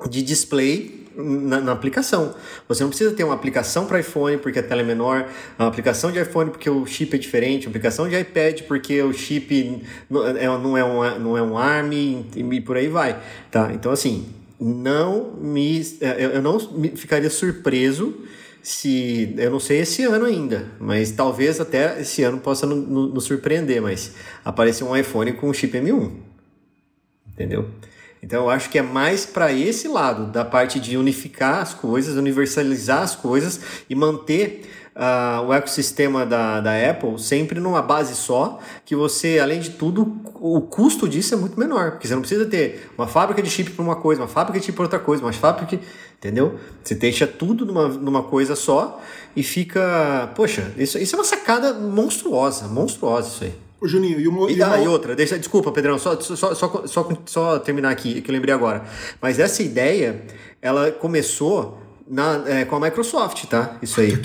de 0.09 0.23
display 0.23 1.09
na, 1.17 1.61
na, 1.61 1.73
aplicação. 1.73 2.35
Você 2.69 2.83
não 2.83 2.91
precisa 2.91 3.13
ter 3.13 3.25
uma 3.25 3.35
aplicação 3.35 3.87
para 3.87 4.01
iPhone 4.01 4.39
porque 4.39 4.59
a 4.59 4.63
tela 4.63 4.81
é 4.81 4.85
menor, 4.85 5.29
uma 5.59 5.69
aplicação 5.69 6.11
de 6.11 6.21
iPhone 6.21 6.51
porque 6.51 6.69
o 6.69 6.87
chip 6.87 7.15
é 7.15 7.19
diferente, 7.19 7.67
uma 7.67 7.71
aplicação 7.71 8.09
de 8.09 8.19
iPad 8.19 8.63
porque 8.63 9.03
o 9.03 9.13
chip 9.13 9.83
não 10.09 10.27
é, 10.27 10.47
não 10.47 10.79
é, 10.79 10.85
um, 10.85 11.19
não 11.19 11.39
é 11.39 11.43
um 11.43 11.59
ARM 11.59 11.93
e, 11.93 12.27
e 12.35 12.61
por 12.61 12.77
aí 12.77 12.89
vai. 12.89 13.21
Tá? 13.51 13.71
Então, 13.73 13.93
assim, 13.93 14.27
não 14.61 15.33
me, 15.41 15.81
é, 16.01 16.37
eu 16.37 16.43
não 16.43 16.59
ficaria 16.95 17.31
surpreso 17.31 18.15
se 18.63 19.35
eu 19.39 19.51
não 19.51 19.59
sei 19.59 19.81
esse 19.81 20.05
ano 20.05 20.27
ainda, 20.27 20.67
mas 20.79 21.11
talvez 21.11 21.61
até 21.61 22.01
esse 22.01 22.23
ano 22.23 22.39
possa 22.39 22.67
nos 22.67 23.25
surpreender, 23.25 23.81
mas 23.81 24.15
aparecer 24.45 24.85
um 24.85 24.95
iPhone 24.95 25.33
com 25.33 25.53
chip 25.53 25.79
M1, 25.79 26.13
entendeu? 27.33 27.71
Então 28.23 28.45
eu 28.45 28.51
acho 28.51 28.69
que 28.69 28.79
é 28.79 28.83
mais 28.83 29.25
para 29.25 29.53
esse 29.53 29.89
lado, 29.89 30.27
da 30.27 30.45
parte 30.45 30.79
de 30.79 30.97
unificar 30.97 31.61
as 31.61 31.73
coisas, 31.73 32.17
universalizar 32.17 33.03
as 33.03 33.17
coisas 33.17 33.61
e 33.89 33.95
manter 33.95 34.71
uh, 34.95 35.47
o 35.47 35.55
ecossistema 35.55 36.27
da, 36.27 36.61
da 36.61 36.91
Apple 36.91 37.19
sempre 37.19 37.59
numa 37.61 37.83
base 37.83 38.15
só, 38.15 38.59
que 38.85 38.95
você, 38.95 39.39
além 39.39 39.61
de 39.61 39.71
tudo, 39.71 40.21
o 40.35 40.61
custo 40.61 41.09
disso 41.09 41.35
é 41.35 41.37
muito 41.37 41.59
menor, 41.59 41.93
porque 41.93 42.07
você 42.07 42.15
não 42.15 42.21
precisa 42.21 42.45
ter 42.45 42.91
uma 42.97 43.07
fábrica 43.07 43.43
de 43.43 43.51
chip 43.51 43.71
para 43.71 43.83
uma 43.83 43.97
coisa, 43.97 44.21
uma 44.21 44.29
fábrica 44.29 44.59
de 44.59 44.67
chip 44.67 44.77
para 44.77 44.85
outra 44.85 44.99
coisa, 44.99 45.23
uma 45.23 45.33
fábrica. 45.33 45.79
Entendeu? 46.19 46.61
Você 46.85 46.95
deixa 46.95 47.27
tudo 47.27 47.65
numa, 47.65 47.89
numa 47.89 48.23
coisa 48.23 48.55
só 48.55 49.01
e 49.35 49.43
fica. 49.43 50.31
Poxa, 50.35 50.71
isso, 50.77 50.99
isso 50.99 51.17
é 51.17 51.19
uma 51.19 51.25
sacada 51.25 51.73
monstruosa, 51.73 52.69
monstruosa 52.69 53.29
isso 53.29 53.45
aí. 53.45 53.70
O 53.81 53.89
Juninho, 53.89 54.21
e, 54.21 54.29
o, 54.29 54.51
e, 54.51 54.57
e, 54.57 54.63
ah, 54.63 54.79
e 54.79 54.87
outra, 54.87 55.17
deixa, 55.17 55.39
desculpa, 55.39 55.73
Pedrão, 55.73 55.99
só, 55.99 56.21
só, 56.21 56.55
só, 56.55 56.87
só, 56.87 57.09
só 57.25 57.59
terminar 57.59 57.91
aqui, 57.91 58.21
que 58.21 58.31
eu 58.31 58.33
lembrei 58.33 58.55
agora. 58.55 58.85
Mas 59.21 59.39
essa 59.39 59.63
ideia, 59.63 60.23
ela 60.61 60.91
começou 60.93 61.81
na, 62.07 62.43
é, 62.47 62.65
com 62.65 62.77
a 62.77 62.81
Microsoft, 62.81 63.47
tá? 63.47 63.79
Isso 63.81 64.01
aí. 64.01 64.21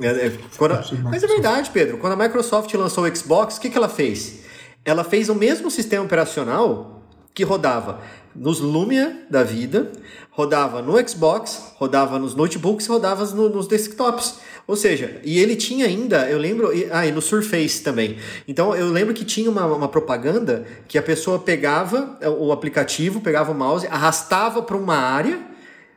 É, 0.00 0.26
é, 0.26 0.32
quando, 0.56 0.74
mas 1.04 1.22
é 1.22 1.26
verdade, 1.26 1.70
Pedro. 1.70 1.98
Quando 1.98 2.14
a 2.14 2.16
Microsoft 2.16 2.72
lançou 2.74 3.04
o 3.04 3.16
Xbox, 3.16 3.58
o 3.58 3.60
que, 3.60 3.70
que 3.70 3.76
ela 3.76 3.88
fez? 3.88 4.40
Ela 4.84 5.04
fez 5.04 5.28
o 5.28 5.34
mesmo 5.34 5.70
sistema 5.70 6.04
operacional 6.04 6.95
que 7.36 7.44
rodava 7.44 8.00
nos 8.34 8.60
Lumia 8.60 9.26
da 9.28 9.42
vida, 9.42 9.92
rodava 10.30 10.80
no 10.80 10.96
Xbox, 11.06 11.74
rodava 11.74 12.18
nos 12.18 12.34
notebooks, 12.34 12.86
rodava 12.86 13.26
no, 13.26 13.50
nos 13.50 13.68
desktops. 13.68 14.36
Ou 14.66 14.74
seja, 14.74 15.20
e 15.22 15.38
ele 15.38 15.54
tinha 15.54 15.84
ainda, 15.84 16.28
eu 16.30 16.38
lembro, 16.38 16.70
ah, 16.90 17.06
e 17.06 17.12
no 17.12 17.20
Surface 17.20 17.82
também. 17.82 18.16
Então 18.48 18.74
eu 18.74 18.88
lembro 18.88 19.12
que 19.12 19.24
tinha 19.24 19.50
uma, 19.50 19.66
uma 19.66 19.86
propaganda 19.86 20.66
que 20.88 20.96
a 20.96 21.02
pessoa 21.02 21.38
pegava 21.38 22.18
o 22.38 22.50
aplicativo, 22.50 23.20
pegava 23.20 23.52
o 23.52 23.54
mouse, 23.54 23.86
arrastava 23.86 24.62
para 24.62 24.76
uma 24.76 24.96
área, 24.96 25.38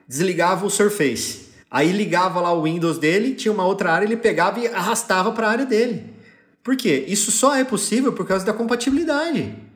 desligava 0.06 0.66
o 0.66 0.70
Surface. 0.70 1.48
Aí 1.72 1.94
ligava 1.94 2.42
lá 2.42 2.52
o 2.52 2.64
Windows 2.64 2.98
dele, 2.98 3.34
tinha 3.34 3.52
uma 3.52 3.66
outra 3.66 3.94
área, 3.94 4.06
ele 4.06 4.18
pegava 4.18 4.60
e 4.60 4.68
arrastava 4.68 5.32
para 5.32 5.48
a 5.48 5.52
área 5.52 5.66
dele. 5.66 6.14
Por 6.62 6.76
quê? 6.76 7.06
Isso 7.08 7.32
só 7.32 7.56
é 7.56 7.64
possível 7.64 8.12
por 8.12 8.28
causa 8.28 8.46
da 8.46 8.52
compatibilidade. 8.52 9.69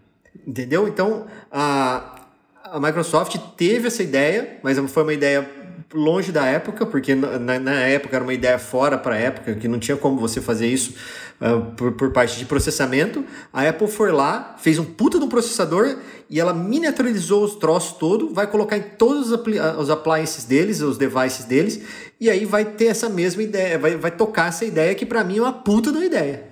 Entendeu? 0.46 0.88
Então, 0.88 1.26
a, 1.52 2.22
a 2.64 2.80
Microsoft 2.80 3.38
teve 3.56 3.88
essa 3.88 4.04
ideia, 4.04 4.58
mas 4.64 4.78
foi 4.92 5.04
uma 5.04 5.14
ideia 5.14 5.48
longe 5.94 6.32
da 6.32 6.46
época, 6.46 6.86
porque 6.86 7.14
na, 7.14 7.60
na 7.60 7.82
época 7.82 8.16
era 8.16 8.24
uma 8.24 8.34
ideia 8.34 8.58
fora 8.58 8.98
para 8.98 9.16
a 9.16 9.18
época, 9.18 9.54
que 9.56 9.68
não 9.68 9.80
tinha 9.80 9.96
como 9.96 10.20
você 10.20 10.42
fazer 10.42 10.68
isso 10.68 10.96
uh, 11.40 11.72
por, 11.76 11.92
por 11.94 12.12
parte 12.12 12.38
de 12.38 12.46
processamento. 12.46 13.24
A 13.52 13.68
Apple 13.68 13.88
foi 13.88 14.12
lá, 14.12 14.56
fez 14.58 14.80
um 14.80 14.86
puta 14.86 15.20
de 15.20 15.26
um 15.26 15.30
processador 15.30 15.98
e 16.30 16.40
ela 16.40 16.54
miniaturizou 16.54 17.44
os 17.44 17.56
troços 17.56 17.98
todo, 17.98 18.34
vai 18.34 18.48
colocar 18.48 18.78
em 18.78 18.82
todos 18.82 19.28
os, 19.28 19.34
apli 19.34 19.60
os 19.60 19.90
appliances 19.90 20.46
deles, 20.46 20.82
os 20.82 20.98
devices 20.98 21.46
deles, 21.46 21.82
e 22.20 22.30
aí 22.30 22.46
vai 22.46 22.66
ter 22.66 22.86
essa 22.86 23.08
mesma 23.08 23.44
ideia, 23.44 23.78
vai, 23.78 23.96
vai 23.96 24.12
tocar 24.12 24.50
essa 24.50 24.66
ideia 24.66 24.96
que 24.96 25.06
para 25.06 25.24
mim 25.24 25.38
é 25.38 25.42
uma 25.42 25.54
puta 25.54 25.92
de 25.92 25.98
uma 25.98 26.06
ideia. 26.06 26.44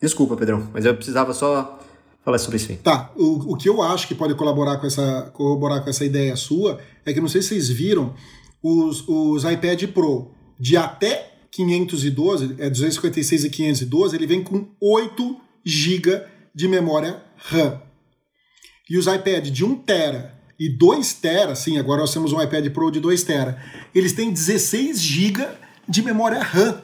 Desculpa, 0.00 0.36
Pedrão, 0.36 0.68
mas 0.72 0.84
eu 0.84 0.94
precisava 0.94 1.32
só 1.32 1.78
falar 2.24 2.38
sobre 2.38 2.56
isso 2.56 2.70
aí. 2.70 2.78
Tá, 2.78 3.12
o, 3.16 3.52
o 3.52 3.56
que 3.56 3.68
eu 3.68 3.82
acho 3.82 4.06
que 4.06 4.14
pode 4.14 4.34
colaborar 4.34 4.78
com 4.78 4.86
essa, 4.86 5.30
corroborar 5.32 5.82
com 5.82 5.90
essa 5.90 6.04
ideia 6.04 6.36
sua 6.36 6.80
é 7.04 7.12
que 7.12 7.20
não 7.20 7.28
sei 7.28 7.42
se 7.42 7.48
vocês 7.48 7.68
viram 7.68 8.14
os, 8.62 9.06
os 9.08 9.44
iPad 9.44 9.84
Pro 9.88 10.30
de 10.58 10.76
até 10.76 11.32
512, 11.50 12.56
é 12.58 12.70
256 12.70 13.44
e 13.44 13.50
512, 13.50 14.16
ele 14.16 14.26
vem 14.26 14.42
com 14.42 14.68
8 14.80 15.36
GB 15.64 16.22
de 16.54 16.68
memória 16.68 17.22
RAM. 17.36 17.80
E 18.88 18.98
os 18.98 19.06
iPad 19.06 19.48
de 19.48 19.64
1 19.64 19.76
tera 19.76 20.38
e 20.58 20.68
2 20.68 21.14
tera, 21.14 21.54
sim, 21.54 21.78
agora 21.78 22.02
nós 22.02 22.12
temos 22.12 22.32
um 22.32 22.42
iPad 22.42 22.68
Pro 22.70 22.90
de 22.90 23.00
2 23.00 23.22
tera, 23.22 23.62
eles 23.94 24.12
têm 24.12 24.30
16 24.30 25.00
GB 25.00 25.46
de 25.88 26.02
memória 26.02 26.42
RAM. 26.42 26.82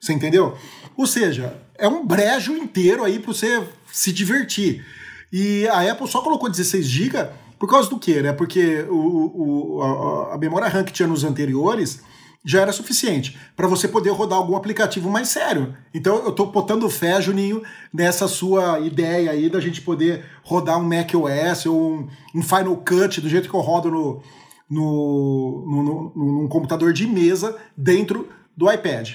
Você 0.00 0.12
entendeu? 0.12 0.56
Ou 0.96 1.06
seja, 1.06 1.56
é 1.78 1.86
um 1.86 2.04
brejo 2.04 2.56
inteiro 2.56 3.04
aí 3.04 3.18
para 3.18 3.32
você 3.32 3.62
se 3.92 4.12
divertir. 4.12 4.84
E 5.32 5.68
a 5.68 5.90
Apple 5.90 6.08
só 6.08 6.20
colocou 6.20 6.50
16 6.50 6.86
GB 6.86 7.28
por 7.58 7.68
causa 7.68 7.88
do 7.88 7.98
quê? 7.98 8.20
Né? 8.20 8.32
Porque 8.32 8.86
o, 8.90 9.76
o, 9.76 9.82
a, 9.82 10.34
a 10.34 10.38
memória 10.38 10.68
RAM 10.68 10.82
que 10.82 10.92
tinha 10.92 11.06
nos 11.06 11.22
anteriores 11.22 12.00
já 12.44 12.60
era 12.60 12.72
suficiente 12.72 13.38
para 13.54 13.68
você 13.68 13.86
poder 13.86 14.10
rodar 14.10 14.38
algum 14.38 14.56
aplicativo 14.56 15.08
mais 15.08 15.28
sério. 15.28 15.76
Então 15.94 16.16
eu 16.24 16.30
estou 16.30 16.46
botando 16.50 16.88
fé, 16.90 17.20
Juninho, 17.20 17.62
nessa 17.92 18.26
sua 18.26 18.80
ideia 18.80 19.30
aí 19.30 19.48
da 19.48 19.60
gente 19.60 19.80
poder 19.80 20.24
rodar 20.42 20.78
um 20.78 20.82
Mac 20.82 21.12
OS 21.14 21.66
ou 21.66 21.92
um, 21.92 22.08
um 22.34 22.42
Final 22.42 22.76
Cut 22.78 23.20
do 23.20 23.28
jeito 23.28 23.48
que 23.48 23.54
eu 23.54 23.60
rodo 23.60 23.90
no, 23.90 24.22
no, 24.68 25.64
no, 25.66 25.82
no, 25.82 26.12
num 26.16 26.48
computador 26.48 26.92
de 26.92 27.06
mesa 27.06 27.56
dentro 27.76 28.28
do 28.56 28.70
iPad. 28.70 29.10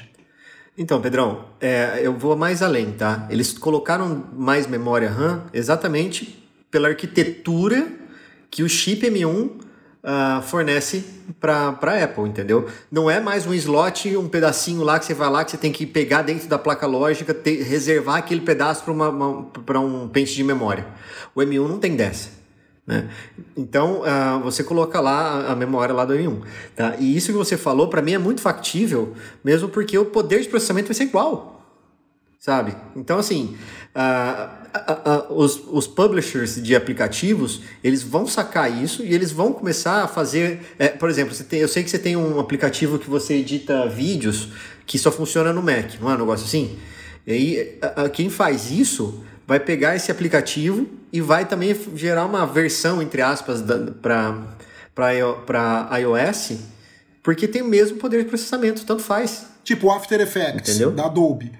Então, 0.77 1.01
Pedrão, 1.01 1.45
é, 1.59 2.01
eu 2.03 2.13
vou 2.13 2.35
mais 2.35 2.61
além, 2.61 2.91
tá? 2.91 3.25
Eles 3.31 3.57
colocaram 3.57 4.25
mais 4.33 4.67
memória 4.67 5.09
RAM 5.09 5.45
exatamente 5.51 6.47
pela 6.69 6.89
arquitetura 6.89 7.87
que 8.51 8.61
o 8.61 8.69
chip 8.69 9.01
M1 9.09 9.25
uh, 9.27 9.59
ah, 10.03 10.43
fornece 10.45 11.03
para 11.39 11.75
a 11.81 12.03
Apple, 12.03 12.25
entendeu? 12.25 12.69
Não 12.91 13.09
é 13.09 13.19
mais 13.19 13.47
um 13.47 13.55
slot, 13.55 14.15
um 14.15 14.29
pedacinho 14.29 14.83
lá 14.83 14.99
que 14.99 15.05
você 15.05 15.15
vai 15.15 15.29
lá, 15.31 15.43
que 15.43 15.49
você 15.49 15.57
tem 15.57 15.71
que 15.71 15.85
pegar 15.87 16.21
dentro 16.21 16.47
da 16.47 16.59
placa 16.59 16.85
lógica, 16.85 17.33
ter, 17.33 17.63
reservar 17.63 18.17
aquele 18.17 18.41
pedaço 18.41 18.83
para 19.65 19.79
um 19.79 20.07
pente 20.07 20.35
de 20.35 20.43
memória. 20.43 20.85
O 21.33 21.41
M1 21.41 21.67
não 21.67 21.79
tem 21.79 21.95
dessa. 21.95 22.36
Né? 22.87 23.09
Então, 23.55 24.01
uh, 24.01 24.39
você 24.41 24.63
coloca 24.63 25.01
lá 25.01 25.51
a 25.51 25.55
memória 25.55 25.93
lá 25.93 26.05
do 26.05 26.13
M1. 26.13 26.41
Tá? 26.73 26.95
E 26.97 27.17
isso 27.17 27.33
que 27.33 27.37
você 27.37 27.57
falou, 27.57 27.89
para 27.89 28.01
mim, 28.01 28.13
é 28.13 28.17
muito 28.17 28.39
factível, 28.39 29.13
mesmo 29.43 29.67
porque 29.67 29.97
o 29.97 30.05
poder 30.05 30.41
de 30.41 30.47
processamento 30.47 30.87
vai 30.87 30.95
ser 30.95 31.03
igual. 31.03 31.61
Sabe? 32.39 32.73
Então, 32.95 33.19
assim, 33.19 33.57
uh, 33.93 35.29
uh, 35.29 35.33
os, 35.33 35.61
os 35.69 35.85
publishers 35.85 36.63
de 36.63 36.77
aplicativos, 36.77 37.61
eles 37.83 38.01
vão 38.01 38.25
sacar 38.25 38.71
isso 38.71 39.03
e 39.03 39.13
eles 39.13 39.33
vão 39.33 39.51
começar 39.51 40.03
a 40.03 40.07
fazer... 40.07 40.61
É, 40.79 40.87
por 40.87 41.09
exemplo, 41.09 41.35
você 41.35 41.43
tem, 41.43 41.59
eu 41.59 41.67
sei 41.67 41.83
que 41.83 41.89
você 41.89 41.99
tem 41.99 42.15
um 42.15 42.39
aplicativo 42.39 42.97
que 42.97 43.09
você 43.09 43.33
edita 43.33 43.85
vídeos 43.89 44.49
que 44.85 44.97
só 44.97 45.11
funciona 45.11 45.51
no 45.51 45.61
Mac, 45.61 45.99
não 45.99 46.09
é 46.09 46.15
um 46.15 46.19
negócio 46.19 46.45
assim? 46.45 46.77
E 47.25 47.31
aí, 47.33 47.79
quem 48.13 48.29
faz 48.29 48.71
isso 48.71 49.21
vai 49.47 49.61
pegar 49.61 49.95
esse 49.95 50.11
aplicativo 50.11 50.85
e 51.11 51.21
vai 51.21 51.45
também 51.45 51.73
gerar 51.95 52.25
uma 52.25 52.45
versão, 52.45 53.01
entre 53.01 53.21
aspas, 53.21 53.63
para 54.93 55.13
iOS, 55.97 56.59
porque 57.23 57.47
tem 57.47 57.61
o 57.61 57.67
mesmo 57.67 57.97
poder 57.97 58.23
de 58.23 58.29
processamento, 58.29 58.85
tanto 58.85 59.01
faz. 59.01 59.47
Tipo 59.63 59.87
o 59.87 59.91
After 59.91 60.19
Effects 60.19 60.69
entendeu? 60.69 60.91
da 60.91 61.05
Adobe. 61.05 61.51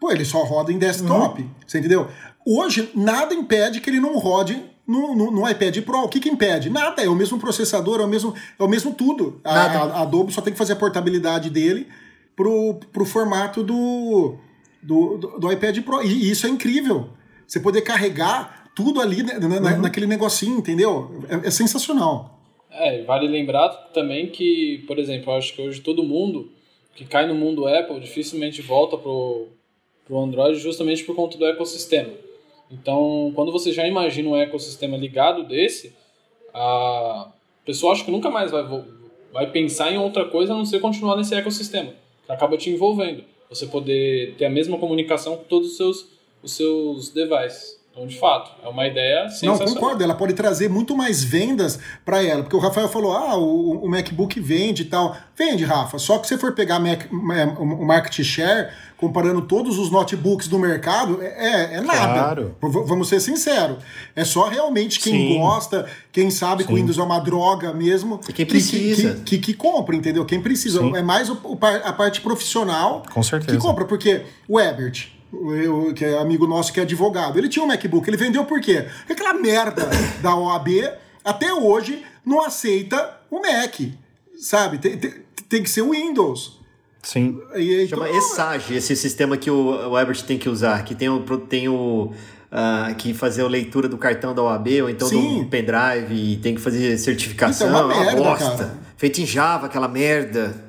Pô, 0.00 0.10
ele 0.10 0.24
só 0.24 0.42
roda 0.42 0.72
em 0.72 0.78
desktop, 0.78 1.42
uhum. 1.42 1.50
você 1.66 1.78
entendeu? 1.78 2.08
Hoje, 2.46 2.90
nada 2.94 3.34
impede 3.34 3.80
que 3.80 3.88
ele 3.88 4.00
não 4.00 4.18
rode 4.18 4.62
no, 4.86 5.14
no, 5.14 5.30
no, 5.30 5.48
iPad 5.48 5.78
Pro. 5.80 6.04
O 6.04 6.08
que, 6.08 6.20
que 6.20 6.28
impede? 6.28 6.68
Nada, 6.68 7.02
é 7.02 7.08
o 7.08 7.14
mesmo 7.14 7.38
processador, 7.38 8.00
é 8.00 8.04
o 8.04 8.08
mesmo, 8.08 8.34
é 8.58 8.62
o 8.62 8.68
mesmo 8.68 8.92
tudo. 8.92 9.40
A, 9.42 9.50
a, 9.50 9.82
a 9.82 10.02
Adobe 10.02 10.32
só 10.32 10.42
tem 10.42 10.52
que 10.52 10.58
fazer 10.58 10.74
a 10.74 10.76
portabilidade 10.76 11.48
dele 11.48 11.88
pro, 12.36 12.74
pro 12.92 13.06
formato 13.06 13.62
do, 13.62 14.36
do, 14.82 15.16
do, 15.16 15.38
do 15.38 15.52
iPad 15.52 15.78
Pro. 15.80 16.02
E 16.02 16.30
isso 16.30 16.46
é 16.46 16.50
incrível. 16.50 17.08
Você 17.54 17.60
poder 17.60 17.82
carregar 17.82 18.68
tudo 18.74 19.00
ali 19.00 19.22
né, 19.22 19.38
na, 19.38 19.46
uhum. 19.46 19.82
naquele 19.82 20.08
negocinho, 20.08 20.58
entendeu? 20.58 21.22
É, 21.28 21.46
é, 21.46 21.50
sensacional. 21.52 22.40
É, 22.68 23.00
vale 23.02 23.28
lembrar 23.28 23.68
também 23.94 24.26
que, 24.26 24.82
por 24.88 24.98
exemplo, 24.98 25.32
acho 25.32 25.54
que 25.54 25.62
hoje 25.62 25.80
todo 25.80 26.02
mundo 26.02 26.50
que 26.96 27.04
cai 27.04 27.28
no 27.28 27.34
mundo 27.34 27.68
Apple 27.68 28.00
dificilmente 28.00 28.60
volta 28.60 28.98
pro, 28.98 29.46
pro 30.04 30.18
Android 30.18 30.58
justamente 30.58 31.04
por 31.04 31.14
conta 31.14 31.38
do 31.38 31.46
ecossistema. 31.46 32.10
Então, 32.68 33.30
quando 33.36 33.52
você 33.52 33.70
já 33.70 33.86
imagina 33.86 34.30
um 34.30 34.36
ecossistema 34.36 34.96
ligado 34.96 35.44
desse, 35.44 35.94
a 36.52 37.28
pessoa 37.64 37.92
acho 37.92 38.04
que 38.04 38.10
nunca 38.10 38.30
mais 38.30 38.50
vai, 38.50 38.64
vai 39.32 39.48
pensar 39.52 39.92
em 39.92 39.98
outra 39.98 40.24
coisa 40.24 40.52
a 40.52 40.56
não 40.56 40.64
ser 40.64 40.80
continuar 40.80 41.16
nesse 41.16 41.36
ecossistema, 41.36 41.92
que 42.26 42.32
acaba 42.32 42.56
te 42.56 42.68
envolvendo. 42.68 43.22
Você 43.48 43.68
poder 43.68 44.34
ter 44.36 44.46
a 44.46 44.50
mesma 44.50 44.76
comunicação 44.76 45.36
com 45.36 45.44
todos 45.44 45.70
os 45.70 45.76
seus 45.76 46.13
os 46.44 46.52
seus 46.52 47.08
devices. 47.08 47.82
Então, 47.94 48.08
de 48.08 48.18
fato, 48.18 48.50
é 48.60 48.68
uma 48.68 48.88
ideia 48.88 49.28
sensacional. 49.28 49.58
Não, 49.58 49.74
concordo. 49.74 50.02
Ela 50.02 50.16
pode 50.16 50.32
trazer 50.32 50.68
muito 50.68 50.96
mais 50.96 51.22
vendas 51.22 51.78
para 52.04 52.20
ela. 52.24 52.42
Porque 52.42 52.56
o 52.56 52.58
Rafael 52.58 52.88
falou, 52.88 53.12
ah, 53.12 53.36
o, 53.36 53.84
o, 53.84 53.88
MacBook 53.88 54.40
vende 54.40 54.82
e 54.82 54.86
tal. 54.86 55.16
Vende, 55.38 55.64
Rafa. 55.64 55.96
Só 55.96 56.18
que 56.18 56.26
se 56.26 56.34
você 56.34 56.40
for 56.40 56.52
pegar 56.52 56.80
Mac, 56.80 57.02
o 57.12 57.84
market 57.84 58.20
share, 58.24 58.70
comparando 58.96 59.42
todos 59.42 59.78
os 59.78 59.92
notebooks 59.92 60.48
do 60.48 60.58
mercado, 60.58 61.22
é, 61.22 61.76
é 61.76 61.80
nada. 61.80 62.14
Claro. 62.14 62.56
Vamos 62.60 63.06
ser 63.06 63.20
sinceros. 63.20 63.76
É 64.16 64.24
só 64.24 64.48
realmente 64.48 64.98
quem 64.98 65.12
Sim. 65.12 65.38
gosta, 65.38 65.86
quem 66.10 66.32
sabe 66.32 66.62
Sim. 66.62 66.66
que 66.66 66.72
o 66.72 66.76
Windows 66.76 66.98
é 66.98 67.02
uma 67.02 67.20
droga 67.20 67.72
mesmo. 67.72 68.18
E 68.28 68.32
quem 68.32 68.44
precisa. 68.44 69.14
Que, 69.14 69.20
que, 69.20 69.38
que, 69.38 69.38
que 69.38 69.54
compra, 69.54 69.94
entendeu? 69.94 70.24
Quem 70.24 70.42
precisa. 70.42 70.80
Sim. 70.80 70.96
É 70.96 71.02
mais 71.02 71.30
o, 71.30 71.38
a 71.84 71.92
parte 71.92 72.20
profissional 72.20 73.04
Com 73.14 73.22
certeza. 73.22 73.56
que 73.56 73.62
compra. 73.62 73.84
Porque 73.84 74.22
o 74.48 74.58
Ebert 74.58 75.13
que 75.94 76.04
é 76.04 76.18
amigo 76.18 76.46
nosso 76.46 76.72
que 76.72 76.80
é 76.80 76.82
advogado, 76.82 77.38
ele 77.38 77.48
tinha 77.48 77.64
um 77.64 77.68
MacBook, 77.68 78.08
ele 78.08 78.16
vendeu 78.16 78.44
por 78.44 78.60
quê? 78.60 78.86
Porque 78.98 79.12
aquela 79.12 79.34
merda 79.34 79.88
da 80.22 80.34
OAB 80.34 80.68
até 81.24 81.52
hoje 81.52 82.02
não 82.24 82.44
aceita 82.44 83.20
o 83.30 83.40
Mac, 83.40 83.80
sabe? 84.36 84.78
Tem, 84.78 84.96
tem, 84.98 85.14
tem 85.48 85.62
que 85.62 85.70
ser 85.70 85.82
o 85.82 85.90
Windows. 85.90 86.60
Sim. 87.02 87.38
E, 87.54 87.84
então, 87.84 87.98
Chama 87.98 88.10
ESAGE, 88.10 88.74
esse 88.76 88.96
sistema 88.96 89.36
que 89.36 89.50
o, 89.50 89.90
o 89.90 89.98
Ebert 89.98 90.22
tem 90.22 90.38
que 90.38 90.48
usar, 90.48 90.84
que 90.84 90.94
tem 90.94 91.08
o, 91.08 91.20
tem 91.20 91.68
o 91.68 92.12
uh, 92.54 92.94
que 92.96 93.12
fazer 93.12 93.42
a 93.42 93.48
leitura 93.48 93.88
do 93.88 93.98
cartão 93.98 94.34
da 94.34 94.42
OAB 94.42 94.68
ou 94.82 94.90
então 94.90 95.08
Sim. 95.08 95.42
do 95.42 95.48
pendrive 95.48 96.14
e 96.14 96.36
tem 96.36 96.54
que 96.54 96.60
fazer 96.60 96.96
certificação. 96.98 97.68
Então, 97.68 97.78
é 97.78 97.84
uma, 97.84 97.94
merda, 97.94 98.20
uma 98.20 98.30
bosta. 98.30 98.56
Cara. 98.56 98.78
Feito 98.96 99.20
em 99.20 99.26
Java, 99.26 99.66
aquela 99.66 99.88
merda. 99.88 100.63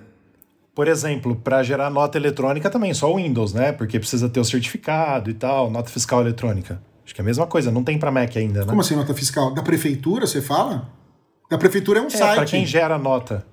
Por 0.76 0.90
exemplo, 0.90 1.38
para 1.38 1.64
gerar 1.64 1.90
nota 1.90 2.18
eletrônica 2.18 2.70
também, 2.70 2.94
só 2.94 3.10
o 3.10 3.16
Windows, 3.16 3.54
né? 3.54 3.72
Porque 3.72 3.98
precisa 3.98 4.28
ter 4.28 4.42
o 4.42 4.46
certificado 4.46 5.30
e 5.30 5.34
tal, 5.34 5.72
nota 5.72 5.90
fiscal 5.90 6.20
eletrônica. 6.20 6.82
Acho 7.06 7.16
que 7.16 7.22
é 7.22 7.24
a 7.24 7.26
mesma 7.26 7.48
coisa, 7.48 7.72
não 7.72 7.82
tem 7.82 7.98
para 7.98 8.12
Mac 8.12 8.36
ainda, 8.36 8.60
né? 8.62 8.66
Como 8.68 8.82
assim 8.82 8.96
nota 8.96 9.14
fiscal? 9.14 9.54
Da 9.54 9.64
prefeitura, 9.64 10.28
você 10.28 10.42
fala? 10.42 10.90
Da 11.50 11.58
prefeitura 11.58 12.00
é 12.00 12.02
um 12.02 12.08
é, 12.08 12.10
site. 12.10 12.36
para 12.36 12.46
quem 12.46 12.66
gera 12.66 12.98
nota. 12.98 13.46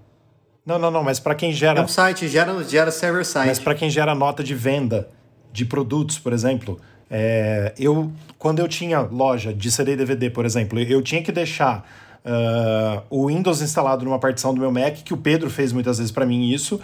Não, 0.66 0.78
não, 0.78 0.90
não, 0.90 1.05
mas 1.05 1.20
para 1.20 1.35
quem 1.35 1.53
gera. 1.53 1.78
É 1.78 1.85
um 1.85 1.89
site, 1.89 2.27
gera, 2.27 2.62
gera 2.65 2.90
server 2.90 3.24
site. 3.24 3.47
Mas 3.47 3.59
para 3.61 3.74
quem 3.74 3.89
gera 3.89 4.15
nota 4.15 4.43
de 4.43 4.55
venda 4.55 5.09
de 5.53 5.65
produtos, 5.65 6.19
por 6.19 6.32
exemplo, 6.32 6.81
é, 7.09 7.73
eu 7.78 8.11
quando 8.36 8.59
eu 8.59 8.66
tinha 8.66 9.01
loja 9.01 9.53
de 9.55 9.70
CD 9.70 9.93
e 9.93 9.97
DVD, 9.97 10.31
por 10.31 10.44
exemplo, 10.44 10.81
eu 10.81 11.03
tinha 11.03 11.23
que 11.23 11.31
deixar 11.31 11.86
uh, 12.24 13.03
o 13.11 13.27
Windows 13.28 13.61
instalado 13.61 14.05
numa 14.05 14.19
partição 14.19 14.55
do 14.55 14.61
meu 14.61 14.73
Mac, 14.73 14.94
que 15.05 15.12
o 15.12 15.16
Pedro 15.16 15.51
fez 15.51 15.73
muitas 15.73 15.99
vezes 15.99 16.11
para 16.11 16.24
mim 16.24 16.51
isso, 16.51 16.81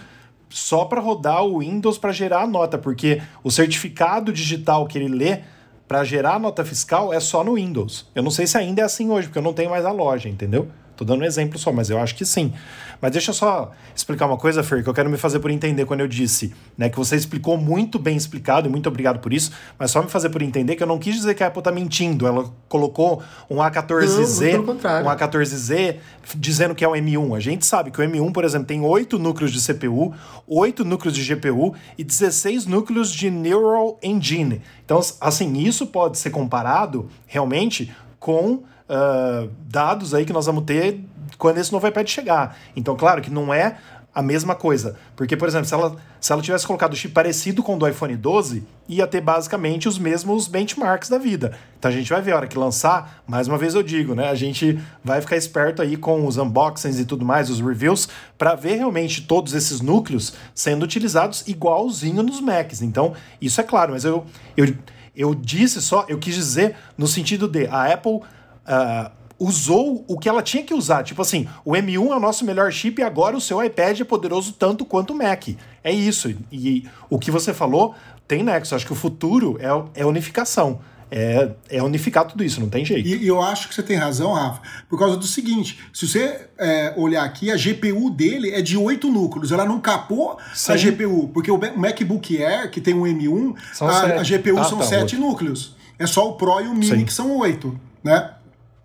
só 0.49 0.85
para 0.85 1.01
rodar 1.01 1.45
o 1.45 1.59
Windows 1.59 1.99
para 1.99 2.13
gerar 2.13 2.43
a 2.43 2.47
nota, 2.47 2.79
porque 2.79 3.21
o 3.43 3.51
certificado 3.51 4.33
digital 4.33 4.87
que 4.87 4.99
ele 4.99 5.09
lê 5.09 5.41
para 5.87 6.05
gerar 6.05 6.35
a 6.35 6.39
nota 6.39 6.65
fiscal 6.65 7.13
é 7.13 7.21
só 7.21 7.43
no 7.43 7.55
Windows. 7.55 8.07
Eu 8.15 8.23
não 8.23 8.31
sei 8.31 8.47
se 8.47 8.59
ainda 8.59 8.83
é 8.83 8.85
assim 8.85 9.11
hoje, 9.11 9.29
porque 9.29 9.39
eu 9.39 9.43
não 9.43 9.55
tenho 9.55 9.71
mais 9.71 9.87
a 9.87 9.91
loja, 9.91 10.29
entendeu? 10.29 10.69
Tô 10.99 11.05
dando 11.05 11.23
um 11.23 11.25
exemplo 11.25 11.57
só, 11.61 11.71
mas 11.71 11.91
eu 11.91 11.99
acho 12.01 12.17
que 12.17 12.25
sim. 12.25 12.53
Mas 13.01 13.13
deixa 13.13 13.31
eu 13.31 13.35
só 13.35 13.71
explicar 13.95 14.27
uma 14.27 14.37
coisa, 14.37 14.65
Fer, 14.65 14.83
que 14.83 14.89
eu 14.89 14.93
quero 14.93 15.09
me 15.09 15.17
fazer 15.17 15.39
por 15.39 15.49
entender 15.49 15.85
quando 15.85 16.01
eu 16.01 16.09
disse, 16.09 16.53
né, 16.77 16.89
que 16.89 16.99
você 16.99 17.15
explicou 17.15 17.57
muito 17.57 18.01
bem 18.01 18.17
explicado 18.17 18.67
e 18.67 18.71
muito 18.71 18.89
obrigado 18.89 19.21
por 19.21 19.33
isso, 19.33 19.53
mas 19.79 19.93
só 19.93 20.03
me 20.03 20.09
fazer 20.09 20.29
por 20.29 20.43
entender 20.43 20.75
que 20.75 20.83
eu 20.83 20.89
não 20.89 20.99
quis 20.99 21.15
dizer 21.15 21.35
que 21.35 21.45
a 21.45 21.47
Apple 21.47 21.63
tá 21.63 21.71
mentindo. 21.71 22.27
Ela 22.27 22.53
colocou 22.69 23.23
um 23.49 23.59
A14Z, 23.59 24.55
não, 24.55 24.75
um 25.05 25.17
A14Z 25.17 25.99
dizendo 26.35 26.75
que 26.75 26.85
é 26.85 26.89
um 26.89 26.95
M1. 26.95 27.37
A 27.37 27.41
gente 27.41 27.65
sabe 27.65 27.93
que 27.93 28.01
o 28.01 28.05
M1, 28.05 28.33
por 28.33 28.43
exemplo, 28.45 28.67
tem 28.67 28.81
8 28.81 29.21
núcleos 29.21 29.53
de 29.53 29.65
CPU, 29.65 30.13
8 30.49 30.85
núcleos 30.85 31.15
de 31.15 31.33
GPU 31.33 31.77
e 31.97 32.03
16 32.03 32.67
núcleos 32.67 33.13
de 33.13 33.31
Neural 33.31 34.01
Engine. 34.03 34.63
Então, 34.85 35.01
assim, 35.21 35.59
isso 35.59 35.87
pode 35.87 36.19
ser 36.19 36.31
comparado 36.31 37.09
realmente 37.25 37.95
com 38.19 38.65
uh, 38.89 39.51
dados 39.61 40.15
aí 40.15 40.25
que 40.25 40.33
nós 40.33 40.47
vamos 40.47 40.65
ter 40.65 41.01
quando 41.37 41.59
esse 41.59 41.73
novo 41.73 41.87
iPad 41.87 42.09
chegar. 42.09 42.57
Então, 42.75 42.97
claro 42.97 43.21
que 43.21 43.31
não 43.31 43.53
é 43.53 43.77
a 44.15 44.23
mesma 44.23 44.55
coisa. 44.57 44.97
Porque, 45.15 45.37
por 45.37 45.47
exemplo, 45.47 45.67
se 45.67 45.75
ela, 45.75 45.97
se 46.21 46.33
ela 46.33 46.43
tivesse 46.43 46.67
colocado 46.67 46.93
o 46.93 46.97
chip 46.97 47.15
parecido 47.15 47.63
com 47.63 47.77
o 47.77 47.79
do 47.79 47.87
iPhone 47.87 48.17
12, 48.17 48.65
ia 48.89 49.07
ter 49.07 49.21
basicamente 49.21 49.87
os 49.87 49.97
mesmos 49.97 50.49
benchmarks 50.49 51.09
da 51.09 51.19
vida. 51.19 51.57
Então 51.79 51.89
a 51.89 51.95
gente 51.95 52.09
vai 52.09 52.21
ver 52.21 52.33
a 52.33 52.37
hora 52.37 52.47
que 52.49 52.59
lançar, 52.59 53.23
mais 53.29 53.47
uma 53.47 53.57
vez 53.57 53.75
eu 53.77 53.83
digo, 53.83 54.17
né? 54.17 54.29
A 54.29 54.35
gente 54.35 54.81
vai 55.05 55.21
ficar 55.21 55.37
esperto 55.37 55.81
aí 55.83 55.97
com 55.97 56.27
os 56.27 56.37
unboxings 56.37 56.99
e 56.99 57.05
tudo 57.05 57.25
mais, 57.25 57.49
os 57.49 57.61
reviews, 57.61 58.09
para 58.37 58.57
ver 58.57 58.75
realmente 58.75 59.23
todos 59.23 59.55
esses 59.55 59.81
núcleos 59.81 60.33
sendo 60.53 60.83
utilizados 60.83 61.47
igualzinho 61.47 62.23
nos 62.23 62.41
Macs. 62.41 62.83
Então, 62.83 63.15
isso 63.41 63.61
é 63.61 63.65
claro, 63.65 63.93
mas 63.93 64.05
eu, 64.05 64.27
eu, 64.57 64.75
eu 65.15 65.33
disse 65.33 65.81
só, 65.81 66.05
eu 66.09 66.19
quis 66.19 66.35
dizer 66.35 66.75
no 66.97 67.07
sentido 67.07 67.47
de 67.47 67.69
a 67.69 67.93
Apple 67.93 68.21
uh, 68.69 69.11
usou 69.39 70.05
o 70.09 70.19
que 70.19 70.29
ela 70.29 70.43
tinha 70.43 70.63
que 70.63 70.75
usar. 70.75 71.03
Tipo 71.03 71.23
assim, 71.23 71.47
o 71.65 71.73
M1 71.73 71.95
é 71.95 72.17
o 72.17 72.21
nosso 72.21 72.45
melhor 72.45 72.71
chip 72.73 73.01
e 73.01 73.05
agora 73.05 73.37
o 73.37 73.41
seu 73.41 73.63
iPad 73.63 74.01
é 74.01 74.05
poderoso 74.05 74.53
tanto 74.53 74.85
quanto 74.85 75.13
o 75.13 75.17
Mac. 75.17 75.49
É 75.83 75.93
isso. 75.93 76.35
E 76.51 76.87
o 77.09 77.19
que 77.19 77.31
você 77.31 77.55
falou 77.55 77.95
tem 78.27 78.43
nexo. 78.43 78.75
Acho 78.75 78.87
que 78.87 78.93
o 78.93 78.97
futuro 78.97 79.59
é, 79.61 80.01
é 80.03 80.05
unificação. 80.05 80.81
É, 81.11 81.53
é 81.71 81.83
unificar 81.83 82.27
tudo 82.27 82.45
isso, 82.45 82.61
não 82.61 82.69
tem 82.69 82.85
jeito. 82.85 83.09
E, 83.09 83.27
eu 83.27 83.41
acho 83.41 83.67
que 83.69 83.75
você 83.75 83.83
tem 83.83 83.97
razão, 83.97 84.35
Rafa, 84.35 84.61
por 84.91 84.99
causa 84.99 85.17
do 85.17 85.27
seguinte: 85.27 85.79
se 85.91 86.07
você 86.07 86.49
é, 86.59 86.93
olhar 86.99 87.25
aqui, 87.25 87.51
a 87.51 87.57
GPU 87.57 88.11
dele 88.11 88.51
é 88.51 88.61
de 88.61 88.77
8 88.77 89.11
núcleos, 89.11 89.51
ela 89.51 89.65
não 89.65 89.81
capou 89.81 90.39
Sim. 90.53 90.73
a 90.73 90.77
GPU, 90.77 91.29
porque 91.29 91.51
o 91.51 91.59
MacBook 91.59 92.43
Air, 92.43 92.71
que 92.71 92.79
tem 92.79 92.93
um 92.93 93.05
M1, 93.05 93.55
a, 93.81 94.21
a, 94.21 94.23
GPU 94.23 94.59
ah, 94.59 94.65
são 94.65 94.79
tá, 94.79 94.85
7 94.85 95.17
núcleos. 95.17 95.75
É 95.99 96.07
só 96.07 96.29
o 96.29 96.35
Pro 96.35 96.61
e 96.61 96.69
o 96.69 96.75
Mini 96.75 96.99
Sim. 96.99 97.05
que 97.07 97.13
são 97.13 97.35
8, 97.39 97.81
né? 98.05 98.35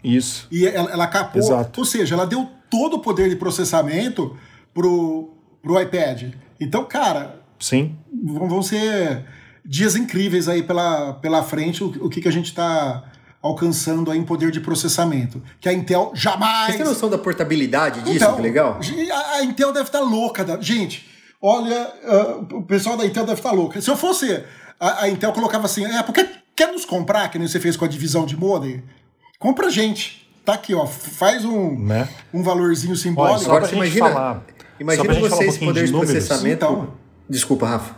Isso. 0.04 0.48
E 0.52 0.68
ela, 0.68 0.92
ela 0.92 1.08
capou. 1.08 1.42
Exato. 1.42 1.80
Ou 1.80 1.86
seja, 1.86 2.16
ela 2.16 2.26
deu 2.26 2.50
todo 2.70 2.98
o 2.98 3.00
poder 3.00 3.30
de 3.30 3.36
processamento 3.36 4.36
pro, 4.74 5.34
pro 5.62 5.80
iPad. 5.80 6.34
Então, 6.60 6.86
cara. 6.86 7.42
Sim. 7.60 7.96
Vão 8.24 8.62
ser 8.62 9.26
dias 9.66 9.96
incríveis 9.96 10.50
aí 10.50 10.62
pela, 10.62 11.14
pela 11.14 11.42
frente, 11.44 11.84
o, 11.84 11.88
o 12.06 12.10
que, 12.10 12.20
que 12.20 12.28
a 12.28 12.32
gente 12.32 12.48
está 12.48 13.04
alcançando 13.42 14.10
aí 14.10 14.18
em 14.18 14.24
poder 14.24 14.52
de 14.52 14.62
processamento. 14.62 15.44
Que 15.60 15.68
a 15.68 15.74
Intel 15.74 16.12
jamais. 16.16 16.72
Você 16.72 16.78
tem 16.78 16.86
noção 16.86 17.10
da 17.10 17.18
portabilidade 17.18 18.02
disso? 18.02 18.16
Então, 18.16 18.36
que 18.36 18.42
legal. 18.42 18.80
A, 19.12 19.36
a 19.36 19.44
Intel 19.44 19.74
deve 19.74 19.88
estar 19.88 20.00
tá 20.00 20.06
louca. 20.06 20.46
Da... 20.46 20.60
Gente, 20.62 21.06
olha, 21.42 21.92
uh, 22.04 22.58
o 22.58 22.64
pessoal 22.64 22.96
da 22.96 23.06
Intel 23.06 23.26
deve 23.26 23.40
estar 23.40 23.50
tá 23.50 23.56
louca. 23.56 23.82
Se 23.82 23.90
eu 23.90 23.98
fosse. 23.98 24.44
A, 24.80 25.04
a 25.04 25.10
Intel 25.10 25.34
colocava 25.34 25.66
assim: 25.66 25.86
é, 25.86 26.02
porque 26.02 26.26
quer 26.56 26.72
nos 26.72 26.86
comprar, 26.86 27.30
que 27.30 27.38
nem 27.38 27.48
você 27.48 27.60
fez 27.60 27.76
com 27.76 27.84
a 27.84 27.88
divisão 27.88 28.26
de 28.26 28.38
modem? 28.38 28.82
Compra 29.44 29.68
a 29.68 29.70
gente. 29.70 30.26
Tá 30.46 30.54
aqui, 30.54 30.74
ó. 30.74 30.88
Faz 30.88 31.44
um, 31.44 31.78
né? 31.78 32.08
um 32.34 32.42
valorzinho 32.42 32.96
simbólico. 32.96 33.50
Olha, 33.50 33.58
Agora, 33.58 33.76
imagina, 33.76 34.10
falar, 34.10 34.46
imagina 34.80 35.14
você 35.20 35.44
esse 35.44 35.60
poder 35.60 35.82
de, 35.82 35.92
de 35.92 35.98
processamento. 35.98 36.56
Então, 36.56 36.94
Desculpa, 37.30 37.68
Rafa. 37.68 37.96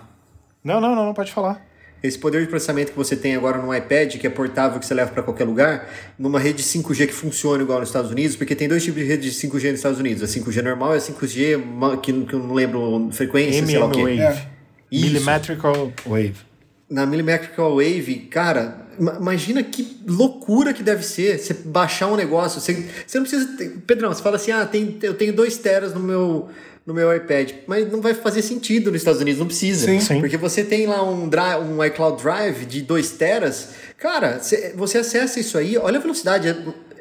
Não, 0.63 0.81
não, 0.81 0.95
não, 0.95 1.05
não 1.05 1.13
pode 1.13 1.31
falar. 1.31 1.63
Esse 2.01 2.17
poder 2.17 2.41
de 2.41 2.47
processamento 2.47 2.91
que 2.91 2.97
você 2.97 3.15
tem 3.15 3.35
agora 3.35 3.59
no 3.59 3.73
iPad, 3.73 4.15
que 4.15 4.25
é 4.25 4.29
portável, 4.29 4.79
que 4.79 4.85
você 4.85 4.93
leva 4.93 5.11
para 5.11 5.21
qualquer 5.21 5.43
lugar, 5.43 5.87
numa 6.17 6.39
rede 6.39 6.63
5G 6.63 7.07
que 7.07 7.13
funciona 7.13 7.61
igual 7.61 7.79
nos 7.79 7.89
Estados 7.89 8.11
Unidos, 8.11 8.35
porque 8.35 8.55
tem 8.55 8.67
dois 8.67 8.83
tipos 8.83 9.01
de 9.01 9.07
rede 9.07 9.29
de 9.29 9.35
5G 9.35 9.69
nos 9.69 9.79
Estados 9.79 9.99
Unidos. 9.99 10.23
A 10.23 10.25
5G 10.27 10.61
normal 10.63 10.93
e 10.95 10.97
a 10.97 11.01
5G 11.01 11.99
que, 12.01 12.13
que 12.25 12.33
eu 12.33 12.39
não 12.39 12.53
lembro 12.53 13.09
frequência, 13.11 13.59
MM 13.59 13.71
sei 13.71 13.79
lá 13.79 13.85
o 13.85 13.91
quê. 13.91 14.01
Wave. 14.01 14.19
É. 14.21 14.47
Millimetrical 14.91 15.91
Wave. 16.05 16.54
Na 16.89 17.05
Millimetrical 17.05 17.75
Wave, 17.77 18.27
cara, 18.29 18.85
Imagina 18.97 19.61
que 19.61 19.97
loucura 20.07 20.73
que 20.73 20.81
deve 20.81 21.03
ser 21.03 21.37
você 21.37 21.53
baixar 21.53 22.07
um 22.07 22.15
negócio. 22.15 22.61
Você, 22.61 22.85
você 23.05 23.17
não 23.17 23.25
precisa. 23.25 23.57
Ter, 23.57 23.69
Pedrão, 23.85 24.13
você 24.13 24.23
fala 24.23 24.37
assim: 24.37 24.51
ah, 24.51 24.65
tem, 24.65 24.97
eu 25.01 25.13
tenho 25.13 25.33
dois 25.33 25.57
teras 25.57 25.93
no 25.93 25.99
meu, 25.99 26.49
no 26.85 26.93
meu 26.93 27.13
iPad. 27.13 27.51
Mas 27.67 27.91
não 27.91 28.01
vai 28.01 28.13
fazer 28.13 28.41
sentido 28.41 28.91
nos 28.91 29.01
Estados 29.01 29.19
Unidos, 29.19 29.39
não 29.39 29.47
precisa. 29.47 29.85
Sim, 29.85 29.99
sim. 29.99 30.19
Porque 30.19 30.37
você 30.37 30.63
tem 30.63 30.87
lá 30.87 31.03
um, 31.03 31.27
drive, 31.27 31.63
um 31.63 31.83
iCloud 31.83 32.21
Drive 32.21 32.65
de 32.65 32.81
dois 32.81 33.11
teras. 33.11 33.69
Cara, 33.97 34.39
você, 34.39 34.73
você 34.75 34.99
acessa 34.99 35.39
isso 35.39 35.57
aí, 35.57 35.77
olha 35.77 35.97
a 35.97 36.01
velocidade. 36.01 36.47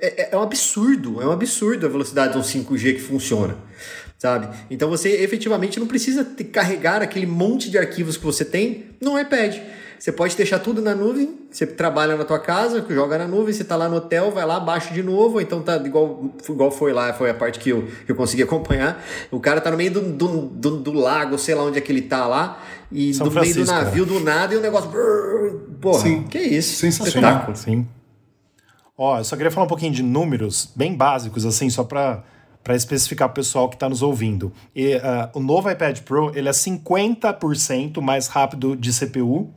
É, 0.01 0.23
é, 0.23 0.29
é 0.33 0.37
um 0.37 0.43
absurdo, 0.43 1.23
é 1.23 1.27
um 1.27 1.33
absurdo 1.33 1.87
a 1.87 1.89
velocidade 1.89 2.33
de 2.33 2.39
um 2.39 2.43
5G 2.43 2.95
que 2.95 3.01
funciona 3.01 3.57
sabe? 4.25 4.49
Então 4.71 4.89
você 4.89 5.11
efetivamente 5.23 5.79
não 5.79 5.87
precisa 5.87 6.25
carregar 6.51 7.03
aquele 7.03 7.27
monte 7.27 7.71
de 7.71 7.77
arquivos 7.77 8.17
que 8.17 8.25
você 8.25 8.43
tem 8.43 8.87
no 8.99 9.21
iPad. 9.21 9.59
Você 9.99 10.11
pode 10.11 10.35
deixar 10.35 10.61
tudo 10.61 10.81
na 10.81 10.95
nuvem, 10.95 11.35
você 11.51 11.67
trabalha 11.67 12.17
na 12.17 12.25
tua 12.25 12.39
casa, 12.39 12.85
joga 12.89 13.19
na 13.19 13.29
nuvem, 13.29 13.53
você 13.53 13.63
tá 13.63 13.77
lá 13.77 13.87
no 13.87 13.97
hotel, 13.97 14.31
vai 14.31 14.47
lá, 14.47 14.59
baixa 14.59 14.95
de 14.95 15.03
novo, 15.03 15.43
então 15.43 15.61
tá 15.61 15.77
igual, 15.77 16.31
igual 16.49 16.71
foi 16.71 16.95
lá, 16.95 17.13
foi 17.13 17.29
a 17.29 17.35
parte 17.35 17.59
que 17.59 17.69
eu, 17.69 17.87
que 18.07 18.13
eu 18.13 18.17
consegui 18.17 18.43
acompanhar. 18.45 19.03
O 19.31 19.39
cara 19.39 19.61
tá 19.61 19.71
no 19.71 19.77
meio 19.77 19.91
do, 19.91 20.01
do, 20.01 20.29
do, 20.47 20.77
do 20.79 20.93
lago, 20.93 21.37
sei 21.37 21.55
lá 21.55 21.63
onde 21.63 21.77
é 21.77 21.81
que 21.83 21.93
ele 21.93 22.03
tá 22.03 22.27
lá, 22.27 22.63
e 22.91 23.13
São 23.13 23.27
no 23.27 23.33
Francisco, 23.33 23.61
meio 23.61 23.67
do 23.67 23.73
navio 23.73 24.07
cara. 24.07 24.19
do 24.19 24.25
nada 24.25 24.55
e 24.55 24.57
o 24.57 24.61
negócio. 24.63 24.91
Porra, 25.83 26.01
Sim. 26.01 26.23
que 26.23 26.39
isso? 26.39 26.77
Sensacional. 26.77 27.55
Sim. 27.55 27.87
Ó, 28.97 29.19
eu 29.19 29.25
só 29.25 29.37
queria 29.37 29.51
falar 29.51 29.67
um 29.67 29.69
pouquinho 29.69 29.93
de 29.93 30.03
números 30.03 30.71
bem 30.75 30.95
básicos, 30.95 31.45
assim, 31.45 31.69
só 31.69 31.85
para 31.85 32.25
para 32.65 32.75
especificar 32.75 33.29
para 33.29 33.35
o 33.35 33.45
pessoal 33.45 33.69
que 33.69 33.77
está 33.77 33.89
nos 33.89 34.03
ouvindo. 34.03 34.51
E, 34.75 34.97
uh, 34.97 35.01
o 35.35 35.41
novo 35.41 35.71
iPad 35.71 36.01
Pro 36.01 36.33
ele 36.35 36.49
é 36.49 36.53
50% 36.53 38.01
mais 38.01 38.27
rápido 38.27 38.75
de 38.75 38.91
CPU 38.91 39.51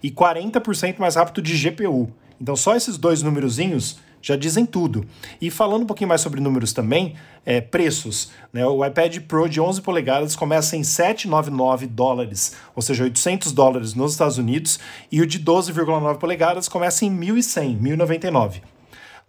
e 0.00 0.10
40% 0.10 0.98
mais 0.98 1.16
rápido 1.16 1.42
de 1.42 1.54
GPU. 1.58 2.08
Então 2.40 2.54
só 2.54 2.76
esses 2.76 2.96
dois 2.96 3.20
númerozinhos 3.20 3.98
já 4.22 4.36
dizem 4.36 4.64
tudo. 4.64 5.04
E 5.40 5.50
falando 5.50 5.82
um 5.82 5.86
pouquinho 5.86 6.08
mais 6.08 6.20
sobre 6.20 6.40
números 6.40 6.72
também, 6.72 7.14
é, 7.44 7.60
preços. 7.60 8.30
Né? 8.52 8.64
O 8.64 8.84
iPad 8.86 9.18
Pro 9.22 9.48
de 9.48 9.60
11 9.60 9.82
polegadas 9.82 10.36
começa 10.36 10.76
em 10.76 10.84
799 10.84 11.88
dólares, 11.88 12.54
ou 12.74 12.80
seja, 12.80 13.02
800 13.02 13.50
dólares 13.50 13.94
nos 13.94 14.12
Estados 14.12 14.38
Unidos, 14.38 14.78
e 15.10 15.20
o 15.20 15.26
de 15.26 15.40
12,9 15.40 16.18
polegadas 16.18 16.68
começa 16.68 17.04
em 17.04 17.10
1.100, 17.10 17.80
1.099. 17.80 18.62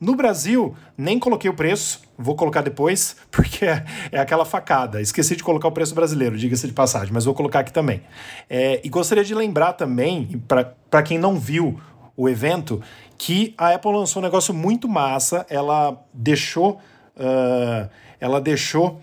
No 0.03 0.17
Brasil, 0.17 0.75
nem 0.97 1.17
coloquei 1.17 1.49
o 1.49 1.53
preço, 1.53 2.01
vou 2.17 2.35
colocar 2.35 2.59
depois, 2.59 3.15
porque 3.31 3.65
é, 3.65 3.85
é 4.11 4.19
aquela 4.19 4.43
facada. 4.43 5.01
Esqueci 5.01 5.33
de 5.33 5.41
colocar 5.41 5.69
o 5.69 5.71
preço 5.71 5.95
brasileiro, 5.95 6.37
diga-se 6.37 6.67
de 6.67 6.73
passagem, 6.73 7.13
mas 7.13 7.23
vou 7.23 7.33
colocar 7.33 7.59
aqui 7.59 7.71
também. 7.71 8.01
É, 8.49 8.81
e 8.83 8.89
gostaria 8.89 9.23
de 9.23 9.33
lembrar 9.33 9.71
também, 9.71 10.43
para 10.45 11.01
quem 11.03 11.17
não 11.17 11.39
viu 11.39 11.79
o 12.17 12.27
evento, 12.27 12.81
que 13.17 13.53
a 13.57 13.73
Apple 13.73 13.93
lançou 13.93 14.21
um 14.21 14.25
negócio 14.25 14.53
muito 14.53 14.89
massa. 14.89 15.45
Ela 15.49 15.97
deixou, 16.13 16.81
uh, 17.15 17.89
ela 18.19 18.41
deixou 18.41 18.99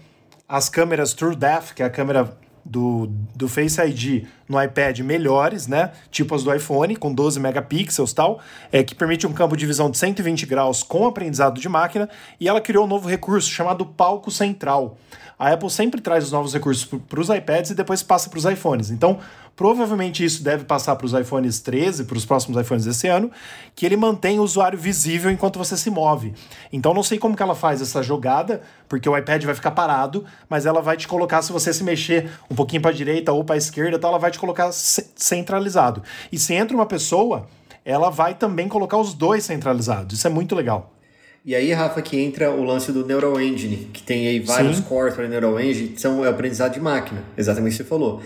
as 0.47 0.69
câmeras 0.69 1.15
TrueDepth, 1.15 1.73
que 1.75 1.83
é 1.83 1.87
a 1.87 1.91
câmera 1.91 2.37
do, 2.65 3.09
do 3.35 3.49
Face 3.49 3.81
ID 3.81 4.25
no 4.49 4.63
iPad 4.63 5.01
melhores, 5.01 5.67
né? 5.67 5.93
Tipo 6.11 6.35
as 6.35 6.43
do 6.43 6.55
iPhone, 6.55 6.97
com 6.97 7.13
12 7.13 7.39
megapixels 7.41 8.13
tal, 8.13 8.41
é, 8.73 8.83
que 8.83 8.95
permite 8.95 9.27
um 9.27 9.33
campo 9.33 9.57
de 9.57 9.67
visão 9.67 9.91
de 9.91 9.99
120 9.99 10.47
graus 10.47 10.83
com 10.83 11.07
aprendizado 11.07 11.61
de 11.61 11.69
máquina, 11.69 12.09
e 12.39 12.49
ela 12.49 12.61
criou 12.61 12.85
um 12.85 12.89
novo 12.89 13.09
recurso 13.09 13.51
chamado 13.51 13.85
palco 13.87 14.31
central. 14.31 14.97
A 15.39 15.53
Apple 15.53 15.71
sempre 15.71 16.03
traz 16.03 16.25
os 16.25 16.33
novos 16.33 16.53
recursos 16.53 16.85
para 16.85 17.19
os 17.19 17.31
iPads 17.31 17.71
e 17.71 17.75
depois 17.75 18.03
passa 18.03 18.29
para 18.29 18.39
os 18.39 18.45
iPhones. 18.45 18.91
Então, 18.91 19.19
provavelmente 19.61 20.25
isso 20.25 20.43
deve 20.43 20.65
passar 20.65 20.97
para 20.97 21.05
os 21.05 21.13
iPhones 21.13 21.61
13, 21.61 22.05
para 22.05 22.17
os 22.17 22.25
próximos 22.25 22.59
iPhones 22.59 22.87
desse 22.87 23.09
ano, 23.09 23.31
que 23.77 23.85
ele 23.85 23.95
mantém 23.95 24.39
o 24.39 24.43
usuário 24.43 24.79
visível 24.79 25.31
enquanto 25.31 25.59
você 25.59 25.77
se 25.77 25.91
move. 25.91 26.33
Então, 26.73 26.95
não 26.95 27.03
sei 27.03 27.19
como 27.19 27.37
que 27.37 27.43
ela 27.43 27.55
faz 27.55 27.83
essa 27.83 28.03
jogada, 28.03 28.63
porque 28.89 29.07
o 29.07 29.15
iPad 29.15 29.45
vai 29.45 29.55
ficar 29.55 29.73
parado, 29.73 30.25
mas 30.49 30.65
ela 30.65 30.81
vai 30.81 30.97
te 30.97 31.07
colocar, 31.07 31.43
se 31.43 31.53
você 31.53 31.75
se 31.75 31.85
mexer 31.85 32.31
um 32.51 32.55
pouquinho 32.55 32.81
para 32.81 32.91
a 32.91 32.95
direita 32.95 33.35
ou 33.35 33.45
para 33.45 33.55
a 33.55 33.59
esquerda, 33.59 33.99
então 33.99 34.09
ela 34.09 34.19
vai 34.19 34.31
te 34.31 34.39
colocar 34.39 34.71
centralizado. 34.73 36.03
E 36.33 36.39
se 36.39 36.55
entra 36.55 36.75
uma 36.75 36.87
pessoa, 36.87 37.47
ela 37.85 38.09
vai 38.09 38.33
também 38.33 38.67
colocar 38.67 38.97
os 38.97 39.13
dois 39.13 39.45
centralizados. 39.45 40.17
Isso 40.17 40.27
é 40.27 40.31
muito 40.31 40.55
legal. 40.55 40.91
E 41.45 41.55
aí, 41.55 41.73
Rafa, 41.73 42.03
que 42.03 42.21
entra 42.21 42.51
o 42.51 42.63
lance 42.63 42.93
do 42.93 43.05
Neural 43.07 43.41
Engine, 43.41 43.89
que 43.93 44.03
tem 44.03 44.29
aí 44.29 44.41
vários 44.41 44.77
Sim. 44.77 44.83
cores 44.83 45.15
para 45.15 45.27
Neural 45.27 45.59
Engine, 45.59 45.95
são 45.97 46.25
é 46.25 46.29
aprendizado 46.29 46.75
de 46.75 46.81
máquina, 46.81 47.25
exatamente 47.37 47.73
o 47.73 47.77
que 47.79 47.83
você 47.83 47.89
falou. 47.89 48.21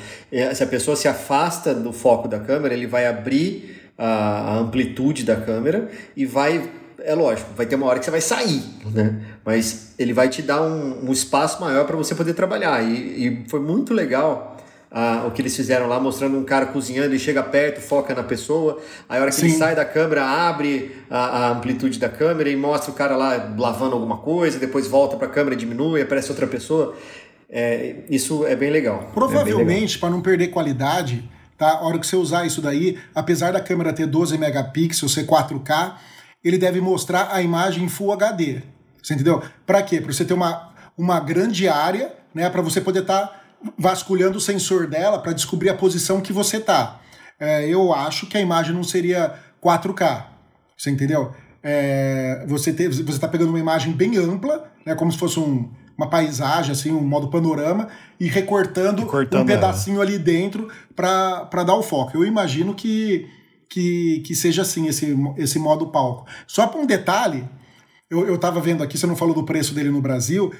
Se 0.52 0.64
a 0.64 0.66
pessoa 0.66 0.96
se 0.96 1.06
afasta 1.06 1.72
do 1.72 1.92
foco 1.92 2.26
da 2.26 2.40
câmera, 2.40 2.74
ele 2.74 2.88
vai 2.88 3.06
abrir 3.06 3.92
a, 3.96 4.06
a 4.06 4.58
amplitude 4.58 5.22
da 5.22 5.36
câmera 5.36 5.88
e 6.16 6.26
vai 6.26 6.68
é 7.04 7.14
lógico, 7.14 7.50
vai 7.54 7.66
ter 7.66 7.74
uma 7.74 7.86
hora 7.86 7.98
que 7.98 8.04
você 8.04 8.10
vai 8.10 8.20
sair, 8.20 8.62
né? 8.92 9.20
Mas 9.44 9.94
ele 9.98 10.14
vai 10.14 10.28
te 10.28 10.40
dar 10.40 10.62
um, 10.62 11.08
um 11.08 11.12
espaço 11.12 11.60
maior 11.60 11.84
para 11.86 11.96
você 11.96 12.14
poder 12.14 12.32
trabalhar. 12.32 12.82
E, 12.82 12.94
e, 13.26 13.44
foi 13.48 13.60
muito 13.60 13.92
legal 13.92 14.53
o 15.26 15.30
que 15.32 15.42
eles 15.42 15.56
fizeram 15.56 15.88
lá, 15.88 15.98
mostrando 15.98 16.38
um 16.38 16.44
cara 16.44 16.66
cozinhando, 16.66 17.08
ele 17.08 17.18
chega 17.18 17.42
perto, 17.42 17.80
foca 17.80 18.14
na 18.14 18.22
pessoa, 18.22 18.80
aí 19.08 19.18
a 19.18 19.22
hora 19.22 19.30
que 19.30 19.36
Sim. 19.36 19.46
ele 19.46 19.56
sai 19.56 19.74
da 19.74 19.84
câmera, 19.84 20.24
abre 20.24 20.96
a, 21.10 21.18
a, 21.18 21.48
amplitude 21.50 21.98
da 21.98 22.08
câmera 22.08 22.48
e 22.48 22.54
mostra 22.54 22.92
o 22.92 22.94
cara 22.94 23.16
lá 23.16 23.52
lavando 23.58 23.94
alguma 23.94 24.18
coisa, 24.18 24.58
depois 24.58 24.86
volta 24.86 25.16
para 25.16 25.26
a 25.26 25.30
câmera, 25.30 25.56
diminui, 25.56 26.00
aparece 26.00 26.30
outra 26.30 26.46
pessoa. 26.46 26.94
É, 27.50 28.04
isso 28.08 28.46
é 28.46 28.54
bem 28.54 28.70
legal. 28.70 29.08
É 29.10 29.12
Provavelmente, 29.12 29.96
é 29.96 30.00
para 30.00 30.10
não 30.10 30.20
perder 30.20 30.48
qualidade, 30.48 31.28
tá? 31.58 31.70
A 31.70 31.84
hora 31.84 31.98
que 31.98 32.06
você 32.06 32.16
usar 32.16 32.46
isso 32.46 32.62
daí, 32.62 32.96
apesar 33.12 33.52
da 33.52 33.60
câmera 33.60 33.92
ter 33.92 34.06
12 34.06 34.38
megapixels, 34.38 35.12
ser 35.12 35.26
4K, 35.26 35.94
ele 36.44 36.56
deve 36.56 36.80
mostrar 36.80 37.30
a 37.32 37.42
imagem 37.42 37.84
em 37.84 37.88
Full 37.88 38.12
HD. 38.12 38.62
Você 39.02 39.14
entendeu? 39.14 39.42
Para 39.66 39.82
quê? 39.82 40.00
Para 40.00 40.12
você 40.12 40.24
ter 40.24 40.34
uma, 40.34 40.72
uma 40.96 41.18
grande 41.18 41.68
área, 41.68 42.12
né? 42.32 42.48
Para 42.48 42.62
você 42.62 42.80
poder 42.80 43.00
estar 43.00 43.26
tá 43.26 43.43
vasculhando 43.78 44.38
o 44.38 44.40
sensor 44.40 44.86
dela 44.86 45.18
para 45.18 45.32
descobrir 45.32 45.68
a 45.70 45.74
posição 45.74 46.20
que 46.20 46.32
você 46.32 46.60
tá. 46.60 47.00
É, 47.38 47.66
eu 47.68 47.92
acho 47.92 48.26
que 48.26 48.36
a 48.36 48.40
imagem 48.40 48.74
não 48.74 48.84
seria 48.84 49.34
4K. 49.62 50.26
Você 50.76 50.90
entendeu? 50.90 51.32
É, 51.62 52.44
você 52.46 52.70
está 52.70 53.26
pegando 53.26 53.48
uma 53.48 53.58
imagem 53.58 53.92
bem 53.92 54.16
ampla, 54.18 54.70
né, 54.84 54.94
como 54.94 55.10
se 55.10 55.18
fosse 55.18 55.40
um, 55.40 55.70
uma 55.96 56.10
paisagem, 56.10 56.72
assim, 56.72 56.92
um 56.92 57.00
modo 57.00 57.28
panorama, 57.28 57.88
e 58.20 58.28
recortando, 58.28 59.02
um 59.42 59.46
pedacinho 59.46 59.96
ela. 59.96 60.04
ali 60.04 60.18
dentro 60.18 60.68
para 60.94 61.64
dar 61.64 61.74
o 61.74 61.82
foco. 61.82 62.16
Eu 62.16 62.24
imagino 62.24 62.74
que, 62.74 63.26
que, 63.68 64.22
que 64.26 64.34
seja 64.34 64.62
assim 64.62 64.88
esse, 64.88 65.16
esse 65.36 65.58
modo 65.58 65.86
palco. 65.86 66.26
Só 66.46 66.66
para 66.66 66.80
um 66.80 66.86
detalhe, 66.86 67.48
eu 68.10 68.34
estava 68.34 68.60
vendo 68.60 68.82
aqui, 68.82 68.98
você 68.98 69.06
não 69.06 69.16
falou 69.16 69.34
do 69.34 69.44
preço 69.44 69.74
dele 69.74 69.90
no 69.90 70.00
Brasil, 70.00 70.52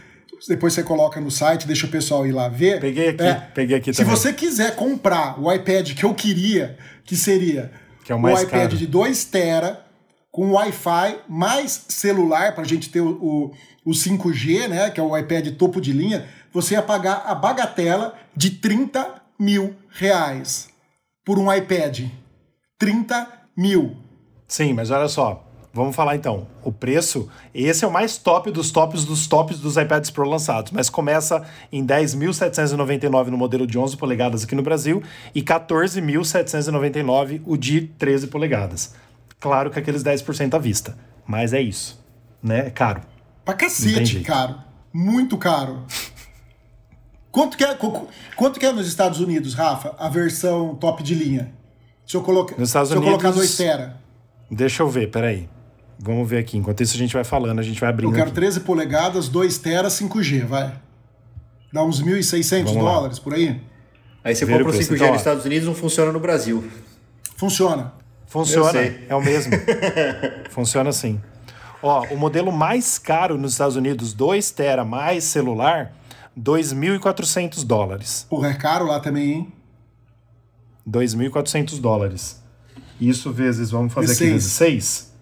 depois 0.48 0.72
você 0.72 0.82
coloca 0.82 1.20
no 1.20 1.30
site, 1.30 1.66
deixa 1.66 1.86
o 1.86 1.90
pessoal 1.90 2.26
ir 2.26 2.32
lá 2.32 2.48
ver. 2.48 2.80
Peguei 2.80 3.10
aqui, 3.10 3.22
é, 3.22 3.34
peguei 3.55 3.76
aqui 3.76 3.94
Se 3.94 4.05
você 4.05 4.32
quiser 4.32 4.76
comprar 4.76 5.40
o 5.40 5.52
iPad 5.52 5.92
que 5.94 6.05
eu 6.05 6.14
queria, 6.14 6.76
que 7.05 7.16
seria 7.16 7.72
que 8.05 8.12
é 8.12 8.14
o, 8.14 8.20
mais 8.20 8.40
o 8.40 8.42
iPad 8.42 8.62
caro. 8.62 8.76
de 8.76 8.86
2 8.86 9.24
tera 9.26 9.84
com 10.30 10.52
Wi-Fi 10.52 11.20
mais 11.28 11.86
celular 11.88 12.55
para 12.55 12.64
a 12.64 12.66
gente 12.66 12.90
ter 12.90 13.01
o, 13.01 13.10
o, 13.10 13.52
o 13.84 13.90
5G, 13.92 14.68
né, 14.68 14.90
que 14.90 15.01
é 15.01 15.02
o 15.02 15.16
iPad 15.16 15.48
topo 15.56 15.80
de 15.80 15.92
linha, 15.92 16.26
você 16.52 16.74
ia 16.74 16.82
pagar 16.82 17.22
a 17.26 17.34
bagatela 17.34 18.14
de 18.36 18.51
30 18.51 19.22
mil 19.38 19.74
reais 19.90 20.68
por 21.24 21.38
um 21.38 21.52
iPad. 21.52 22.06
30 22.78 23.28
mil. 23.56 23.96
Sim, 24.46 24.72
mas 24.72 24.90
olha 24.90 25.09
só, 25.09 25.46
Vamos 25.74 25.94
falar 25.96 26.14
então. 26.14 26.46
O 26.62 26.70
preço, 26.70 27.28
esse 27.52 27.84
é 27.84 27.88
o 27.88 27.90
mais 27.90 28.16
top 28.16 28.52
dos 28.52 28.70
tops 28.70 29.05
dos 29.05 29.26
tops 29.26 29.59
dos 29.59 29.76
iPads 29.76 30.09
Pro 30.09 30.28
lançados, 30.28 30.70
mas 30.70 30.88
começa 30.88 31.42
em 31.72 31.84
10.799 31.84 33.26
no 33.26 33.36
modelo 33.36 33.66
de 33.66 33.76
11 33.76 33.96
polegadas 33.96 34.44
aqui 34.44 34.55
no 34.55 34.62
Brasil 34.62 35.02
e 35.34 35.42
14.799 35.42 37.42
o 37.44 37.56
de 37.56 37.88
13 37.98 38.28
polegadas. 38.28 38.94
Claro 39.40 39.68
que 39.68 39.80
aqueles 39.80 40.05
10% 40.05 40.55
à 40.55 40.59
vista, 40.59 40.96
mas 41.26 41.52
é 41.52 41.60
isso, 41.60 42.01
né? 42.40 42.68
É 42.68 42.70
caro. 42.70 43.01
Pra 43.44 43.55
cacete, 43.55 44.20
caro. 44.20 44.55
Muito 44.92 45.36
caro. 45.36 45.82
Quanto 47.32 47.56
que, 47.56 47.64
é, 47.64 47.76
quanto 48.36 48.60
que 48.60 48.66
é 48.66 48.70
nos 48.70 48.86
Estados 48.86 49.18
Unidos, 49.18 49.55
Rafa, 49.55 49.92
a 49.98 50.09
versão 50.09 50.76
top 50.76 51.02
de 51.02 51.16
linha? 51.16 51.52
Se 52.06 52.16
eu, 52.16 52.22
coloca, 52.22 52.55
nos 52.56 52.68
Estados 52.68 52.90
se 52.90 52.94
eu 52.94 53.02
colocar 53.02 53.32
2 53.32 53.56
tera. 53.56 54.01
Deixa 54.48 54.84
eu 54.84 54.88
ver, 54.88 55.10
peraí. 55.10 55.48
Vamos 55.98 56.28
ver 56.28 56.38
aqui. 56.38 56.58
Enquanto 56.58 56.82
isso 56.82 56.94
a 56.94 56.98
gente 56.98 57.14
vai 57.14 57.24
falando, 57.24 57.58
a 57.58 57.62
gente 57.62 57.80
vai 57.80 57.88
abrindo. 57.88 58.10
Eu 58.10 58.14
quero 58.14 58.26
aqui. 58.26 58.34
13 58.34 58.60
polegadas, 58.60 59.28
2 59.28 59.58
tera, 59.58 59.88
5G, 59.88 60.44
vai. 60.44 60.74
Dá 61.72 61.82
uns 61.82 62.02
1.600 62.02 62.72
dólares 62.72 63.18
por 63.18 63.34
aí. 63.34 63.60
Aí 64.22 64.34
você 64.34 64.46
compra 64.46 64.68
o 64.68 64.72
5G 64.72 64.94
então, 64.94 65.08
nos 65.08 65.18
Estados 65.18 65.44
Unidos, 65.44 65.66
não 65.66 65.74
funciona 65.74 66.12
no 66.12 66.20
Brasil. 66.20 66.64
Funciona. 67.36 67.92
Funciona, 68.26 68.80
é 69.08 69.14
o 69.14 69.22
mesmo. 69.22 69.52
funciona 70.50 70.90
sim. 70.92 71.20
Ó, 71.82 72.06
o 72.10 72.16
modelo 72.16 72.50
mais 72.50 72.98
caro 72.98 73.36
nos 73.36 73.52
Estados 73.52 73.76
Unidos, 73.76 74.12
2 74.12 74.50
tera 74.50 74.84
mais 74.84 75.24
celular, 75.24 75.92
2.400 76.38 77.64
dólares. 77.64 78.26
Porra, 78.28 78.48
é 78.48 78.54
caro 78.54 78.86
lá 78.86 78.98
também, 78.98 79.32
hein? 79.32 79.52
2.400 80.88 81.80
dólares. 81.80 82.42
Isso 83.00 83.32
vezes, 83.32 83.70
vamos 83.70 83.92
fazer 83.92 84.06
vezes 84.06 84.22
aqui, 84.22 84.32
vezes 84.32 84.52
6. 84.52 85.13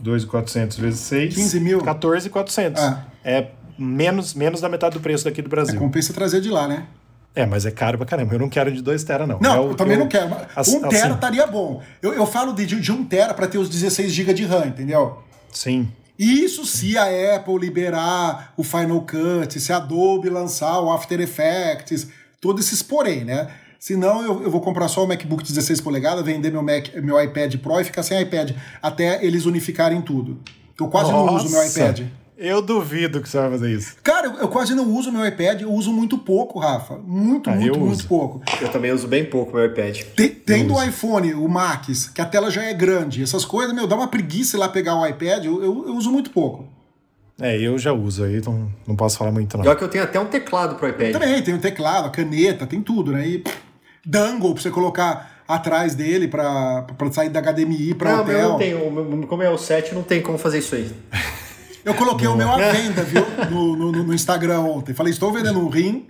2,400 0.00 0.78
vezes 0.78 1.00
6. 1.00 1.34
15 1.34 1.60
mil. 1.60 1.80
14,400. 1.80 2.82
Ah. 2.82 3.04
É 3.24 3.48
menos, 3.78 4.34
menos 4.34 4.60
da 4.60 4.68
metade 4.68 4.94
do 4.94 5.00
preço 5.00 5.24
daqui 5.24 5.40
do 5.40 5.48
Brasil. 5.48 5.76
É, 5.76 5.78
compensa 5.78 6.12
trazer 6.12 6.40
de 6.40 6.50
lá, 6.50 6.68
né? 6.68 6.86
É, 7.34 7.46
mas 7.46 7.64
é 7.64 7.70
caro 7.70 7.96
pra 7.96 8.06
caramba. 8.06 8.34
Eu 8.34 8.38
não 8.38 8.48
quero 8.48 8.72
de 8.72 8.82
2 8.82 9.04
tera, 9.04 9.26
não. 9.26 9.38
Não, 9.40 9.56
eu, 9.56 9.68
eu 9.70 9.74
também 9.74 9.94
eu, 9.94 10.00
não 10.00 10.08
quero. 10.08 10.36
Assim, 10.54 10.78
um 10.78 10.88
tera 10.88 11.14
estaria 11.14 11.46
bom. 11.46 11.80
Eu, 12.02 12.12
eu 12.12 12.26
falo 12.26 12.52
de, 12.52 12.66
de 12.66 12.92
1 12.92 12.94
um 12.94 13.04
tera 13.04 13.32
para 13.32 13.46
ter 13.46 13.58
os 13.58 13.68
16 13.68 14.12
GB 14.12 14.34
de 14.34 14.44
RAM, 14.44 14.66
entendeu? 14.66 15.22
Sim. 15.52 15.90
Isso 16.18 16.66
se 16.66 16.98
a 16.98 17.36
Apple 17.36 17.58
liberar 17.58 18.52
o 18.56 18.62
Final 18.62 19.00
Cut, 19.02 19.58
se 19.58 19.72
a 19.72 19.76
Adobe 19.76 20.28
lançar 20.28 20.80
o 20.80 20.92
After 20.92 21.18
Effects, 21.20 22.08
todos 22.40 22.66
esses 22.66 22.82
porém, 22.82 23.24
né? 23.24 23.48
Senão 23.80 24.22
eu, 24.22 24.42
eu 24.42 24.50
vou 24.50 24.60
comprar 24.60 24.88
só 24.88 25.02
o 25.02 25.08
MacBook 25.08 25.42
16 25.42 25.80
polegadas, 25.80 26.22
vender 26.22 26.52
meu, 26.52 26.62
Mac, 26.62 26.94
meu 27.02 27.18
iPad 27.18 27.56
Pro 27.56 27.80
e 27.80 27.84
ficar 27.84 28.02
sem 28.02 28.20
iPad, 28.20 28.50
até 28.82 29.24
eles 29.24 29.46
unificarem 29.46 30.02
tudo. 30.02 30.38
Eu 30.78 30.86
quase 30.88 31.10
Nossa. 31.10 31.32
não 31.32 31.34
uso 31.34 31.50
meu 31.50 31.66
iPad. 31.66 32.02
Eu 32.36 32.60
duvido 32.60 33.22
que 33.22 33.28
você 33.28 33.38
vai 33.38 33.50
fazer 33.50 33.72
isso. 33.72 33.96
Cara, 34.02 34.26
eu, 34.26 34.34
eu 34.34 34.48
quase 34.48 34.74
não 34.74 34.86
uso 34.86 35.10
meu 35.10 35.26
iPad, 35.26 35.62
eu 35.62 35.72
uso 35.72 35.94
muito 35.94 36.18
pouco, 36.18 36.58
Rafa. 36.58 36.98
Muito, 36.98 37.48
ah, 37.48 37.54
muito, 37.54 37.80
muito 37.80 38.06
pouco. 38.06 38.42
Eu 38.60 38.68
também 38.70 38.92
uso 38.92 39.08
bem 39.08 39.24
pouco 39.24 39.56
meu 39.56 39.64
iPad. 39.64 40.02
tendo 40.44 40.74
o 40.74 40.82
iPhone, 40.82 41.32
o 41.32 41.48
Max, 41.48 42.10
que 42.14 42.20
a 42.20 42.26
tela 42.26 42.50
já 42.50 42.62
é 42.62 42.74
grande, 42.74 43.22
essas 43.22 43.46
coisas, 43.46 43.74
meu, 43.74 43.86
dá 43.86 43.96
uma 43.96 44.08
preguiça 44.08 44.56
ir 44.56 44.60
lá 44.60 44.68
pegar 44.68 44.94
o 44.94 45.06
iPad, 45.06 45.46
eu, 45.46 45.62
eu, 45.62 45.88
eu 45.88 45.96
uso 45.96 46.12
muito 46.12 46.30
pouco. 46.30 46.68
É, 47.40 47.58
eu 47.58 47.78
já 47.78 47.94
uso 47.94 48.24
aí, 48.24 48.36
então 48.36 48.70
não 48.86 48.94
posso 48.94 49.16
falar 49.16 49.32
muito 49.32 49.56
não. 49.56 49.64
Pior 49.64 49.74
que 49.74 49.84
eu 49.84 49.88
tenho 49.88 50.04
até 50.04 50.20
um 50.20 50.26
teclado 50.26 50.74
pro 50.74 50.86
iPad. 50.86 51.06
Eu 51.06 51.12
também, 51.12 51.42
tem 51.42 51.54
um 51.54 51.58
teclado, 51.58 52.08
a 52.08 52.10
caneta, 52.10 52.66
tem 52.66 52.82
tudo, 52.82 53.12
né? 53.12 53.26
E 53.26 53.44
dangle 54.04 54.54
pra 54.54 54.62
você 54.62 54.70
colocar 54.70 55.42
atrás 55.46 55.94
dele 55.94 56.28
pra, 56.28 56.82
pra 56.82 57.12
sair 57.12 57.28
da 57.28 57.40
HDMI 57.40 57.94
pra 57.94 58.16
não, 58.16 58.22
hotel. 58.22 58.42
Não, 58.42 58.50
não 58.50 58.58
tem. 58.58 59.26
Como 59.26 59.42
é 59.42 59.50
o 59.50 59.58
7, 59.58 59.94
não 59.94 60.02
tem 60.02 60.22
como 60.22 60.38
fazer 60.38 60.58
isso 60.58 60.74
aí. 60.74 60.90
Eu 61.84 61.94
coloquei 61.94 62.26
Boa. 62.26 62.34
o 62.34 62.38
meu 62.38 62.50
à 62.50 62.56
venda, 62.72 63.02
viu? 63.02 63.24
No, 63.50 63.74
no, 63.74 63.92
no, 64.04 64.14
Instagram 64.14 64.60
ontem. 64.60 64.92
Falei, 64.92 65.12
estou 65.12 65.32
vendendo 65.32 65.58
um 65.58 65.68
rim, 65.68 66.06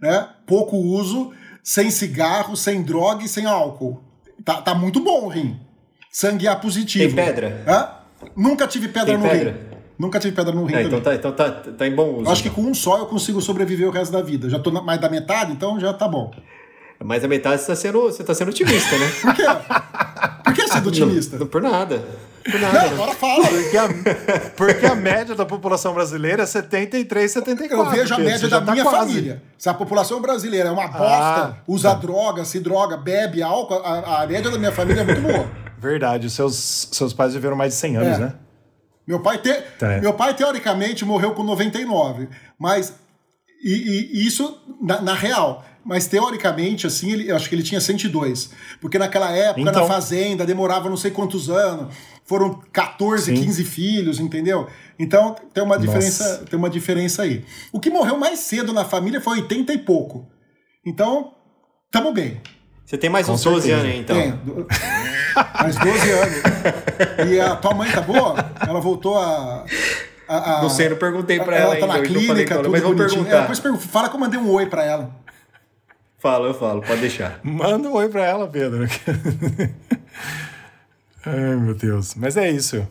né? 0.00 0.26
Pouco 0.46 0.76
uso, 0.76 1.30
sem 1.62 1.90
cigarro, 1.90 2.56
sem 2.56 2.82
droga 2.82 3.22
e 3.22 3.28
sem 3.28 3.44
álcool. 3.44 4.02
Tá, 4.42 4.62
tá 4.62 4.74
muito 4.74 4.98
bom 5.00 5.26
o 5.26 5.28
rim. 5.28 5.60
Sangue 6.10 6.48
A 6.48 6.56
positivo. 6.56 7.14
Tem 7.14 7.24
pedra? 7.24 7.62
Hã? 7.68 7.90
Nunca 8.34 8.66
tive 8.66 8.88
pedra 8.88 9.14
tem 9.14 9.18
no 9.18 9.28
pedra? 9.28 9.50
rim. 9.52 9.70
Nunca 9.98 10.18
tive 10.18 10.34
pedra 10.34 10.54
no 10.54 10.64
rim. 10.64 10.74
É, 10.74 10.82
então, 10.84 11.00
tá, 11.02 11.14
então 11.14 11.32
tá, 11.32 11.50
tá 11.50 11.86
em 11.86 11.94
bom 11.94 12.14
uso. 12.14 12.30
Acho 12.30 12.40
então. 12.40 12.54
que 12.54 12.62
com 12.62 12.66
um 12.66 12.74
só 12.74 12.98
eu 12.98 13.06
consigo 13.06 13.42
sobreviver 13.42 13.86
o 13.86 13.90
resto 13.90 14.10
da 14.10 14.22
vida. 14.22 14.48
Já 14.48 14.58
tô 14.58 14.70
mais 14.70 14.98
da 14.98 15.10
metade, 15.10 15.52
então 15.52 15.78
já 15.78 15.92
tá 15.92 16.08
bom. 16.08 16.32
Mas 17.02 17.24
a 17.24 17.28
metade 17.28 17.56
você 17.62 17.72
está 17.72 17.76
sendo, 17.76 18.02
você 18.02 18.22
tá 18.22 18.34
sendo 18.34 18.48
otimista, 18.50 18.96
né? 18.98 19.10
Por 19.22 19.34
quê? 19.34 19.42
Por 20.44 20.54
que 20.54 20.68
sendo 20.68 20.88
otimista? 20.88 21.36
Não, 21.36 21.40
não, 21.44 21.50
por 21.50 21.62
nada. 21.62 22.04
Não, 22.46 22.80
agora 22.92 23.12
fala. 23.12 23.46
Porque 23.46 23.76
a, 23.76 23.88
porque 24.56 24.86
a 24.86 24.94
média 24.94 25.34
da 25.34 25.46
população 25.46 25.94
brasileira 25.94 26.42
é 26.42 26.46
73, 26.46 27.30
74. 27.30 27.86
Eu 27.86 27.90
vejo 27.90 28.14
a 28.14 28.18
média 28.18 28.48
da 28.48 28.60
tá 28.60 28.72
minha 28.72 28.84
quase. 28.84 28.98
família. 29.12 29.42
Se 29.56 29.68
a 29.68 29.74
população 29.74 30.20
brasileira 30.20 30.68
é 30.68 30.72
uma 30.72 30.88
bosta, 30.88 31.04
Ah, 31.06 31.54
usa 31.66 31.90
tá. 31.90 31.94
droga, 32.00 32.44
se 32.44 32.60
droga, 32.60 32.96
bebe 32.96 33.42
álcool, 33.42 33.80
a, 33.84 34.22
a 34.22 34.26
média 34.26 34.50
da 34.50 34.58
minha 34.58 34.72
família 34.72 35.00
é 35.02 35.04
muito 35.04 35.20
boa. 35.22 35.48
Verdade, 35.78 36.28
seus, 36.28 36.88
seus 36.92 37.12
pais 37.14 37.32
viveram 37.32 37.56
mais 37.56 37.72
de 37.72 37.78
100 37.80 37.96
anos, 37.96 38.16
É. 38.18 38.20
né? 38.20 38.34
Meu 39.06 39.20
pai, 39.20 39.38
te... 39.38 39.52
Tá. 39.78 39.98
Meu 40.00 40.12
pai, 40.12 40.34
teoricamente, 40.34 41.04
morreu 41.04 41.32
com 41.32 41.42
99. 41.42 42.28
Mas. 42.58 42.94
E, 43.62 43.72
e- 43.72 44.10
e 44.22 44.26
isso 44.26 44.58
na, 44.80 45.00
na 45.02 45.14
real. 45.14 45.64
Mas 45.84 46.06
teoricamente, 46.06 46.86
assim, 46.86 47.10
ele, 47.12 47.30
eu 47.30 47.36
acho 47.36 47.48
que 47.48 47.54
ele 47.54 47.62
tinha 47.62 47.80
102. 47.80 48.50
Porque 48.80 48.98
naquela 48.98 49.30
época, 49.30 49.60
Então. 49.62 49.82
na 49.82 49.88
fazenda, 49.88 50.44
demorava 50.44 50.88
não 50.90 50.96
sei 50.96 51.10
quantos 51.10 51.48
anos. 51.48 51.94
Foram 52.24 52.60
14, 52.72 53.34
Sim. 53.34 53.42
15 53.42 53.64
filhos, 53.64 54.20
entendeu? 54.20 54.68
Então 54.98 55.34
tem 55.52 55.64
uma, 55.64 55.74
Nossa. 55.76 55.86
diferença, 55.86 56.44
tem 56.48 56.58
uma 56.58 56.70
diferença 56.70 57.22
aí. 57.22 57.44
O 57.72 57.80
que 57.80 57.90
morreu 57.90 58.16
mais 58.18 58.40
cedo 58.40 58.72
na 58.72 58.84
família 58.84 59.20
foi 59.20 59.38
80 59.40 59.72
e 59.72 59.78
pouco. 59.78 60.28
Então, 60.86 61.32
tamo 61.90 62.12
bem. 62.12 62.40
Você 62.84 62.98
tem 62.98 63.08
mais 63.10 63.26
Com 63.26 63.32
uns 63.32 63.42
12 63.42 63.68
certeza. 63.68 63.80
anos 63.82 63.92
aí, 63.94 64.00
então. 64.00 64.16
Tem. 64.16 64.30
do- 64.32 64.66
Mais 65.62 65.76
12 65.76 66.10
anos. 66.10 67.30
E 67.30 67.40
a 67.40 67.54
tua 67.56 67.72
mãe 67.72 67.90
tá 67.90 68.00
boa? 68.00 68.34
Ela 68.66 68.80
voltou 68.80 69.16
a. 69.16 69.64
a- 70.28 70.58
a- 70.58 70.62
Não 70.62 70.68
sei, 70.68 70.86
eu 70.86 70.90
não 70.90 70.96
perguntei 70.98 71.38
pra 71.40 71.56
ela 71.56 71.74
ela 71.76 71.80
tá 71.80 71.86
na 71.86 71.94
ainda, 71.94 72.06
eu 72.08 72.12
não 72.12 72.20
falei 72.20 72.26
clínica, 72.34 72.54
ela, 72.54 72.62
tudo 72.64 72.72
mas 72.72 72.82
vou 72.82 72.94
bonitinho. 72.94 73.20
É, 73.20 73.24
perguntar. 73.24 73.40
depois 73.42 73.60
pergunta, 73.60 73.84
fala 73.88 74.08
que 74.08 74.16
eu 74.16 74.20
mandei 74.20 74.38
um 74.40 74.50
oi 74.50 74.66
pra 74.66 74.84
ela. 74.84 75.10
Fala, 76.20 76.48
eu 76.48 76.54
falo, 76.54 76.82
pode 76.82 77.00
deixar. 77.00 77.40
Manda 77.42 77.88
um 77.88 77.94
oi 77.94 78.08
pra 78.08 78.24
ela, 78.24 78.46
Pedro. 78.46 78.86
Ai, 81.24 81.56
meu 81.56 81.74
Deus. 81.74 82.14
Mas 82.14 82.36
é 82.36 82.50
isso. 82.50 82.86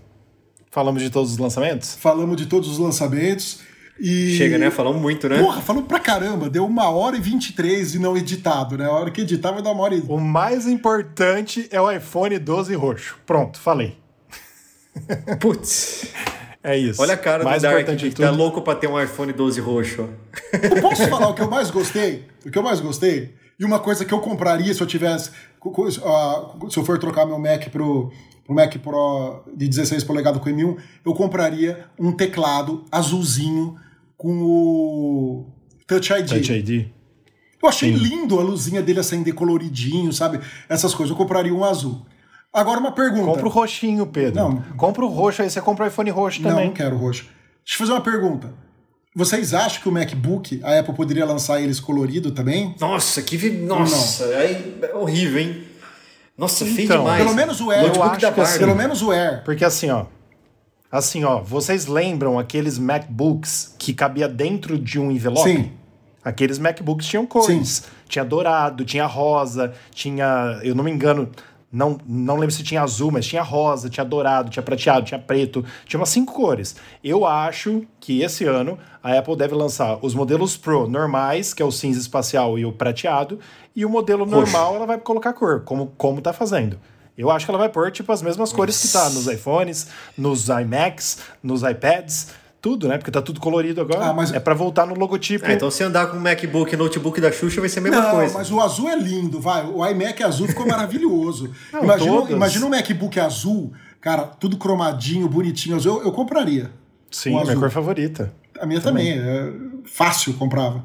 Falamos 0.72 1.02
de 1.02 1.10
todos 1.10 1.32
os 1.32 1.38
lançamentos? 1.38 1.96
Falamos 1.96 2.38
de 2.38 2.48
todos 2.48 2.70
os 2.70 2.80
lançamentos. 2.80 3.62
E... 4.00 4.36
Chega, 4.36 4.58
né? 4.58 4.72
Falamos 4.72 5.02
muito, 5.02 5.30
né? 5.30 5.40
Porra, 5.40 5.62
falou 5.62 5.84
pra 5.84 6.00
caramba. 6.00 6.50
Deu 6.50 6.66
uma 6.66 6.90
hora 6.90 7.18
e 7.18 7.20
23 7.20 7.96
e 7.96 8.00
não 8.00 8.18
editado, 8.18 8.78
né? 8.78 8.86
A 8.86 8.92
hora 8.92 9.12
que 9.12 9.22
editar 9.22 9.52
vai 9.52 9.62
dar 9.62 9.72
uma 9.72 9.84
hora 9.84 9.94
e... 9.94 10.02
O 10.08 10.20
mais 10.20 10.66
importante 10.66 11.68
é 11.72 11.80
o 11.80 11.92
iPhone 11.92 12.40
12 12.40 12.74
roxo. 12.76 13.18
Pronto, 13.26 13.60
falei. 13.60 13.98
Putz. 15.40 16.08
É 16.64 16.78
isso. 16.78 17.02
Olha 17.02 17.14
a 17.14 17.18
cara 17.18 17.44
mais 17.44 17.62
do 17.62 17.66
Dark, 17.66 17.82
importante 17.82 18.10
que 18.10 18.16
tá 18.22 18.32
louco 18.32 18.62
pra 18.62 18.76
ter 18.76 18.88
um 18.88 19.02
iPhone 19.02 19.32
12 19.32 19.62
roxo. 19.62 20.04
ó. 20.04 20.58
Eu 20.58 20.82
posso 20.82 21.08
falar 21.08 21.30
o 21.30 21.34
que 21.34 21.42
eu 21.42 21.50
mais 21.50 21.72
gostei? 21.72 22.26
O 22.46 22.52
que 22.52 22.58
eu 22.58 22.64
mais 22.64 22.80
gostei? 22.80 23.34
E 23.60 23.66
uma 23.66 23.80
coisa 23.80 24.06
que 24.06 24.14
eu 24.14 24.20
compraria 24.20 24.74
se 24.74 24.82
eu 24.82 24.88
tivesse. 24.88 25.32
Se 25.32 26.78
eu 26.78 26.86
for 26.86 26.98
trocar 26.98 27.26
meu 27.26 27.40
Mac 27.40 27.70
pro, 27.70 28.12
pro 28.46 28.56
Mac 28.56 28.76
Pro 28.78 29.44
de 29.56 29.68
16 29.68 30.04
polegadas 30.04 30.42
com 30.42 30.50
M1, 30.50 30.78
eu 31.06 31.14
compraria 31.14 31.86
um 31.98 32.12
teclado 32.12 32.86
azulzinho 32.92 33.76
com 34.18 34.42
o 34.42 35.46
Touch 35.88 36.12
ID. 36.14 36.28
Touch 36.30 36.54
ID. 36.54 36.88
Eu 37.62 37.68
achei 37.68 37.92
Sim. 37.92 38.00
lindo 38.02 38.40
a 38.40 38.44
luzinha 38.44 38.82
dele 38.82 39.00
acender 39.02 39.34
coloridinho, 39.34 40.14
sabe? 40.14 40.40
Essas 40.70 40.94
coisas. 40.94 41.12
Eu 41.12 41.18
compraria 41.18 41.54
um 41.54 41.64
azul. 41.66 42.06
Agora 42.54 42.80
uma 42.80 42.92
pergunta. 42.92 43.26
Compra 43.26 43.46
o 43.46 43.50
roxinho, 43.50 44.06
Pedro. 44.08 44.42
Não. 44.42 44.62
Compra 44.76 45.06
o 45.06 45.08
roxo, 45.08 45.42
aí 45.42 45.50
você 45.50 45.62
compra 45.62 45.86
o 45.86 45.88
iPhone 45.88 46.10
roxo 46.10 46.42
Não, 46.42 46.50
também. 46.50 46.66
não 46.68 46.74
quero 46.74 46.98
roxo. 46.98 47.24
Deixa 47.64 47.76
eu 47.76 47.78
fazer 47.78 47.92
uma 47.92 48.02
pergunta. 48.02 48.54
Vocês 49.16 49.54
acham 49.54 49.82
que 49.82 49.90
o 49.90 49.92
MacBook, 49.92 50.62
a 50.64 50.80
Apple 50.80 50.94
poderia 50.94 51.26
lançar 51.26 51.62
eles 51.62 51.80
colorido 51.80 52.32
também? 52.32 52.76
Nossa, 52.80 53.22
que. 53.22 53.36
vi- 53.38 53.52
Nossa, 53.52 54.26
aí, 54.26 54.78
é 54.82 54.96
horrível, 54.96 55.40
hein? 55.42 55.64
Nossa, 56.38 56.64
feio 56.66 56.86
Então, 56.86 57.00
demais. 57.00 57.22
Pelo 57.24 57.36
menos 57.36 57.60
o 57.60 57.70
Air. 57.70 57.92
Eu 57.94 58.04
acho 58.04 58.22
da 58.22 58.32
que 58.32 58.40
assim. 58.42 58.60
Pelo 58.60 58.76
menos 58.76 59.02
o 59.02 59.12
Air. 59.12 59.44
Porque 59.44 59.66
assim, 59.66 59.90
ó. 59.90 60.06
Assim, 60.92 61.24
ó, 61.24 61.42
vocês 61.42 61.86
lembram 61.86 62.40
aqueles 62.40 62.80
MacBooks 62.80 63.76
que 63.78 63.94
cabia 63.94 64.28
dentro 64.28 64.78
de 64.78 65.00
um 65.00 65.12
envelope? 65.12 65.48
Sim. 65.50 65.72
Aqueles 66.24 66.58
MacBooks 66.58 67.06
tinham 67.08 67.26
cores. 67.28 67.84
Tinha 68.08 68.24
dourado, 68.26 68.84
tinha 68.86 69.06
rosa, 69.06 69.74
tinha, 69.94 70.60
eu 70.64 70.74
não 70.74 70.84
me 70.84 70.92
engano, 70.92 71.30
não, 71.72 72.00
não 72.06 72.36
lembro 72.36 72.52
se 72.52 72.64
tinha 72.64 72.82
azul, 72.82 73.12
mas 73.12 73.28
tinha 73.28 73.44
rosa, 73.44 73.90
tinha 73.90 74.04
dourado, 74.04 74.50
tinha 74.50 74.64
prateado, 74.64 75.06
tinha 75.06 75.20
preto, 75.20 75.64
tinha 75.86 76.00
umas 76.00 76.10
cinco 76.10 76.34
cores. 76.34 76.76
Eu 77.04 77.26
acho 77.26 77.84
que 78.00 78.22
esse 78.22 78.46
ano 78.46 78.78
a 79.04 79.18
Apple 79.18 79.36
deve 79.36 79.54
lançar 79.54 80.00
os 80.02 80.16
modelos 80.16 80.58
Pro 80.58 80.88
normais, 80.88 81.54
que 81.54 81.62
é 81.62 81.66
o 81.66 81.72
cinza 81.72 82.00
espacial 82.00 82.58
e 82.58 82.66
o 82.66 82.72
prateado, 82.72 83.40
e 83.76 83.86
o 83.86 83.90
modelo 83.90 84.26
normal 84.26 84.76
ela 84.76 84.86
vai 84.86 84.98
colocar 84.98 85.34
cor, 85.34 85.62
como, 85.62 85.94
como 85.96 86.22
tá 86.22 86.34
fazendo. 86.34 86.80
Eu 87.16 87.30
acho 87.30 87.46
que 87.46 87.52
ela 87.52 87.60
vai 87.60 87.70
pôr, 87.70 87.92
tipo, 87.92 88.12
as 88.12 88.22
mesmas 88.22 88.54
cores 88.54 88.82
que 88.82 88.88
tá 88.88 89.10
nos 89.10 89.28
iPhones, 89.28 89.88
nos 90.18 90.48
iMacs, 90.48 91.20
nos 91.44 91.64
iPads, 91.64 92.30
tudo, 92.62 92.88
né? 92.88 92.98
Porque 92.98 93.10
tá 93.12 93.22
tudo 93.22 93.40
colorido 93.40 93.80
agora. 93.82 94.06
Ah, 94.08 94.14
mas- 94.14 94.32
É 94.34 94.40
pra 94.40 94.54
voltar 94.54 94.86
no 94.86 94.94
logotipo. 94.96 95.46
Ah, 95.48 95.54
então 95.54 95.70
se 95.72 95.84
andar 95.84 96.08
com 96.08 96.18
o 96.18 96.20
MacBook 96.22 96.74
e 96.74 96.78
notebook 96.78 97.20
da 97.22 97.32
Xuxa 97.32 97.60
vai 97.62 97.70
ser 97.70 97.80
a 97.80 97.82
mesma 97.84 98.02
Não, 98.02 98.12
coisa. 98.12 98.34
mas 98.34 98.52
o 98.52 98.60
azul 98.60 98.90
é 98.90 98.96
lindo, 98.98 99.40
vai. 99.40 99.66
O 99.66 99.86
iMac 99.86 100.22
azul 100.24 100.48
ficou 100.48 100.66
maravilhoso. 100.68 101.50
Não, 101.72 101.84
imagina, 101.84 102.12
todas. 102.12 102.30
imagina 102.32 102.66
um 102.66 102.70
MacBook 102.70 103.20
azul, 103.20 103.72
cara, 104.02 104.24
tudo 104.24 104.58
cromadinho, 104.58 105.28
bonitinho 105.30 105.76
azul. 105.76 106.00
Eu, 106.00 106.06
eu 106.06 106.12
compraria. 106.12 106.72
Sim, 107.12 107.30
o 107.30 107.34
minha 107.34 107.44
azul. 107.44 107.60
cor 107.62 107.70
favorita. 107.72 108.34
A 108.60 108.66
minha 108.66 108.82
também. 108.82 109.12
É 109.18 109.52
fácil 109.86 110.34
comprava. 110.34 110.84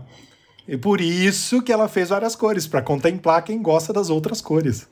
E 0.66 0.76
por 0.78 1.00
isso 1.00 1.60
que 1.60 1.70
ela 1.72 1.88
fez 1.88 2.08
várias 2.08 2.34
cores, 2.34 2.66
pra 2.66 2.80
contemplar 2.80 3.42
quem 3.42 3.60
gosta 3.60 3.92
das 3.92 4.08
outras 4.08 4.40
cores. 4.40 4.88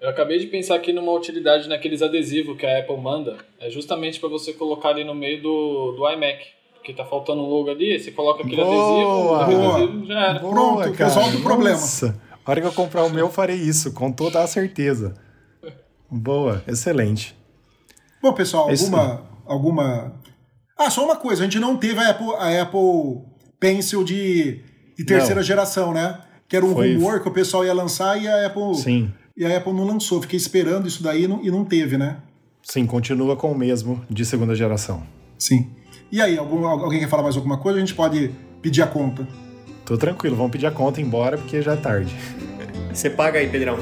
Eu 0.00 0.08
acabei 0.10 0.38
de 0.38 0.46
pensar 0.46 0.74
aqui 0.74 0.92
numa 0.92 1.12
utilidade 1.12 1.68
naqueles 1.68 2.02
adesivos 2.02 2.56
que 2.58 2.66
a 2.66 2.80
Apple 2.80 2.96
manda. 2.98 3.38
É 3.58 3.70
justamente 3.70 4.20
para 4.20 4.28
você 4.28 4.52
colocar 4.52 4.90
ali 4.90 5.04
no 5.04 5.14
meio 5.14 5.42
do, 5.42 5.92
do 5.92 6.08
iMac. 6.10 6.44
Porque 6.74 6.92
tá 6.92 7.04
faltando 7.04 7.42
um 7.42 7.46
logo 7.48 7.68
ali, 7.70 7.98
você 7.98 8.12
coloca 8.12 8.42
aquele 8.44 8.62
Boa! 8.62 8.68
adesivo, 8.68 9.10
Boa. 9.10 9.38
o 9.38 9.74
adesivo 9.74 10.06
já 10.06 10.20
era. 10.30 10.38
Pronto, 10.38 10.90
resolve 10.92 11.36
o 11.38 11.42
problema. 11.42 11.76
Nossa, 11.80 12.20
a 12.44 12.50
hora 12.50 12.60
que 12.60 12.66
eu 12.66 12.72
comprar 12.72 13.02
o 13.04 13.10
meu, 13.10 13.26
eu 13.26 13.30
farei 13.32 13.56
isso, 13.56 13.92
com 13.92 14.12
toda 14.12 14.40
a 14.40 14.46
certeza. 14.46 15.14
Boa, 16.08 16.62
excelente. 16.68 17.34
Bom, 18.22 18.32
pessoal, 18.32 18.68
alguma, 18.70 19.26
alguma. 19.44 20.20
Ah, 20.78 20.88
só 20.90 21.04
uma 21.04 21.16
coisa, 21.16 21.42
a 21.42 21.44
gente 21.44 21.58
não 21.58 21.76
teve 21.76 21.98
a 21.98 22.10
Apple, 22.10 22.34
a 22.38 22.62
Apple 22.62 23.22
Pencil 23.58 24.04
de, 24.04 24.60
de 24.96 25.04
terceira 25.04 25.40
Não. 25.40 25.42
geração, 25.42 25.92
né? 25.92 26.20
Que 26.48 26.56
era 26.56 26.64
um 26.64 26.72
Foi- 26.72 26.94
rumor 26.94 27.20
que 27.20 27.28
o 27.28 27.32
pessoal 27.32 27.64
ia 27.64 27.74
lançar 27.74 28.22
e 28.22 28.28
a 28.28 28.46
Apple. 28.46 28.74
Sim, 28.76 29.12
E 29.36 29.44
a 29.44 29.56
Apple 29.56 29.72
não 29.72 29.84
lançou. 29.84 30.22
Fiquei 30.22 30.36
esperando 30.36 30.88
isso 30.88 31.02
daí 31.02 31.24
e 31.24 31.28
não, 31.28 31.44
e 31.44 31.50
não 31.50 31.64
teve, 31.64 31.98
né? 31.98 32.18
sim, 32.66 32.84
continua 32.84 33.36
com 33.36 33.52
o 33.52 33.56
mesmo 33.56 34.04
de 34.10 34.24
segunda 34.26 34.54
geração. 34.54 35.02
Sim. 35.38 35.70
E 36.10 36.20
aí, 36.20 36.36
algum, 36.36 36.66
alguém 36.66 37.00
quer 37.00 37.08
falar 37.08 37.22
mais 37.22 37.36
alguma 37.36 37.58
coisa? 37.58 37.78
A 37.78 37.80
gente 37.80 37.94
pode 37.94 38.30
pedir 38.60 38.82
a 38.82 38.86
conta. 38.86 39.26
Tô 39.84 39.96
tranquilo, 39.96 40.34
vamos 40.34 40.50
pedir 40.50 40.66
a 40.66 40.70
conta 40.72 41.00
embora 41.00 41.38
porque 41.38 41.62
já 41.62 41.74
é 41.74 41.76
tarde. 41.76 42.14
Você 42.92 43.08
paga 43.08 43.38
aí, 43.38 43.48
Pedrão. 43.48 43.78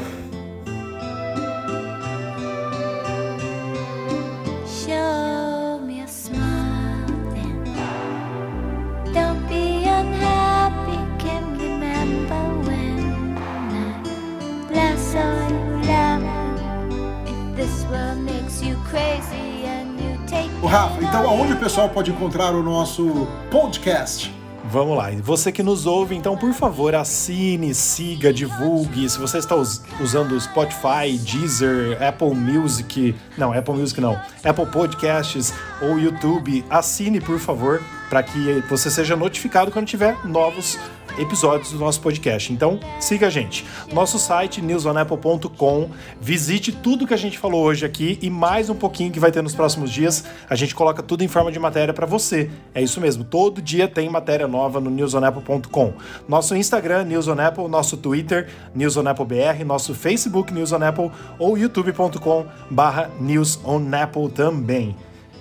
Ô, 20.63 20.67
Rafa, 20.67 21.03
então 21.03 21.29
aonde 21.29 21.53
o 21.53 21.57
pessoal 21.57 21.89
pode 21.89 22.11
encontrar 22.11 22.55
o 22.55 22.63
nosso 22.63 23.27
podcast? 23.51 24.33
Vamos 24.67 24.97
lá. 24.97 25.11
Você 25.23 25.53
que 25.53 25.63
nos 25.63 25.85
ouve, 25.85 26.15
então, 26.17 26.39
por 26.39 26.53
favor, 26.55 26.95
assine, 26.95 27.75
siga, 27.75 28.33
divulgue. 28.33 29.09
Se 29.11 29.19
você 29.19 29.37
está 29.39 29.55
us- 29.55 29.83
usando 30.01 30.33
o 30.33 30.41
Spotify, 30.41 31.19
Deezer, 31.19 32.03
Apple 32.03 32.35
Music, 32.35 33.15
não, 33.37 33.53
Apple 33.53 33.75
Music 33.75 34.01
não, 34.01 34.19
Apple 34.43 34.67
Podcasts 34.67 35.53
ou 35.83 35.99
YouTube, 35.99 36.65
assine, 36.71 37.21
por 37.21 37.39
favor, 37.39 37.83
para 38.15 38.23
que 38.23 38.63
você 38.69 38.93
seja 38.93 39.17
notificado 39.17 39.73
quando 39.73 39.87
tiver 39.87 40.25
novos 40.25 40.79
episódios 41.19 41.73
do 41.73 41.81
nosso 41.81 42.01
podcast. 42.01 42.53
Então, 42.53 42.79
siga 43.01 43.27
a 43.27 43.31
gente. 43.31 43.67
Nosso 43.93 44.21
site 44.21 44.63
newsonapple.com. 44.63 45.91
Visite 46.21 46.71
tudo 46.71 47.09
que 47.09 47.15
a 47.15 47.17
gente 47.17 47.37
falou 47.37 47.65
hoje 47.65 47.85
aqui 47.85 48.17
e 48.23 48.31
mais 48.31 48.71
um 48.71 48.75
pouquinho 48.77 49.11
que 49.11 49.19
vai 49.19 49.33
ter 49.33 49.43
nos 49.43 49.53
próximos 49.53 49.91
dias. 49.91 50.25
A 50.49 50.55
gente 50.55 50.77
coloca 50.77 51.03
tudo 51.03 51.25
em 51.25 51.29
forma 51.29 51.51
de 51.51 51.59
matéria 51.59 51.93
para 51.93 52.07
você. 52.07 52.49
É 52.73 52.81
isso 52.81 53.01
mesmo. 53.01 53.25
Todo 53.25 53.61
dia 53.61 53.89
tem 53.89 54.09
matéria 54.09 54.47
nova 54.47 54.79
no 54.79 54.91
newsonapple.com. 54.91 55.95
Nosso 56.29 56.55
Instagram 56.55 57.03
newsonapple, 57.07 57.67
nosso 57.67 57.97
Twitter 57.97 58.49
newsonapplebr, 58.73 59.65
nosso 59.67 59.93
Facebook 59.93 60.55
newsonapple 60.55 61.11
ou 61.37 61.59
youtube.com/barra 61.59 63.11
newsonapple 63.19 64.29
também. 64.29 64.95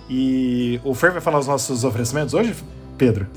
E 0.09 0.79
o 0.83 0.93
Fer 0.93 1.11
vai 1.11 1.21
falar 1.21 1.39
os 1.39 1.47
nossos 1.47 1.83
oferecimentos 1.83 2.33
hoje, 2.33 2.55
Pedro? 2.97 3.27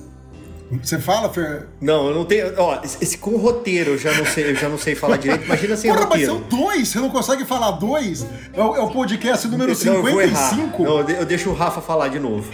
Você 0.82 0.98
fala, 0.98 1.28
Fer? 1.32 1.68
Não, 1.80 2.08
eu 2.08 2.14
não 2.16 2.24
tenho. 2.24 2.52
Ó, 2.58 2.80
esse 2.82 3.18
com 3.18 3.36
roteiro 3.36 3.90
eu 3.92 3.98
já 3.98 4.12
não 4.12 4.26
sei, 4.26 4.50
eu 4.50 4.56
já 4.56 4.68
não 4.68 4.76
sei 4.76 4.96
falar 4.96 5.16
direito. 5.16 5.44
Imagina 5.44 5.76
sem 5.76 5.92
Porra, 5.92 6.06
mas 6.10 6.26
roteiro. 6.26 6.32
são 6.50 6.58
dois, 6.60 6.88
você 6.88 6.98
não 6.98 7.08
consegue 7.08 7.44
falar 7.44 7.70
dois? 7.72 8.26
É 8.52 8.60
o, 8.60 8.74
é 8.74 8.80
o 8.80 8.90
podcast 8.90 9.46
número 9.46 9.72
Não, 9.84 9.94
eu 9.94 10.02
vou 10.02 10.20
errar. 10.20 10.50
55. 10.50 10.82
Não, 10.82 10.98
eu 10.98 11.04
de- 11.04 11.12
eu 11.14 11.24
deixo 11.24 11.50
o 11.50 11.54
Rafa 11.54 11.80
falar 11.80 12.08
de 12.08 12.18
novo. 12.18 12.50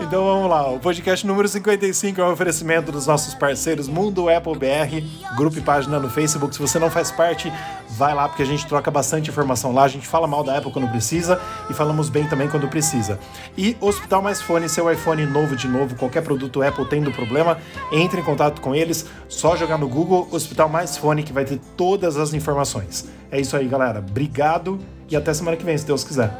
Então 0.00 0.24
vamos 0.24 0.50
lá, 0.50 0.68
o 0.72 0.80
podcast 0.80 1.24
número 1.24 1.46
55 1.46 2.20
é 2.20 2.24
um 2.24 2.32
oferecimento 2.32 2.90
dos 2.90 3.06
nossos 3.06 3.34
parceiros 3.34 3.86
Mundo 3.86 4.28
Apple 4.28 4.58
BR, 4.58 5.06
grupo 5.36 5.56
e 5.58 5.60
página 5.60 6.00
no 6.00 6.10
Facebook. 6.10 6.52
Se 6.56 6.60
você 6.60 6.80
não 6.80 6.90
faz 6.90 7.12
parte, 7.12 7.52
vai 7.96 8.14
lá 8.14 8.28
porque 8.28 8.42
a 8.42 8.46
gente 8.46 8.66
troca 8.66 8.90
bastante 8.90 9.30
informação 9.30 9.72
lá. 9.72 9.84
A 9.84 9.88
gente 9.88 10.06
fala 10.06 10.26
mal 10.26 10.42
da 10.42 10.56
Apple 10.56 10.72
quando 10.72 10.88
precisa 10.88 11.40
e 11.68 11.74
falamos 11.74 12.08
bem 12.08 12.26
também 12.26 12.48
quando 12.48 12.68
precisa. 12.68 13.18
E 13.56 13.76
Hospital 13.80 14.22
Mais 14.22 14.40
Fone, 14.40 14.68
seu 14.68 14.90
iPhone 14.90 15.24
novo 15.26 15.54
de 15.54 15.68
novo, 15.68 15.94
qualquer 15.94 16.22
produto 16.22 16.62
Apple 16.62 16.86
tendo 16.86 17.12
problema, 17.12 17.58
entre 17.90 18.20
em 18.20 18.24
contato 18.24 18.60
com 18.60 18.74
eles. 18.74 19.06
Só 19.28 19.56
jogar 19.56 19.78
no 19.78 19.88
Google 19.88 20.28
Hospital 20.30 20.68
Mais 20.68 20.96
Fone 20.96 21.22
que 21.22 21.32
vai 21.32 21.44
ter 21.44 21.60
todas 21.76 22.16
as 22.16 22.34
informações. 22.34 23.08
É 23.30 23.40
isso 23.40 23.56
aí, 23.56 23.66
galera. 23.68 23.98
Obrigado 23.98 24.78
e 25.08 25.16
até 25.16 25.32
semana 25.34 25.56
que 25.56 25.64
vem, 25.64 25.76
se 25.76 25.86
Deus 25.86 26.04
quiser. 26.04 26.30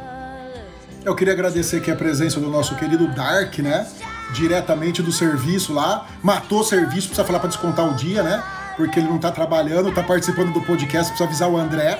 Eu 1.05 1.15
queria 1.15 1.33
agradecer 1.33 1.77
aqui 1.77 1.91
a 1.91 1.95
presença 1.95 2.39
do 2.39 2.49
nosso 2.49 2.75
querido 2.75 3.07
Dark, 3.07 3.59
né? 3.59 3.85
Diretamente 4.33 5.01
do 5.01 5.11
serviço 5.11 5.73
lá. 5.73 6.07
Matou 6.23 6.61
o 6.61 6.63
serviço, 6.63 7.07
precisa 7.07 7.25
falar 7.25 7.39
pra 7.39 7.49
descontar 7.49 7.85
o 7.85 7.93
dia, 7.93 8.23
né? 8.23 8.41
Porque 8.75 8.99
ele 8.99 9.07
não 9.07 9.19
tá 9.19 9.31
trabalhando, 9.31 9.91
tá 9.91 10.03
participando 10.03 10.51
do 10.51 10.61
podcast, 10.61 11.09
precisa 11.09 11.23
avisar 11.25 11.49
o 11.49 11.57
André 11.57 11.99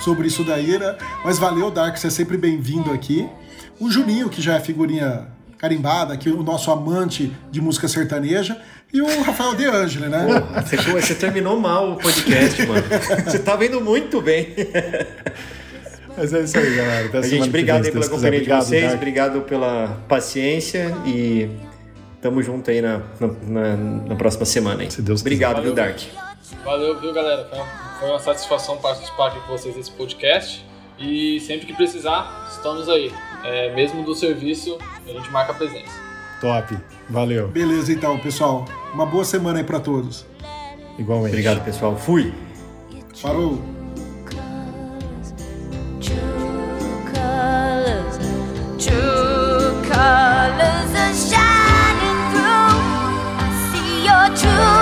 sobre 0.00 0.28
isso 0.28 0.42
daí, 0.44 0.78
né? 0.78 0.96
Mas 1.24 1.38
valeu, 1.38 1.70
Dark, 1.70 1.96
você 1.96 2.06
é 2.06 2.10
sempre 2.10 2.36
bem-vindo 2.36 2.90
aqui. 2.92 3.28
O 3.78 3.90
Juninho, 3.90 4.28
que 4.28 4.40
já 4.40 4.56
é 4.56 4.60
figurinha 4.60 5.28
carimbada, 5.58 6.14
aqui 6.14 6.30
o 6.30 6.42
nosso 6.42 6.70
amante 6.70 7.32
de 7.50 7.60
música 7.60 7.86
sertaneja. 7.86 8.56
E 8.92 9.00
o 9.00 9.22
Rafael 9.22 9.54
De 9.54 9.66
Angeli, 9.66 10.08
né? 10.08 10.26
Você, 10.66 10.76
você 10.76 11.14
terminou 11.14 11.60
mal 11.60 11.92
o 11.92 11.96
podcast, 11.96 12.66
mano. 12.66 12.82
Você 13.24 13.38
tá 13.38 13.54
vendo 13.54 13.80
muito 13.80 14.20
bem. 14.20 14.54
Mas 16.16 16.32
é 16.32 16.40
isso 16.40 16.58
aí, 16.58 16.74
galera. 16.74 17.06
Até 17.06 17.22
Gente, 17.22 17.42
que 17.42 17.48
obrigado 17.48 17.82
vem, 17.82 17.92
pela 17.92 18.08
companhia 18.08 18.40
de 18.40 18.50
vocês, 18.50 18.94
obrigado 18.94 19.42
pela 19.42 20.02
paciência 20.08 20.92
e 21.06 21.48
Tamo 22.20 22.42
junto 22.42 22.70
aí 22.70 22.82
na, 22.82 23.02
na, 23.46 23.76
na 23.76 24.14
próxima 24.14 24.44
semana. 24.44 24.82
Hein? 24.82 24.90
Se 24.90 25.00
Deus 25.00 25.20
Obrigado, 25.20 25.62
viu, 25.62 25.74
Dark? 25.74 25.98
Valeu, 26.64 27.00
viu, 27.00 27.12
galera? 27.12 27.48
Foi 27.98 28.08
uma 28.08 28.18
satisfação 28.18 28.76
participar 28.76 29.28
aqui 29.28 29.40
com 29.40 29.48
vocês 29.48 29.74
desse 29.74 29.90
podcast. 29.92 30.64
E 30.98 31.40
sempre 31.40 31.66
que 31.66 31.72
precisar, 31.72 32.48
estamos 32.52 32.88
aí. 32.88 33.10
É, 33.42 33.74
mesmo 33.74 34.04
do 34.04 34.14
serviço, 34.14 34.76
a 35.06 35.10
gente 35.10 35.30
marca 35.30 35.52
a 35.52 35.54
presença. 35.54 35.90
Top. 36.40 36.76
Valeu. 37.08 37.48
Beleza, 37.48 37.92
então, 37.92 38.18
pessoal. 38.18 38.66
Uma 38.92 39.06
boa 39.06 39.24
semana 39.24 39.58
aí 39.58 39.64
para 39.64 39.80
todos. 39.80 40.26
Igualmente. 40.98 41.30
Obrigado, 41.30 41.64
pessoal. 41.64 41.96
Fui. 41.96 42.34
Falou. 43.14 43.62
True 48.78 49.72
colors, 49.88 51.29
true. 54.28 54.79